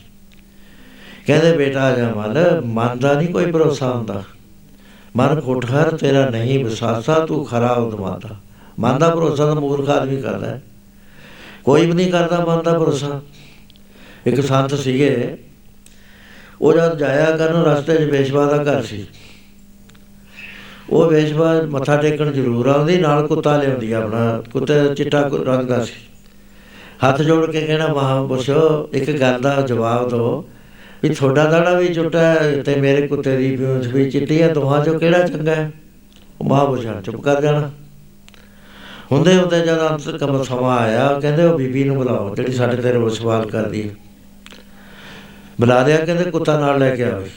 ਕਹਿੰਦੇ, 1.28 1.52
ਬੇਟਾ 1.58 1.92
ਜਮਲ 1.92 2.62
ਮਨ 2.66 3.00
ਦਾ 3.00 3.14
ਨਹੀਂ 3.14 3.28
ਕੋਈ 3.28 3.52
ਭਰੋਸਾ 3.52 3.92
ਹੁੰਦਾ। 3.92 4.24
ਮਨ 5.16 5.40
ਕੋਠਰ 5.42 5.98
ਤੇਰਾ 5.98 6.30
ਨਹੀਂ 6.30 6.64
ਵਿਸਾਸਾ 6.66 7.20
ਤੂੰ 7.20 7.46
ਖਰਾ 7.46 7.72
ਉਦਮਾਦਾ 7.72 8.36
ਮਨ 8.80 9.00
ਦਾ 9.00 9.10
ਭਰੋਸਾ 9.16 9.46
ਤਾਂ 9.46 9.56
ਮੂਰਖ 9.56 9.90
ਆਦਮੀ 9.90 10.22
ਕਰਦਾ 10.22 10.48
ਹੈ। 10.48 10.62
ਕੋਈ 11.64 11.86
ਵੀ 11.86 11.94
ਨਹੀਂ 11.94 12.12
ਕਰਦਾ 12.12 12.46
ਮਨ 12.46 12.64
ਦਾ 12.64 12.78
ਭਰੋਸਾ। 12.80 13.22
ਇੱਕ 14.28 14.42
ਸੰਤ 14.42 14.74
ਸੀਗੇ 14.76 15.38
ਉਹ 16.64 16.74
ਜਦ 16.74 16.98
ਜਾਇਆ 16.98 17.38
ਕਰਨ, 17.38 17.64
ਰਸਤੇ 17.64 17.96
'ਚ 17.96 18.02
ਵੇਸ਼ਵਾ 18.02 18.46
ਦਾ 18.46 18.64
ਘਰ 18.64 18.82
ਸੀ। 18.82 19.06
ਉਹ 20.90 21.10
ਵੇਸ਼ਵਾ 21.10 21.62
ਮੱਥਾ 21.62 21.98
ਟੇਕਣ 21.98 22.32
ਜ਼ਰੂਰ 22.32 22.68
ਆਉਂਦੀ, 22.68 22.98
ਨਾਲ 22.98 23.28
ਕੁੱਤਾ 23.28 23.58
ਲਿਆਉਂਦੀ, 23.58 23.92
ਆਪਣਾ 23.92 24.44
ਕੁੱਤੇ 24.52 24.96
ਚਿੱਟਾ 24.96 25.30
ਰੰਗ 25.46 25.68
ਦਾ 25.68 25.84
ਸੀ। 25.84 25.94
ਹੱਥ 27.08 27.22
ਜੋੜ 27.22 27.52
ਕੇ 27.52 27.62
ਕਹਿਣਾ 27.62 27.88
ਮਹਾਂਪੁਰਸ਼ੋ 27.88 28.90
ਇੱਕ 28.94 29.12
ਗੱਲ 29.12 29.42
ਦਾ 29.42 29.62
ਜਵਾਬ 29.62 30.10
ਦਿਓ 30.10 30.50
ਵੀ 31.04 31.10
ਤੁਹਾਡਾ 31.10 31.46
ਦਾੜਾ 31.46 31.74
ਵੀ 31.74 31.94
ਚੁੱਟਾ 31.94 32.36
ਤੇ 32.66 32.76
ਮੇਰੇ 32.76 33.08
ਕੁੱਤੇ 33.08 33.38
ਦੀ 33.38 33.56
ਪੂੰਛ 33.56 33.88
ਵੀ 33.88 34.12
ਚਿੱਟੀ 34.12 34.42
ਹੈ 34.42 34.54
ਦੋਹਾਂ 34.54 34.86
ਚੋਂ 34.86 35.00
ਕਿਹੜਾ 35.00 35.28
ਚੰਗਾ 35.28 35.56
ਹੈ? 35.56 35.72
ਉਹ 36.42 36.46
ਮਹਾਂਪੁਰਸ਼ਾਂ 36.46 37.02
ਚੁੱਪ 37.02 37.22
ਕਰ 37.22 37.42
ਜਾਣਾ 37.42 37.72
ਹੁੰਦੇ 39.12 39.38
ਹੁੰਦੇ 39.38 39.60
ਜਦ 39.60 39.80
ਅੰਤ 39.92 40.10
ਕਮ 40.10 40.44
ਸਮਾਂ 40.44 40.78
ਆਇਆ 40.78 41.20
ਕਹਿੰਦੇ, 41.20 41.44
ਉਹ 41.44 41.58
ਬੀਬੀ 41.58 41.84
ਨੂੰ 41.84 41.96
ਬੁਲਾਓ, 41.96 42.36
ਜਿਹੜੀ 42.36 42.52
ਸਾਡੇ 42.52 42.78
ਤੇ 42.78 42.92
ਰੋਜ਼ 42.92 43.20
ਸਵਾਲ 43.20 43.50
ਕਰਦੀ 43.50 43.90
ਹੈ। 43.90 43.96
ਬੁਲਾ 45.64 45.82
ਲਿਆ 45.84 45.98
ਕਹਿੰਦੇ 45.98 46.32
ਕੁੱਤਾ 46.32 46.60
ਨਾਲ 46.60 46.80
ਲੈ 46.80 46.96
ਕੇ 46.96 47.04
ਆਵੇ 47.04 47.30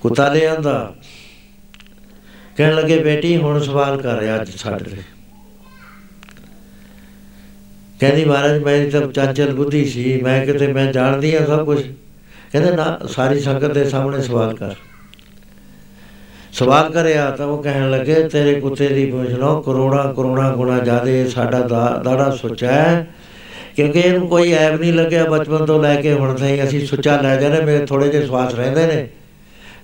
ਕੁੱਤਾ 0.00 0.28
ਲੈ 0.28 0.46
ਆਂਦਾ। 0.46 0.94
ਕਹਿਣ 2.56 2.74
ਲੱਗੇ, 2.74 2.98
ਬੇਟੀ, 2.98 3.36
ਹੁਣ 3.36 3.60
ਸਵਾਲ 3.60 4.02
ਕਰ 4.02 4.18
ਰਿਹਾ 4.18 4.34
ਅੱਜ 4.36 4.50
ਸਾਡੇ 4.50 4.90
ਤੇ 4.90 5.02
ਕਹਿੰਦੀ, 8.00 8.24
ਮਹਾਰਾਜ 8.24 8.62
ਮੈਂ 8.62 8.90
ਤਾਂ 8.90 9.00
ਚਾਚਲ 9.12 9.54
ਬੁੱਧੀ 9.54 9.84
ਸੀ, 9.84 10.20
ਮੈਂ 10.22 10.46
ਕਿਤੇ, 10.46 10.66
ਮੈਂ 10.66 10.92
ਜਾਣਦੀ 10.92 11.34
ਆ 11.34 11.44
ਸਭ 11.46 11.64
ਕੁਝ 11.64 11.80
ਕਹਿੰਦੇ, 12.52 12.70
ਨਾ, 12.70 12.98
ਸਾਰੀ 13.08 13.40
ਸੰਗਤ 13.40 13.72
ਦੇ 13.72 13.84
ਸਾਹਮਣੇ 13.84 14.22
ਸਵਾਲ 14.22 14.54
ਕਰ। 14.56 14.74
ਸਵਾਲ 16.52 16.92
ਕਰਿਆ 16.92 17.30
ਤਾਂ 17.30 17.46
ਉਹ 17.46 17.62
ਕਹਿਣ 17.62 17.90
ਲੱਗੇ, 17.90 18.28
ਤੇਰੇ 18.28 18.60
ਕੁੱਤੇ 18.60 18.88
ਦੀ 18.88 19.10
ਪੁੱਛ 19.10 19.30
ਲਓ, 19.30 19.60
ਕਰੋੜਾ 19.62 20.12
ਕਰੋੜਾ 20.16 20.50
ਗੁਣਾ 20.50 20.78
ਜ਼ਿਆਦੇ 20.78 21.28
ਸਾਡਾ 21.28 21.60
ਦਾੜਾ 22.04 22.30
ਸੁੱਚਾ 22.30 22.72
ਹੈ 22.72 23.06
ਕਿਉਂਕਿ 23.76 24.00
ਇਹਨੂੰ 24.00 24.28
ਕੋਈ 24.28 24.52
ਐਬ 24.52 24.80
ਨਹੀਂ 24.80 24.92
ਲੱਗਿਆ, 24.92 25.24
ਬਚਪਨ 25.24 25.66
ਤੋਂ 25.66 25.82
ਲੈ 25.82 26.00
ਕੇ 26.00 26.12
ਹੁਣ 26.12 26.34
ਤਾਈਂ 26.34 26.64
ਅਸੀਂ 26.64 26.86
ਸੁੱਚਾ 26.86 27.20
ਲੈ 27.20 27.36
ਜਾਂਦੇ 27.36 27.60
ਮੇਰੇ 27.60 27.86
ਥੋੜੇ 27.86 28.08
ਜਿਹੇ 28.08 28.26
ਸਵਾਸ 28.26 28.54
ਰਹਿੰਦੇ 28.54 28.86
ਨੇ। 28.86 29.08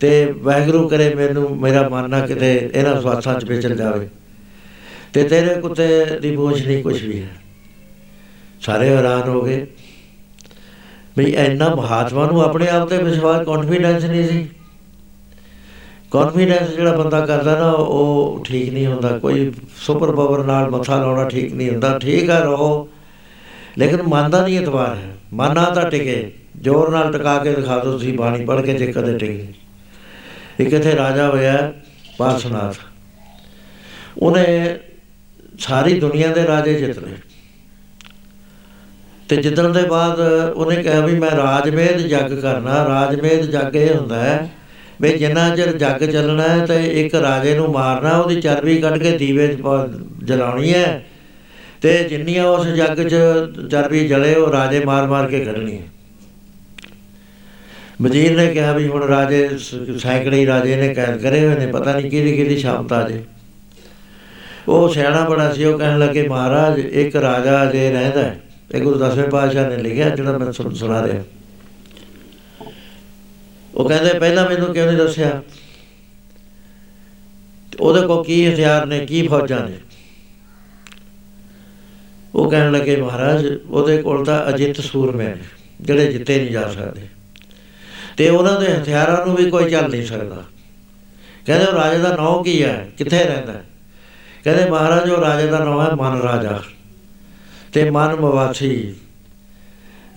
ਤੇ 0.01 0.25
ਵੈਗਰੂ 0.25 0.89
ਕਰੇ 0.89 1.15
ਮੈਨੂੰ, 1.15 1.61
ਮੇਰਾ 1.61 1.89
ਮਨ 1.89 2.11
ਨਾ 2.11 2.27
ਕਿਤੇ 2.27 2.71
ਇਹਨਾਂ 2.75 3.01
ਸਵਾਸਾਂ 3.01 3.41
'ਚ 3.41 3.45
ਵਿਚਲ 3.45 3.77
ਜਾਵੇ। 3.77 4.09
ਤੇ 5.13 5.25
ਤੇਰੇ 5.25 5.61
ਕੁੱਤੇ 5.61 6.07
ਦੀ 6.23 6.37
ਬੋਝ 6.37 6.67
ਨਹੀਂ 6.67 6.83
ਕੁਝ 6.83 7.05
ਵੀ 7.05 7.23
ਹੈ। 7.23 7.29
ਸਾਰੇ 8.61 8.89
ਹੈਰਾਨ 8.89 9.29
ਹੋ 9.29 9.43
ਗਏ। 9.43 9.67
ਵੀ 11.19 11.25
ਇੰਨਾ 11.25 11.75
ਮਹਾਤਮਾ 11.75 12.27
ਨੂੰ 12.27 12.43
ਆਪਣੇ 12.43 12.69
ਆਪ 12.69 12.89
ਤੇ 12.89 12.99
ਵਿਸ਼ਵਾਸ 12.99 13.47
ਕੌਨਫੀਡੈਂਸ 13.47 14.05
ਨਹੀਂ 14.05 14.29
ਸੀ। 14.29 14.49
ਕੌਨਫੀਡੈਂਸ 16.11 16.71
ਜਿਹੜਾ 16.71 16.93
ਬੰਦਾ 16.93 17.27
ਕਰਦਾ 17.27 17.59
ਨਾ, 17.59 17.71
ਉਹ 17.71 18.45
ਠੀਕ 18.45 18.73
ਨਹੀਂ 18.73 18.87
ਹੁੰਦਾ। 18.87 19.19
ਕੋਈ 19.19 19.53
ਸੁਪਰ 19.77 20.13
ਪਾਵਰ 20.13 20.45
ਨਾਲ 20.45 20.71
ਮੱਥਾ 20.71 21.03
ਲਾਉਣਾ 21.03 21.29
ਠੀਕ 21.29 21.55
ਨਹੀਂ 21.55 21.71
ਹੁੰਦਾ। 21.71 21.99
ਠੀਕ 21.99 22.31
ਹੈ 22.31 22.41
ਰਹੋ। 22.41 22.89
ਲੇਕਿਨ 23.81 24.03
ਮਨ 24.03 24.31
ਦਾ 24.31 24.43
ਨਹੀਂ 24.43 24.59
ਇਤਵਾਰ 24.61 24.97
ਹੈ 24.97 25.11
ਮਨ 25.33 25.55
ਤਾਂ 25.75 25.85
ਟਿਕੇ 25.91 26.33
ਜ਼ੋਰ 26.63 26.91
ਨਾਲ 26.91 27.13
ਟਿਕਾ 27.13 27.39
ਕੇ 27.39 27.55
ਦਿਖਾ 27.55 27.79
ਦਿਓ 27.79 27.93
ਤੁਸੀਂ 27.93 28.13
ਬਾਣੀ 28.19 28.45
ਪੜ੍ਹ 28.45 28.63
ਕੇ 28.63 28.75
ਜੇ 28.75 28.93
ਕਦੇ 28.93 29.19
ਟਿਕੇ। 29.19 29.47
ਇੱਕ 30.61 30.73
ਇਥੇ 30.73 30.97
ਰਾਜਾ 30.97 31.29
ਹੋਇਆ 31.29 31.73
ਪਾਰਸਨਾਥ 32.19 32.77
ਉਹਨੇ 34.19 34.79
ਸਾਰੀ 35.59 35.99
ਦੁਨੀਆ 36.01 36.29
ਦੇ 36.29 36.47
ਰਾਜੇ 36.47 36.75
ਜਿੱਤ 36.75 36.99
ਲਏ। 36.99 37.17
ਤੇ 39.29 39.37
ਜਿੱਤਣ 39.37 39.73
ਦੇ 39.73 39.83
ਬਾਅਦ 39.83 40.21
ਉਹਨੇ 40.55 40.83
ਕਿਹਾ 40.83 41.01
ਵੀ 41.01 41.19
ਮੈਂ 41.19 41.31
ਰਾਜਮੇਦ 41.31 41.99
ਜੱਗ 41.99 42.33
ਕਰਨਾ। 42.33 42.85
ਰਾਜਮੇਦ 42.89 43.51
ਜੱਗ 43.51 43.77
ਇਹ 43.77 43.95
ਹੁੰਦਾ 43.95 44.17
ਹੈ 44.17 44.49
ਵੀ 45.01 45.13
ਜਿੰਨਾ 45.19 45.49
ਚਿਰ 45.57 45.73
ਜੱਗ 45.79 46.05
ਚੱਲਣਾ 46.05 46.43
ਹੈ 46.43 46.67
ਤੇ 46.67 46.85
ਇੱਕ 47.03 47.15
ਰਾਜੇ 47.15 47.55
ਨੂੰ 47.57 47.71
ਮਾਰਨਾ 47.73 48.17
ਉਹਦੀ 48.19 48.41
ਚਰਬੀ 48.41 48.81
ਕੱਢ 48.81 48.99
ਕੇ 48.99 49.17
ਦੀਵੇ 49.19 49.47
'ਚ 49.49 49.61
ਜਲਾਉਣੀ 50.25 50.73
ਹੈ 50.75 51.05
ਤੇ 51.83 52.05
ਜਿੰਨੀਆਂ 52.05 52.45
ਉਸ 52.45 52.67
ਜੱਗ 52.67 53.09
'ਚ 53.09 53.17
ਚਰਬੀ 53.71 54.09
ਜਲੇ, 54.09 54.35
ਉਹ 54.35 54.53
ਰਾਜੇ 54.53 54.85
ਮਾਰ-ਮਾਰ 54.85 55.27
ਕੇ 55.27 55.45
ਕੱਢਣੀ 55.45 55.79
ਹੈ। 55.79 55.83
ਵਜ਼ੀਰ 58.03 58.37
ਨੇ 58.37 58.47
ਕਿਹਾ 58.47 58.73
ਵੀ 58.73 58.89
ਹੁਣ 58.89 59.03
ਰਾਜੇ 59.03 59.51
ਸੈਂਕੜੇ 59.99 60.47
ਰਾਜੇ 60.47 60.77
ਨੇ 60.77 60.95
ਕੈਦ 60.95 61.23
ਕਰੇ 61.23 61.47
ਹੋਏ 61.47 61.55
ਨੇ, 61.55 61.67
ਪਤਾ 61.67 62.01
ਨਹੀਂ 62.01 62.11
ਕਿਹਦੀ 62.11 62.37
ਕਿਹਦੀ 62.37 62.57
ਸ਼ਾਮਤਾ 62.57 63.09
ਜੇ। 63.09 63.25
ਉਹ 64.69 64.89
ਸਿਆਣਾ 64.89 65.29
ਬੜਾ 65.29 65.53
ਸੀ, 65.53 65.65
ਉਹ 65.65 65.79
ਕਹਿਣ 65.79 65.99
ਲੱਗੇ, 65.99 66.29
ਮਹਾਰਾਜ, 66.29 66.79
ਇੱਕ 66.79 67.17
ਰਾਜਾ 67.17 67.73
ਜੇ 67.73 67.91
ਰਹਿੰਦਾ 67.91 68.23
ਹੈ। 68.23 68.41
ਇਹ 68.75 68.83
ਗੁਰੂ 68.83 68.99
ਦਸਵੇਂ 68.99 69.29
ਪਾਤਸ਼ਾਹ 69.29 69.69
ਨੇ 69.69 69.77
ਲਿਖਿਆ, 69.77 70.09
ਜਿਹੜਾ 70.09 70.39
ਮੈਂ 70.39 70.53
ਤੁਹਾਨੂੰ 70.53 70.77
ਸੁਣਾ 70.77 71.07
ਰਿਹਾ। 71.07 71.23
ਉਹ 73.75 73.89
ਕਹਿੰਦੇ, 73.89 74.19
ਪਹਿਲਾਂ 74.19 74.49
ਮੈਨੂੰ 74.49 74.75
ਕਿਉਂ 74.75 74.87
ਨਹੀਂ 74.87 74.97
ਦੱਸਿਆ? 74.97 75.43
ਉਹਦੇ 77.81 78.07
ਕੋਲ 78.07 78.25
ਕੀ 78.25 78.55
ਹਥਿਆਰ 78.55 78.87
ਨੇ, 78.87 79.07
ਕੀ 79.07 79.29
ਫੌਜਾਂ 79.29 79.69
ਨੇ? 79.69 79.77
ਉਹ 82.35 82.51
ਕਹਿਣ 82.51 82.73
ਲੱਗੇ, 82.73 82.97
ਮਹਾਰਾਜ, 82.97 83.59
ਉਹਦੇ 83.71 84.03
ਕੋਲ 84.03 84.25
ਤਾਂ 84.25 84.49
ਅਜਿੱਤ 84.49 84.81
ਸੂਰਮੇ 84.81 85.25
ਨੇ, 85.25 85.37
ਜਿਹੜੇ 85.81 86.13
ਜਿੱਤੇ 86.13 86.39
ਨਹੀਂ 86.39 86.51
ਜਾ 86.51 86.69
ਸਕਦੇ। 86.69 87.01
ਤੇ 88.17 88.29
ਉਹਨਾਂ 88.29 88.61
ਦੇ 88.61 88.67
ਹਥਿਆਰਾਂ 88.67 89.27
ਨੂੰ 89.27 89.37
ਵੀ 89.37 89.51
ਕੋਈ 89.51 89.71
ਚੱਲ 89.71 89.91
ਨਹੀਂ 89.91 90.07
ਸਕਦਾ। 90.07 90.45
ਕਹਿੰਦੇ, 91.47 91.67
ਉਹ 91.67 91.73
ਰਾਜੇ 91.73 91.99
ਦਾ 91.99 92.17
ਨਾਮ 92.17 92.43
ਕੀ 92.43 92.63
ਹੈ? 92.63 92.89
ਕਿੱਥੇ 92.99 93.25
ਰਹਿੰਦਾ 93.25 93.55
ਕਹਿੰਦੇ, 94.45 94.71
ਮਹਾਰਾਜ, 94.71 95.11
ਉਹ 95.11 95.21
ਰਾਜੇ 95.21 95.47
ਦਾ 95.47 95.59
ਨਾਮ 95.59 95.81
ਹੈ 95.81 95.91
ਮਨ 95.91 96.21
ਰਾਜਾ 96.21 96.63
ਤੇ 97.73 97.91
ਮਨ 97.91 98.15
ਮਵਾਸੀ 98.15 98.95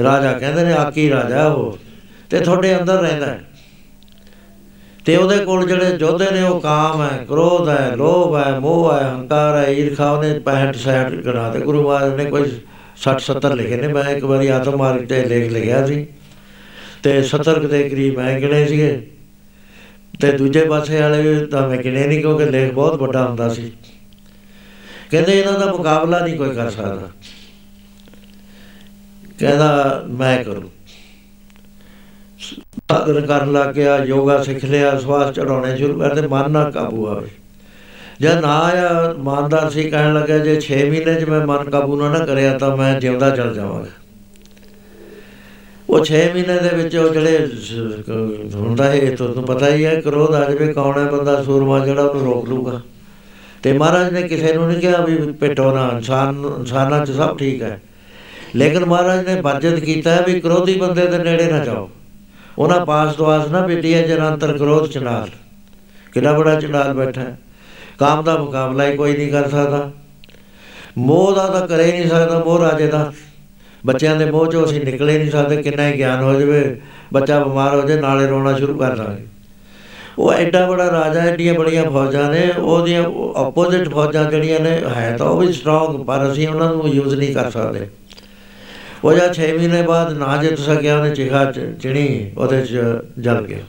ਰਾਜਾ। 0.04 0.34
ਕਹਿੰਦੇ 0.34 0.64
ਨੇ, 0.64 0.74
ਆਕੀ 0.74 1.10
ਰਾਜਾ 1.10 1.48
ਉਹ 1.48 1.78
ਤੇ 2.30 2.40
ਤੁਹਾਡੇ 2.40 2.80
ਅੰਦਰ 2.80 3.02
ਰਹਿੰਦਾ 3.02 3.38
ਤੇ 5.06 5.18
ਉਹਦੇ 5.18 5.46
ਕੋਲ 5.46 5.68
ਜਿਹੜੇ 5.68 5.98
ਯੋਧੇ 6.00 6.32
ਨੇ 6.32 6.42
ਉਹ 6.42 6.62
ਕਾਮ 6.62 7.02
ਹੈ 7.02 7.26
ਕ੍ਰੋਧ 7.30 7.70
ਹੈ 7.70 7.96
ਲੋਭ 7.96 8.36
ਹੈ 8.36 8.60
ਮੋਹ 8.60 8.94
ਹੈ 8.94 9.14
ਹੰਕਾਰ 9.14 9.58
ਹੈ 9.58 9.72
ਈਰਖਾ 9.72 10.12
ਉਹਨੇ 10.12 10.30
65 10.30 10.74
66 10.74 11.22
ਗਣਾ 11.26 11.50
ਤੇ 11.50 11.60
ਗੁਰੂ 11.60 11.88
ਮਹਾਰਾਜ 11.88 12.14
ਨੇ 12.14 12.26
ਕੋਈ 12.26 12.52
60 12.96 13.18
70 13.32 13.56
ਲਿਖੇ 13.56 13.76
ਨੇ। 13.76 13.94
ਮੈਂ 13.94 14.04
ਇੱਕ 14.04 14.26
ਵਾਰੀ 14.26 14.48
ਆਤਮ 14.48 14.78
ਮਾਰਗ 14.78 15.02
ਤੇ 15.02 15.26
ਲੇਖ 15.26 15.52
ਲਿਖਿਆ 15.52 15.88
ਸੀ 15.88 16.08
ਤੇ 17.04 17.20
70 17.20 17.68
ਦੇ 17.68 17.90
ਕਰੀਬ 17.90 18.18
ਮੈਂ 18.18 18.40
ਗਿਣੇ 18.40 18.68
ਸੀਗੇ। 18.68 19.12
ਤੇ 20.22 20.32
ਦੂਜੇ 20.32 20.66
ਪਾਸੇ 20.66 21.02
ਵਾਲੇ 21.02 21.46
ਤਾਂ 21.46 21.70
ਮੈਂ 21.70 21.78
ਗਿਣੇ 21.78 22.08
ਨਹੀਂ 22.08 22.22
ਕਿਉਂਕਿ 22.22 22.46
ਲੇਖ 22.46 22.74
ਬਹੁਤ 22.74 23.02
ਵੱਡਾ 23.02 23.28
ਹੁੰਦਾ 23.28 23.50
ਸੀ। 23.50 23.72
ਕਹਿੰਦੇ 25.12 25.40
ਇਹਨਾਂ 25.40 25.60
ਦਾ 25.60 25.66
ਮੁਕਾਬਲਾ 25.66 26.20
ਨਹੀਂ 26.20 26.36
ਕੋਈ 26.36 26.56
ਕਰ 26.56 26.70
ਸਕਦਾ। 26.70 27.10
ਕਹਿੰਦਾ 29.40 30.04
ਮੈਂ 30.10 30.44
ਕਰੂੰ। 30.44 30.72
ਸਾਧਨ 32.44 33.26
ਕਰਨ 33.26 33.52
ਲੱਗ 33.52 33.74
ਗਿਆ, 33.74 33.98
ਯੋਗਾ 34.06 34.42
ਸਿੱਖ 34.44 34.66
ਲਿਆ, 34.66 35.00
ਸਵਾਸ 35.00 35.34
ਚੜਾਉਣੇ 35.36 35.78
ਸ਼ੁਰੂ 35.78 36.00
ਕਰਦੇ 36.00 36.28
ਮਨ 36.28 36.52
ਨਾ 36.52 36.70
ਕਾਬੂ 36.70 37.08
ਆਵੇ। 37.08 37.28
ਜਦ 38.22 38.40
ਨਾ 38.40 38.60
ਆਇਆ, 38.60 39.14
ਇਮਾਨਦਾਰ 39.18 39.70
ਸੀ 39.70 39.90
ਕਹਿਣ 39.90 40.14
ਲੱਗਾ 40.14 40.38
ਜੇ 40.38 40.60
6 40.62 40.84
ਮਹੀਨੇ 40.86 41.14
'ਚ 41.16 41.24
ਮੈਂ 41.24 41.40
ਮਨ 41.46 41.70
ਕਾਬੂ 41.70 41.96
ਨਾ 41.96 42.10
ਨਾ 42.10 42.26
ਕਰਿਆ, 42.26 42.58
ਤਾਂ 42.58 42.76
ਮੈਂ 42.78 43.00
ਜਿਉਂਦਾ 43.00 43.30
ਚਲ 43.30 43.54
ਜਾਵਾਂਗਾ। 43.54 43.90
ਉਹ 45.90 46.04
6 46.06 46.22
ਮਹੀਨੇ 46.34 46.58
ਦੇ 46.60 46.70
ਵਿੱਚ 46.76 46.96
ਉਹ 46.96 47.10
ਜਿਹੜੇ 47.10 47.48
ਹੁੰਦਾ 48.56 48.84
ਹੈ 48.84 49.16
ਤੁਹਾਨੂੰ 49.16 49.44
ਪਤਾ 49.44 49.70
ਹੀ 49.70 49.86
ਹੈ 49.86 50.02
ਕਰੋਧ 50.02 50.36
ਆ 50.36 50.40
ਜਾਵੇ 50.40 50.74
ਕੌਣ 50.74 50.98
ਹੈ 51.00 51.06
ਬੰਦਾ, 51.12 51.44
ਸੂਰਮਾ 51.44 51.80
ਜਿਹੜਾ 51.86 52.02
ਉਹਨੂੰ 52.02 52.34
ਰੋਕ 52.34 52.50
ਲੂਗਾ। 52.50 52.82
ਤੇ 53.64 53.74
ਮਹਾਰਾਜ 53.74 54.14
ਨੇ 54.14 54.22
ਕਿਸੇ 54.28 54.54
ਨੂੰ 54.54 54.68
ਨਹੀਂ 54.68 54.80
ਕਿਹਾ 54.82 55.02
ਵੀ 55.06 55.16
ਪਿੱਟੋ 55.32 55.72
ਨਾ, 55.72 55.90
ਇਨਸਾਨ, 55.94 56.44
ਇਨਸਾਨਾਂ 56.60 57.06
'ਚ 57.06 57.12
ਸਭ 57.12 57.38
ਠੀਕ 57.38 57.62
ਹੈ। 57.62 57.80
ਲੇਕਿਨ 58.56 58.86
ਮਹਾਰਾਜ 58.86 59.28
ਨੇ 59.28 59.42
ਵਰਜਿਤ 59.42 59.80
ਕੀਤਾ 59.80 60.22
ਵੀ 60.22 60.40
ਕਰੋਧੀ 60.40 60.76
ਬੰਦੇ 60.76 61.06
ਦੇ 61.08 61.18
ਨੇੜੇ 61.18 61.52
ਨਾ 61.52 61.66
ਜਾਓ। 61.66 61.90
ਉਹਨਾਂ 62.60 62.86
ਪਾਸ 62.86 63.16
ਦਵਾਸ 63.16 63.48
ਨਾ 63.48 63.68
ਬੇਟੀ 63.68 63.94
ਹੈ 63.94 64.08
ਜਨੰਤਰ 64.08 64.58
ਕਰੋਧ 64.58 64.90
ਚਨਾਲ 64.90 65.30
ਕਿੰਨਾ 66.12 66.34
ਬੜਾ 66.34 66.60
ਚਨਾਲ 66.60 66.94
ਬੈਠਾ 66.94 67.22
ਹੈ। 67.22 67.40
ਕਾਮ 68.00 68.24
ਦਾ 68.24 68.38
ਮੁਕਾਬਲਾ 68.38 68.88
ਹੀ 68.88 68.98
ਕੋਈ 68.98 69.18
ਨਹੀਂ 69.18 69.32
ਕਰ 69.32 69.50
ਸਕਦਾ। 69.50 69.92
ਮੋਹ 70.98 71.36
ਦਾ 71.36 71.48
ਤਾਂ 71.48 71.68
ਕਰੇ 71.68 71.92
ਨਹੀਂ 71.92 72.10
ਸਕਦਾ, 72.10 72.40
ਮੋਹ 72.40 72.60
ਰਾਜੇ 72.60 72.88
ਦਾ। 72.88 73.14
ਬੱਚਿਆਂ 73.86 74.16
ਦੇ 74.16 74.26
ਮੋਹ 74.26 74.48
ਚੋਂ 74.48 74.66
ਅਸੀਂ 74.66 74.86
ਨਿਕਲੇ 74.86 75.18
ਨਹੀਂ 75.18 75.32
ਸਕਦੇ, 75.32 75.64
ਕਿੰਨਾ 75.64 75.88
ਹੀ 75.88 75.98
ਗਿਆਨ 75.98 76.24
ਹੋ 76.24 76.40
ਜਾਵੇ, 76.40 76.82
ਬੱਚਾ 77.14 77.44
ਬਿਮਾਰ 77.44 77.76
ਹੋ 77.76 77.88
ਜਾਏ, 77.88 78.00
ਨਾਲੇ 78.00 78.28
ਰੋਣਾ 78.28 78.58
ਸ਼ੁਰੂ 78.58 78.78
ਕਰ 78.78 78.96
ਦਾਂਗੇ। 78.96 79.26
ਉਹ 80.20 80.34
ਐਡਾ 80.34 80.68
ਬੜਾ 80.68 80.92
ਰਾਜਾ, 80.92 81.20
ਐਡੀਆਂ 81.20 81.54
ਬੜੀਆਂ 81.54 81.92
ਫੌਜਾਂ 81.92 82.32
ਨੇ, 82.32 82.52
ਉਹਦੀਆਂ 82.60 83.04
ਆਪੋਜ਼ਿਟ 83.36 83.90
ਫੌਜਾਂ 83.90 84.32
ਜਿਹੜੀਆਂ 84.32 84.60
ਨੇ, 84.60 84.82
ਹੈ 84.96 85.16
ਤਾਂ 85.18 85.28
ਉਹ 85.28 85.38
ਵੀ 85.38 85.54
ਸਟਰੋਂਗ 85.54 86.06
ਪਰ 86.06 86.32
ਅਸੀਂ 86.32 86.48
ਉਹਨਾਂ 86.48 86.76
ਨੂੰ 86.76 86.88
ਯੂਜ਼ 86.88 87.16
ਨਹੀਂ 87.16 87.34
ਕਰ 87.34 87.52
ਸਕਦੇ। 87.52 87.90
ਉਹ 89.04 89.14
ਜਾਂ 89.14 89.34
6 89.34 89.54
ਮਹੀਨੇ 89.58 89.82
ਬਾਅਦ 89.82 90.18
ਨਾ 90.18 90.44
ਜਿੱਤ 90.44 90.60
ਸਕਿਆ 90.60 91.00
ਉਹਨੇ 91.00 91.16
ਚਿਖਾ 91.16 91.52
ਚਿਣੀ, 91.82 92.32
ਉਹਦੇ 92.38 92.62
ਚ 92.62 92.80
ਜਲ 93.20 93.42
ਗਿਆ। 93.42 93.60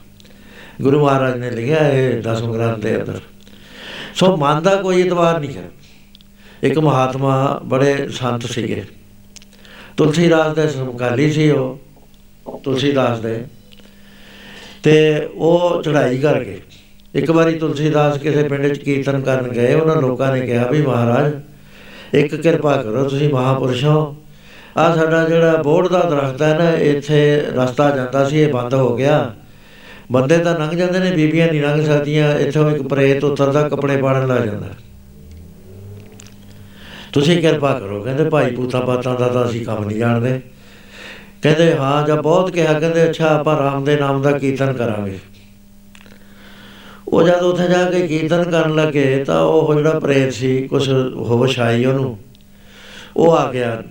ਗੁਰੂ 0.81 1.05
ਮਹਾਰਾਜ 1.05 1.37
ਨੇ 1.37 1.51
ਲਿਖਿਆ 1.51 1.89
ਇਹ 1.89 2.21
ਦਸਮ 2.21 2.53
ਗ੍ਰੰਥ 2.53 2.77
ਦੇ 2.77 2.95
ਅੰਦਰ। 2.95 3.19
ਸੋ 4.15 4.37
ਮਨ 4.37 4.63
ਦਾ 4.63 4.75
ਕੋਈ 4.75 5.01
ਇਤਵਾਰ 5.01 5.39
ਨਹੀਂ 5.39 5.55
ਹੈ। 5.55 5.69
ਇੱਕ 6.63 6.79
ਮਹਾਤਮਾ 6.79 7.61
ਬੜੇ 7.65 8.09
ਸੰਤ 8.09 8.45
ਸੀਗੇ। 8.45 8.83
ਤੁਲਸੀਦਾਸ 9.97 10.55
ਦੇ 10.55 10.67
ਸਮਕਾਲੀ 10.67 11.31
ਸੀ 11.31 11.49
ਉਹ, 11.49 11.81
ਤੁਲਸੀਦਾਸ 12.63 13.19
ਦੇ। 13.19 13.43
ਤੇ 14.83 15.27
ਉਹ 15.33 15.83
ਚੜ੍ਹਾਈ 15.83 16.17
ਕਰ 16.17 16.43
ਗਏ 16.43 16.61
ਇੱਕ 17.15 17.31
ਵਾਰੀ 17.31 17.59
ਤੁਲਸੀਦਾਸ 17.59 18.17
ਕਿਸੇ 18.17 18.43
ਪਿੰਡ 18.43 18.73
'ਚ 18.73 18.79
ਕੀਰਤਨ 18.79 19.21
ਕਰਨ 19.21 19.47
ਗਏ, 19.47 19.73
ਉਹਨਾਂ 19.73 19.95
ਲੋਕਾਂ 19.95 20.37
ਨੇ 20.37 20.45
ਕਿਹਾ 20.45 20.67
ਵੀ 20.67 20.81
ਮਹਾਰਾਜ, 20.81 21.33
ਇੱਕ 22.13 22.35
ਕਿਰਪਾ 22.35 22.83
ਕਰੋ, 22.83 23.03
ਤੁਸੀਂ 23.03 23.29
ਮਹਾਪੁਰਸ਼ 23.29 23.85
ਹੋ। 23.85 24.17
ਆ 24.77 24.95
ਸਾਡਾ 24.95 25.29
ਜਿਹੜਾ 25.29 25.61
ਬੋੜ 25.61 25.87
ਦਾ 25.87 25.99
ਦਰਖਤ 25.99 26.41
ਹੈ 26.41 26.57
ਨਾ, 26.57 26.69
ਇੱਥੇ 26.69 27.43
ਰਸਤਾ 27.55 27.95
ਜਾਂਦਾ 27.95 28.29
ਸੀ, 28.29 28.39
ਇਹ 28.39 28.53
ਬੰਦ 28.53 28.73
ਹੋ 28.73 28.95
ਗਿਆ। 28.95 29.33
ਬੰਦੇ 30.11 30.37
ਤਾਂ 30.37 30.59
ਲੰਘ 30.59 30.71
ਜਾਂਦੇ 30.71 30.99
ਨੇ, 30.99 31.11
ਬੀਬੀਆਂ 31.11 31.47
ਨਹੀਂ 31.47 31.61
ਲੰਘ 31.61 31.85
ਸਕਦੀਆਂ, 31.85 32.39
ਇੱਥੋਂ 32.39 32.71
ਇੱਕ 32.71 32.83
ਪ੍ਰੇਤ 32.83 33.23
ਉਤਰਦਾ, 33.23 33.69
ਕੱਪੜੇ 33.69 33.97
ਪਾੜਨ 33.97 34.27
ਲੱਗ 34.27 34.43
ਜਾਂਦਾ। 34.43 34.67
ਤੁਸੀਂ 37.13 37.41
ਕਿਰਪਾ 37.41 37.79
ਕਰੋ, 37.79 38.03
ਕਹਿੰਦੇ 38.03 38.23
ਭਾਈ 38.23 38.55
ਪੂਤਾ 38.55 38.79
ਬਾਤਾਂ 38.79 39.15
ਦਾ 39.15 39.27
ਤਾਂ 39.27 39.45
ਅਸੀਂ 39.45 39.65
ਕੰਮ 39.65 39.85
ਨਹੀਂ 39.85 39.97
ਜਾਣਦੇ। 39.97 40.41
ਕਹਿੰਦੇ, 41.41 41.75
ਹਾਂ, 41.75 42.07
ਜਾਂ 42.07 42.23
ਬਹੁਤ 42.23 42.51
ਕਿਹਾ, 42.51 42.79
ਕਹਿੰਦੇ, 42.79 43.09
ਅੱਛਾ, 43.09 43.27
ਆਪਾਂ 43.27 43.57
ਰਾਮ 43.57 43.83
ਦੇ 43.83 43.95
ਨਾਮ 43.95 44.21
ਦਾ 44.21 44.31
ਕੀਰਤਨ 44.31 44.73
ਕਰਾਂਗੇ। 44.73 45.19
ਉਹ 47.07 47.23
ਜਦ 47.23 47.41
ਉੱਥੇ 47.43 47.67
ਜਾ 47.67 47.91
ਕੇ 47.91 48.07
ਕੀਰਤਨ 48.07 48.43
ਕਰਨ 48.43 48.75
ਲੱਗੇ, 48.75 49.23
ਤਾਂ 49.23 49.41
ਉਹ 49.41 49.75
ਜਿਹੜਾ 49.75 49.99
ਪ੍ਰੇਤ 49.99 50.33
ਸੀ 50.33 50.67
ਕੁਝ 50.67 50.89
ਹੋਸ਼ 51.15 51.59
ਆਈ 51.59 51.85
ਉਹਨੂੰ, 51.85 52.19
ਉਹ 53.17 53.35
ਆ 53.35 53.51
ਗਿਆ। 53.51 53.83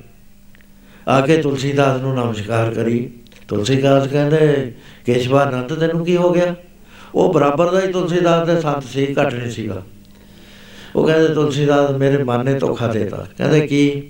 ਆ 1.08 1.20
ਕੇ 1.20 1.36
ਤੁਲਸੀਦਾਸ 1.36 2.00
ਨੂੰ 2.00 2.14
ਨਮਸਕਾਰ 2.14 2.74
ਕਰੀ। 2.74 3.10
ਤੁਲਸੀਦਾਸ 3.48 4.06
ਕਹਿੰਦੇ 4.08 4.72
ਕੇਸ਼ਵਾਨੰਦ 5.06 5.74
ਤੈਨੂੰ 5.74 6.04
ਕੀ 6.04 6.16
ਹੋ 6.16 6.30
ਗਿਆ? 6.30 6.54
ਉਹ 7.14 7.34
ਬਰਾਬਰ 7.34 7.70
ਦਾ 7.70 7.80
ਹੀ 7.80 7.92
ਤੁਲਸੀਦਾਸ 7.92 8.46
ਦੇ 8.46 8.60
ਸੰਤ 8.60 8.84
ਸੀ 8.84 9.14
ਘਟ 9.22 9.34
ਨਹੀਂ 9.34 9.50
ਸੀਗਾ। 9.50 9.82
ਉਹ 10.96 11.06
ਕਹਿੰਦੇ 11.06 11.34
ਤੁਲਸੀਦਾਸ 11.34 11.90
ਮੇਰੇ 11.90 12.24
ਮਨ 12.24 12.44
ਨੇ 12.44 12.54
ਧੋਖਾ 12.54 12.86
ਦੇਤਾ। 12.86 13.26
ਕਹਿੰਦੇ 13.38 13.60
ਕੀ? 13.60 14.02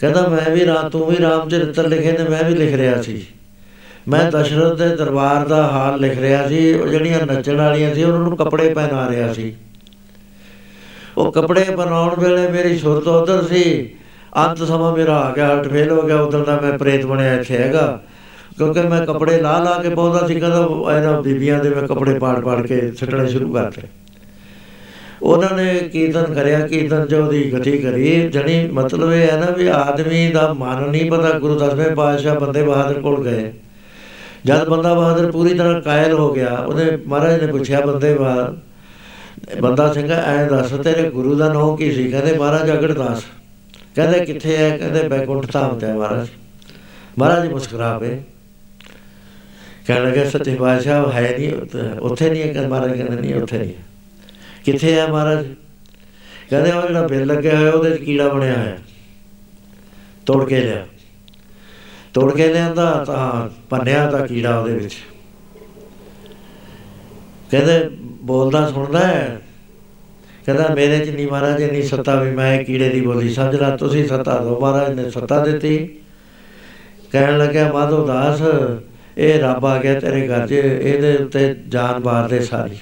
ਕਹਿੰਦਾ 0.00 0.28
ਮੈਂ 0.28 0.50
ਵੀ 0.50 0.66
ਰਾਤ 0.66 0.88
ਤੂੰ 0.88 1.06
ਵੀ 1.06 1.16
ਰਾਮ 1.20 1.48
ਚਰਿਤਰ 1.48 1.88
ਲਿਖੇ 1.88 2.12
ਤੇ 2.12 2.24
ਮੈਂ 2.24 2.44
ਵੀ 2.44 2.54
ਲਿਖ 2.54 2.74
ਰਿਹਾ 2.74 3.02
ਸੀ। 3.02 3.26
ਮੈਂ 4.08 4.30
ਦਸ਼ਰਥ 4.30 4.78
ਦੇ 4.78 4.96
ਦਰਬਾਰ 4.96 5.48
ਦਾ 5.48 5.66
ਹਾਲ 5.66 6.00
ਲਿਖ 6.00 6.18
ਰਿਹਾ 6.18 6.48
ਸੀ 6.48 6.74
ਉਹ 6.74 6.88
ਜਿਹੜੀਆਂ 6.88 7.26
ਨੱਚਣ 7.26 7.56
ਵਾਲੀਆਂ 7.56 7.94
ਸੀ 7.94 8.02
ਉਹਨਾਂ 8.02 8.18
ਨੂੰ 8.18 8.36
ਕੱਪੜੇ 8.36 8.74
ਪਹਿਨਾ 8.74 9.08
ਰਿਹਾ 9.08 9.32
ਸੀ। 9.32 9.54
ਉਹ 11.16 11.32
ਕੱਪੜੇ 11.32 11.64
ਬਣਾਉਣ 11.76 12.20
ਵੇਲੇ 12.20 12.48
ਮੇਰੀ 12.48 12.78
ਸੁਰਤ 12.78 13.08
ਉਧਰ 13.08 13.44
ਸੀ। 13.44 13.94
ਅੰਤ 14.36 14.62
ਸਮਾਂ 14.62 14.96
ਮੇਰਾ 14.96 15.16
ਆ 15.16 15.32
ਗਿਆ, 15.32 15.56
ਹਟ 15.56 15.68
ਫੇਲ 15.68 15.90
ਹੋ 15.90 16.02
ਗਿਆ 16.02 16.16
ਉਦੋਂ 16.16 16.44
ਦਾ 16.44 16.60
ਮੈਂ 16.60 16.78
ਪ੍ਰੇਤ 16.78 17.06
ਬਣਿਆ 17.06 17.34
ਇੱਥੇ 17.34 17.58
ਹੈਗਾ। 17.58 18.00
ਕਿਉਂਕਿ 18.58 18.80
ਮੈਂ 18.80 19.06
ਕੱਪੜੇ 19.06 19.40
ਲਾ 19.40 19.58
ਲਾ 19.58 19.82
ਕੇ 19.82 19.88
ਬਹੁਤਾ 19.88 20.26
ਸੀ 20.26 20.40
ਕਹਿੰਦਾ 20.40 20.68
ਇਹਨਾਂ 20.96 21.22
ਬੀਬੀਆਂ 21.22 21.64
ਦੇ 21.64 21.70
ਮੈਂ 21.70 21.82
ਕੱਪੜੇ 21.82 22.18
ਪਾੜ 22.18 22.40
ਪਾੜ 22.40 22.66
ਕੇ 22.66 22.90
ਛੱਡਣੇ 22.90 23.26
ਸ਼ੁਰੂ 23.26 23.52
ਕਰਤੇ। 23.52 23.82
ਉਹਨਾਂ 25.22 25.56
ਨੇ 25.56 25.74
ਕੀਰਤਨ 25.74 26.34
ਕਰਿਆ, 26.34 26.66
ਕੀਰਤਨ 26.66 27.06
ਜੋ 27.06 27.30
ਦੀ 27.30 27.52
ਗਤੀ 27.52 27.78
ਕਰੀ, 27.78 28.28
ਜਣੀ 28.28 28.68
ਮਤਲਬ 28.68 29.12
ਇਹ 29.12 29.30
ਹੈ 29.30 29.36
ਨਾ 29.36 29.50
ਵੀ 29.50 29.66
ਆਦਮੀ 29.66 30.28
ਦਾ 30.28 30.52
ਮਨ 30.52 30.90
ਨਹੀਂ 30.90 31.10
ਪਤਾ 31.10 31.38
ਗੁਰੂ 31.38 31.58
ਦਸਵੇਂ 31.58 31.90
ਪਾਤਸ਼ਾਹ 31.90 32.40
ਬੰਦੇ 32.40 32.62
ਬਹਾਦਰ 32.62 33.00
ਕੋਲ 33.00 33.24
ਗਏ। 33.24 33.52
ਜਦ 34.44 34.68
ਬੰਦਾ 34.68 34.94
ਬਹਾਦਰ 34.94 35.30
ਪੂਰੀ 35.32 35.54
ਤਰ੍ਹਾਂ 35.54 35.80
ਕਾਇਲ 35.80 36.12
ਹੋ 36.12 36.32
ਗਿਆ, 36.34 36.50
ਉਹਨੇ 36.50 36.98
ਮਹਾਰਾਜ 37.06 37.44
ਨੇ 37.44 37.52
ਪੁੱਛਿਆ, 37.52 37.80
ਬੰਦੇ 37.80 38.14
ਬਹਾਦਰ 38.14 39.60
ਬੰਦਾ 39.60 39.92
ਸਿੰਘ, 39.92 40.12
ਐ 40.12 40.48
ਦੱਸ, 40.48 40.70
ਤੇਰੇ 40.70 41.10
ਗੁਰੂ 41.10 41.34
ਦਾ 41.34 41.52
ਨਾਮ 41.52 41.76
ਕੀ 41.76 41.92
ਸੀ? 41.92 42.10
ਕਹਿੰਦੇ, 42.10 42.38
ਮਹਾਰਾਜ 42.38 42.70
ਅਗੜਦਾਸ 42.70 43.22
ਕਹਿੰਦੇ 43.94 44.24
ਕਿੱਥੇ 44.24 44.56
ਹੈ 44.56 44.78
ਕਹਿੰਦੇ 44.78 45.08
ਬੈਕੁੰਠ 45.08 45.52
ਧਾਮ 45.52 45.78
ਤੇ 45.78 45.86
ਮਹਾਰਾਜ। 45.86 46.28
ਮਹਾਰਾਜ 47.18 47.48
ਮੁਸਕਰਾ 47.48 47.98
ਪਏ 47.98 48.22
ਕਹਿਣ 49.86 50.04
ਲੱਗੇ, 50.04 50.30
ਸੱਚੇ 50.30 50.54
ਪਾਤਸ਼ਾਹ 50.54 51.12
ਹੈ 51.12 51.34
ਨਹੀਂ 51.38 51.52
ਉੱਥੇ 52.00 52.30
ਨਹੀਂ 52.30 52.54
ਹੈ। 52.54 52.68
ਮਹਾਰਾਜ 52.68 52.92
ਕਹਿੰਦੇ, 52.92 53.20
ਨਹੀਂ, 53.20 53.34
ਉੱਥੇ 53.34 53.58
ਨਹੀਂ। 53.58 53.72
ਕਿੱਥੇ 54.64 54.98
ਹੈ 54.98 55.06
ਮਹਾਰਾਜ? 55.06 55.54
ਕਹਿੰਦੇ, 56.50 56.72
ਉਹ 56.72 56.82
ਜਿਹੜਾ 56.82 57.06
ਬਿੱਲ 57.06 57.26
ਲੱਗਿਆ 57.26 57.58
ਹੋਇਆ, 57.58 57.70
ਉਹਦੇ 57.70 57.96
ਕੀੜਾ 57.96 58.28
ਬਣਿਆ 58.28 58.60
ਹੋਇਆ। 58.60 58.78
ਤੋੜ 60.26 60.48
ਕੇ 60.48 60.60
ਲਿਆ। 60.60 60.86
ਤੋੜ 62.14 62.36
ਕੇ 62.36 62.52
ਲਿਆਂਦਾ, 62.52 63.04
ਤਾਂ 63.04 63.50
ਪੰਨਿਆ 63.70 64.10
ਦਾ 64.10 64.26
ਕੀੜਾ 64.26 64.58
ਉਹਦੇ 64.58 64.74
ਵਿੱਚ। 64.74 64.96
ਕਹਿੰਦੇ, 67.50 67.88
ਬੋਲਦਾ 68.02 68.70
ਸੁਣਦਾ 68.70 69.06
ਹੈ 69.06 69.40
ਕਹਿੰਦਾ, 70.46 70.74
ਮੇਰੇ 70.74 71.06
ਚ 71.06 71.08
ਨਹੀਂ 71.08 71.28
ਮਹਾਰਾਜ 71.28 71.62
ਨਹੀਂ 71.62 71.82
ਸੱਤਾ 71.82 72.22
ਵੀ 72.22 72.30
ਮੈਂ 72.30 72.64
ਕੀੜੇ 72.64 72.88
ਦੀ 72.88 73.00
ਬੋਲੀ 73.00 73.34
ਸਮਝਦਾ 73.34 73.76
ਤੁਸੀਂ 73.76 74.08
ਸੱਤਾ 74.08 74.38
ਦੋ 74.38 74.60
ਮਹਾਰਾਜ 74.60 75.00
ਨੇ 75.00 75.10
ਸੱਤਾ 75.10 75.44
ਦਿੱਤੀ। 75.44 75.88
ਕਹਿਣ 77.12 77.38
ਲੱਗਿਆ, 77.38 77.72
ਮਾਧੋ 77.72 78.06
ਦਾਸ, 78.06 78.38
ਇਹ 79.18 79.40
ਰੱਬ 79.40 79.66
ਆ 79.66 79.78
ਗਿਆ 79.78 80.00
ਤੇਰੇ 80.00 80.28
ਘਰ 80.28 80.46
'ਚ, 80.46 80.52
ਇਹਦੇ 80.52 81.16
ਉੱਤੇ 81.16 81.56
ਜਾਨ 81.68 82.00
ਬਾਰ 82.00 82.28
ਦੇ 82.28 82.40
ਸਾਰੀ। 82.40 82.76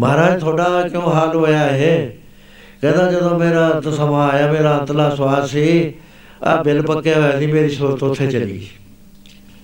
ਮਹਾਰਾਜ, 0.00 0.40
ਤੁਹਾਡਾ 0.40 0.88
ਕਿਉਂ 0.88 1.02
ਹਾਲ 1.02 1.36
ਹੋਇਆ 1.36 1.68
ਇਹ? 1.68 2.08
ਕਹਿੰਦਾ, 2.82 3.12
ਜਦੋਂ 3.12 3.38
ਮੇਰਾ 3.38 3.82
ਸਮਾਂ 3.96 4.28
ਆਇਆ, 4.28 4.52
ਮੇਰਾ 4.52 4.78
ਅੰਤਲਾ 4.80 5.14
ਸਵਾਸ 5.14 5.50
ਸੀ 5.50 5.94
ਆ 6.42 6.62
ਬਿਲ 6.62 6.82
ਪੱਕਿਆ 6.82 7.20
ਹੋਇਆ 7.20 7.38
ਸੀ, 7.38 7.46
ਮੇਰੀ 7.46 7.68
ਸੋਚ 7.68 8.02
ਉੱਥੇ 8.02 8.26
ਚਲੀ 8.26 8.52
ਗਈ। 8.52 8.66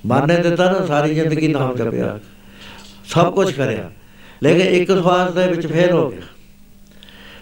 ਮਾਨੇ 0.06 0.36
ਦਿੱਤਾ 0.36 0.72
ਨਾ, 0.72 0.86
ਸਾਰੀ 0.86 1.14
ਜ਼ਿੰਦਗੀ 1.14 1.48
ਨਾਮ 1.48 1.76
ਜਪਿਆ। 1.76 2.18
ਸਭ 3.08 3.34
ਕੁਝ 3.34 3.52
ਕਰਿਆ। 3.52 3.90
ਲੇਕਿਨ 4.42 4.66
ਇੱਕ 4.66 4.90
ਸਵਾਸ 4.90 5.32
ਦੇ 5.32 5.46
ਵਿੱਚ 5.46 5.66
ਫੇਰ 5.66 5.90
ਹੋ 5.90 6.10
ਗਿਆ। 6.10 6.20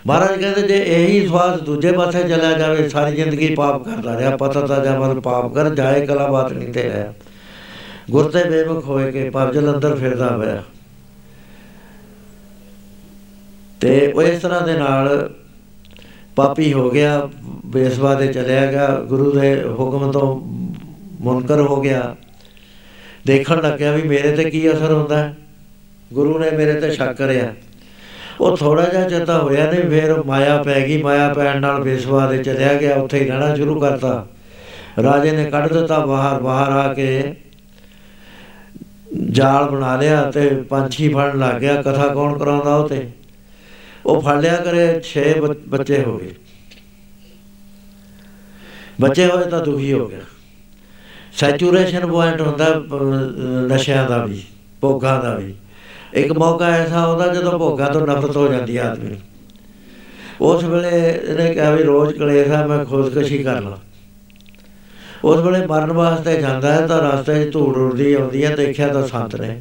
ਮਹਾਰਾਜ 0.06 0.40
ਕਹਿੰਦੇ 0.40 0.62
ਜੇ 0.62 0.76
ਇਹੀ 0.86 1.26
ਸਵਾਸ 1.26 1.60
ਦੂਜੇ 1.60 1.92
ਪਾਸੇ 1.92 2.22
ਚਲਾ 2.22 2.52
ਜਾਵੇ, 2.52 2.88
ਸਾਰੀ 2.88 3.16
ਜ਼ਿੰਦਗੀ 3.16 3.54
ਪਾਪ 3.54 3.84
ਕਰਦਾ 3.84 4.18
ਰਿਹਾ, 4.18 4.36
ਪਤਾ 4.36 4.66
ਤਾਂ 4.66 4.84
ਜਮਨ 4.84 5.20
ਪਾਪ 5.20 5.54
ਕਰ, 5.54 5.74
ਜਾਏ 5.74 6.06
ਕਲਾ 6.06 6.26
ਬਾਤ 6.26 6.52
ਨਹੀਂ 6.52 6.72
ਤੇ 6.72 6.82
ਰਿਹਾ। 6.82 7.12
ਗੁਰਤੇ 8.10 8.44
ਬੇਮੁਖ 8.44 8.84
ਹੋਏ 8.84 9.10
ਕੇ 9.12 9.30
ਪਰਜਲ 9.30 9.74
ਅੰਦਰ 9.74 9.94
ਫਿਰਦਾ 9.94 10.28
ਹੋਇਆ 10.36 10.62
ਤੇ 13.80 14.12
ਉਹ 14.12 14.22
ਇਸ 14.22 14.42
ਤਰ੍ਹਾਂ 14.42 14.60
ਦੇ 14.62 14.74
ਨਾਲ 14.74 15.34
ਪਾਪੀ 16.36 16.72
ਹੋ 16.72 16.90
ਗਿਆ, 16.90 17.28
ਬੇਸਵਾ 17.66 18.14
ਦੇ 18.14 18.26
ਚਲਿਆ 18.26 18.70
ਗਿਆ, 18.72 18.88
ਗੁਰੂ 19.00 19.30
ਦੇ 19.32 19.54
ਹੁਕਮ 19.64 20.12
ਤੋਂ 20.12 20.36
ਮੁਨਕਰ 21.20 21.60
ਹੋ 21.60 21.80
ਗਿਆ। 21.80 22.16
ਦੇਖਣ 23.26 23.62
ਲੱਗਿਆ 23.62 23.92
ਵੀ 23.92 24.02
ਮੇਰੇ 24.02 24.36
ਤੇ 24.36 24.50
ਕੀ 24.50 24.72
ਅਸਰ 24.72 24.92
ਹੁੰਦਾ 24.92 25.16
ਹੈ? 25.16 25.36
ਗੁਰੂ 26.12 26.38
ਨੇ 26.38 26.50
ਮੇਰੇ 26.50 26.80
ਤੇ 26.80 26.90
ਸ਼ੱਕ 26.90 27.16
ਕਰਿਆ। 27.16 27.54
ਉਹ 28.40 28.56
ਥੋੜਾ 28.56 28.82
ਜਿਹਾ 28.84 29.08
ਚੇਤਾ 29.08 29.38
ਹੋਇਆ 29.38 29.70
ਨਹੀਂ 29.70 29.88
ਫੇਰ 29.90 30.22
ਮਾਇਆ 30.26 30.62
ਪੈ 30.62 30.80
ਗਈ, 30.80 31.02
ਮਾਇਆ 31.02 31.32
ਪੈਣ 31.34 31.60
ਨਾਲ 31.60 31.82
ਬੇਸਵਾ 31.82 32.26
ਦੇ 32.26 32.42
ਚਲਿਆ 32.42 32.72
ਗਿਆ, 32.74 32.94
ਉੱਥੇ 32.96 33.18
ਹੀ 33.18 33.28
ਰਹਿਣਾ 33.28 33.54
ਸ਼ੁਰੂ 33.54 33.78
ਕਰਤਾ। 33.80 34.26
ਰਾਜੇ 35.02 35.30
ਨੇ 35.32 35.44
ਕੱਢ 35.50 35.72
ਦਿੱਤਾ 35.72 35.98
ਬਾਹਰ 36.06 36.40
ਬਾਹਰ 36.42 36.72
ਆ 36.72 36.92
ਕੇ 36.94 37.34
ਜਾਲ 39.30 39.68
ਬਣਾ 39.70 39.96
ਲਿਆ 39.96 40.30
ਤੇ 40.30 40.48
ਪੰਛੀ 40.70 41.08
ਫੜਨ 41.08 41.38
ਲੱਗ 41.38 41.60
ਗਿਆ, 41.60 41.82
ਕਥਾ 41.82 42.06
ਕੌਣ 42.06 42.38
ਕਰਾਉਂਦਾ 42.38 42.76
ਉਹ 42.76 42.88
ਤੇ 42.88 43.08
ਉਹ 44.06 44.20
ਫੜ 44.22 44.38
ਲਿਆ 44.40 44.56
ਕਰੇ 44.56 44.86
6 45.04 45.22
ਬੱਚੇ 45.68 46.02
ਹੋ 46.04 46.16
ਗਏ। 46.18 46.34
ਬੱਚੇ 49.00 49.26
ਹੋਏ 49.26 49.44
ਤਾਂ 49.50 49.60
ਦੁਖੀ 49.64 49.92
ਹੋ 49.92 50.06
ਗਿਆ। 50.08 50.20
ਸੈਚੂਰੇਸ਼ਨ 51.32 52.06
ਪੁਆਇੰਟ 52.06 52.40
ਹੁੰਦਾ 52.40 52.66
ਨਸ਼ਿਆਂ 53.68 54.08
ਦਾ 54.08 54.24
ਵੀ, 54.24 54.42
ਭੋਗਾਂ 54.80 55.22
ਦਾ 55.22 55.34
ਵੀ। 55.34 55.54
ਇੱਕ 56.14 56.32
ਮੌਕਾ 56.32 56.66
ਐਸਾ 56.66 56.96
ਆਉਂਦਾ 56.96 57.34
ਜਦੋਂ 57.34 57.58
ਭੋਗਾਂ 57.58 57.90
ਤੋਂ 57.90 58.06
ਨਫ਼ਰਤ 58.06 58.36
ਹੋ 58.36 58.48
ਜਾਂਦੀ 58.48 58.76
ਆਦਮੀ 58.76 59.08
ਨੂੰ। 59.08 59.18
ਉਸ 60.40 60.64
ਵੇਲੇ 60.64 61.20
ਇਹਨੇ 61.28 61.54
ਕਿਹਾ 61.54 61.70
ਵੀ 61.70 61.82
ਰੋਜ਼ 61.82 62.14
ਕਲੇਸ਼ 62.14 62.48
ਮੈਂ 62.48 62.84
ਖੁਦਕਸ਼ੀ 62.84 63.42
ਕਰ 63.42 63.60
ਲਾਂ। 63.60 63.76
ਉਸ 65.24 65.40
ਵੇਲੇ 65.40 65.66
ਮਰਨ 65.66 65.92
ਵਾਸਤੇ 65.92 66.40
ਜਾਂਦਾ 66.40 66.72
ਹੈ 66.72 66.86
ਤਾਂ 66.86 67.02
ਰਸਤੇ 67.02 67.44
'ਚ 67.44 67.52
ਧੂੜ 67.52 67.76
ਉੜਦੀ 67.76 68.14
ਆਉਂਦੀ 68.14 68.44
ਹੈ 68.44 68.56
ਦੇਖਿਆ 68.56 68.88
ਤਾਂ 68.88 69.06
ਸੰਤ 69.06 69.36
ਨੇ। 69.36 69.60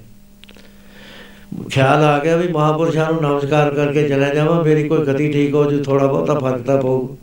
ਖਿਆਲ 1.72 2.04
ਆ 2.04 2.20
ਗਿਆ 2.20 2.36
ਵੀ 2.36 2.48
ਮਹਾਪੁਰਸ਼ਾਂ 2.48 3.14
ਨੂੰ 3.14 3.22
ਨਮਸਕਾਰ 3.22 3.74
ਕਰਕੇ 3.74 4.10
ਚਲਾ 4.10 4.30
ਜਾਵਾਂ 4.30 4.64
ਮੇਰੀ 4.64 4.88
ਕੋਈ 4.88 5.06
ਗਤੀ 5.06 5.32
ਠੀਕ 5.32 5.54
ਹੋ 5.54 5.72
ਜੂ 5.72 5.84
ਥੋੜਾ 5.84 6.08
ਬਹੁਤਾ 6.08 6.40
ਫ਼ਰਕ 6.40 6.62
ਤਾਂ 6.62 6.82
ਪਊ। 6.82 7.16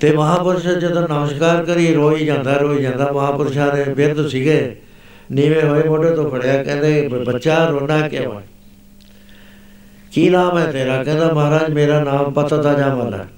ਤੇ 0.00 0.16
ਮਹਾਪੁਰਸ਼ 0.16 0.66
ਜਦੋਂ 0.66 1.08
ਨਮਸਕਾਰ 1.08 1.64
ਕਰੀ 1.64 1.94
ਰੋਈ 1.94 2.24
ਜਾਂਦਾ 2.24 2.56
ਰੋਈ 2.56 2.82
ਜਾਂਦਾ 2.82 3.12
ਮਹਾਪੁਰਸ਼ਾਂ 3.12 3.76
ਦੇ 3.76 3.84
ਬਿਰਧ 3.84 4.28
ਸੀਗੇ। 4.28 4.76
ਨੀਵੇਂ 5.32 5.62
ਹੋਏ 5.62 5.88
ਮੋਢੇ 5.88 6.10
ਤੋਂ 6.10 6.30
ਫੜਿਆ, 6.30 6.62
ਕਹਿੰਦੇ 6.62 7.08
ਬੱਚਾ 7.08 7.66
ਰੋਣਾ 7.66 8.08
ਕਿਉਂ 8.08 8.40
ਹੈ? 8.40 8.46
ਕੀ 10.12 10.30
ਨਾਮ 10.30 10.58
ਹੈ 10.58 10.72
ਤੇਰਾ? 10.72 11.04
ਕਹਿੰਦਾ, 11.04 11.32
ਮਹਾਰਾਜ, 11.32 11.72
ਮੇਰਾ 11.72 12.04
ਨਾਮ 12.04 12.32
ਪਤਤਾ 12.32 12.74
ਜਾਮਲ 12.74 13.14
ਹੈ? 13.14 13.28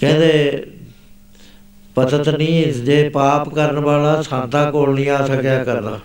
ਕਹਿੰਦੇ 0.00 0.66
ਪਤਤ 1.94 2.28
ਨਹੀਂ 2.28 2.72
ਜੇ 2.72 3.08
ਪਾਪ 3.08 3.48
ਕਰਨ 3.48 3.78
ਵਾਲਾ 3.78 4.22
ਸੰਤਾਂ 4.22 4.72
ਕੋਲ 4.72 4.94
ਨਹੀਂ 4.94 5.10
ਆ 5.10 5.26
ਸਕਿਆ 5.26 5.64
ਕਰਦਾ। 5.64 5.98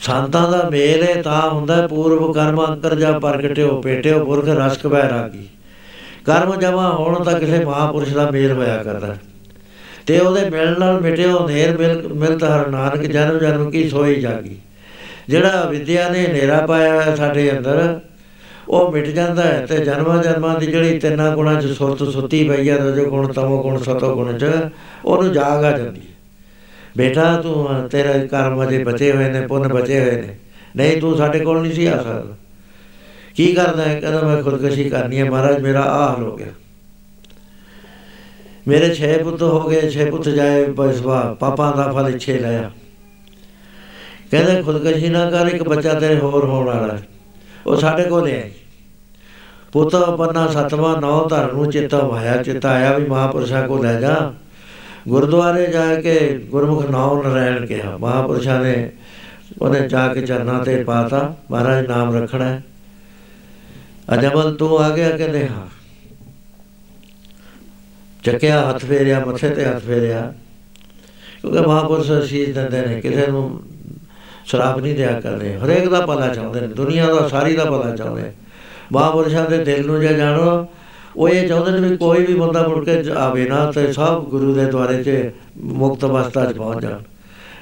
ਸੰਤਾਂ 0.00 0.52
ਦਾ 0.52 0.68
ਮੇਲ 0.70 1.02
ਹੈ 1.02 1.22
ਤਾਂ 1.22 1.50
ਹੁੰਦਾ, 1.50 1.86
ਪੂਰਵ 1.86 2.32
ਕਰਮ 2.32 2.66
ਅੰਕਰ 2.66 2.94
ਜਾ 2.94 3.18
ਪ੍ਰਗਟਿਓ, 3.18 3.80
ਪੇਟਿਓ, 3.82 4.24
ਪੁਰਖ, 4.24 4.48
ਰਸਕ 4.48 4.86
ਬੈ 4.86 5.10
ਰਾਗੀ 5.10 5.48
ਕਰਮ 6.24 6.60
ਜਮਾ 6.60 6.90
ਹੋਣ 6.90 7.24
ਤਾਂ 7.24 7.40
ਕਿਸੇ 7.40 7.64
ਮਹਾਪੁਰਸ਼ 7.64 8.14
ਦਾ 8.14 8.30
ਮੇਲ 8.30 8.52
ਹੋਇਆ 8.52 8.82
ਕਰਦਾ 8.82 9.16
ਤੇ 10.06 10.18
ਉਹਦੇ 10.18 10.50
ਮਿਲਣ 10.50 10.78
ਨਾਲ 10.78 11.00
ਮਿਟਿਓ 11.00 11.48
ਨੇਰ 11.48 11.78
ਮਿਲ 11.78 12.08
ਮਿਲਦਾ 12.08 12.60
ਹਰ 12.60 12.68
ਨਾਨਕ, 12.68 13.02
ਜਨਮ 13.02 13.38
ਜਨਮ 13.38 13.70
ਕੀ 13.70 13.88
ਸੋਈ 13.88 14.20
ਜਾਗੀ। 14.20 14.56
ਜਿਹੜਾ 15.28 15.64
ਵਿਦਿਆ 15.64 16.08
ਨੇ 16.08 16.26
ਹਨੇਰਾ 16.26 16.66
ਪਾਇਆ 16.66 17.16
ਸਾਡੇ 17.16 17.58
ਅੰਦਰ, 17.58 18.00
ਉਹ 18.68 18.92
ਮਿਟ 18.92 19.06
ਜਾਂਦਾ 19.06 19.42
ਹੈ 19.42 19.66
ਤੇ 19.68 19.84
ਜਨਮਾਂ 19.84 20.22
ਜਨਮਾਂ 20.22 20.60
ਦੀ 20.60 20.66
ਜਿਹੜੀ 20.66 20.98
ਤਿੰਨਾਂ 20.98 21.36
ਗੁਣਾਂ 21.36 21.62
'ਚ 21.62 21.66
ਸੁਰਤ 21.66 21.98
ਸੁੱਤੀ 21.98 22.48
ਪਈ 22.48 22.70
ਹੈ, 22.70 22.76
ਰਜੋ 22.76 23.10
ਗੁਣ, 23.10 23.32
ਤਮੋ 23.32 23.62
ਗੁਣ, 23.62 23.78
ਸਤੋ 23.78 24.14
ਗੁਣ 24.14 24.38
'ਚ, 24.38 24.46
ਉਹਨੂੰ 25.04 25.32
ਜਾਗ 25.32 25.64
ਆ 25.64 25.78
ਜਾਂਦੀ 25.78 26.00
ਹੈ। 26.00 26.14
ਬੇਟਾ, 26.96 27.36
ਤੂੰ 27.36 27.88
ਤੇਰੇ 27.88 28.28
ਕਰਮ 28.28 28.68
ਅਜੇ 28.68 28.84
ਬਚੇ 28.84 29.12
ਹੋਏ 29.12 29.28
ਨੇ, 29.28 29.46
ਪੁੰਨ 29.46 29.68
ਬਚੇ 29.68 30.00
ਹੋਏ 30.00 30.10
ਨੇ। 30.10 30.36
ਨਹੀਂ, 30.76 31.00
ਤੂੰ 31.00 31.16
ਸਾਡੇ 31.16 31.40
ਕੋਲ 31.40 31.62
ਨਹੀਂ 31.62 31.72
ਸੀ 31.72 31.86
ਆ 31.86 31.96
ਸਕਦਾ। 31.96 32.36
ਕੀ 33.36 33.54
ਕਰਦਾ 33.54 33.82
ਹੈ? 33.82 34.00
ਕਹਿੰਦਾ, 34.00 34.20
ਮੈਂ 34.20 34.42
ਖੁਦਕਸ਼ੀ 34.42 34.90
ਕਰਨੀ 34.90 35.18
ਹੈ, 35.18 35.30
ਮਹਾਰਾਜ, 35.30 35.62
ਮੇਰਾ 35.62 35.80
ਆ 35.80 36.14
ਹਾਲ 36.14 36.22
ਹੋ 36.22 36.36
ਗਿਆ। 36.36 36.46
ਮੇਰੇ 38.68 38.94
6 38.94 39.24
ਪੁੱਤ 39.24 39.42
ਹੋ 39.42 39.68
ਗਏ 39.68 39.90
6 39.92 40.10
ਪੁੱਤ 40.10 40.28
ਜਾਏ 40.28 40.64
ਬਸਵਾ 40.64 41.36
ਪਾਪਾ 41.40 41.70
ਦਾ 41.70 41.92
ਫਲ 41.92 42.14
ਇੱਛੇ 42.14 42.38
ਲਿਆ 42.38 42.70
ਕਹਿੰਦਾ, 44.30 44.62
ਖੁਦਕਸ਼ੀ 44.62 45.08
ਨਾ 45.08 45.30
ਕਰ, 45.30 45.46
ਇੱਕ 45.46 45.62
ਬੱਚਾ 45.62 45.94
ਤੇਰੇ 45.94 46.18
ਹੋਰ 46.18 46.44
ਹੋਣ 46.44 46.66
ਵਾਲਾ 46.66 46.98
ਉਹ 47.66 47.76
ਸਾਡੇ 47.76 48.04
ਕੋਲ 48.04 48.28
ਹੈ 48.28 48.50
ਪੁੱਤ, 49.72 49.96
ਪੰਨਾ 49.96 50.46
ਸਤਵਾ, 50.46 51.00
ਨੌ 51.00 51.28
ਧਰ 51.28 51.52
ਨੂੰ 51.52 51.70
ਚਿੱਤਾ 51.70 51.98
ਵਾਇਆ 51.98 52.42
ਚਿੱਤਾ 52.42 52.70
ਆਇਆ 52.70 52.98
ਵੀ 52.98 53.06
ਮਹਾਪੁਰਸ਼ਾਂ 53.06 53.68
ਕੋ 53.68 53.82
ਲੈ 53.82 54.00
ਜਾ। 54.00 54.34
ਗੁਰਦੁਆਰੇ 55.08 55.66
ਜਾ 55.66 55.94
ਕੇ 55.94 56.38
ਗੁਰਮੁਖ 56.50 56.90
ਨਾਮ 56.90 57.28
ਨਰਾਇਣ 57.28 57.66
ਕਿਹਾ। 57.66 57.96
ਮਹਾਪੁਰਸ਼ਾਂ 57.96 58.60
ਨੇ 58.60 58.92
ਉਹਨੇ 59.62 59.88
ਜਾ 59.88 60.08
ਕੇ 60.08 60.20
ਚਰਨਾਂ 60.20 60.64
ਤੇ 60.64 60.84
ਪਾਤਾ। 60.84 61.36
ਮਹਾਰਾਜ 61.50 61.86
ਨਾਮ 61.86 62.22
ਰੱਖਣਾ 62.22 62.44
ਹੈ। 62.44 62.64
ਅਜਮਲ, 64.14 64.54
ਤੂੰ 64.54 64.78
ਆ 64.78 64.90
ਗਿਆ? 64.90 65.16
ਕਹਿੰਦੇ, 65.16 65.48
ਹਾਂ। 65.48 65.83
ਚੱਕਿਆ 68.24 68.68
ਹੱਥ 68.68 68.84
ਫੇਰਿਆ, 68.84 69.24
ਮੱਥੇ 69.24 69.50
ਤੇ 69.50 69.64
ਹੱਥ 69.64 69.78
ਫੇਰਿਆ। 69.78 70.34
ਕਿਉਂਕਿ 71.40 71.60
ਮਹਾਪੁਰਸ਼ 71.60 72.12
ਅਸੀਸ 72.12 72.54
ਦਿੰਦੇ 72.54 72.86
ਨੇ, 72.86 73.00
ਕਿਸੇ 73.00 73.26
ਨੂੰ 73.26 73.60
ਸ਼ਰਾਬ 74.46 74.80
ਨਹੀਂ 74.80 74.94
ਦਿਆ 74.94 75.20
ਕਰਦੇ। 75.20 75.58
ਹਰੇਕ 75.58 75.88
ਦਾ 75.88 76.06
ਭਲਾ 76.06 76.28
ਚਾਹੁੰਦੇ 76.28 76.60
ਨੇ, 76.60 76.66
ਦੁਨੀਆ 76.66 77.14
ਦਾ, 77.14 77.28
ਸਾਰੀ 77.28 77.56
ਦਾ 77.56 77.64
ਭਲਾ 77.64 77.96
ਚਾਹੁੰਦੇ 77.96 78.32
ਮਹਾਪੁਰਸ਼ਾਂ 78.92 79.50
ਦੇ 79.50 79.64
ਦਿਲ 79.64 79.86
ਨੂੰ 79.86 80.00
ਜੇ 80.00 80.14
ਜਾਣੋ, 80.14 80.66
ਉਹ 81.16 81.28
ਇਹ 81.28 81.48
ਚਾਹੁੰਦੇ 81.48 81.80
ਨੇ 81.80 81.88
ਵੀ 81.88 81.96
ਕੋਈ 81.96 82.26
ਵੀ 82.26 82.34
ਬੰਦਾ 82.34 82.68
ਮੁੜ 82.68 82.84
ਕੇ 82.84 83.10
ਆਵੇ 83.16 83.48
ਨਾ, 83.48 83.72
ਤੇ 83.72 83.92
ਸਭ 83.92 84.24
ਗੁਰੂ 84.24 84.54
ਦੇ 84.54 84.66
ਦੁਆਰੇ 84.66 85.02
'ਚ 85.02 85.30
ਮੁਕਤ 85.58 86.04
ਅਵਸਥਾ 86.04 86.52
'ਚ 86.52 86.56
ਪਹੁੰਚ 86.56 86.82
ਜਾਣ। 86.82 86.98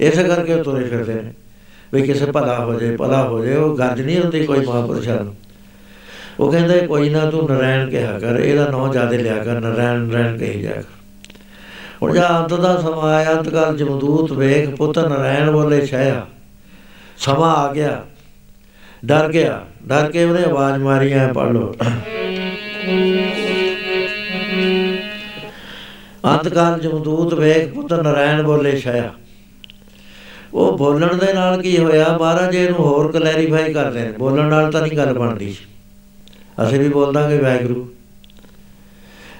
ਇਸੇ 0.00 0.24
ਕਰਕੇ 0.24 0.54
ਉਹ 0.54 0.64
ਤੁਰੇ 0.64 0.84
ਫਿਰਦੇ 0.84 1.14
ਨੇ। 1.14 1.32
ਵੀ 1.94 2.02
ਕਿਸੇ 2.02 2.26
ਭਲਾ 2.26 2.64
ਹੋ 2.64 2.74
ਜਾਏ 2.74 2.96
ਭਲਾ 2.96 3.28
ਹੋ 3.28 3.44
ਜਾਏ 3.44 3.56
ਉਹ 3.56 3.78
ਗੱਜ 3.78 4.00
ਨਹੀਂ 4.00 4.20
ਹੁੰਦੀ 4.20 4.44
ਕੋਈ 4.46 4.66
ਮਹਾਪੁਰਸ਼ਾਂ 4.66 5.24
ਨੂੰ। 5.24 5.36
ਉਹ 6.42 6.52
ਕਹਿੰਦਾ 6.52 6.86
ਕੋਈ 6.86 7.08
ਨਾ 7.08 7.30
ਤੂੰ 7.30 7.48
ਨਰਾਇਣ 7.50 7.90
ਕਿਹਾ 7.90 8.18
ਕਰ 8.18 8.40
ਇਹਦਾ 8.40 8.68
ਨਾਂ 8.70 8.92
ਜ਼ਿਆਦਾ 8.92 9.10
ਲਿਆ 9.10 9.44
ਕਰ 9.44 9.60
ਨਰਾਇਣ 9.60 9.98
ਨਰਾਇਣ 9.98 10.38
ਕਹੀ 10.38 10.62
ਜਾ 10.62 10.70
ਹੁਣ 12.02 12.14
ਜਾਂ 12.14 12.42
ਅੰਤ 12.42 12.54
ਦਾ 12.54 12.80
ਸਮਾਂ 12.80 13.14
ਆਇਆ 13.14 13.32
ਅੰਤ 13.32 13.48
ਕਾਲ 13.48 13.76
ਜਮਦੂਤ 13.76 14.32
ਵੇਖ 14.32 14.68
ਪੁੱਤ 14.68 14.98
ਨਰਾਇਣ 14.98 15.50
ਬੋਲੇ 15.50 15.86
ਛਾਇਆ। 15.86 16.26
ਸਮਾਂ 17.18 17.56
ਆ 17.56 17.72
ਗਿਆ। 17.72 18.04
ਡਰ 19.04 19.28
ਗਿਆ। 19.28 19.66
ਡਰ 19.86 20.10
ਕੇ 20.10 20.24
ਉਹਨੇ 20.24 20.44
ਆਵਾਜ਼ 20.44 20.82
ਮਾਰੀ 20.82 21.12
ਐ 21.12 21.32
ਪੜ 21.32 21.48
ਲੋ 21.48 21.74
ਅੰਤ 26.24 26.48
ਕਾਲ 26.48 26.80
ਜਮਦੂਤ 26.80 27.34
ਵੇਖ 27.34 27.74
ਪੁੱਤ 27.74 27.92
ਨਰਾਇਣ 27.92 28.42
ਬੋਲੇ 28.42 28.80
ਛਾਇਆ। 28.80 29.12
ਉਹ 30.54 30.78
ਬੋਲਣ 30.78 31.16
ਦੇ 31.16 31.32
ਨਾਲ 31.32 31.62
ਕੀ 31.62 31.78
ਹੋਇਆ? 31.78 32.18
ਮਹਾਰਾਜ 32.20 32.54
ਇਹਨੂੰ 32.54 32.78
ਹੋਰ 32.78 33.12
ਕਲੈਰੀਫਾਈ 33.12 33.72
ਕਰਦੇ 33.72 34.00
ਨੇ। 34.00 34.12
ਬੋਲਣ 34.12 34.44
ਨਾਲ 34.44 34.72
ਤਾਂ 34.72 34.82
ਨਹੀਂ 34.82 34.96
ਗੱਲ 34.96 35.18
ਬਣਦੀ। 35.18 35.56
ਅਸੀਂ 36.58 36.80
ਵੀ 36.80 36.88
ਬੋਲਦਾਂਗੇ 36.88 37.38
ਵੈਗਰੂ 37.38 37.88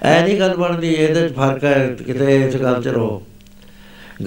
ਐ 0.03 0.21
ਨਹੀਂ 0.21 0.39
ਗੱਲ 0.39 0.55
ਬਣਦੀ, 0.57 0.93
ਇਹਦੇ 0.93 1.27
ਚ 1.29 1.33
ਫ਼ਰਕ 1.33 1.63
ਹੈ, 1.63 1.87
ਕਿਤੇ 2.07 2.41
ਇਸ 2.47 2.55
ਗੱਲ 2.55 2.81
ਚ 2.83 2.87
ਰੋ 2.87 3.21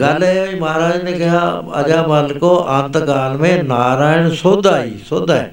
ਗੱਲ 0.01 0.25
ਇਹ 0.25 0.39
ਹੈ, 0.39 0.57
ਮਹਾਰਾਜ 0.61 1.03
ਨੇ 1.03 1.13
ਕਿਹਾ, 1.13 1.63
ਅਜਾ 1.81 2.03
ਮਲ 2.07 2.33
ਕੋ 2.39 2.67
ਅੰਤ 2.71 2.99
ਕਾਲ 2.99 3.37
ਮੇ 3.39 3.63
ਨਾਰਾਇਣ 3.63 4.31
ਸੋਧਾਈ 4.31 4.99
ਸੋਧਾ 5.09 5.45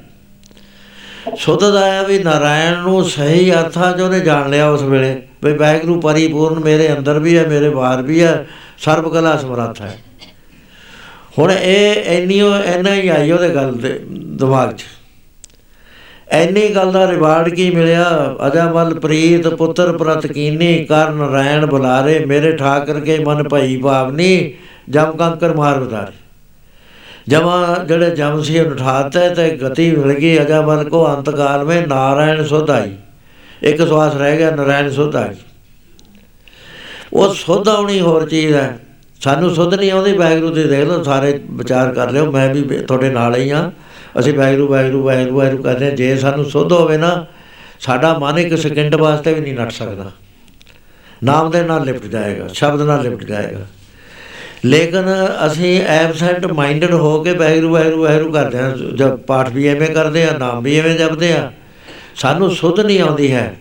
ਸੁਧ 1.39 1.63
ਆਇਆ 1.63 2.01
ਵੀ 2.03 2.17
ਨਾਰਾਇਣ 2.19 2.77
ਨੂੰ 2.77 3.03
ਸਹੀ 3.05 3.51
ਅਰਥਾਂ 3.51 3.91
ਚ 3.97 4.01
ਉਹਨੇ 4.01 4.19
ਜਾਣ 4.19 4.49
ਲਿਆ 4.49 4.69
ਉਸ 4.69 4.81
ਵੇਲੇ। 4.81 5.21
ਵੀ 5.43 5.51
ਵੈਗਰੂ 5.53 5.99
ਪਰਿਪੂਰਨ 6.01 6.59
ਮੇਰੇ 6.59 6.91
ਅੰਦਰ 6.93 7.19
ਵੀ 7.19 7.37
ਹੈ, 7.37 7.45
ਮੇਰੇ 7.47 7.69
ਬਾਹਰ 7.69 8.01
ਵੀ 8.01 8.23
ਹੈ 8.23 8.45
ਸਰਬ 8.79 9.11
ਕਲਾ 9.13 9.35
ਸਮਰੱਥ 9.37 9.81
ਹੈ। 9.81 9.97
ਹੁਣ 11.37 11.51
ਇਹ 11.51 12.03
ਇੰਨੀ, 12.13 12.39
ਇੰਨਾ 12.75 12.93
ਹੀ 12.93 13.07
ਆਈ 13.07 13.31
ਉਹਦੇ 13.31 13.49
ਗੱਲ 13.49 13.73
ਦੇ 13.73 13.99
ਦਿਮਾਗ 14.09 14.73
'ਚ। 14.73 14.83
ਐਨੀ 16.33 16.67
ਗੱਲ 16.75 16.91
ਦਾ 16.91 17.05
ਰਿਵਾਰਡ 17.07 17.49
ਕੀ 17.49 17.69
ਮਿਲਿਆ? 17.71 18.35
ਅਜਾਮਲ 18.47 18.93
ਪ੍ਰੀਤ, 18.99 19.47
ਪੁੱਤਰ 19.47 19.91
ਪ੍ਰਤ 19.97 20.25
ਕੀਨੀ, 20.27 20.85
ਕਰਨ 20.85 21.21
ਰੈਣ 21.33 21.65
ਬੁਲਾਰੇ, 21.65 22.17
ਮੇਰੇ 22.25 22.51
ਠਾਕਰ 22.51 22.99
ਕੇ 22.99 23.17
ਮਨ 23.19 23.47
ਭਈ 23.49 23.77
ਭਾਵਨੀ 23.77 24.53
ਜਮ 24.89 25.11
ਕੰਕਰ 25.11 25.53
ਮਾਰ 25.55 25.79
ਬਦਾਰੇ 25.79 26.21
ਜਮਾ 27.27 27.75
ਜਿਹੜੇ 27.87 28.09
ਜਮ 28.15 28.41
ਸੀ 28.41 28.59
ਉਠਾਤੇ 28.59 29.29
ਤੇ 29.29 29.49
ਗਤੀ 29.57 29.89
ਮਿਲ 29.91 30.13
ਗਈ 30.13 30.37
ਅਜਾਮਲ 30.41 30.83
ਕੋ 30.89 31.05
ਅੰਤਕਾਲ 31.07 31.63
ਮੇ 31.65 31.79
ਨਾਰਾਇਣ 31.81 32.43
ਸੁਧਾਈ 32.43 32.91
ਇੱਕ 33.63 33.81
ਸਵਾਸ 33.81 34.15
ਰਹਿ 34.15 34.37
ਗਿਆ, 34.37 34.49
ਨਾਰਾਇਣ 34.51 34.89
ਸੁਧਾਈ 34.91 35.35
ਉਹ 37.13 37.33
ਸੁਧ 37.33 37.67
ਆਉਣੀ 37.69 37.99
ਹੋਰ 37.99 38.27
ਚੀਜ਼ 38.29 38.53
ਹੈ। 38.53 38.79
ਸਾਨੂੰ 39.21 39.53
ਸੁਧ 39.55 39.73
ਨਹੀਂ 39.73 39.91
ਆਉਂਦੀ, 39.91 40.17
ਵਾਹਿਗੁਰੂ 40.17 40.53
ਦੀ 40.53 40.63
ਦੇਖ 40.63 40.87
ਲਓ, 40.87 41.03
ਸਾਰੇ 41.03 41.39
ਵਿਚਾਰ 41.51 41.93
ਕਰ 41.93 42.11
ਲਿਓ, 42.11 42.31
ਮੈਂ 42.31 42.53
ਵੀ 42.53 42.61
ਤੁਹਾਡੇ 42.77 43.09
ਨਾਲ 43.09 43.35
ਹੀ 43.35 43.49
ਆ 43.49 43.69
ਅਸੀਂ 44.19 44.33
ਵਾਹਿਗੁਰੂ 44.33 44.67
ਵਾਹਿਗੁਰੂ 44.67 45.03
ਵਾਹਿਗੁਰੂ 45.03 45.37
ਵਾਹਿਗੁਰੂ 45.37 45.63
ਕਰਦੇ 45.63 45.91
ਜੇ 45.91 46.15
ਸਾਨੂੰ 46.15 46.45
ਸੁਧ 46.45 46.71
ਹੋਵੇ 46.71 46.97
ਨਾ, 46.97 47.25
ਸਾਡਾ 47.79 48.13
ਮਨ 48.17 48.39
ਇੱਕ 48.39 48.55
ਸਕਿੰਟ 48.57 48.95
ਵਾਸਤੇ 48.95 49.33
ਵੀ 49.33 49.41
ਨਹੀਂ 49.41 49.53
ਨੱਟ 49.53 49.71
ਸਕਦਾ। 49.71 50.11
ਨਾਮ 51.23 51.49
ਦੇ 51.51 51.61
ਨਾਲ 51.63 51.85
ਲਿਪਟ 51.85 52.05
ਜਾਏਗਾ, 52.05 52.47
ਸ਼ਬਦ 52.47 52.81
ਨਾਲ 52.81 53.03
ਲਿਪਟ 53.03 53.23
ਜਾਏਗਾ। 53.23 53.65
ਲੇਕਿਨ 54.65 55.05
ਅਸੀਂ 55.45 55.81
ਐਬਸੈਂਟ 55.83 56.45
ਮਾਈਂਡਡ 56.45 56.93
ਹੋ 56.93 57.21
ਕੇ 57.23 57.33
ਵਾਹਿਗੁਰੂ 57.33 57.73
ਵਾਹਿਗੁਰੂ 57.73 58.03
ਵਾਹਿਗੁਰੂ 58.03 58.31
ਕਰਦੇ 58.31 58.59
ਆ 58.59 58.69
ਜਦ 58.95 59.15
ਪਾਠ 59.21 59.49
ਵੀ 59.49 59.67
ਐਵੇਂ 59.67 59.87
ਕਰਦੇ 59.87 60.23
ਆ 60.25 60.37
ਨਾਮ 60.37 60.63
ਵੀ 60.63 60.77
ਐਵੇਂ 60.79 60.95
ਜਪਦੇ 60.97 61.31
ਆ 61.33 61.51
ਸਾਨੂੰ 62.15 62.49
ਸੁਧ 62.51 62.79
ਨਹੀਂ 62.79 62.99
ਆਉਂਦੀ 63.01 63.31
ਹੈ। 63.31 63.55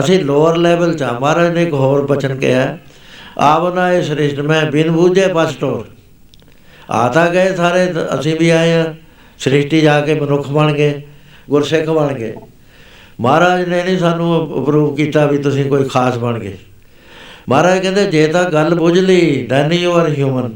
ਅਸੀਂ 0.00 0.18
ਲੋਅਰ 0.20 0.56
ਲੈਵਲ 0.56 0.94
'ਚ 0.94 1.02
ਮਹਾਰਾਜ 1.20 1.52
ਨੇ 1.54 1.62
ਇੱਕ 1.62 1.72
ਹੋਰ 1.72 2.06
ਬਚਨ 2.06 2.36
ਕਿਹਾ 2.36 2.76
ਆਵਨਾ 3.38 3.90
ਇਹ 3.92 4.02
ਸ੍ਰਿਸ਼ਟ, 4.02 4.40
ਮੈਂ 4.40 4.64
ਬਿਨ 4.70 4.90
ਬੂਝੇ 4.90 5.26
ਪਸਟੋਰ 5.28 5.86
ਆਤਾ 6.90 7.28
ਗਏ 7.28 7.54
ਸਾਰੇ, 7.56 7.86
ਅਸੀਂ 8.18 8.36
ਵੀ 8.38 8.50
ਆਏ 8.50 8.72
ਆ 8.72 8.94
ਸ੍ਰਿਸ਼ਟੀ 9.38 9.80
ਜਾ 9.80 10.00
ਕੇ 10.00 10.14
ਮਨੁੱਖ 10.14 10.48
ਬਣ 10.48 10.72
ਗਏ, 10.72 11.00
ਗੁਰਸਿੱਖ 11.50 11.88
ਬਣ 11.88 12.12
ਗਏ। 12.14 12.32
ਮਹਾਰਾਜ 13.20 13.68
ਨੇ 13.68 13.82
ਨਹੀਂ 13.82 13.98
ਸਾਨੂੰ 13.98 14.62
ਅਪਰੂਵ 14.62 14.94
ਕੀਤਾ 14.96 15.24
ਵੀ 15.26 15.38
ਤੁਸੀਂ 15.38 15.64
ਕੋਈ 15.64 15.84
ਖਾਸ 15.84 16.16
ਬਣ 16.18 16.38
ਗਏ। 16.38 16.56
ਮਹਾਰਾਜ 17.48 17.78
ਕਹਿੰਦੇ, 17.78 18.04
ਜੇ 18.04 18.26
ਤਾਂ 18.26 18.44
ਗੱਲ 18.44 18.74
ਬੁੱਝ 18.74 18.98
ਲਈ 18.98 19.46
ਦੈਨ 19.50 19.72
ਯੂ 19.72 19.92
ਆਰ 19.92 20.08
ਹਿਊਮਨ 20.08 20.52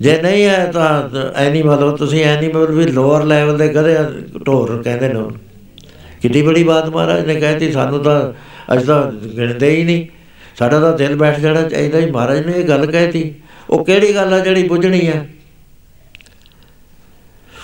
ਜੇ 0.00 0.20
ਨਹੀਂ 0.22 0.44
ਹੈ 0.44 0.64
ਤਾਂ 0.66 1.32
ਐਨੀਮਲ 1.36 1.82
ਹੋ 1.82 1.90
ਤੁਸੀਂ 1.96 2.24
ਐਨੀਮਲ 2.24 2.72
ਵੀ 2.72 2.84
ਲੋਅਰ 2.84 3.24
ਲੈਵਲ 3.24 3.58
ਦੇ 3.58 3.68
ਗਧੇ 3.68 3.96
ਢੋਰ 4.46 4.82
ਕਹਿੰਦੇ 4.82 5.08
ਨੇ 5.08 5.20
ਕਿੰਨੀ 6.22 6.42
ਬੜੀ 6.42 6.62
ਬਾਤ 6.64 6.88
ਮਹਾਰਾਜ 6.88 7.26
ਨੇ 7.26 7.34
ਕਹਿਤੀ, 7.34 7.70
ਸਾਨੂੰ 7.72 8.02
ਤਾਂ 8.02 8.32
ਅਜ 8.74 8.84
ਤਾਂ 8.86 9.02
ਗਿਣਦੇ 9.36 9.70
ਹੀ 9.70 9.82
ਨਹੀਂ। 9.84 10.06
ਸਾਡਾ 10.58 10.80
ਤਾਂ 10.80 10.92
ਦਿਲ 10.98 11.14
ਬੈਠ 11.16 11.38
ਜਾਣਾ 11.40 11.62
ਚਾਹੀਦਾ 11.62 11.98
ਹੀ 11.98 12.10
ਮਹਾਰਾਜ 12.10 12.46
ਨੇ 12.46 12.52
ਇਹ 12.52 12.64
ਗੱਲ 12.64 12.86
ਕਹਿਤੀ। 12.86 13.34
ਉਹ 13.70 13.84
ਕਿਹੜੀ 13.84 14.14
ਗੱਲ 14.14 14.34
ਆ 14.34 14.38
ਜਿਹੜੀ 14.38 14.62
ਬੁੱਝਣੀ 14.68 15.06
ਆ? 15.08 15.24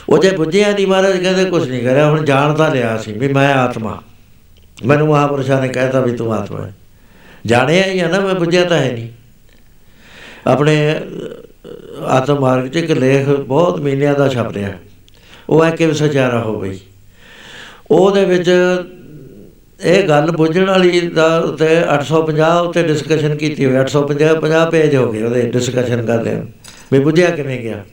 ਉਹ 0.09 0.19
ਜੇ 0.19 0.31
ਬੁੱਝਿਆ 0.31 0.73
ਨਹੀਂ 0.73 0.87
ਮਹਾਰਾਜ 0.87 1.17
ਕਹਿੰਦੇ 1.17 1.45
ਕੁਝ 1.45 1.71
ਨਹੀਂ 1.71 1.83
ਕਰਿਆ 1.83 2.11
ਹੁਣ 2.11 2.25
ਜਾਣ 2.25 2.55
ਤਾਂ 2.55 2.71
ਲਿਆ 2.71 2.99
ਸੀ 2.99 3.13
ਵੀ 3.13 3.29
ਮੈਂ 3.29 3.55
ਆਤਮਾ। 3.55 4.03
ਮੈਨੂੰ 4.87 5.09
ਮਹਾਪੁਰਸ਼ਾਂ 5.09 5.63
ਨੇ 5.63 5.69
ਕਹਿਤਾ 5.69 6.01
ਵੀ 6.01 6.13
ਤੂੰ 6.13 6.35
ਆਤਮਾ 6.35 6.67
ਹੈ। 6.67 6.75
ਜਾਣਿਆ 7.47 7.85
ਹੀ 7.85 7.99
ਆ 7.99 8.09
ਨਾ 8.09 8.21
ਮੈਂ 8.21 8.35
ਬੁੱਝਿਆ 8.35 8.65
ਤਾਂ 8.65 8.79
ਹੈ 8.79 8.93
ਨਹੀਂ। 8.93 9.09
ਆਪਣੇ 10.47 11.01
ਆਤਮ 12.07 12.41
ਮਾਰਗ 12.41 12.67
'ਚ 12.67 12.77
ਇੱਕ 12.77 12.91
ਲੇਖ 12.91 13.29
ਬਹੁਤ 13.29 13.81
ਮਹੀਨਿਆਂ 13.81 14.15
ਦਾ 14.15 14.29
ਛਪ 14.29 14.53
ਰਿਹਾ 14.53 14.71
ਉਹ 15.49 15.65
ਹੈ 15.65 15.71
ਕਿ 15.71 15.95
ਸਚਾਰਾ 15.95 16.41
ਹੋ 16.41 16.61
ਗਈ 16.61 16.79
ਉਹਦੇ 17.91 18.25
ਵਿੱਚ 18.25 18.51
ਇਹ 19.85 20.09
ਗੱਲ 20.09 20.31
ਬੁੱਝਣ 20.31 20.67
ਵਾਲੀ 20.67 21.01
ਦਾ 21.01 21.39
ਉੱਤੇ 21.39 21.83
850 21.99 22.67
ਉੱਤੇ 22.67 22.83
ਡਿਸਕਸ਼ਨ 22.83 23.37
ਕੀਤੀ 23.37 23.67
ਹੋਈ 23.67 23.75
850 23.75 24.41
50 24.41 24.71
ਪੇਜ 24.71 24.97
ਹੋ 24.97 25.13
ਗਏ 25.13 25.23
ਉਹਦੇ 25.23 25.43
ਡਿਸਕਸ਼ਨ 25.43 26.07
ਕਰਦੇ 26.07 26.43
ਵੀ 26.93 26.99
ਬੁੱਝਿਆ 26.99 27.31
ਕਿਵੇਂ 27.31 27.61
ਗਿਆ? 27.61 27.85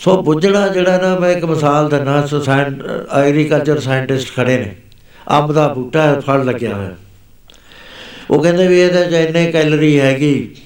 ਸੋ 0.00 0.20
ਬੁੱਝਣਾ 0.22 0.66
ਜਿਹੜਾ 0.68 0.96
ਨਾ 0.98 1.18
ਮੈਂ 1.18 1.30
ਇੱਕ 1.30 1.44
ਮਿਸਾਲ 1.44 1.88
ਦਿੰਦਾ 1.88 2.26
ਸਾਇੰਟ 2.26 2.82
ਐਗਰੀਕਲਚਰ 3.16 3.80
ਸਾਇੰਟਿਸਟ 3.80 4.34
ਖੜੇ 4.36 4.56
ਨੇ। 4.58 4.74
ਅੰਬ 5.30 5.52
ਦਾ 5.52 5.66
ਬੂਟਾ 5.68 6.02
ਹੈ, 6.02 6.20
ਫਲ 6.20 6.44
ਲੱਗਿਆ 6.44 6.74
ਹੋਇਆ। 6.74 6.94
ਉਹ 8.30 8.42
ਕਹਿੰਦੇ 8.42 8.66
ਵੀ 8.68 8.80
ਇਹਦੇ 8.80 9.04
'ਚ 9.04 9.12
ਇੰਨੇ 9.26 9.50
ਕੈਲਰੀ 9.52 9.98
ਹੈਗੀ 10.00 10.56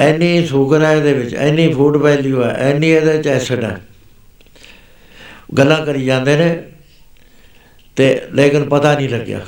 ਇੰਨੀ 0.00 0.46
ਸ਼ੂਗਰ 0.46 0.84
ਹੈ 0.84 0.92
ਇਹਦੇ 0.96 1.12
ਵਿੱਚ 1.12 1.32
ਇੰਨੀ 1.34 1.72
ਫੂਡ 1.72 1.96
ਵੈਲਿਊ 1.96 2.42
ਹੈ 2.42 2.70
ਇੰਨੀ 2.70 2.90
ਇਹਦੇ 2.90 3.22
'ਚ 3.22 3.28
ਐਸਿਡ 3.28 3.64
ਹੈ। 3.64 3.80
ਗੱਲਾਂ 5.58 5.84
ਕਰੀ 5.86 6.04
ਜਾਂਦੇ 6.04 6.36
ਨੇ 6.36 6.56
ਤੇ 7.96 8.06
ਲੇਕਿਨ 8.32 8.64
ਪਤਾ 8.68 8.94
ਨਹੀਂ 8.94 9.08
ਲੱਗਿਆ। 9.08 9.40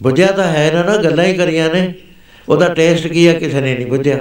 ਬੁੱਝਿਆ 0.00 0.30
ਤਾਂ 0.32 0.46
ਹੈ 0.46 0.70
ਨਾ 0.72 0.82
ਨਾ 0.82 0.96
ਗੱਲਾਂ 0.96 1.24
ਹੀ 1.24 1.34
ਕਰੀਆਂ 1.34 1.68
ਨੇ 1.74 1.92
ਉਹਦਾ 2.48 2.68
ਟੇਸਟ 2.74 3.06
ਕੀ 3.06 3.26
ਹੈ 3.28 3.32
ਕਿਸੇ 3.34 3.60
ਨੇ 3.60 3.74
ਨਹੀਂ 3.74 3.86
ਬੁੱਝਿਆ। 3.86 4.18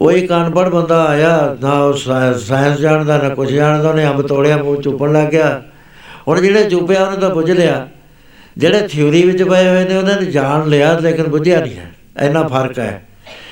ਉਹ 0.00 0.12
ਇੱਕ 0.12 0.32
ਅਨਪੜ੍ਹ 0.32 0.70
ਬੰਦਾ 0.70 1.04
ਆਇਆ, 1.04 1.56
ਨਾ 1.60 1.72
ਉਹ 1.72 1.92
ਸਾਇੰਸ 2.38 2.78
ਜਾਣਦਾ, 2.78 3.18
ਨਾ 3.18 3.28
ਕੁਝ 3.28 3.52
ਜਾਣਦਾ, 3.52 3.88
ਉਹਨੇ 3.88 4.06
ਅੰਬ 4.06 4.22
ਤੋੜਿਆ, 4.22 4.56
ਮੂੰਹ 4.56 4.82
ਚੁੱਪਣ 4.82 5.12
ਲੱਗ 5.12 5.28
ਗਿਆ। 5.28 5.62
ਹੁਣ 6.28 6.40
ਜਿਹੜੇ 6.40 6.64
ਚੁੱਪਿਆ, 6.64 7.04
ਉਹਨੇ 7.04 7.16
ਤਾਂ 7.16 7.30
ਬੁੱਝ 7.30 7.50
ਲਿਆ। 7.50 7.88
ਜਿਹੜੇ 8.56 8.88
ਥਿਊਰੀ 8.88 9.22
ਵਿੱਚ 9.22 9.42
ਪਏ 9.42 9.68
ਹੋਏ 9.68 9.84
ਨੇ, 9.84 9.96
ਉਹਨਾਂ 9.96 10.20
ਨੇ 10.20 10.26
ਜਾਣ 10.26 10.68
ਲਿਆ, 10.68 10.98
ਲੇਕਿਨ 10.98 11.28
ਬੁੱਝਿਆ 11.28 11.60
ਨਹੀਂ 11.60 11.76
ਹੈ। 11.76 11.90
ਇੰਨਾ 12.20 12.48
ਫ਼ਰਕ 12.48 12.78
ਹੈ। 12.78 13.06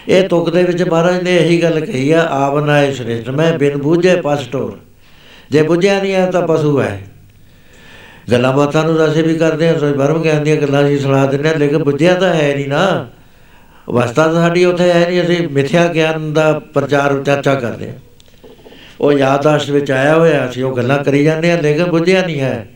ਇਹ 0.08 0.28
ਤੁਕ 0.28 0.50
ਦੇ 0.50 0.62
ਵਿੱਚ 0.62 0.82
ਮਹਾਰਾਜ 0.82 1.22
ਨੇ 1.22 1.36
ਇਹੀ 1.36 1.62
ਗੱਲ 1.62 1.80
ਕਹੀ 1.80 2.12
ਆ 2.12 2.22
ਆਵਨਾਏ 2.22 2.92
ਸ੍ਰੇਸ਼ਟ, 2.94 3.30
ਮੈਂ 3.30 3.58
ਬਿਨ 3.58 3.76
ਬੂਝੇ 3.76 4.20
ਪਸਟੋਰ 4.24 4.78
ਜੇ 5.50 5.62
ਬੁੱਝਿਆ 5.62 6.02
ਨਹੀਂ 6.02 6.16
ਆ 6.16 6.30
ਤਾਂ 6.30 6.42
ਪਸ਼ੂ 6.42 6.80
ਹੈ। 6.80 7.00
ਗੱਲਾਂ 8.32 8.52
ਬਾਤਾਂ 8.52 8.84
ਨੂੰ 8.84 8.96
ਤਾਂ 8.96 9.08
ਅਸੀਂ 9.08 9.24
ਵੀ 9.24 9.34
ਕਰਦੇ 9.34 9.68
ਹਾਂ, 9.68 9.78
ਸੋਈ 9.78 9.92
ਬਰਮ 9.92 10.22
ਗਿਆਨ 10.22 10.44
ਦੀਆਂ 10.44 10.56
ਗੱਲਾਂ 10.56 10.84
ਅਸੀਂ 10.84 10.98
ਸੁਣਾ 10.98 11.26
ਦਿੰਦੇ 11.26 11.48
ਹਾਂ, 11.48 11.56
ਲੇਕਿਨ 11.56 11.84
ਬੁੱਝਿਆ 11.84 12.14
ਤਾਂ 12.14 12.34
ਹੈ 12.34 12.54
ਨਹੀਂ 12.54 12.68
ਨਾ। 12.68 13.06
ਅਵਸਥਾ 13.88 14.26
ਤਾਂ 14.26 14.34
ਸਾਡੀ 14.34 14.64
ਉੱਥੇ 14.64 14.92
ਹੈ 14.92 15.06
ਨਹੀਂ, 15.10 15.22
ਅਸੀਂ 15.22 15.48
ਮਿਥਿਆ 15.48 15.86
ਗਿਆਨ 15.86 16.32
ਦਾ 16.32 16.60
ਪ੍ਰਚਾਰ 16.74 17.22
ਚਰਚਾ 17.22 17.54
ਕਰਦੇ 17.54 17.88
ਹਾਂ। 17.88 17.96
ਉਹ 19.00 19.12
ਯਾਦਾਸ਼ਤ 19.12 19.70
ਵਿੱਚ 19.70 19.90
ਆਇਆ 19.90 20.14
ਹੋਇਆ 20.14 20.50
ਸੀ 20.50 20.62
ਉਹ 20.62 20.76
ਗੱਲਾਂ 20.76 21.04
ਕਰੀ 21.04 21.24
ਜਾਂਦੇ 21.24 21.50
ਹਾਂ, 21.52 21.62
ਲੇਕਿਨ 21.62 21.84
ਬੁੱਝਿਆ 21.84 22.22
ਨਹੀਂ 22.26 22.40
ਹੈ, 22.40 22.68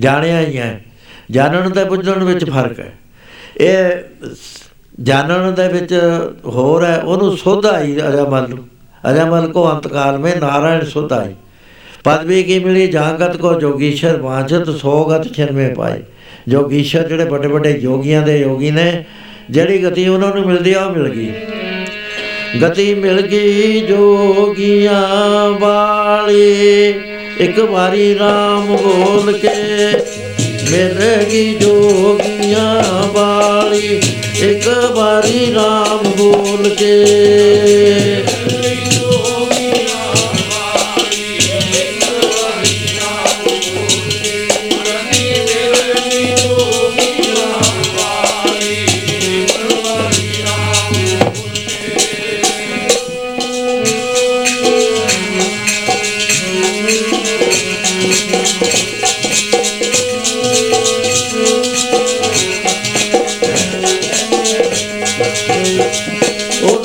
ਜਾਣਿਆ 0.00 0.40
ਹੀ 0.40 0.58
ਹੈ। 0.58 0.84
ਜਾਣਨ 1.30 1.70
ਤੇ 1.70 1.84
ਬੁੱਝਣ 1.84 2.24
ਵਿੱਚ 2.24 2.50
ਫ਼ਰਕ 2.50 2.80
ਹੈ। 2.80 2.92
ਇਹ 3.60 3.74
ਜਾਣਨ 5.02 5.54
ਦੇ 5.54 5.68
ਵਿੱਚ 5.68 5.94
ਹੋਰ 6.46 6.84
ਹੈ, 6.84 6.96
ਉਹਨੂੰ 6.96 7.36
ਸੋਧਾਈ 7.36 7.96
ਅਜਮਲ 8.08 8.48
ਨੂੰ। 8.48 8.68
ਅਜਮਲ 9.10 9.46
ਕੋ 9.52 9.70
ਅੰਤਕਾਲ 9.70 10.18
ਮੇ 10.18 10.34
ਨਾਰਾਇਣ 10.40 10.84
ਸੋਧਾਈ 10.84 11.34
ਪਦਵੀ 12.04 12.42
ਕੀ 12.42 12.58
ਮਿਲੀ? 12.58 12.86
ਜਾਂਗਤ 12.86 13.36
ਕੋ 13.36 13.60
ਜੋਗੀਸ਼ਰ 13.60 14.16
ਵਾਂਝਤ 14.16 14.70
ਸੋਗਤ 14.70 15.34
ਛਿਨ 15.34 15.52
ਮੇ 15.52 15.68
ਪਾਏ 15.74 16.02
ਜੋਗੀਸ਼ਰ 16.48 17.08
ਜਿਹੜੇ 17.08 17.24
ਵੱਡੇ 17.24 17.48
ਵੱਡੇ 17.48 17.70
ਯੋਗੀਆਂ 17.70 18.22
ਦੇ 18.22 18.40
ਯੋਗੀ 18.40 18.70
ਨੇ 18.70 19.04
ਜਿਹੜੀ 19.50 19.84
ਗਤੀ 19.84 20.08
ਉਹਨਾਂ 20.08 20.34
ਨੂੰ 20.34 20.46
ਮਿਲਦੀ 20.46 20.72
ਆ, 20.72 20.84
ਉਹ 20.84 20.96
ਮਿਲ 20.96 21.08
ਗਈ। 21.08 21.32
ਗਤੀ 22.62 22.94
ਮਿਲ 22.94 23.20
ਗਈ 23.22 23.80
ਜੋਗੀਆਂ 23.80 25.50
ਵਾਲੀ। 25.50 26.94
ਇੱਕ 27.38 27.58
ਵਾਰੀ 27.58 28.14
RAM 28.14 28.76
ਬੋਲ 28.76 29.32
ਕੇ 29.32 29.48
ਮਿਲ 30.70 31.24
ਗਈ 31.30 31.54
ਜੋਗੀਆਂ 31.54 33.08
ਵਾਲੀ। 33.08 34.02
ਇੱਕ 34.40 34.68
ਵਾਰੀ 34.94 35.54
RAM 35.54 36.08
ਬੋਲ 36.08 36.68
ਕੇ 36.68 37.04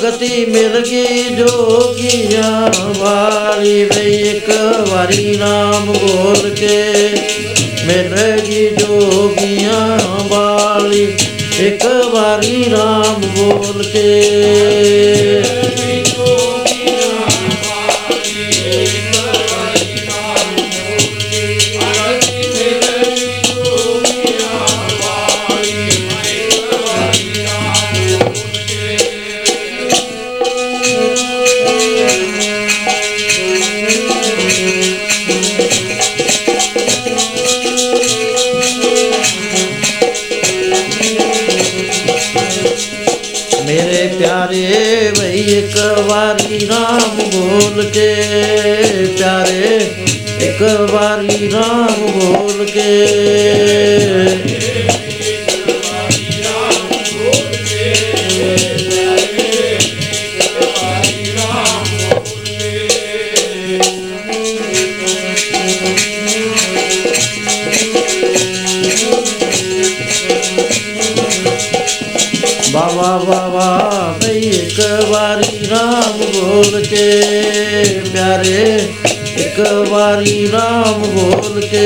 ਉਹ 0.06 0.11
ਗਤੀ 0.11 0.45
ਮਿਲ 0.45 0.80
ਗਈ 0.82 1.23
ਜੋਗੀਆਂ 1.30 2.72
ਵਾਲੀ 2.98 3.84
ਵੇ 3.84 4.11
ਇੱਕ 4.22 4.49
ਵਾਰੀ 4.90 5.36
ਨਾਮ 5.36 5.86
ਬੋਲ 5.86 6.49
ਕੇ 6.49 6.84
ਮਿਲ 7.86 8.15
ਗਈ 8.41 8.69
ਜੋਗੀਆਂ 8.69 9.99
ਵਾਲੀ 10.23 11.18
ਇੱਕ 11.60 11.86
ਵਾਰੀ 12.14 12.65
ਨਾਮ 12.69 13.22
ਬੋਲ 13.38 13.84
ਕੇ। 13.84 15.65
ਵਾਰੀ 46.56 46.65
ਨਾਮ 46.65 47.15
ਬੋਲ 47.32 47.84
ਕੇ 47.94 48.14
ਪਿਆਰੇ, 49.18 49.80
ਇੱਕ 50.41 50.61
ਵਾਰੀ 50.91 51.48
ਨਾਮ 51.48 52.06
ਬੋਲ 52.11 52.65
ਕੇ। 52.65 52.94
ਬਾਵਾ 72.73 73.18
ਬਾਵਾ 73.18 74.18
ਬਈ 74.22 74.40
ਇੱਕ 74.40 74.80
ਵਾਰੀ 75.10 75.68
ਰਾਮ 75.69 76.05
ਬੋਲ 76.36 76.82
ਕੇ 76.82 77.22
ਪਿਆਰੇ 78.14 78.80
ਇੱਕ 79.38 79.60
ਵਾਰੀ 79.90 80.48
ਨਾਮ 80.52 81.03
ਬੋਲ 81.03 81.62
ਕੇ। 81.62 81.86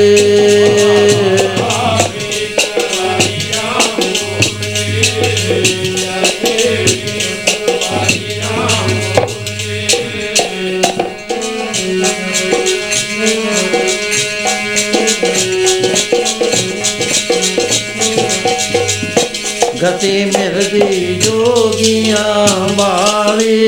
ਗਤੀ 19.82 20.24
ਮਿਲਦੀ 20.24 21.14
ਜੋਗੀਆਂ 21.24 22.46
ਵਾਲੀ 22.74 23.60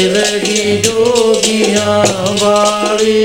ਗਤੀ 0.00 0.82
ਜੋਗੀਆਂ 0.84 2.04
ਵਾਲੀ। 2.40 3.24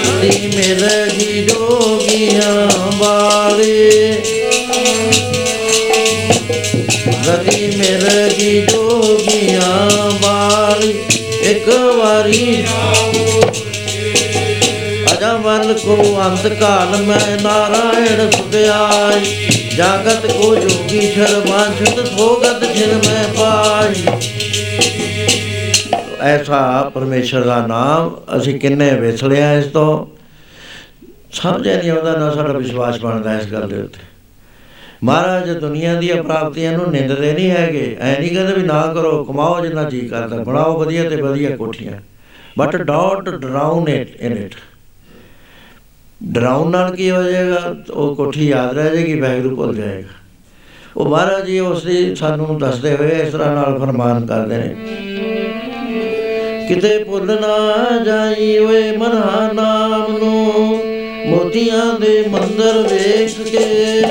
ਗਤੀ 0.00 0.52
ਮਿਲਦੀ 0.56 1.44
ਜੋਗੀਆਂ 1.44 2.70
ਵਾਲੀ। 2.96 3.90
ਗਤੀ 7.28 7.76
ਮਿਲਦੀ 7.76 8.66
ਜੋਗੀਆਂ 8.72 9.88
ਵਾਲੀ। 10.22 10.94
ਇੱਕ 11.42 11.68
ਵਾਰੀ। 11.68 12.64
ਅਜਾ 15.12 15.36
ਅਜਮਲ 15.36 15.74
ਕੋ 15.74 16.22
ਅੰਤ 16.26 16.46
ਕਾਲ 16.46 17.02
ਮੈਂ 17.02 17.42
ਨਾਰਾਇਣ 17.42 18.30
ਸੁਧਿਆਈ 18.30 19.48
ਜਾਗਤ 19.76 20.26
ਕੋ 20.26 20.56
ਜੋਗੀ 20.56 21.00
ਸ਼ਰਮਾਂਛਤ 21.00 22.06
ਸੋਗਤ 22.06 22.64
ਜਿਨ 22.72 22.88
ਮੈਂ 22.88 23.34
ਪਾਈ। 23.34 24.06
ਐਸਾ 26.20 26.90
ਪਰਮੇਸ਼ਰ 26.94 27.42
ਦਾ 27.42 27.66
ਨਾਮ 27.66 28.20
ਅਸੀਂ 28.36 28.60
ਕਿੰਨੇ 28.60 28.94
ਵਿਸਲਿਆ 28.94 29.54
ਇਸ 29.54 29.64
ਤੋਂ? 29.64 30.06
ਸਮਝ 31.32 31.68
ਨਹੀਂ 31.68 31.90
ਆਉਂਦਾ 31.90 32.16
ਨਾ 32.16 32.30
ਸਾਡਾ 32.30 32.52
ਵਿਸ਼ਵਾਸ 32.52 33.00
ਬਣਦਾ 33.00 33.38
ਇਸ 33.38 33.46
ਗੱਲ 33.46 33.68
ਦੇ 33.68 33.82
ਉੱਤੇ। 33.82 33.98
ਮਹਾਰਾਜ, 35.04 35.50
ਦੁਨੀਆ 35.50 35.94
ਦੀਆਂ 35.94 36.22
ਪ੍ਰਾਪਤੀਆਂ 36.22 36.72
ਨੂੰ 36.72 36.90
ਨਿੰਦਦੇ 36.90 37.32
ਨਹੀਂ 37.32 37.50
ਹੈਗੇ। 37.50 37.96
ਐ 38.00 38.20
ਨਹੀਂ 38.20 38.34
ਕਹਿੰਦੇ 38.34 38.52
ਵੀ 38.52 38.62
ਨਾ 38.62 38.94
ਕਰੋ, 38.94 39.24
ਕਮਾਓ 39.24 39.60
ਜਿੰਨਾ 39.60 39.90
ਜੀ 39.90 40.00
ਕਰਦਾ। 40.00 40.36
ਬਣਾਓ 40.36 40.78
ਵਧੀਆ 40.78 41.10
ਤੇ 41.10 41.16
ਵਧੀਆ 41.16 41.56
ਕੋਠੀਆਂ। 41.56 41.92
But 42.58 42.76
dot 42.76 43.28
drown 43.28 43.88
it 43.88 44.16
in 44.20 44.32
it 44.32 44.54
drown 46.24 46.70
ਨਾਲ 46.70 46.96
ਕੀ 46.96 47.10
ਹੋ 47.10 47.22
ਜਾਏਗਾ? 47.22 47.76
ਉਹ 47.94 48.16
ਕੋਠੀ 48.16 48.48
ਯਾਦ 48.48 48.78
ਰਹਿ 48.78 48.96
ਜਾਏਗੀ 48.96 49.20
ਵੈਗਰੂ 49.20 49.56
ਭੁੱਲ 49.56 49.74
ਜਾਏਗਾ। 49.74 50.08
ਉਹ 50.96 51.08
ਮਹਾਰਾਜ 51.08 51.44
ਜੀ 51.44 51.60
ਉਸ 51.60 51.84
ਦੀ 51.84 52.14
ਸਾਨੂੰ 52.14 52.58
ਦੱਸਦੇ 52.58 52.96
ਹੋਏ 52.96 53.08
ਇਸ 53.08 53.32
ਤਰ੍ਹਾਂ 53.32 53.54
ਨਾਲ 53.54 53.78
ਫਰਮਾਨ 53.78 54.26
ਕਰਦੇ 54.26 54.56
ਨੇ। 54.56 54.74
ਕਿਤੇ 56.68 57.04
ਭੁੱਲ 57.04 57.26
ਨਾ 57.26 58.04
ਜਾਈ 58.04 58.58
ਓਏ 58.58 58.96
ਮਨਾ 58.96 59.50
ਨਾਮ 59.52 60.18
ਨੂੰ, 60.18 60.54
ਮੋਤੀਆਂ 61.26 62.00
ਦੇ 62.00 62.24
ਮੰਦਰ 62.28 62.82
ਵੇਖ 62.82 63.40
ਕੇ। 63.40 64.02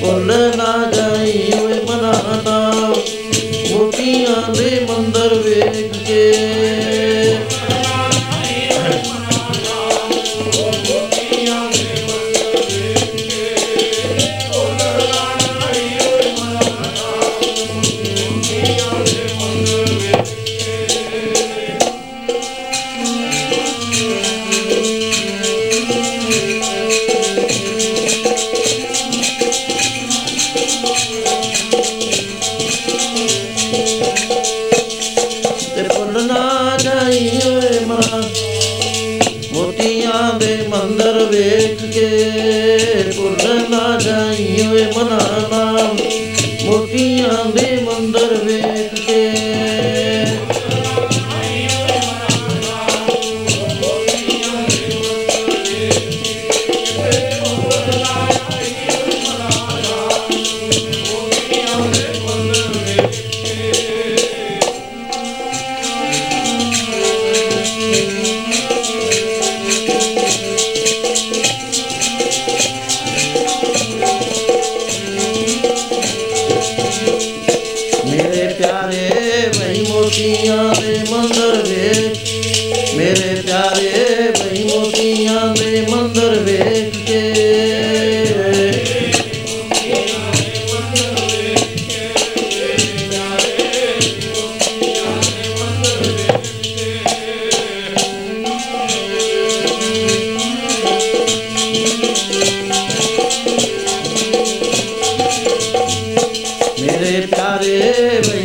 ਭੁੱਲ 0.00 0.52
ਨਾ 0.56 0.90
ਜਾਈ 0.90 1.52
ਓਏ 1.62 1.74
ਮਨਾ 1.74 2.14
ਨਾਮ, 2.44 2.94
ਮੋਤੀਆਂ 3.72 4.54
ਦੇ 4.54 4.86
ਮੰਦਰ 4.90 5.34
ਵੇਖ 5.34 5.92
ਕੇ। 6.08 6.63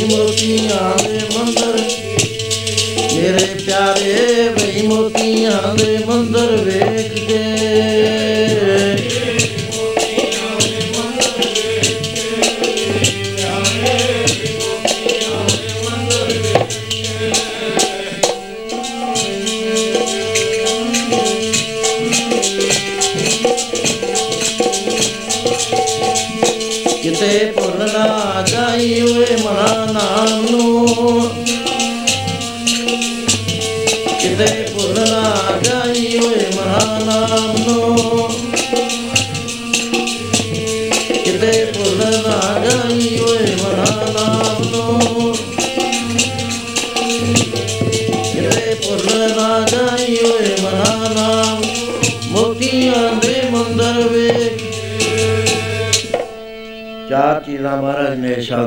ਮੋਤੀਆਂ 0.10 0.98
ਦੇ 0.99 1.19
ਮੰਦਰ 1.36 1.77
ਮੇਰੇ 3.14 3.45
ਪਿਆਰੇ 3.56 4.49
ਵਈ 4.52 4.88
ਮੋਤੀਆਂ 4.88 5.76
ਦੇ 5.76 5.98
ਮੰਦਰ 6.07 6.56
ਵੇਖ 6.57 7.14
ਕੇ 7.27 7.40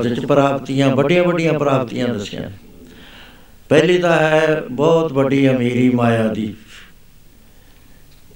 ਸ਼ਬਦ 0.02 0.20
ਚ 0.20 0.26
ਪ੍ਰਾਪਤੀਆਂ 0.26 0.96
ਵੱਡੀਆਂ 0.96 1.24
ਵੱਡੀਆਂ 1.24 1.52
ਪ੍ਰਾਪਤੀਆਂ 1.52 2.08
ਦੱਸੀਆਂ। 2.08 2.50
ਪਹਿਲੀ 3.68 3.98
ਤਾਂ 3.98 4.18
ਹੈ 4.18 4.62
ਬਹੁਤ 4.70 5.12
ਵੱਡੀ 5.12 5.48
ਅਮੀਰੀ 5.50 5.88
ਮਾਇਆ 5.90 6.26
ਦੀ 6.28 6.54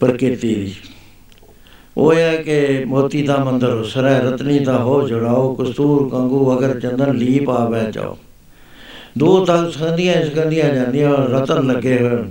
ਪ੍ਰਕਿਰਤੀ 0.01 0.55
ਦੀ। 0.55 0.75
ਉਹ 1.97 2.15
ਹੈ 2.15 2.37
ਕਿ 2.37 2.85
ਮੋਤੀ 2.85 3.23
ਦਾ 3.23 3.37
ਮੰਦਰ 3.37 3.69
ਉਸਰੈ 3.69 4.19
ਰਤਨੀ 4.21 4.59
ਦਾ 4.59 4.79
ਹੋ 4.79 5.09
ਜੜਾਓ 5.09 5.55
ਕਸਤੂਰ 5.55 6.09
ਕੰਗੂ 6.11 6.59
ਅਗਰ 6.59 6.81
ਚੰਦਨ 6.81 7.15
ਲੀਪ 7.17 7.51
ਆਵੇ 7.51 7.93
ਜਾਓ। 7.93 8.19
ਦੋ 9.19 9.45
ਤਲ 9.45 9.71
ਸੰਧੀਆਂ 9.73 10.15
ਸੰਧੀਆਂ 10.27 10.75
ਜਾਂਦੀਆਂ 10.75 11.17
ਰਤਨ 11.17 11.67
ਲੱਗੇ 11.67 11.99
ਹੋਏ 11.99 12.25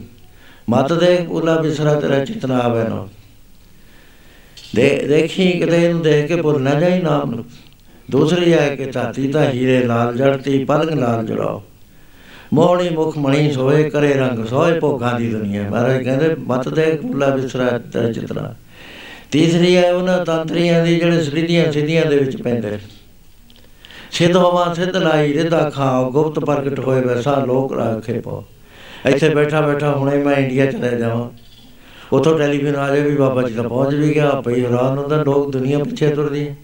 ਮਤ 0.69 0.93
ਦੇ 0.93 1.17
ਉਲਾ 1.29 1.55
ਬਿਸਰਾ 1.61 1.99
ਤੇਰਾ 1.99 2.25
ਚਿਤਨਾ 2.25 2.57
ਆਵੇ 2.57 2.83
ਨਾ। 2.83 3.07
ਦੇ 4.75 5.05
ਦੇਖੀ 5.07 5.51
ਕਿਤੇ 5.51 5.85
ਇਹਨੂੰ 5.85 6.01
ਦੇਖ 6.01 6.27
ਕੇ 6.27 6.41
ਭੁੱਲ 6.41 6.61
ਨਾ 6.61 6.79
ਜਾਈ 6.79 7.01
ਨਾਮ 7.01 7.35
ਨੂੰ। 7.35 7.45
ਦੂਸਰੀ 8.11 8.53
ਹੈ 8.53 8.75
ਕਿ 8.75 8.85
ਧਾਤੀ 8.85 9.27
ਦਾ 9.27 9.49
ਹੀਰੇ 9.49 9.83
ਲਾਲ 9.83 10.15
ਜੜਤੀ 10.17 10.63
ਪਲਕ 10.63 10.93
ਨਾਲ 10.93 11.25
ਜੜਾਓ। 11.25 11.63
ਮੋਹਣੀ 12.53 12.89
ਮੁਖ 12.89 13.17
ਮਣੀ 13.17 13.51
ਸੋਏ 13.51 13.89
ਕਰੇ 13.89 14.13
ਰੰਗ 14.13 14.45
ਸੋਏ 14.45 14.79
ਭੋਗਾਂ 14.79 15.19
ਦੀ 15.19 15.29
ਦੁਨੀਆ। 15.29 15.69
ਮਹਾਰਾਜ 15.69 16.03
ਕਹਿੰਦੇ, 16.03 16.35
ਮਤ 16.39 16.69
ਦੇ 16.69 16.85
ਕੁਲਾ 16.91 17.29
ਵਿਸਰਾ 17.35 17.77
ਤੇਰਾ 17.93 18.11
ਚਿਤਨਾ 18.11 18.53
ਤੀਸਰੀ 19.31 19.75
ਹੈ 19.75 19.93
ਉਹਨਾਂ 19.93 20.25
ਤੰਤਰੀਆਂ 20.25 20.85
ਦੀ 20.85 20.95
ਜਿਹੜੇ 20.99 21.23
ਸ੍ਰਿਧੀਆਂ 21.23 21.71
ਸਿੱਧੀਆਂ 21.71 22.05
ਦੇ 22.05 22.17
ਵਿੱਚ 22.17 22.41
ਪੈਂਦੇ 22.41 22.71
ਨੇ। 22.71 22.77
ਸਿੱਧ 24.11 24.35
ਹੋਵਾ 24.35 24.73
ਸਿੱਧ 24.73 24.95
ਲਾਈ 24.95 25.33
ਰਿਦਾ 25.33 25.69
ਖਾਓ, 25.69 26.11
ਗੁਪਤ 26.11 26.39
ਪ੍ਰਗਟ 26.39 26.79
ਹੋਏ 26.79 27.01
ਵੈਸਾ 27.01 27.45
ਲੋਕ 27.45 27.73
ਰਾਖੇ 27.73 28.19
ਪੋ 28.19 28.43
ਇੱਥੇ 29.05 29.29
ਬੈਠਾ 29.29 29.61
ਬੈਠਾ 29.61 29.91
ਹੁਣੇ 29.91 30.17
ਮੈਂ 30.17 30.35
ਇੰਡੀਆ 30.35 30.65
ਚਲੇ 30.65 30.97
ਜਾਵਾਂ। 30.97 31.29
ਉਥੋਂ 32.13 32.37
ਟੈਲੀਫੋਨ 32.39 32.75
ਆ 32.75 32.87
ਜਾਏ 32.87 33.01
ਵੀ 33.01 33.15
ਬਾਬਾ 33.15 33.41
ਜੀ 33.41 33.53
ਤਾਂ 33.53 33.63
ਪਹੁੰਚ 33.63 33.95
ਵੀ 33.95 34.13
ਗਿਆ, 34.15 34.41
ਭਈ 34.45 34.65
ਹੈਰਾਨ 34.65 34.97
ਹੁੰਦਾ, 34.97 35.23
ਲੋਕ 35.23 35.51
ਦੁਨੀਆ 35.51 35.79
ਪਿੱਛੇ 35.79 36.09
ਤੁਰਦੀ 36.09 36.47
ਹੈ 36.47 36.55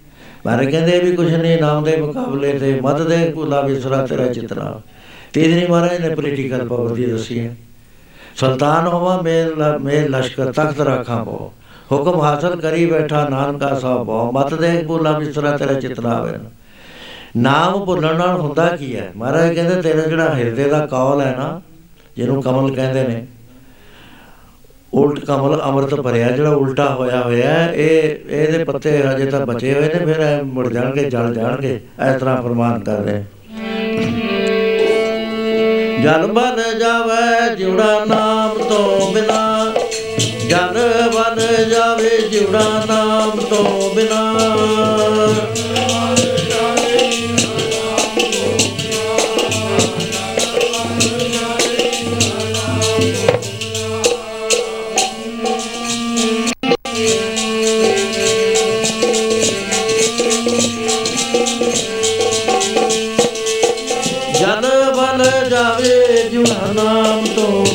ਮਾਰੇ 0.46 0.66
ਕਹਿੰਦੇ 0.66 1.00
ਵੀ 1.00 1.16
ਕੁਛ 1.16 1.32
ਨਹੀਂ, 1.32 1.58
ਨਾਮ 1.62 1.84
ਦੇ 1.84 1.96
ਮੁਕਾਬਲੇ 1.98 2.58
ਤੇ 2.60 2.80
ਮਦ 2.84 3.02
ਦੇ 3.08 3.26
ਕੁਲਾ 3.32 3.62
ਵਿਸਰਾ 3.62 4.06
ਤੇਰਾ 4.08 4.26
ਚਿਤਨਾ 4.28 4.80
ਤੀਸਰੀ 5.34 5.68
ਮਹਾਰਾਜ 5.68 6.02
ਨੇ 6.02 6.16
ਪੋਲੀਟੀਕਲ 6.16 6.68
ਪਾਵਰ 6.68 6.94
ਦੀ 6.94 7.06
ਦੱਸੀ 7.06 7.40
ਹੈ। 7.40 7.56
ਸੁਲਤਾਨ 8.36 8.88
ਹੋਵਾ, 8.88 9.22
ਮੇਲ 9.22 9.78
ਮੇਲ 9.82 10.10
ਲਸ਼ਕਰ 10.12 10.52
ਤਖਤ 10.52 10.82
ਰੱਖਾਂ 10.82 11.24
ਪੋ 11.26 11.52
ਹੁਕਮ 11.92 12.20
ਹਾਸਲ 12.22 12.56
ਕਰੀ 12.56 12.86
ਬੈਠਾ 12.86 13.28
ਨਾਨਕਾ 13.30 13.74
ਸਾਹਿਬ 13.80 14.04
ਬਹੁ 14.06 14.32
ਮਤ 14.32 14.54
ਦੇ 14.54 14.72
ਕੁਲਾ 14.84 15.12
ਵਿਸਰਾ 15.18 15.58
ਤੇਰਾ 15.58 15.74
ਚਿਤਨਾ 15.74 16.10
ਆਵੇ 16.12 16.38
ਨਾਮ 17.38 17.84
ਭੁੱਲਣ 17.86 18.18
ਨਾਲ 18.18 18.40
ਹੁੰਦਾ 18.40 18.68
ਕੀ 18.70 18.96
ਹੈ? 18.96 19.12
ਮਹਾਰਾਜ 19.18 19.54
ਕਹਿੰਦੇ 19.56 19.82
ਤੇਰਾ 19.82 20.02
ਜਿਹੜਾ 20.02 20.34
ਹਿਰਦੇ 20.36 20.70
ਦਾ 20.70 20.86
ਕੌਲ 20.86 21.22
ਹੈ 21.22 21.36
ਨਾ, 21.38 21.62
ਜਿਹਨੂੰ 22.18 22.42
ਕਮਲ 22.44 22.74
ਕਹਿੰਦੇ 22.76 23.04
ਨੇ 23.04 23.26
ਉਲਟ 24.94 25.20
ਕਮਲ 25.26 25.62
ਅੰਮ੍ਰਿਤ 25.62 25.94
ਭਰਿਆ, 25.96 26.30
ਜਿਹੜਾ 26.30 26.50
ਉਲਟਾ 26.50 26.86
ਹੋਇਆ 26.90 27.22
ਹੋਇਆ 27.22 27.52
ਇਹ, 27.72 28.16
ਇਹਦੇ 28.30 28.64
ਪੱਤੇ 28.64 28.92
ਹਜੇ 29.04 29.26
ਤਾਂ 29.26 29.46
ਬਚੇ 29.46 29.74
ਹੋਏ 29.74 29.90
ਨੇ, 29.90 30.06
ਫਿਰ 30.06 30.20
ਇਹ 30.20 30.44
ਮੁੜ 30.44 30.68
ਜਾਣਗੇ, 30.70 31.04
ਜਲ 31.04 31.34
ਜਾਣਗੇ, 31.34 31.80
ਇਸ 32.08 32.20
ਤਰ੍ਹਾਂ 32.20 32.42
ਫਰਮਾਨ 32.42 32.80
ਕਰ 32.80 33.00
ਰਹੇ 33.00 33.24
ਜਨ 36.04 36.26
ਬਨ 36.28 36.62
ਜਾਵੇ 36.80 37.56
ਜਿਉੜਾ 37.56 38.06
ਨਾਮ 38.06 38.58
ਤੋਂ 38.60 39.12
ਬਿਨਾ, 39.14 39.74
ਜਨ 40.50 40.80
ਬਨ 41.16 41.40
ਜਾਵੇ 41.70 42.18
ਜਿਉੜਾ 42.32 42.86
ਨਾਮ 42.88 43.40
ਤੋਂ 43.50 43.96
ਬਿਨਾ। 43.96 44.22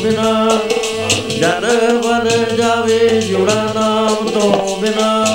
ਬਿਨਾ। 0.07 0.49
ਜਨ 1.37 1.65
ਬਨ 2.01 2.55
ਜਾਵੇ 2.55 3.21
ਜੁੜਾ 3.21 3.71
ਨਾਮ 3.75 4.29
ਤੋਂ 4.29 4.81
ਬਿਨਾ। 4.81 5.25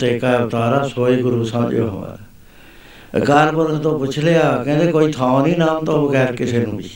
ਕਹਿੰਦੇ 0.00 0.26
ਆਦ 0.26 0.42
ਅੰਤ 0.42 0.42
ਏਕਾ 0.42 0.44
ਅਵਤਾਰਾ 0.44 0.88
ਸੋਈ 0.88 1.22
ਗੁਰੂ 1.22 1.44
ਸਾਜਿਓ 1.44 1.88
ਹੋਆ 1.88 2.18
ਅਕਾਲ 3.16 3.52
ਪੁਰਖ 3.52 3.82
ਤੋਂ 3.82 3.98
ਪੁੱਛ 3.98 4.18
ਲਿਆ, 4.18 4.62
ਕਹਿੰਦੇ 4.64 4.92
ਕੋਈ 4.92 5.12
ਥਾਂ 5.12 5.42
ਨਹੀਂ 5.42 5.56
ਨਾਮ 5.56 5.84
ਤੋਂ 5.84 6.08
ਬਗੈਰ 6.08 6.36
ਕਿਸੇ 6.36 6.58
ਨੂੰ 6.58 6.76
ਵੀ। 6.76 6.90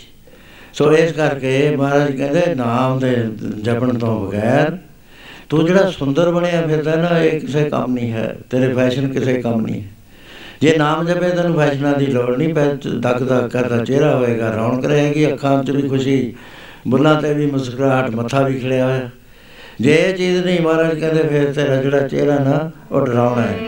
ਸੋ 0.73 0.93
ਇਸ 0.93 1.13
ਕਰਕੇ 1.13 1.77
ਮਹਾਰਾਜ 1.77 2.17
ਕਹਿੰਦੇ, 2.17 2.55
ਨਾਮ 2.55 2.99
ਦੇ 2.99 3.29
ਜਪਣ 3.63 3.99
ਤੋਂ 3.99 4.27
ਬਗੈਰ 4.27 4.79
ਤੂੰ 5.49 5.67
ਜਿਹੜਾ 5.67 5.91
ਸੁੰਦਰ 5.91 6.31
ਬਣਿਆ 6.31 6.63
ਫਿਰਦਾ 6.63 6.97
ਨਾ, 6.97 7.19
ਇਹ 7.19 7.41
ਕਿਸੇ 7.41 7.71
ਕੰਮ 7.71 7.95
ਨਹੀਂ 7.95 8.13
ਹੈ, 8.13 8.37
ਤੇਰੇ 8.51 8.75
ਫੈਸ਼ਨ 8.75 9.09
ਕਿਸੇ 9.09 9.43
ਕੰਮ 9.43 9.61
ਨਹੀਂ 9.61 9.83
ਹੈ। 9.83 9.89
ਜੇ 10.61 10.77
ਨਾਮ 10.79 11.07
ਜਪੇ, 11.07 11.29
ਤੈਨੂੰ 11.29 11.57
ਫੈਸ਼ਨਾਂ 11.57 11.95
ਦੀ 11.95 12.07
ਲੋੜ 12.07 12.37
ਨਹੀਂ 12.37 12.55
ਪੈ 12.55 12.67
ਦਗ 12.87 13.23
ਦਗ 13.23 13.49
ਕਰਦਾ 13.49 13.85
ਚਿਹਰਾ 13.85 14.17
ਹੋਏਗਾ, 14.17 14.51
ਰੌਣਕ 14.51 14.85
ਰਹੇਗੀ, 14.85 15.33
ਅੱਖਾਂ 15.33 15.65
'ਚ 15.65 15.71
ਵੀ 15.71 15.89
ਖੁਸ਼ੀ, 15.89 16.35
ਬੁੱਲਾਂ 16.89 17.23
ਤੇ 17.23 17.35
ਵੀ 17.35 17.47
ਮੁਸਕਰਾਹਟ, 17.47 18.11
ਮੱਥਾ 18.11 18.43
ਵੀ 18.43 18.61
ਖਿੜਿਆ 18.61 18.87
ਹੋਇਆ। 18.87 19.11
ਜੇ 19.81 19.95
ਇਹ 19.95 20.15
ਚੀਜ਼ 20.15 20.45
ਨਹੀਂ 20.45 20.61
ਮਹਾਰਾਜ 20.61 21.01
ਕਹਿੰਦੇ, 21.01 21.23
ਫਿਰ 21.23 21.53
ਤੇਰਾ 21.53 21.77
ਜਿਹੜਾ 21.77 22.09
ਚਿਹਰਾ 22.09 22.39
ਨਾ 22.39 22.71
ਉਹ 22.93 23.01
ਡਰਾਉਣਾ 23.01 23.43
ਹੈ 23.43 23.59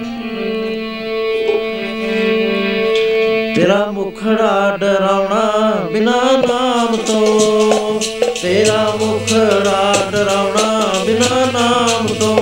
ਤੇਰਾ 3.54 3.90
ਮੁਖੜਾ 3.90 4.76
ਡਰਾਉਣਾ 4.80 5.74
ਬਿਨਾ 5.92 6.42
ਨਾਮ 6.48 6.96
ਤੋਂ। 6.96 8.00
ਤੇਰਾ 8.42 8.96
ਮੁਖੜਾ 9.00 9.94
ਡਰਾਉਣਾ 10.12 10.94
ਬਿਨਾ 11.06 11.44
ਨਾਮ 11.52 12.06
ਤੋਂ। 12.06 12.41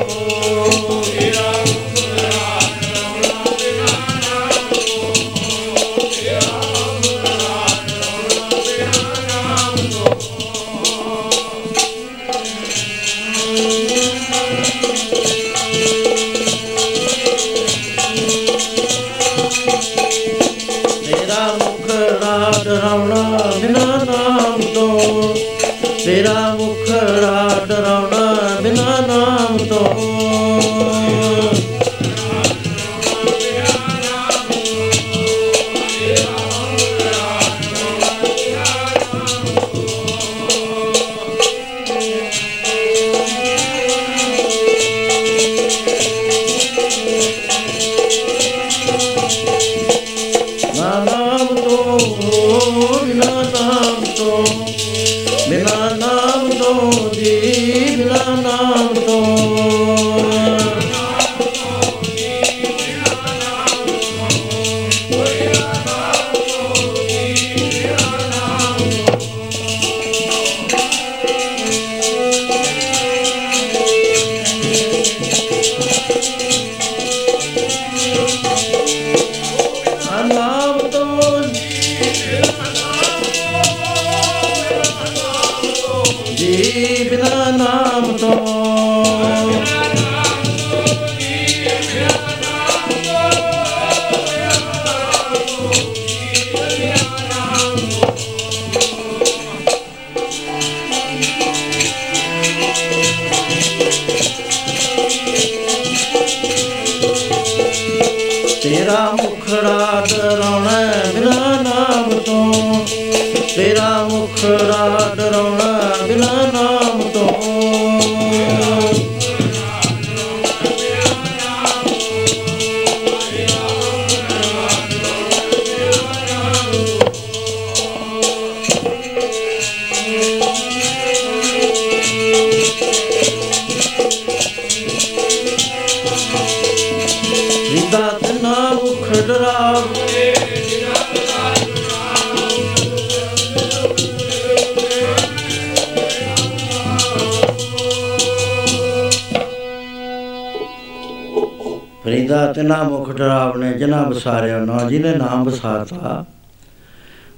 ਜਿਹਨੇ 154.90 155.14
ਨਾਮ 155.16 155.44
ਬਸਾਰਤਾ 155.44 156.24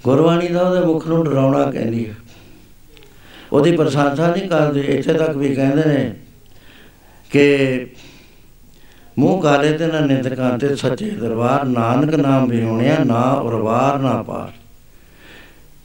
ਗੁਰਬਾਣੀ 0.04 0.48
ਦਾ 0.48 0.62
ਉਹਦੇ 0.62 0.80
ਮੁਖ 0.86 1.06
ਨੂੰ 1.06 1.24
ਡਰਾਉਣਾ 1.24 1.70
ਕਹਿੰਦੀ 1.70 2.08
ਹੈ 2.08 2.14
ਉਹਦੀ 3.52 3.76
ਪ੍ਰਸ਼ੰਸਾ 3.76 4.26
ਨਹੀਂ 4.26 4.48
ਕਰਦੇ, 4.48 4.80
ਇੱਥੇ 4.80 5.12
ਤੱਕ 5.12 5.36
ਵੀ 5.36 5.54
ਕਹਿੰਦੇ 5.54 5.84
ਨੇ 5.84 6.14
ਕਿ 7.30 7.86
ਮੂੰਹ 9.18 9.42
ਕਾਲੇ 9.42 9.72
ਤੇ 9.72 9.86
ਨਾ 9.86 10.00
ਨਿੰਦਕਾਂ 10.00 10.58
ਤੇ 10.58 10.74
ਸੱਚੇ 10.76 11.10
ਦਰਬਾਰ, 11.10 11.64
ਨਾਨਕ 11.64 12.14
ਨਾਮ 12.14 12.48
ਵਿਹੋਣਿਆ 12.48 12.96
ਨਾ 13.04 13.20
ਉਰਵਾਰ 13.32 13.98
ਨਾ 13.98 14.22
ਪਾਰ। 14.22 14.50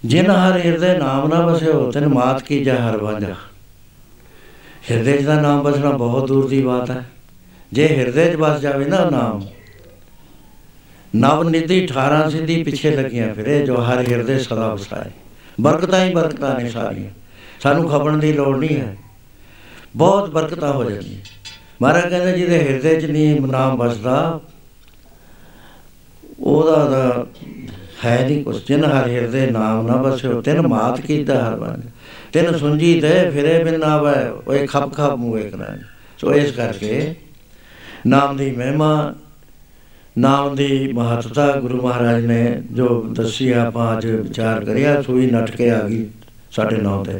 ਜਿਨ 0.04 0.30
ਹਰ 0.32 0.60
ਹਿਰਦੇ 0.60 0.98
ਨਾਮ 0.98 1.28
ਨਾ 1.28 1.40
ਵਸਿਓ 1.42 1.92
ਤਨ 1.92 2.08
ਮਾਤ 2.08 2.42
ਕੀ 2.42 2.64
ਜਾ 2.64 2.76
ਹਰ 2.80 2.98
ਵਾਂਝਾ। 2.98 3.34
ਹਿਰਦੇ 4.92 5.18
'ਚ 5.18 5.26
ਦਾ 5.26 5.42
ਨਾਮ 5.42 5.62
ਵਸਣਾ 5.62 5.92
ਬਹੁਤ 5.92 6.28
ਦੂਰ 6.28 6.48
ਦੀ 6.48 6.62
ਬਾਤ 6.62 6.92
ਹੈ। 6.92 7.04
ਜੇ 7.74 7.88
ਹਿਰਦੇ 7.88 8.26
'ਚ 8.26 8.36
ਵਸ 8.36 8.60
ਜਾਵੇ 8.62 8.86
ਨਾ 8.86 9.10
ਨਾਮ 9.10 9.42
ਨਵ 11.16 11.50
ਨਿਧੀ 11.50 11.86
18 11.86 12.30
ਸਿੱਧੀ 12.30 12.64
ਪਿੱਛੇ 12.64 12.96
ਲੱਗੀਆਂ 12.96 13.34
ਫਿਰੇ, 13.34 13.66
ਜੋ 13.66 13.76
ਹਰ 13.76 14.12
ਹਿਰਦੇ 14.12 14.40
ਸਦਾ 14.40 14.74
ਵਸਾਏ। 14.74 15.12
ਬਰਕਤਾਂ 15.62 16.06
ਹੀ 16.06 16.14
ਬਰਕਤਾਂ 16.14 16.60
ਨੇ 16.60 16.70
ਸਾਰੀਆਂ। 16.70 17.10
ਸਾਨੂੰ 17.60 17.90
ਖਪਣ 17.90 18.18
ਦੀ 18.18 18.34
ਲੋੜ 18.34 18.58
ਨਹੀਂ 18.58 18.82
ਹੈ। 18.82 18.98
ਬਹੁਤ 19.96 20.30
ਬਰਕਤਾਂ 20.30 20.74
ਹੋ 20.74 20.92
ਜਾਂਦੀਆਂ। 20.92 21.20
ਮਹਾਰਾਜ 21.82 22.10
ਕਹਿੰਦੇ, 22.10 22.32
ਜਿਹਦੇ 22.32 22.60
ਹਿਰਦੇ 22.60 23.02
'ਚ 23.02 23.06
ਨਹੀਂ 23.06 23.42
ਨਾਮ 23.42 23.78
ਵਸਦਾ, 23.78 24.40
ਉਹਦਾ 26.40 26.90
ਦਾ 26.90 27.26
ਹੈ 28.06 28.28
ਨਹੀਂ 28.28 28.44
ਕੁਛ। 28.44 28.68
ਜਿਨ 28.68 28.86
ਹਰ 28.86 29.10
ਹਿਰਦੇ 29.10 29.52
ਨਾਮ 29.52 29.88
ਨਾ 29.88 29.96
ਵਸਿਓ 29.96 30.42
ਤਿਨ 30.42 30.68
ਮਾਤ 30.68 31.02
ਕੀਤਾ 31.02 31.50
ਹਰ 31.50 31.56
ਬੰਦ। 31.56 31.84
ਤਿਨ 32.34 32.58
ਸੁੰਜੀ 32.58 33.02
ਤੇ 33.02 33.30
ਫਿਰੇ 33.30 33.64
ਬਿਨ 33.64 33.84
ਆਵੇ 33.84 34.42
ਓਏ 34.48 34.68
ਖਪ 34.68 34.94
ਖਪ 34.94 35.14
ਮੂਏ 35.14 35.50
ਕਰਾਂ 35.50 35.78
ਸੋ 36.18 36.34
ਇਸ 36.34 36.52
ਕਰਕੇ 36.52 37.16
ਨਾਮ 38.08 38.38
ਦੀ 38.38 38.52
ਮਹਿਮਾ 38.52 39.16
ਨਾਮ 40.18 40.56
ਦੀ 40.56 40.94
ਮਹੱਤਤਾ 40.94 41.60
ਗੁਰੂ 41.60 41.82
ਮਹਾਰਾਜ 41.82 42.26
ਨੇ 42.26 42.62
ਜੋ 42.72 43.06
ਦੱਸੀ, 43.12 43.52
ਆਪਾਂ 43.52 43.98
ਅੱਜ 43.98 44.06
ਵਿਚਾਰ 44.06 44.66
ਕਰਿਆ 44.66 45.02
ਸੋਈ 45.02 45.32
ਨਟ 45.32 45.52
ਕੇ 45.52 45.72
ਆ 45.72 45.82
ਗਈ 45.82 46.08
ਸਾਡੇ 46.52 46.78
ਨਾਂ 46.78 47.06
ਤੇ। 47.06 47.20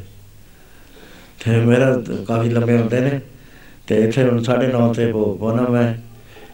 ਤੇ 1.46 1.58
ਮੇਰਾ 1.58 1.98
ਤਾਂ 1.98 2.26
ਕਾਫੀ 2.26 2.50
ਲੰਬੇ 2.50 2.78
ਹੁੰਦੇ 2.78 3.00
ਨੇ, 3.00 3.20
ਤੇ 3.88 4.04
ਇੱਥੇ 4.04 4.24
ਹੁਣ 4.24 4.44
ਸਾਡੇ 4.44 4.68
ਨਾਂ 4.68 4.94
ਤੇ 4.94 5.12
ਭੋਗ 5.12 5.40
ਪਾਉਣਾ 5.40 5.62
ਮੈਂ। 5.62 5.94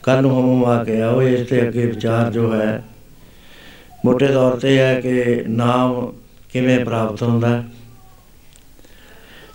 ਕੱਲ 0.03 0.21
ਨੂੰ 0.21 0.41
ਹਮ 0.41 0.65
ਆ 0.65 0.83
ਕੇ 0.83 1.01
ਆਓ, 1.01 1.21
ਇਸ 1.21 1.47
ਤੇ 1.47 1.67
ਅੱਗੇ 1.67 1.85
ਵਿਚਾਰ 1.85 2.31
ਜੋ 2.31 2.53
ਹੈ 2.53 2.83
ਮੋਟੇ 4.05 4.27
ਤੌਰ 4.27 4.55
ਤੇ 4.55 4.79
ਹੈ 4.79 5.01
ਕਿ 5.01 5.43
ਨਾਮ 5.47 6.13
ਕਿਵੇਂ 6.53 6.85
ਪ੍ਰਾਪਤ 6.85 7.23
ਹੁੰਦਾ 7.23 7.47
ਹੈ। 7.47 7.63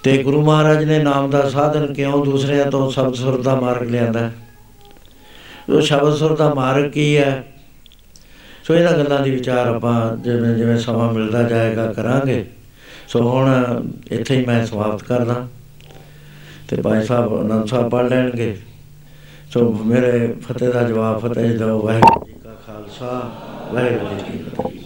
ਤੇ 0.02 0.22
ਗੁਰੂ 0.22 0.44
ਮਹਾਰਾਜ 0.44 0.84
ਨੇ 0.84 0.98
ਨਾਮ 0.98 1.30
ਦਾ 1.30 1.50
ਸਾਧਨ 1.50 1.94
ਕਿਉਂ 1.94 2.24
ਦੂਸਰਿਆਂ 2.24 2.70
ਤੋਂ 2.70 2.90
ਸ਼ਬਦ 2.90 3.14
ਸੁਰ 3.14 3.42
ਦਾ 3.42 3.60
ਮਾਰਗ 3.60 3.90
ਲਿਆਂਦਾ 3.90 4.20
ਹੈ? 4.20 4.32
ਉਹ 5.68 5.80
ਸ਼ਬਦ 5.80 6.14
ਸੁਰ 6.14 6.36
ਦਾ 6.36 6.54
ਮਾਰਗ 6.54 6.90
ਕੀ 6.90 7.16
ਹੈ? 7.16 7.44
ਸੋ 8.64 8.74
ਇਹਨਾਂ 8.74 8.92
ਗੱਲਾਂ 8.92 9.20
ਦੀ 9.20 9.30
ਵਿਚਾਰ 9.30 9.66
ਆਪਾਂ 9.66 10.16
ਜਿਵੇਂ 10.16 10.54
ਜਿਵੇਂ 10.54 10.78
ਸਮਾਂ 10.78 11.12
ਮਿਲਦਾ 11.12 11.42
ਜਾਏਗਾ 11.42 11.92
ਕਰਾਂਗੇ। 11.92 12.46
ਸੋ 13.08 13.30
ਹੁਣ 13.30 13.82
ਇੱਥੇ 14.10 14.36
ਹੀ 14.36 14.44
ਮੈਂ 14.44 14.66
ਸਮਾਪਤ 14.66 15.02
ਕਰਦਾ। 15.02 15.48
ਤੇ 16.68 16.82
ਭਾਈ 16.82 17.06
ਸਾਹਿਬ 17.06 17.40
ਅਨੰਦ 17.40 17.66
ਸਾਹਿਬ 17.68 17.88
ਪੜ੍ਹ 17.88 18.08
ਲੈਣਗੇ। 18.08 18.58
ਸੋ 19.50 19.72
ਮੇਰੇ 19.72 20.32
ਫਤਿਹ 20.32 20.68
ਦਾ 20.68 20.82
ਜਵਾਬ, 20.82 21.26
ਫਤਿਹ 21.26 21.58
ਦਿਓ, 21.58 21.82
ਵਾਹਿਗੁਰੂ 21.82 22.26
ਜੀ 22.26 22.32
ਕਾ 22.32 22.56
ਖਾਲਸਾ, 22.66 23.32
ਵਾਹਿਗੁਰੂ 23.72 24.14
ਜੀ 24.14 24.32
ਕੀ 24.32 24.38
ਫਤਿਹ। 24.38 24.77